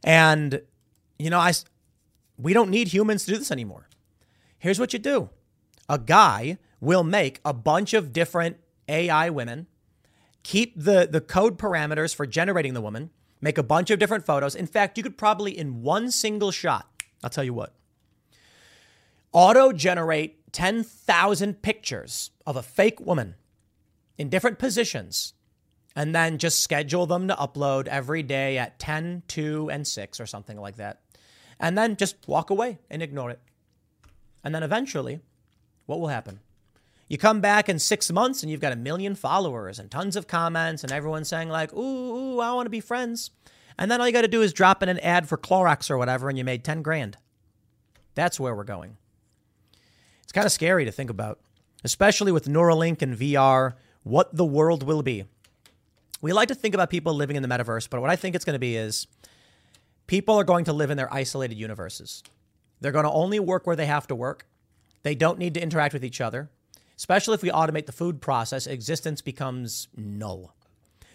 and 0.03 0.61
you 1.17 1.31
know, 1.31 1.39
I 1.39 1.53
we 2.37 2.55
don't 2.55 2.71
need 2.71 2.89
humans 2.89 3.25
to 3.25 3.33
do 3.33 3.39
this 3.39 3.53
anymore. 3.53 3.89
Here's 4.59 4.81
what 4.81 4.93
you 4.93 4.99
do: 4.99 5.31
a 5.89 5.99
guy 6.01 6.59
will 6.81 7.05
make 7.05 7.41
a 7.45 7.53
bunch 7.53 7.95
of 7.95 8.13
different 8.13 8.57
AI 8.89 9.31
women, 9.31 9.69
keep 10.43 10.75
the 10.77 11.07
the 11.09 11.21
code 11.21 11.57
parameters 11.57 12.13
for 12.13 12.27
generating 12.27 12.75
the 12.75 12.81
woman 12.81 13.11
make 13.45 13.59
a 13.59 13.63
bunch 13.63 13.91
of 13.91 13.99
different 13.99 14.25
photos. 14.25 14.55
In 14.55 14.67
fact, 14.67 14.97
you 14.97 15.03
could 15.03 15.19
probably, 15.19 15.57
in 15.57 15.83
one 15.83 16.11
single 16.11 16.51
shot, 16.51 16.89
I'll 17.23 17.29
tell 17.29 17.45
you 17.45 17.53
what, 17.53 17.75
auto 19.33 19.71
generate 19.71 20.51
10,000 20.53 21.61
pictures 21.61 22.31
of 22.47 22.57
a 22.57 22.63
fake 22.63 23.01
woman 23.01 23.35
in 24.17 24.31
different 24.31 24.59
positions 24.59 25.35
and 25.95 26.15
then 26.15 26.39
just 26.39 26.63
schedule 26.63 27.05
them 27.05 27.29
to 27.29 27.35
upload 27.35 27.87
every 27.87 28.23
day 28.23 28.57
at 28.57 28.79
10, 28.79 29.25
2, 29.29 29.69
and 29.71 29.87
6 29.87 30.21
or 30.21 30.25
something 30.25 30.59
like 30.59 30.77
that. 30.77 31.03
And 31.61 31.77
then 31.77 31.97
just 31.97 32.27
walk 32.27 32.49
away 32.49 32.79
and 32.89 33.03
ignore 33.03 33.31
it. 33.31 33.41
And 34.43 34.55
then 34.55 34.63
eventually, 34.63 35.21
what 35.85 36.01
will 36.01 36.09
happen? 36.09 36.41
You 37.15 37.19
come 37.19 37.41
back 37.41 37.69
in 37.69 37.79
six 37.79 38.11
months 38.11 38.43
and 38.43 38.51
you've 38.51 38.61
got 38.61 38.73
a 38.73 38.77
million 38.77 39.15
followers 39.15 39.79
and 39.79 39.89
tons 39.89 40.17
of 40.17 40.27
comments 40.27 40.83
and 40.83 40.91
everyone 40.91 41.25
saying, 41.25 41.49
like, 41.49 41.73
ooh, 41.73 41.79
ooh 41.79 42.41
I 42.41 42.53
want 42.55 42.67
to 42.67 42.71
be 42.71 42.81
friends. 42.81 43.31
And 43.79 43.89
then 43.89 44.01
all 44.01 44.09
you 44.09 44.13
got 44.13 44.23
to 44.23 44.27
do 44.27 44.43
is 44.43 44.53
drop 44.53 44.83
in 44.83 44.89
an 44.89 44.99
ad 44.99 45.29
for 45.29 45.39
Clorox 45.39 45.93
or 45.93 45.97
whatever 45.97 46.29
and 46.29 46.37
you 46.37 46.43
made 46.43 46.65
10 46.65 46.83
grand. 46.83 47.17
That's 48.17 48.41
where 48.41 48.53
we're 48.53 48.65
going. 48.65 48.97
It's 50.25 50.33
kind 50.33 50.45
of 50.45 50.51
scary 50.51 50.85
to 50.87 50.91
think 50.91 51.09
about, 51.09 51.39
especially 51.85 52.33
with 52.33 52.49
Neuralink 52.49 53.01
and 53.01 53.17
VR, 53.17 53.75
what 54.03 54.35
the 54.35 54.45
world 54.45 54.83
will 54.83 55.05
be. 55.05 55.25
We 56.21 56.33
like 56.33 56.49
to 56.49 56.57
think 56.57 56.75
about 56.75 56.91
people 56.91 57.15
living 57.15 57.37
in 57.37 57.45
the 57.45 57.49
metaverse, 57.49 57.89
but 57.89 58.01
what 58.01 58.11
I 58.11 58.17
think 58.17 58.35
it's 58.35 58.45
going 58.45 58.55
to 58.55 58.59
be 58.59 58.75
is 58.75 59.07
people 60.09 60.35
are 60.35 60.43
going 60.43 60.65
to 60.65 60.73
live 60.73 60.91
in 60.91 60.97
their 60.97 61.15
isolated 61.15 61.59
universes. 61.59 62.25
They're 62.81 62.91
going 62.91 63.05
to 63.05 63.13
only 63.13 63.39
work 63.39 63.69
where 63.69 63.77
they 63.77 63.87
have 63.87 64.09
to 64.09 64.17
work. 64.17 64.49
They 65.05 65.15
don't 65.15 65.39
need 65.39 65.55
to 65.55 65.63
interact 65.63 65.95
with 65.95 66.05
each 66.05 66.21
other. 66.21 66.51
Especially 66.97 67.35
if 67.35 67.43
we 67.43 67.51
automate 67.51 67.87
the 67.87 67.93
food 67.93 68.21
process, 68.21 68.67
existence 68.67 69.21
becomes 69.21 69.89
null. 69.97 70.55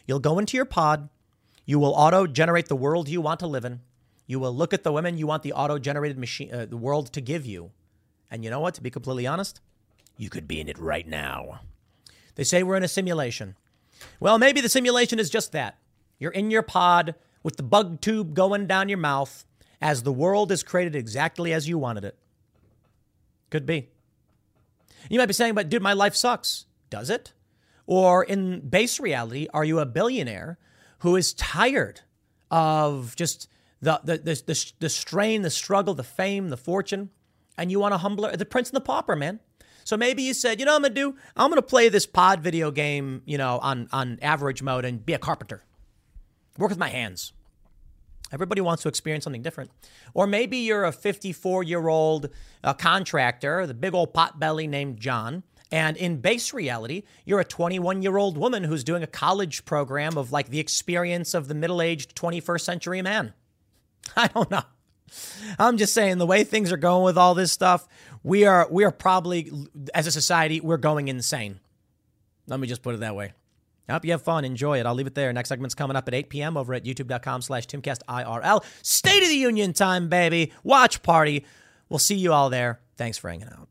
You'll 0.05 0.19
go 0.19 0.39
into 0.39 0.57
your 0.57 0.65
pod, 0.65 1.09
you 1.65 1.79
will 1.79 1.93
auto 1.93 2.25
generate 2.25 2.67
the 2.67 2.75
world 2.75 3.07
you 3.07 3.21
want 3.21 3.39
to 3.41 3.47
live 3.47 3.63
in. 3.63 3.81
You 4.25 4.39
will 4.39 4.55
look 4.55 4.73
at 4.73 4.83
the 4.83 4.91
women 4.91 5.17
you 5.17 5.27
want 5.27 5.43
the 5.43 5.53
auto 5.53 5.77
generated 5.77 6.17
machine, 6.17 6.53
uh, 6.53 6.65
the 6.65 6.77
world 6.77 7.13
to 7.13 7.21
give 7.21 7.45
you. 7.45 7.71
And 8.31 8.43
you 8.43 8.49
know 8.49 8.59
what? 8.59 8.73
To 8.75 8.81
be 8.81 8.89
completely 8.89 9.25
honest, 9.25 9.61
you 10.17 10.29
could 10.29 10.47
be 10.47 10.59
in 10.59 10.67
it 10.67 10.77
right 10.77 11.07
now. 11.07 11.61
They 12.35 12.43
say 12.43 12.63
we're 12.63 12.77
in 12.77 12.83
a 12.83 12.87
simulation. 12.87 13.55
Well, 14.19 14.37
maybe 14.37 14.61
the 14.61 14.69
simulation 14.69 15.19
is 15.19 15.29
just 15.29 15.51
that. 15.51 15.77
You're 16.19 16.31
in 16.31 16.51
your 16.51 16.61
pod 16.61 17.15
with 17.43 17.57
the 17.57 17.63
bug 17.63 18.01
tube 18.01 18.33
going 18.33 18.67
down 18.67 18.89
your 18.89 18.97
mouth 18.97 19.45
as 19.81 20.03
the 20.03 20.11
world 20.11 20.51
is 20.51 20.63
created 20.63 20.95
exactly 20.95 21.53
as 21.53 21.67
you 21.67 21.77
wanted 21.77 22.03
it. 22.03 22.17
Could 23.49 23.65
be. 23.65 23.89
You 25.09 25.19
might 25.19 25.27
be 25.27 25.33
saying, 25.33 25.53
but 25.53 25.69
dude, 25.69 25.81
my 25.81 25.93
life 25.93 26.15
sucks. 26.15 26.65
Does 26.89 27.09
it? 27.09 27.33
Or 27.85 28.23
in 28.23 28.67
base 28.67 28.99
reality, 28.99 29.47
are 29.53 29.63
you 29.63 29.79
a 29.79 29.85
billionaire 29.85 30.57
who 30.99 31.15
is 31.15 31.33
tired 31.33 32.01
of 32.51 33.15
just 33.15 33.47
the, 33.81 33.99
the, 34.03 34.17
the, 34.17 34.43
the, 34.45 34.71
the 34.79 34.89
strain, 34.89 35.41
the 35.41 35.49
struggle, 35.49 35.93
the 35.93 36.03
fame, 36.03 36.49
the 36.49 36.57
fortune, 36.57 37.09
and 37.57 37.71
you 37.71 37.79
want 37.79 37.93
a 37.93 37.97
humbler, 37.97 38.35
the 38.35 38.45
prince 38.45 38.69
and 38.69 38.75
the 38.75 38.81
pauper, 38.81 39.15
man? 39.15 39.39
So 39.83 39.97
maybe 39.97 40.21
you 40.21 40.35
said, 40.35 40.59
you 40.59 40.65
know 40.65 40.75
I'm 40.75 40.83
gonna 40.83 40.93
do? 40.93 41.15
I'm 41.35 41.49
gonna 41.49 41.61
play 41.63 41.89
this 41.89 42.05
pod 42.05 42.41
video 42.41 42.69
game, 42.69 43.23
you 43.25 43.37
know, 43.37 43.59
on, 43.59 43.87
on 43.91 44.19
average 44.21 44.61
mode 44.61 44.85
and 44.85 45.03
be 45.03 45.13
a 45.13 45.17
carpenter. 45.17 45.63
Work 46.57 46.69
with 46.69 46.77
my 46.77 46.89
hands. 46.89 47.33
Everybody 48.31 48.61
wants 48.61 48.83
to 48.83 48.89
experience 48.89 49.23
something 49.23 49.41
different. 49.41 49.71
Or 50.13 50.27
maybe 50.27 50.57
you're 50.57 50.85
a 50.85 50.91
54 50.91 51.63
year 51.63 51.87
old 51.87 52.29
uh, 52.63 52.73
contractor, 52.73 53.65
the 53.65 53.73
big 53.73 53.93
old 53.93 54.13
pot 54.13 54.39
belly 54.39 54.67
named 54.67 54.99
John. 54.99 55.43
And 55.71 55.97
in 55.97 56.17
base 56.17 56.53
reality, 56.53 57.03
you're 57.25 57.39
a 57.39 57.45
21 57.45 58.01
year 58.01 58.17
old 58.17 58.37
woman 58.37 58.63
who's 58.63 58.83
doing 58.83 59.03
a 59.03 59.07
college 59.07 59.65
program 59.65 60.17
of 60.17 60.31
like 60.31 60.49
the 60.49 60.59
experience 60.59 61.33
of 61.33 61.47
the 61.47 61.55
middle 61.55 61.81
aged 61.81 62.15
21st 62.15 62.61
century 62.61 63.01
man. 63.01 63.33
I 64.15 64.27
don't 64.27 64.49
know. 64.49 64.63
I'm 65.57 65.77
just 65.77 65.93
saying 65.93 66.19
the 66.19 66.25
way 66.25 66.43
things 66.43 66.71
are 66.71 66.77
going 66.77 67.03
with 67.03 67.17
all 67.17 67.33
this 67.33 67.51
stuff, 67.51 67.87
we 68.23 68.45
are 68.45 68.67
we 68.69 68.83
are 68.83 68.91
probably 68.91 69.51
as 69.93 70.07
a 70.07 70.11
society 70.11 70.59
we're 70.59 70.77
going 70.77 71.07
insane. 71.07 71.59
Let 72.47 72.59
me 72.59 72.67
just 72.67 72.81
put 72.81 72.95
it 72.95 72.99
that 73.01 73.15
way. 73.15 73.33
I 73.89 73.93
hope 73.93 74.05
you 74.05 74.11
have 74.11 74.21
fun. 74.21 74.45
Enjoy 74.45 74.79
it. 74.79 74.85
I'll 74.85 74.93
leave 74.93 75.07
it 75.07 75.15
there. 75.15 75.33
Next 75.33 75.49
segment's 75.49 75.75
coming 75.75 75.95
up 75.95 76.07
at 76.07 76.13
8 76.13 76.29
p.m. 76.29 76.57
over 76.57 76.73
at 76.73 76.83
youtube.com 76.83 77.41
slash 77.41 77.67
timcastirl. 77.67 78.63
State 78.81 79.23
of 79.23 79.29
the 79.29 79.35
Union 79.35 79.73
time, 79.73 80.09
baby. 80.09 80.53
Watch 80.63 81.01
party. 81.01 81.45
We'll 81.89 81.99
see 81.99 82.15
you 82.15 82.31
all 82.33 82.49
there. 82.49 82.79
Thanks 82.97 83.17
for 83.17 83.29
hanging 83.29 83.47
out. 83.47 83.69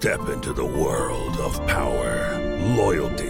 Step 0.00 0.28
into 0.28 0.54
the 0.54 0.64
world 0.64 1.36
of 1.38 1.54
power, 1.66 2.38
loyalty, 2.76 3.29